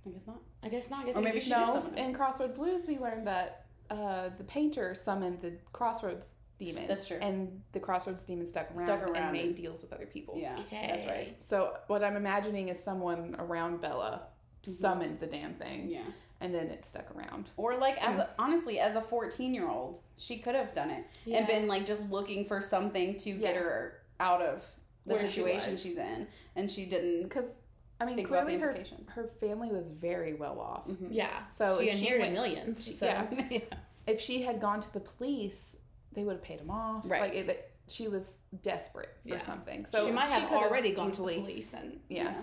I 0.06 0.10
guess 0.10 0.26
not. 0.26 0.40
I 0.62 0.68
guess 0.68 0.90
not. 0.90 1.02
I 1.02 1.06
guess 1.06 1.16
Or 1.16 1.20
maybe 1.20 1.36
just- 1.38 1.46
she 1.48 1.54
did 1.54 1.60
No, 1.66 1.72
summon 1.72 1.96
it. 1.96 2.00
in 2.02 2.14
Crossroad 2.14 2.54
Blues, 2.56 2.86
we 2.88 2.98
learned 2.98 3.26
that 3.28 3.66
uh, 3.90 4.30
the 4.36 4.44
painter 4.44 4.94
summoned 4.94 5.40
the 5.40 5.52
Crossroads 5.72 6.32
demon. 6.58 6.86
That's 6.86 7.06
true. 7.08 7.18
And 7.20 7.62
the 7.72 7.80
Crossroads 7.80 8.24
demon 8.24 8.46
stuck 8.46 8.68
around, 8.70 8.86
Stuck 8.86 9.02
around 9.02 9.16
and 9.16 9.32
made 9.32 9.46
and- 9.46 9.56
deals 9.56 9.82
with 9.82 9.92
other 9.92 10.06
people. 10.06 10.34
Yeah, 10.36 10.56
Okay. 10.60 10.86
that's 10.88 11.06
right. 11.06 11.42
So 11.42 11.76
what 11.88 12.02
I'm 12.04 12.16
imagining 12.16 12.68
is 12.68 12.82
someone 12.82 13.34
around 13.38 13.80
Bela 13.80 14.28
summoned 14.62 15.20
the 15.20 15.26
damn 15.26 15.54
thing, 15.54 15.88
Yeah. 15.90 16.02
and 16.40 16.54
then 16.54 16.68
it 16.68 16.84
stuck 16.86 17.14
around. 17.14 17.50
Or 17.56 17.76
like 17.76 18.02
as 18.06 18.16
a, 18.18 18.30
honestly, 18.38 18.78
as 18.80 18.96
a 18.96 19.00
fourteen 19.00 19.52
year 19.54 19.68
old, 19.68 20.00
she 20.16 20.38
could 20.38 20.54
have 20.54 20.72
done 20.72 20.90
it 20.90 21.04
and 21.30 21.46
been 21.46 21.66
like 21.66 21.84
just 21.84 22.02
looking 22.10 22.44
for 22.44 22.60
something 22.60 23.16
to 23.18 23.32
get 23.32 23.56
her 23.56 24.00
out 24.20 24.40
of 24.40 24.68
the 25.06 25.14
Where 25.14 25.24
situation 25.26 25.72
was. 25.72 25.82
she's 25.82 25.98
in, 25.98 26.26
and 26.56 26.70
she 26.70 26.86
didn't. 26.86 27.24
Because 27.24 27.52
I 28.00 28.06
mean, 28.06 28.16
Think 28.16 28.28
about 28.28 28.44
clearly 28.46 28.56
the 28.56 28.62
her 28.64 28.70
implications. 28.70 29.08
her 29.10 29.30
family 29.40 29.68
was 29.68 29.90
very 29.90 30.34
well 30.34 30.58
off. 30.60 30.86
Mhm. 30.88 31.08
Yeah. 31.10 31.46
So 31.48 31.80
she 31.80 31.90
inherited 31.90 32.32
millions. 32.32 32.84
she- 32.84 32.94
so 32.94 33.06
yeah. 33.06 33.26
yeah. 33.50 33.58
If 34.06 34.20
she 34.20 34.42
had 34.42 34.60
gone 34.60 34.80
to 34.80 34.92
the 34.92 35.00
police, 35.00 35.76
they 36.14 36.24
would 36.24 36.34
have 36.36 36.42
paid 36.42 36.60
him 36.60 36.70
off. 36.70 37.02
Right. 37.06 37.20
Like 37.22 37.34
it, 37.34 37.70
she 37.88 38.08
was 38.08 38.38
desperate 38.62 39.10
for 39.22 39.28
Yeah. 39.34 39.38
something. 39.40 39.86
So 39.88 40.06
she 40.06 40.12
might 40.12 40.30
have 40.30 40.48
could've 40.48 40.64
already 40.64 40.92
gone 40.92 41.10
easily, 41.10 41.34
to 41.34 41.40
the 41.40 41.46
police 41.46 41.74
and 41.74 42.00
Yeah. 42.08 42.34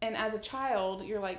And 0.00 0.16
as 0.16 0.34
a 0.34 0.38
child, 0.40 1.04
you're 1.04 1.20
like, 1.20 1.38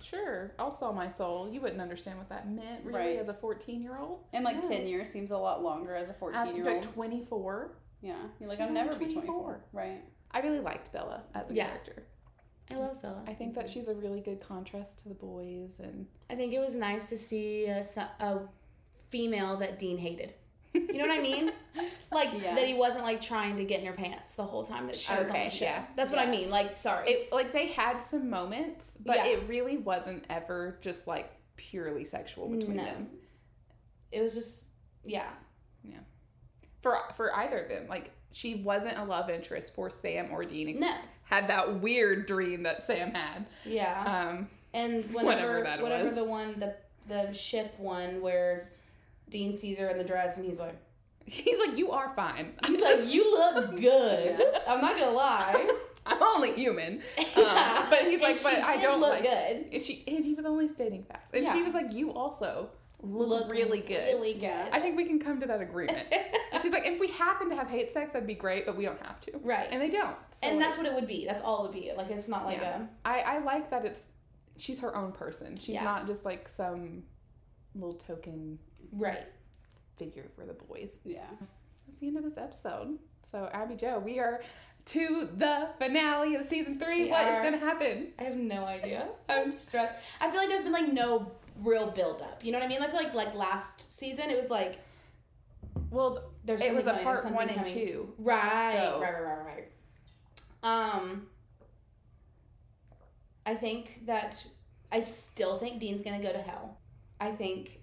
sure, 0.00 0.54
I'll 0.58 0.70
sell 0.70 0.92
my 0.92 1.08
soul. 1.08 1.48
You 1.50 1.60
wouldn't 1.60 1.80
understand 1.80 2.18
what 2.18 2.28
that 2.28 2.48
meant, 2.48 2.84
really, 2.84 2.98
Right. 2.98 3.18
as 3.18 3.28
a 3.28 3.34
14 3.34 3.82
year 3.82 3.98
old. 3.98 4.24
And 4.32 4.44
like 4.44 4.56
No. 4.62 4.68
ten 4.68 4.86
years 4.86 5.08
seems 5.08 5.30
a 5.30 5.38
lot 5.38 5.62
longer 5.62 5.94
as 5.94 6.10
a 6.10 6.14
fourteen 6.14 6.40
After 6.40 6.54
year 6.56 6.64
like 6.64 6.74
old. 6.76 6.94
24, 6.94 7.72
Yeah, 8.02 8.16
you're 8.38 8.48
like 8.48 8.56
She's 8.56 8.62
I'll 8.62 8.68
only 8.68 8.80
never 8.82 8.98
be 8.98 9.08
24. 9.12 9.64
Right. 9.72 10.02
I 10.30 10.40
really 10.40 10.60
liked 10.60 10.90
Bela 10.92 11.24
as 11.34 11.50
a 11.50 11.54
Yeah. 11.54 11.66
character. 11.66 12.06
I 12.70 12.76
love 12.76 13.02
Bela. 13.02 13.22
I 13.26 13.34
think 13.34 13.54
that 13.56 13.68
she's 13.68 13.88
a 13.88 13.94
really 13.94 14.20
good 14.20 14.40
contrast 14.40 15.00
to 15.00 15.08
the 15.08 15.14
boys, 15.14 15.80
and 15.80 16.06
I 16.30 16.34
think 16.36 16.52
it 16.54 16.60
was 16.60 16.74
nice 16.76 17.08
to 17.10 17.18
see 17.18 17.66
a, 17.66 17.84
a 18.20 18.48
female 19.10 19.56
that 19.58 19.78
Dean 19.78 19.98
hated. 19.98 20.32
You 20.72 20.92
know 20.98 21.06
what 21.06 21.18
I 21.18 21.22
mean? 21.22 21.52
Like 22.12 22.30
Yeah. 22.42 22.56
that 22.56 22.66
he 22.66 22.74
wasn't 22.74 23.04
like 23.04 23.20
trying 23.20 23.56
to 23.58 23.64
get 23.64 23.80
in 23.80 23.86
her 23.86 23.92
pants 23.92 24.34
the 24.34 24.42
whole 24.44 24.64
time 24.64 24.86
that 24.88 24.96
she 24.96 25.12
was 25.14 25.28
on 25.30 25.32
the 25.44 25.48
show. 25.50 25.64
yeah. 25.66 25.84
That's 25.94 26.10
what 26.10 26.18
I 26.18 26.26
mean. 26.28 26.50
Like, 26.50 26.76
sorry. 26.76 27.08
it 27.08 27.32
like 27.32 27.52
they 27.52 27.68
had 27.68 27.98
some 28.00 28.28
moments, 28.28 28.90
but 29.06 29.16
Yeah. 29.16 29.26
it 29.26 29.48
really 29.48 29.76
wasn't 29.76 30.24
ever 30.28 30.76
just 30.80 31.06
like 31.06 31.30
purely 31.56 32.04
sexual 32.04 32.48
between 32.48 32.76
No. 32.78 32.84
them 32.84 33.10
it 34.10 34.20
was 34.20 34.34
just 34.34 34.66
yeah. 35.04 35.30
Yeah. 35.84 35.98
For 36.82 36.98
for 37.16 37.34
either 37.36 37.58
of 37.58 37.68
them. 37.68 37.86
Like 37.88 38.10
she 38.32 38.56
wasn't 38.56 38.98
a 38.98 39.04
love 39.04 39.30
interest 39.30 39.74
for 39.74 39.88
Sam 39.90 40.32
or 40.32 40.44
Dean. 40.44 40.80
No. 40.80 40.92
Had 41.24 41.48
that 41.48 41.80
weird 41.80 42.26
dream 42.26 42.64
that 42.64 42.82
Sam 42.82 43.12
had. 43.14 43.46
Yeah. 43.64 44.26
Um, 44.30 44.48
and 44.74 45.04
whatever 45.14 45.24
whenever 45.58 45.62
that 45.62 45.80
whatever 45.82 46.04
was. 46.06 46.14
the 46.16 46.24
one 46.24 46.58
the 46.58 46.74
the 47.06 47.32
ship 47.32 47.72
one 47.78 48.20
where 48.20 48.70
Dean 49.30 49.56
sees 49.58 49.78
her 49.78 49.88
in 49.88 49.98
the 49.98 50.04
dress 50.04 50.36
and 50.36 50.44
he's 50.44 50.58
like 50.60 50.76
he's 51.24 51.58
like, 51.58 51.78
you 51.78 51.90
are 51.92 52.10
fine. 52.16 52.54
he's 52.66 52.82
like 52.82 53.06
you 53.06 53.30
look 53.30 53.80
good. 53.80 54.40
I'm 54.66 54.80
not 54.80 54.98
gonna 54.98 55.12
lie. 55.12 55.70
I'm 56.06 56.22
only 56.22 56.54
human. 56.54 57.02
Yeah. 57.36 57.82
Um, 57.84 57.90
but 57.90 58.00
he's 58.00 58.14
And 58.14 58.22
like, 58.22 58.36
she 58.36 58.42
but 58.44 58.54
I 58.58 58.80
don't 58.80 59.00
look 59.00 59.10
like. 59.10 59.22
good. 59.22 59.66
And 59.72 59.82
she 59.82 60.02
and 60.08 60.24
he 60.24 60.34
was 60.34 60.44
only 60.44 60.68
stating 60.68 61.04
facts, 61.04 61.30
and 61.34 61.46
she 61.48 61.62
was 61.62 61.74
like, 61.74 61.92
you 61.92 62.10
also 62.12 62.70
look, 63.02 63.28
Look 63.28 63.50
really 63.50 63.80
good. 63.80 64.04
Really 64.14 64.34
good. 64.34 64.68
I 64.72 64.80
think 64.80 64.96
we 64.96 65.04
can 65.04 65.18
come 65.18 65.40
to 65.40 65.46
that 65.46 65.60
agreement. 65.62 66.06
and 66.52 66.60
she's 66.62 66.72
like, 66.72 66.86
if 66.86 66.98
we 67.00 67.08
happen 67.08 67.48
to 67.50 67.54
have 67.56 67.68
hate 67.68 67.92
sex, 67.92 68.12
that'd 68.12 68.26
be 68.26 68.34
great, 68.34 68.66
but 68.66 68.76
we 68.76 68.84
don't 68.84 69.00
have 69.00 69.20
to. 69.22 69.32
Right. 69.42 69.68
And 69.70 69.80
they 69.80 69.88
don't. 69.90 70.16
So, 70.32 70.38
and 70.48 70.58
like, 70.58 70.66
that's 70.66 70.76
what 70.78 70.86
it 70.86 70.92
would 70.94 71.06
be. 71.06 71.24
That's 71.26 71.40
all 71.42 71.64
it 71.64 71.72
would 71.72 71.80
be. 71.80 71.92
Like 71.96 72.10
it's 72.10 72.28
not 72.28 72.44
like 72.44 72.58
Yeah. 72.58 72.86
I, 73.04 73.20
I 73.20 73.38
like 73.38 73.70
that 73.70 73.84
it's 73.86 74.00
she's 74.58 74.80
her 74.80 74.94
own 74.96 75.12
person. 75.12 75.56
She's 75.56 75.76
Yeah. 75.76 75.84
not 75.84 76.06
just 76.06 76.24
like 76.26 76.48
some 76.48 77.04
little 77.74 77.94
token 77.94 78.58
a 78.58 78.69
right. 78.92 79.26
figure 79.96 80.26
for 80.34 80.44
the 80.46 80.52
boys. 80.54 80.96
Yeah. 81.04 81.20
That's 81.86 81.98
the 82.00 82.06
end 82.08 82.16
of 82.16 82.24
this 82.24 82.38
episode. 82.38 82.98
So 83.30 83.48
Abby 83.52 83.74
Jo, 83.76 83.98
we 83.98 84.18
are 84.18 84.40
to 84.86 85.28
the 85.36 85.68
finale 85.78 86.34
of 86.36 86.46
season 86.46 86.78
three. 86.78 87.04
We 87.04 87.10
What 87.10 87.22
is 87.24 87.28
are. 87.28 87.42
gonna 87.44 87.58
happen? 87.58 88.12
I 88.18 88.22
have 88.24 88.36
no 88.36 88.64
idea. 88.64 89.08
I'm 89.28 89.50
stressed. 89.52 89.94
I 90.20 90.30
feel 90.30 90.40
like 90.40 90.48
there's 90.48 90.62
been 90.64 90.72
like 90.72 90.92
no 90.92 91.30
real 91.62 91.90
build 91.90 92.22
up. 92.22 92.42
You 92.44 92.52
know 92.52 92.58
what 92.58 92.64
I 92.64 92.68
mean? 92.68 92.80
I 92.82 92.86
feel 92.86 92.96
like 93.02 93.12
like 93.14 93.34
last 93.34 93.92
season 93.98 94.30
it 94.30 94.36
was 94.36 94.48
like 94.48 94.78
Well, 95.90 96.30
there's 96.44 96.62
it 96.62 96.74
was 96.74 96.86
a 96.86 96.88
something 96.88 97.04
coming, 97.04 97.14
there's 97.14 97.24
part 97.24 97.34
one 97.34 97.48
and 97.48 97.56
coming. 97.66 97.72
two. 97.74 98.14
Right, 98.18 98.74
So- 98.78 99.00
right, 99.02 99.12
right, 99.12 99.22
right, 99.22 99.46
right. 99.46 99.68
Um, 100.62 101.26
I 103.46 103.54
think 103.54 104.02
that 104.06 104.44
I 104.92 105.00
still 105.00 105.58
think 105.58 105.80
Dean's 105.80 106.02
gonna 106.02 106.22
go 106.22 106.32
to 106.32 106.40
hell. 106.40 106.78
I 107.20 107.32
think 107.32 107.79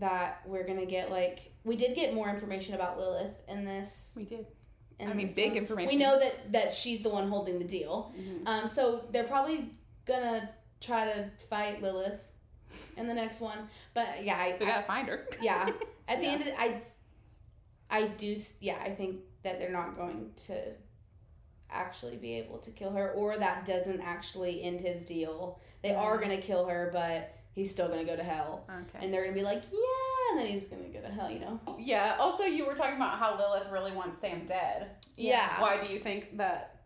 that 0.00 0.42
we're 0.46 0.66
gonna 0.66 0.86
get 0.86 1.10
like 1.10 1.52
we 1.64 1.76
did 1.76 1.94
get 1.94 2.14
more 2.14 2.28
information 2.28 2.74
about 2.74 2.98
Lilith 2.98 3.34
in 3.48 3.64
this. 3.64 4.14
We 4.16 4.24
did. 4.24 4.46
In 4.98 5.08
I 5.10 5.14
mean, 5.14 5.32
big 5.32 5.50
one. 5.52 5.58
information. 5.58 5.88
We 5.90 5.96
know 5.96 6.18
that 6.18 6.52
that 6.52 6.72
she's 6.74 7.02
the 7.02 7.08
one 7.08 7.28
holding 7.28 7.58
the 7.58 7.64
deal. 7.64 8.12
Mhm. 8.18 8.42
Um, 8.46 8.68
so 8.68 9.04
they're 9.12 9.24
probably 9.28 9.70
gonna 10.04 10.50
try 10.80 11.04
to 11.06 11.30
fight 11.48 11.80
Lilith 11.82 12.20
in 12.96 13.06
the 13.06 13.14
next 13.14 13.40
one. 13.40 13.58
But 13.94 14.24
yeah, 14.24 14.36
I, 14.36 14.56
We 14.58 14.66
gotta 14.66 14.86
find 14.86 15.08
her. 15.08 15.26
yeah. 15.42 15.70
At 16.08 16.18
the 16.20 16.24
Yeah. 16.26 16.30
end 16.32 16.40
of 16.42 16.46
the, 16.48 16.60
I, 16.60 16.82
I 17.90 18.08
do. 18.08 18.36
Yeah, 18.60 18.78
I 18.82 18.90
think 18.94 19.20
that 19.42 19.58
they're 19.58 19.70
not 19.72 19.96
going 19.96 20.30
to 20.48 20.72
actually 21.70 22.16
be 22.16 22.34
able 22.34 22.58
to 22.58 22.70
kill 22.70 22.90
her, 22.90 23.12
or 23.12 23.38
that 23.38 23.64
doesn't 23.64 24.00
actually 24.00 24.62
end 24.62 24.80
his 24.80 25.06
deal. 25.06 25.60
They 25.82 25.94
are 25.94 26.18
Mhm. 26.18 26.22
gonna 26.22 26.42
kill 26.42 26.66
her, 26.66 26.90
but 26.92 27.32
he's 27.52 27.70
still 27.70 27.88
gonna 27.88 28.04
go 28.04 28.16
to 28.16 28.22
hell, 28.22 28.64
Okay. 28.70 29.04
and 29.04 29.12
they're 29.12 29.22
gonna 29.24 29.34
be 29.34 29.42
like, 29.42 29.62
yeah, 29.72 30.30
and 30.32 30.40
then 30.40 30.46
he's 30.46 30.66
gonna 30.68 30.88
go 30.88 31.00
to 31.00 31.08
hell. 31.08 31.30
You 31.30 31.40
know? 31.40 31.60
Yeah. 31.78 32.16
Also, 32.20 32.44
you 32.44 32.64
were 32.66 32.74
talking 32.74 32.96
about 32.96 33.18
how 33.18 33.36
Lilith 33.38 33.70
really 33.70 33.92
wants 33.92 34.18
Sam 34.18 34.44
dead. 34.46 34.90
Yeah. 35.16 35.60
Why 35.60 35.82
do 35.84 35.92
you 35.92 35.98
think 35.98 36.36
that? 36.38 36.76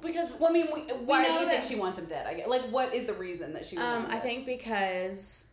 Because 0.00 0.32
Well, 0.40 0.48
I 0.50 0.52
mean, 0.54 0.68
we, 0.72 0.80
why 0.82 1.22
do 1.24 1.28
know 1.32 1.40
you 1.40 1.46
think 1.48 1.60
that- 1.62 1.68
she 1.68 1.76
wants 1.76 1.98
him 1.98 2.06
dead? 2.06 2.26
I 2.26 2.34
get 2.34 2.48
like, 2.48 2.62
what 2.62 2.94
is 2.94 3.06
the 3.06 3.12
reason 3.14 3.52
that 3.54 3.66
she? 3.66 3.76
would 3.76 3.82
um, 3.84 3.92
want 3.92 4.04
him 4.06 4.10
I 4.10 4.14
dead? 4.14 4.22
think 4.22 4.46
because 4.46 5.44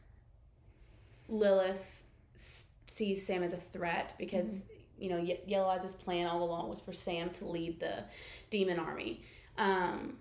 Lilith 1.27 2.03
sees 2.35 3.25
Sam 3.25 3.43
as 3.43 3.53
a 3.53 3.57
threat 3.57 4.13
because 4.17 4.63
you 4.97 5.09
know 5.09 5.17
Ye- 5.17 5.41
Yellow 5.45 5.67
Eyes' 5.69 5.93
plan 5.95 6.27
all 6.27 6.43
along 6.43 6.69
was 6.69 6.79
for 6.81 6.93
Sam 6.93 7.29
to 7.31 7.45
lead 7.45 7.79
the 7.79 8.03
demon 8.49 8.79
army, 8.79 9.21
um, 9.57 10.17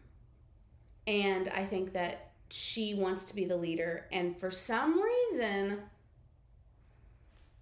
and 1.07 1.49
I 1.49 1.65
think 1.65 1.93
that 1.95 2.27
she 2.51 2.95
wants 2.95 3.25
to 3.27 3.35
be 3.35 3.45
the 3.45 3.57
leader, 3.57 4.07
and 4.12 4.39
for 4.39 4.51
some 4.51 5.01
reason. 5.01 5.79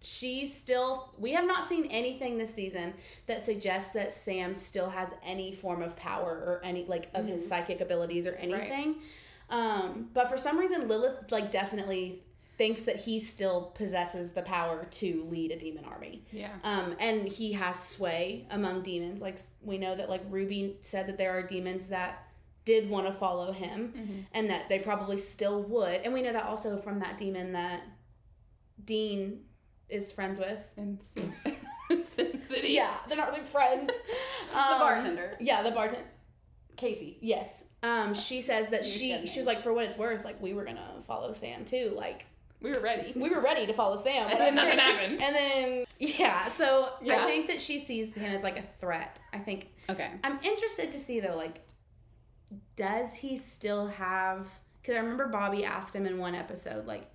She 0.02 0.46
still, 0.46 1.12
we 1.18 1.32
have 1.32 1.46
not 1.46 1.68
seen 1.68 1.86
anything 1.86 2.38
this 2.38 2.54
season 2.54 2.94
that 3.26 3.42
suggests 3.42 3.92
that 3.94 4.12
Sam 4.12 4.54
still 4.54 4.88
has 4.88 5.08
any 5.24 5.52
form 5.52 5.82
of 5.82 5.96
power 5.96 6.30
or 6.30 6.60
any, 6.62 6.84
like, 6.84 7.08
of 7.12 7.26
his 7.26 7.48
psychic 7.48 7.80
abilities 7.80 8.24
or 8.24 8.34
anything. 8.34 8.96
Um, 9.50 10.10
but 10.14 10.28
for 10.28 10.36
some 10.36 10.58
reason, 10.58 10.86
Lilith 10.86 11.32
like 11.32 11.50
definitely 11.50 12.22
thinks 12.58 12.82
that 12.82 12.96
he 12.96 13.20
still 13.20 13.72
possesses 13.74 14.32
the 14.32 14.42
power 14.42 14.86
to 14.90 15.24
lead 15.24 15.50
a 15.50 15.58
demon 15.58 15.84
army. 15.84 16.22
Yeah. 16.32 16.54
Um, 16.64 16.96
and 16.98 17.28
he 17.28 17.52
has 17.52 17.78
sway 17.78 18.46
among 18.50 18.82
demons. 18.82 19.20
Like 19.20 19.38
we 19.62 19.76
know 19.76 19.94
that 19.94 20.08
like 20.08 20.22
Ruby 20.30 20.76
said 20.80 21.06
that 21.08 21.18
there 21.18 21.36
are 21.36 21.42
demons 21.42 21.88
that 21.88 22.25
did 22.66 22.90
want 22.90 23.06
to 23.06 23.12
follow 23.12 23.52
him, 23.52 23.92
Mhm. 23.96 24.26
and 24.34 24.50
that 24.50 24.68
they 24.68 24.78
probably 24.80 25.16
still 25.16 25.62
would. 25.62 26.02
And 26.02 26.12
we 26.12 26.20
know 26.20 26.32
that 26.34 26.44
also 26.44 26.76
from 26.76 26.98
that 26.98 27.16
demon 27.16 27.52
that 27.52 27.80
Dean 28.84 29.44
is 29.88 30.12
friends 30.12 30.38
with. 30.38 30.58
In 30.76 30.98
Sin, 31.00 31.32
City. 32.44 32.68
Yeah, 32.68 32.94
they're 33.08 33.16
not 33.16 33.30
really 33.30 33.44
friends. 33.44 33.90
Um, 34.54 34.72
the 34.72 34.78
bartender. 34.78 35.32
Yeah, 35.40 35.62
the 35.62 35.70
bartender. 35.72 36.04
Casey. 36.76 37.18
Yes. 37.20 37.64
Um, 37.82 38.14
she 38.14 38.40
says 38.40 38.68
that 38.70 38.84
she 38.84 38.98
she 38.98 39.10
had 39.10 39.22
a 39.24 39.26
she 39.26 39.38
was 39.38 39.46
like, 39.46 39.62
for 39.62 39.72
what 39.72 39.84
it's 39.84 39.96
worth, 39.98 40.24
like 40.24 40.40
we 40.42 40.54
were 40.54 40.64
gonna 40.64 41.02
follow 41.06 41.32
Sam 41.34 41.64
too. 41.64 41.92
Like 41.94 42.24
We 42.62 42.70
were 42.72 42.80
ready. 42.80 43.12
we 43.14 43.28
were 43.30 43.40
ready 43.40 43.66
to 43.66 43.72
follow 43.74 44.02
Sam. 44.02 44.28
And 44.30 44.40
then 44.40 44.54
nothing 44.54 44.78
happened. 44.78 45.22
And 45.22 45.34
then 45.34 45.84
yeah, 45.98 46.48
so 46.52 46.88
Yeah. 47.02 47.22
I 47.22 47.26
think 47.26 47.48
that 47.48 47.60
she 47.60 47.78
sees 47.78 48.14
him 48.14 48.30
as 48.34 48.42
like 48.42 48.58
a 48.58 48.62
threat. 48.80 49.20
I 49.32 49.38
think 49.38 49.68
Okay. 49.90 50.10
I'm 50.24 50.38
interested 50.42 50.90
to 50.92 50.98
see 50.98 51.20
though, 51.20 51.36
like, 51.36 51.60
does 52.76 53.14
he 53.14 53.36
still 53.36 53.86
have? 53.88 54.46
Because 54.80 54.96
I 54.96 55.00
remember 55.00 55.26
Bobby 55.28 55.64
asked 55.64 55.94
him 55.94 56.06
in 56.06 56.18
one 56.18 56.34
episode, 56.34 56.86
like, 56.86 57.10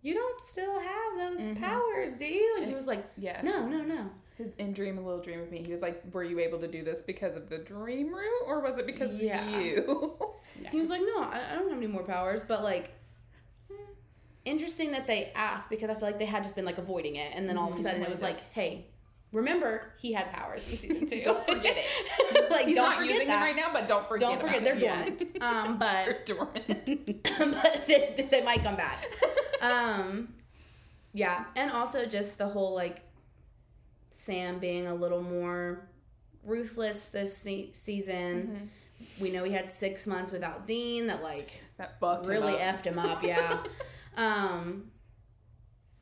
you 0.00 0.14
don't 0.14 0.40
still 0.40 0.80
have 0.80 1.16
those 1.18 1.40
Mhm. 1.40 1.60
powers, 1.60 2.16
do 2.16 2.24
you? 2.24 2.56
And 2.58 2.68
he 2.68 2.74
was 2.74 2.86
like, 2.86 3.04
Yeah. 3.16 3.40
no, 3.42 3.66
no, 3.66 3.82
no. 3.82 4.10
In 4.58 4.72
Dream 4.72 4.98
a 4.98 5.00
Little 5.02 5.20
Dream 5.20 5.40
of 5.40 5.50
Me, 5.50 5.62
he 5.64 5.72
was 5.72 5.82
like, 5.82 6.02
Were 6.12 6.24
you 6.24 6.40
able 6.40 6.58
to 6.58 6.66
do 6.66 6.82
this 6.82 7.02
because 7.02 7.36
of 7.36 7.48
the 7.48 7.58
dream 7.58 8.12
room 8.12 8.32
or 8.46 8.60
was 8.60 8.78
it 8.78 8.86
because 8.86 9.14
Yeah. 9.14 9.44
of 9.44 9.62
you? 9.62 10.16
He 10.70 10.78
was 10.80 10.90
like, 10.90 11.00
no, 11.00 11.22
I, 11.22 11.40
I 11.50 11.54
don't 11.54 11.68
have 11.70 11.78
any 11.78 11.86
more 11.86 12.02
powers, 12.04 12.42
but 12.46 12.62
like. 12.62 12.90
Interesting 14.44 14.90
that 14.90 15.06
they 15.06 15.30
asked 15.36 15.70
because 15.70 15.88
I 15.88 15.94
feel 15.94 16.02
like 16.08 16.18
they 16.18 16.24
had 16.24 16.42
just 16.42 16.56
been 16.56 16.64
like 16.64 16.78
avoiding 16.78 17.14
it, 17.14 17.32
and 17.36 17.48
then 17.48 17.56
all 17.56 17.72
of 17.72 17.78
a 17.78 17.80
Mhm. 17.80 17.84
sudden 17.84 18.02
it 18.02 18.10
was 18.10 18.20
like, 18.22 18.40
"Hey, 18.52 18.86
remember 19.32 19.92
he 19.98 20.12
had 20.12 20.30
powers 20.32 20.68
in 20.70 20.76
season 20.78 21.06
two. 21.08 21.22
Don't 21.22 21.44
forget 21.44 21.74
it. 21.76 22.50
like, 22.50 22.66
He's 22.66 22.76
don't 22.76 22.90
not 22.90 22.98
forget 22.98 23.12
using 23.14 23.28
that. 23.28 23.34
them 23.34 23.42
right 23.42 23.56
now, 23.56 23.70
but 23.72 23.88
don't 23.88 24.06
forget 24.08 24.28
Don't 24.28 24.40
forget 24.40 24.62
they're 24.64 24.78
dormant. 24.78 25.22
Um, 25.40 25.78
but 25.78 26.04
They're 26.26 26.36
dormant. 26.36 27.22
but 27.38 27.84
they, 27.86 28.28
they 28.30 28.42
might 28.44 28.62
come 28.62 28.76
back. 28.76 28.98
Um, 29.60 30.34
yeah, 31.12 31.44
and 31.56 31.70
also 31.70 32.04
just 32.06 32.38
the 32.38 32.46
whole 32.48 32.74
like 32.74 33.02
Sam 34.12 34.58
being 34.58 34.86
a 34.86 34.94
little 34.94 35.22
more 35.22 35.88
ruthless 36.44 37.08
this 37.08 37.36
se- 37.36 37.70
season. 37.72 38.68
Mhm. 39.00 39.20
We 39.20 39.30
know 39.30 39.42
he 39.44 39.52
had 39.52 39.70
six 39.72 40.06
months 40.06 40.30
without 40.30 40.66
Dean. 40.66 41.08
That 41.08 41.22
like 41.22 41.60
That 41.78 41.98
fucked 41.98 42.24
him 42.26 42.30
really 42.32 42.52
effed 42.54 42.84
him 42.84 42.98
up. 42.98 43.22
Yeah. 43.22 43.58
um. 44.16 44.90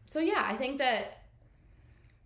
So 0.07 0.19
yeah, 0.21 0.43
I 0.45 0.57
think 0.57 0.79
that 0.79 1.20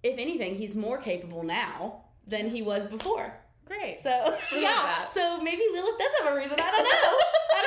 if 0.05 0.19
anything, 0.19 0.55
he's 0.55 0.77
more 0.77 0.99
capable 0.99 1.43
now 1.43 2.03
than 2.27 2.51
he 2.51 2.63
was 2.63 2.89
before. 2.89 3.33
Great. 3.65 4.01
So 4.03 4.37
yeah, 4.57 5.07
so 5.09 5.41
maybe 5.43 5.63
Lilith 5.73 5.99
does 5.99 6.09
have 6.23 6.33
a 6.33 6.37
reason. 6.37 6.59
I 6.61 6.71
don't 6.71 6.85
know. 6.85 7.19
I 7.57 7.63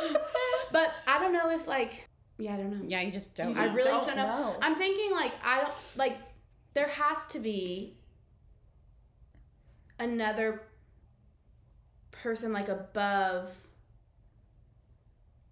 don't 0.00 0.12
know, 0.12 0.14
man. 0.14 0.22
But 0.72 0.92
I 1.06 1.20
don't 1.20 1.32
know 1.32 1.50
if 1.50 1.68
like, 1.68 2.08
yeah, 2.36 2.54
I 2.54 2.56
don't 2.56 2.70
know. 2.70 2.84
Yeah, 2.88 3.00
you 3.02 3.12
just 3.12 3.36
don't. 3.36 3.54
You 3.54 3.62
I 3.62 3.66
really 3.66 3.84
don't 3.84 3.98
just 3.98 4.06
don't 4.06 4.16
know. 4.16 4.24
know. 4.26 4.56
I'm 4.60 4.74
thinking 4.74 5.12
like 5.12 5.30
I 5.44 5.60
don't 5.60 5.72
like. 5.96 6.16
There 6.72 6.88
has 6.88 7.28
to 7.28 7.38
be 7.38 7.96
another 10.00 10.62
person 12.10 12.52
like 12.52 12.68
above 12.68 13.54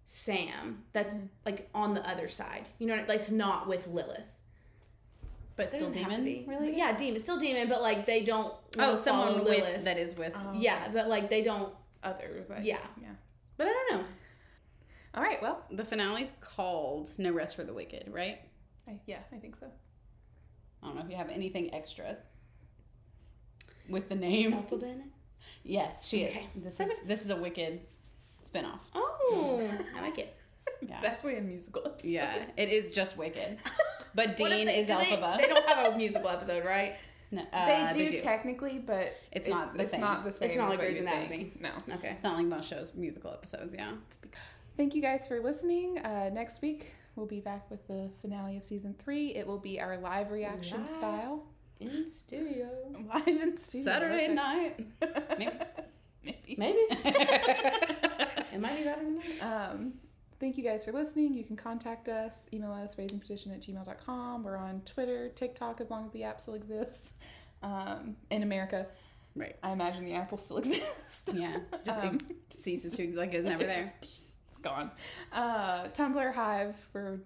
Sam 0.03 0.83
that's 0.91 1.15
like 1.45 1.69
on 1.73 1.93
the 1.93 2.05
other 2.09 2.27
side. 2.27 2.67
You 2.79 2.87
know, 2.87 2.95
like 3.07 3.19
it's 3.19 3.31
not 3.31 3.69
with 3.69 3.87
Lilith. 3.87 4.25
But 5.55 5.69
There 5.71 5.79
still 5.79 5.89
doesn't 5.89 6.03
have 6.03 6.11
demon. 6.11 6.25
to 6.25 6.31
be. 6.41 6.45
Really? 6.47 6.77
Yeah, 6.77 6.95
demon. 6.97 7.21
Still 7.21 7.39
demon, 7.39 7.67
but 7.69 7.81
like 7.81 8.05
they 8.05 8.23
don't. 8.23 8.53
Oh, 8.79 8.95
someone 8.95 9.33
follow 9.33 9.43
with 9.45 9.83
that 9.83 9.97
is 9.97 10.15
with. 10.15 10.33
Oh, 10.35 10.53
Yeah, 10.55 10.87
but 10.93 11.07
like 11.07 11.29
they 11.29 11.41
don't. 11.41 11.73
Others. 12.03 12.49
Like, 12.49 12.59
Yeah. 12.63 12.79
Yeah. 13.01 13.09
But 13.57 13.67
I 13.67 13.69
don't 13.89 14.01
know. 14.01 14.07
All 15.15 15.23
right. 15.23 15.41
Well, 15.41 15.63
The 15.71 15.83
finale's 15.85 16.33
called 16.41 17.11
No 17.17 17.31
Rest 17.31 17.55
for 17.55 17.63
the 17.63 17.73
Wicked, 17.73 18.09
right? 18.11 18.39
I, 18.87 18.99
yeah, 19.05 19.19
I 19.31 19.37
think 19.37 19.55
so. 19.59 19.67
I 20.81 20.87
don't 20.87 20.95
know 20.97 21.03
if 21.03 21.09
you 21.09 21.15
have 21.15 21.29
anything 21.29 21.73
extra 21.73 22.17
with 23.89 24.09
the 24.09 24.15
name. 24.15 24.53
Alphabet. 24.53 24.89
in? 24.89 25.03
Yes, 25.63 26.07
she 26.07 26.25
Okay. 26.25 26.47
is. 26.57 26.63
This 26.63 26.79
is 26.79 26.91
this 27.07 27.21
is 27.23 27.29
a 27.29 27.35
Wicked 27.37 27.79
spinoff. 28.43 28.79
Oh, 28.93 29.69
I 29.97 30.01
like 30.01 30.17
it. 30.17 30.35
It's 30.81 31.05
actually 31.05 31.37
a 31.37 31.41
musical 31.41 31.81
episode. 31.85 32.09
Yeah, 32.09 32.45
it 32.57 32.67
is 32.69 32.91
just 32.93 33.15
Wicked. 33.17 33.57
But 34.15 34.37
Dean 34.37 34.65
they- 34.65 34.79
is 34.79 34.87
do 34.87 34.97
they- 34.97 35.09
They, 35.15 35.47
don't 35.47 35.67
have 35.69 35.93
a 35.93 35.97
musical 35.97 36.29
episode, 36.29 36.65
right? 36.65 36.93
No, 37.31 37.41
They 37.51 37.57
uh, 37.89 37.93
do 37.93 38.11
technically, 38.11 38.77
but 38.77 39.13
It's 39.31 39.49
not 39.49 39.73
the 39.73 39.81
it's 39.81 39.91
same. 39.91 40.01
not 40.01 40.23
the 40.23 40.31
same. 40.31 40.49
It's 40.49 40.57
not 40.57 40.69
like 40.69 40.77
what 40.77 40.85
Grey's 40.87 41.01
you 41.01 41.07
Anatomy. 41.07 41.27
think. 41.27 41.61
No. 41.61 41.71
Okay. 41.95 42.09
It's 42.09 42.21
not 42.23 42.37
like 42.37 42.45
most 42.45 42.69
shows 42.69 42.93
musical 42.93 43.31
episodes. 43.31 43.73
Yeah. 43.75 43.93
Thank 44.77 44.93
you 44.93 45.01
guys 45.01 45.27
for 45.27 45.39
listening. 45.39 45.97
Uh, 45.99 46.29
next 46.31 46.61
week 46.61 46.93
we'll 47.15 47.25
be 47.25 47.39
back 47.39 47.69
with 47.71 47.87
the 47.87 48.11
finale 48.21 48.55
of 48.57 48.63
season 48.63 48.93
three. 48.99 49.33
It 49.35 49.47
will 49.47 49.57
be 49.57 49.79
our 49.81 49.97
live 49.97 50.29
reaction 50.31 50.81
Live. 50.81 50.89
style. 50.89 51.43
In 51.79 52.07
studio. 52.07 52.69
Live 53.11 53.27
in 53.27 53.57
studio. 53.57 53.83
Saturday 53.83 54.27
that's 54.27 54.35
night. 54.35 54.85
Maybe. 55.39 55.51
Maybe. 56.23 56.55
Maybe. 56.57 56.79
It 58.53 58.61
might 58.61 58.77
be 58.77 58.83
better 58.83 59.01
than 59.01 59.15
that. 59.39 59.71
Um, 59.71 59.93
thank 60.43 60.57
you 60.57 60.63
guys 60.63 60.83
for 60.83 60.91
listening. 60.91 61.33
You 61.33 61.45
can 61.45 61.55
contact 61.55 62.09
us, 62.09 62.43
email 62.53 62.73
us, 62.73 62.95
raisingperdition 62.95 63.53
at 63.53 63.61
gmail.com. 63.61 64.43
We're 64.43 64.57
on 64.57 64.81
Twitter, 64.81 65.29
TikTok, 65.29 65.79
as 65.79 65.89
long 65.89 66.05
as 66.05 66.11
the 66.11 66.25
app 66.25 66.41
still 66.41 66.55
exists. 66.55 67.13
Um, 67.61 68.17
in 68.29 68.43
America, 68.43 68.87
Right. 69.35 69.55
I 69.63 69.71
imagine 69.71 70.03
the 70.03 70.13
app 70.15 70.31
will 70.31 70.37
still 70.37 70.57
exist. 70.63 71.31
Yeah. 71.33 71.57
Just 71.85 71.97
Um, 71.99 72.19
it 72.29 72.53
ceases 72.53 72.91
to 72.97 73.15
like 73.15 73.33
it 73.33 73.37
was 73.37 73.45
never 73.45 73.63
there. 73.63 73.93
Gone. 74.61 74.91
Uh, 75.31 75.85
Tumblr, 75.85 76.33
Hive, 76.33 76.75
we're 76.91 77.19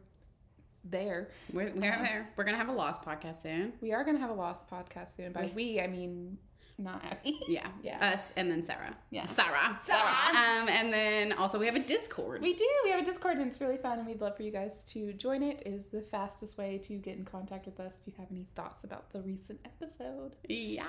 there. 0.84 1.31
We're, 1.52 1.72
we're 1.76 1.94
Um, 1.94 2.03
there. 2.03 2.30
We're 2.38 2.44
gonna 2.44 2.57
have 2.57 2.69
a 2.69 2.73
Lost 2.73 3.03
podcast 3.03 3.38
soon. 3.41 3.73
We 3.81 3.94
are 3.94 4.03
going 4.03 4.15
to 4.15 4.22
have 4.22 4.30
a 4.30 4.34
Lost 4.34 4.69
podcast 4.69 5.15
soon. 5.18 5.31
By 5.34 5.52
We- 5.56 5.73
we, 5.73 5.81
I 5.81 5.88
mean 5.88 6.38
not 6.79 7.03
Abby. 7.05 7.39
Yeah. 7.47 7.67
Yeah. 7.81 8.13
Us 8.13 8.33
and 8.37 8.51
then 8.51 8.63
Sarah. 8.63 8.95
Yeah. 9.09 9.25
Sarah. 9.27 9.79
Sarah. 9.81 10.13
Um, 10.29 10.69
and 10.69 10.93
then 10.93 11.33
also 11.33 11.57
we 11.57 11.65
have 11.65 11.75
a 11.75 11.79
Discord. 11.79 12.41
We 12.41 12.53
do. 12.53 12.67
We 12.83 12.91
have 12.91 13.01
a 13.01 13.05
Discord 13.05 13.37
and 13.37 13.47
it's 13.47 13.59
really 13.59 13.77
fun 13.77 13.97
and 13.99 14.07
we'd 14.07 14.21
love 14.21 14.35
for 14.37 14.43
you 14.43 14.51
guys 14.51 14.83
to 14.93 15.11
join 15.13 15.41
it. 15.41 15.61
It 15.65 15.69
is 15.69 15.87
the 15.87 16.01
fastest 16.01 16.57
way 16.57 16.77
to 16.79 16.93
get 16.97 17.17
in 17.17 17.25
contact 17.25 17.65
with 17.65 17.79
us 17.79 17.93
if 18.05 18.07
you 18.07 18.13
have 18.19 18.27
any 18.31 18.45
thoughts 18.55 18.83
about 18.83 19.11
the 19.11 19.21
recent 19.21 19.59
episode. 19.65 20.35
yeah. 20.47 20.85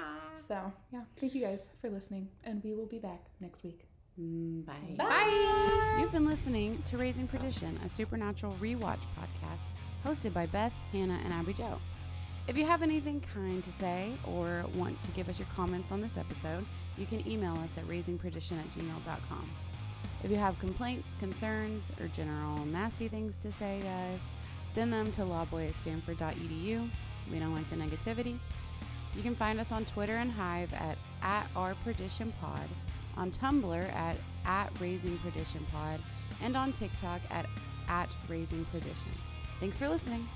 So, 0.47 0.73
yeah, 0.93 1.03
thank 1.19 1.35
you 1.35 1.43
guys 1.43 1.69
for 1.81 1.89
listening 1.91 2.29
and 2.45 2.63
we 2.63 2.75
will 2.75 2.87
be 2.87 2.99
back 2.99 3.27
next 3.41 3.63
week. 3.65 3.87
Mm, 4.21 4.67
Bye. 4.67 4.95
Bye. 4.97 5.97
You've 6.01 6.13
been 6.13 6.27
listening 6.27 6.83
to 6.87 6.99
Raising 6.99 7.29
Perdition, 7.29 7.79
a 7.85 7.89
supernatural 7.89 8.57
rewatch 8.61 8.99
podcast 9.19 9.63
hosted 10.05 10.33
by 10.35 10.47
Beth, 10.47 10.73
Hannah, 10.93 11.19
and 11.25 11.33
Abby 11.33 11.53
Jo. 11.53 11.79
If 12.49 12.57
you 12.57 12.65
have 12.65 12.83
anything 12.83 13.21
kind 13.35 13.63
to 13.63 13.71
say 13.73 14.15
or 14.27 14.65
want 14.75 15.01
to 15.03 15.11
give 15.11 15.29
us 15.29 15.39
your 15.39 15.47
comments 15.55 15.93
on 15.93 16.01
this 16.01 16.17
episode, 16.17 16.65
you 16.97 17.05
can 17.05 17.29
email 17.29 17.53
us 17.59 17.77
at 17.77 17.87
raisingperdition 17.87 18.59
at 18.59 18.71
gmail.com. 18.73 19.51
If 20.25 20.31
you 20.31 20.39
have 20.39 20.59
complaints, 20.59 21.15
concerns, 21.21 21.93
or 22.01 22.09
general 22.09 22.65
nasty 22.65 23.07
things 23.07 23.37
to 23.39 23.53
say 23.53 23.81
to 23.83 23.89
us, 23.89 24.31
send 24.71 24.91
them 24.91 25.13
to 25.13 25.23
lawboy 25.23 25.69
at 25.69 25.77
stanford.edu. 25.77 26.89
We 27.31 27.39
don't 27.39 27.55
like 27.55 27.69
the 27.69 27.77
negativity. 27.77 28.39
You 29.15 29.23
can 29.23 29.37
find 29.37 29.61
us 29.61 29.71
on 29.71 29.85
Twitter 29.85 30.17
and 30.17 30.33
Hive 30.33 30.73
at, 30.73 30.97
at 31.23 31.47
on 31.55 33.31
Tumblr 33.31 33.95
at, 33.95 34.17
at 34.47 34.73
and 36.41 36.57
on 36.57 36.73
TikTok 36.73 37.21
at, 37.31 37.47
at. 37.91 38.17
Thanks 39.61 39.77
for 39.77 39.89
listening. 39.89 40.27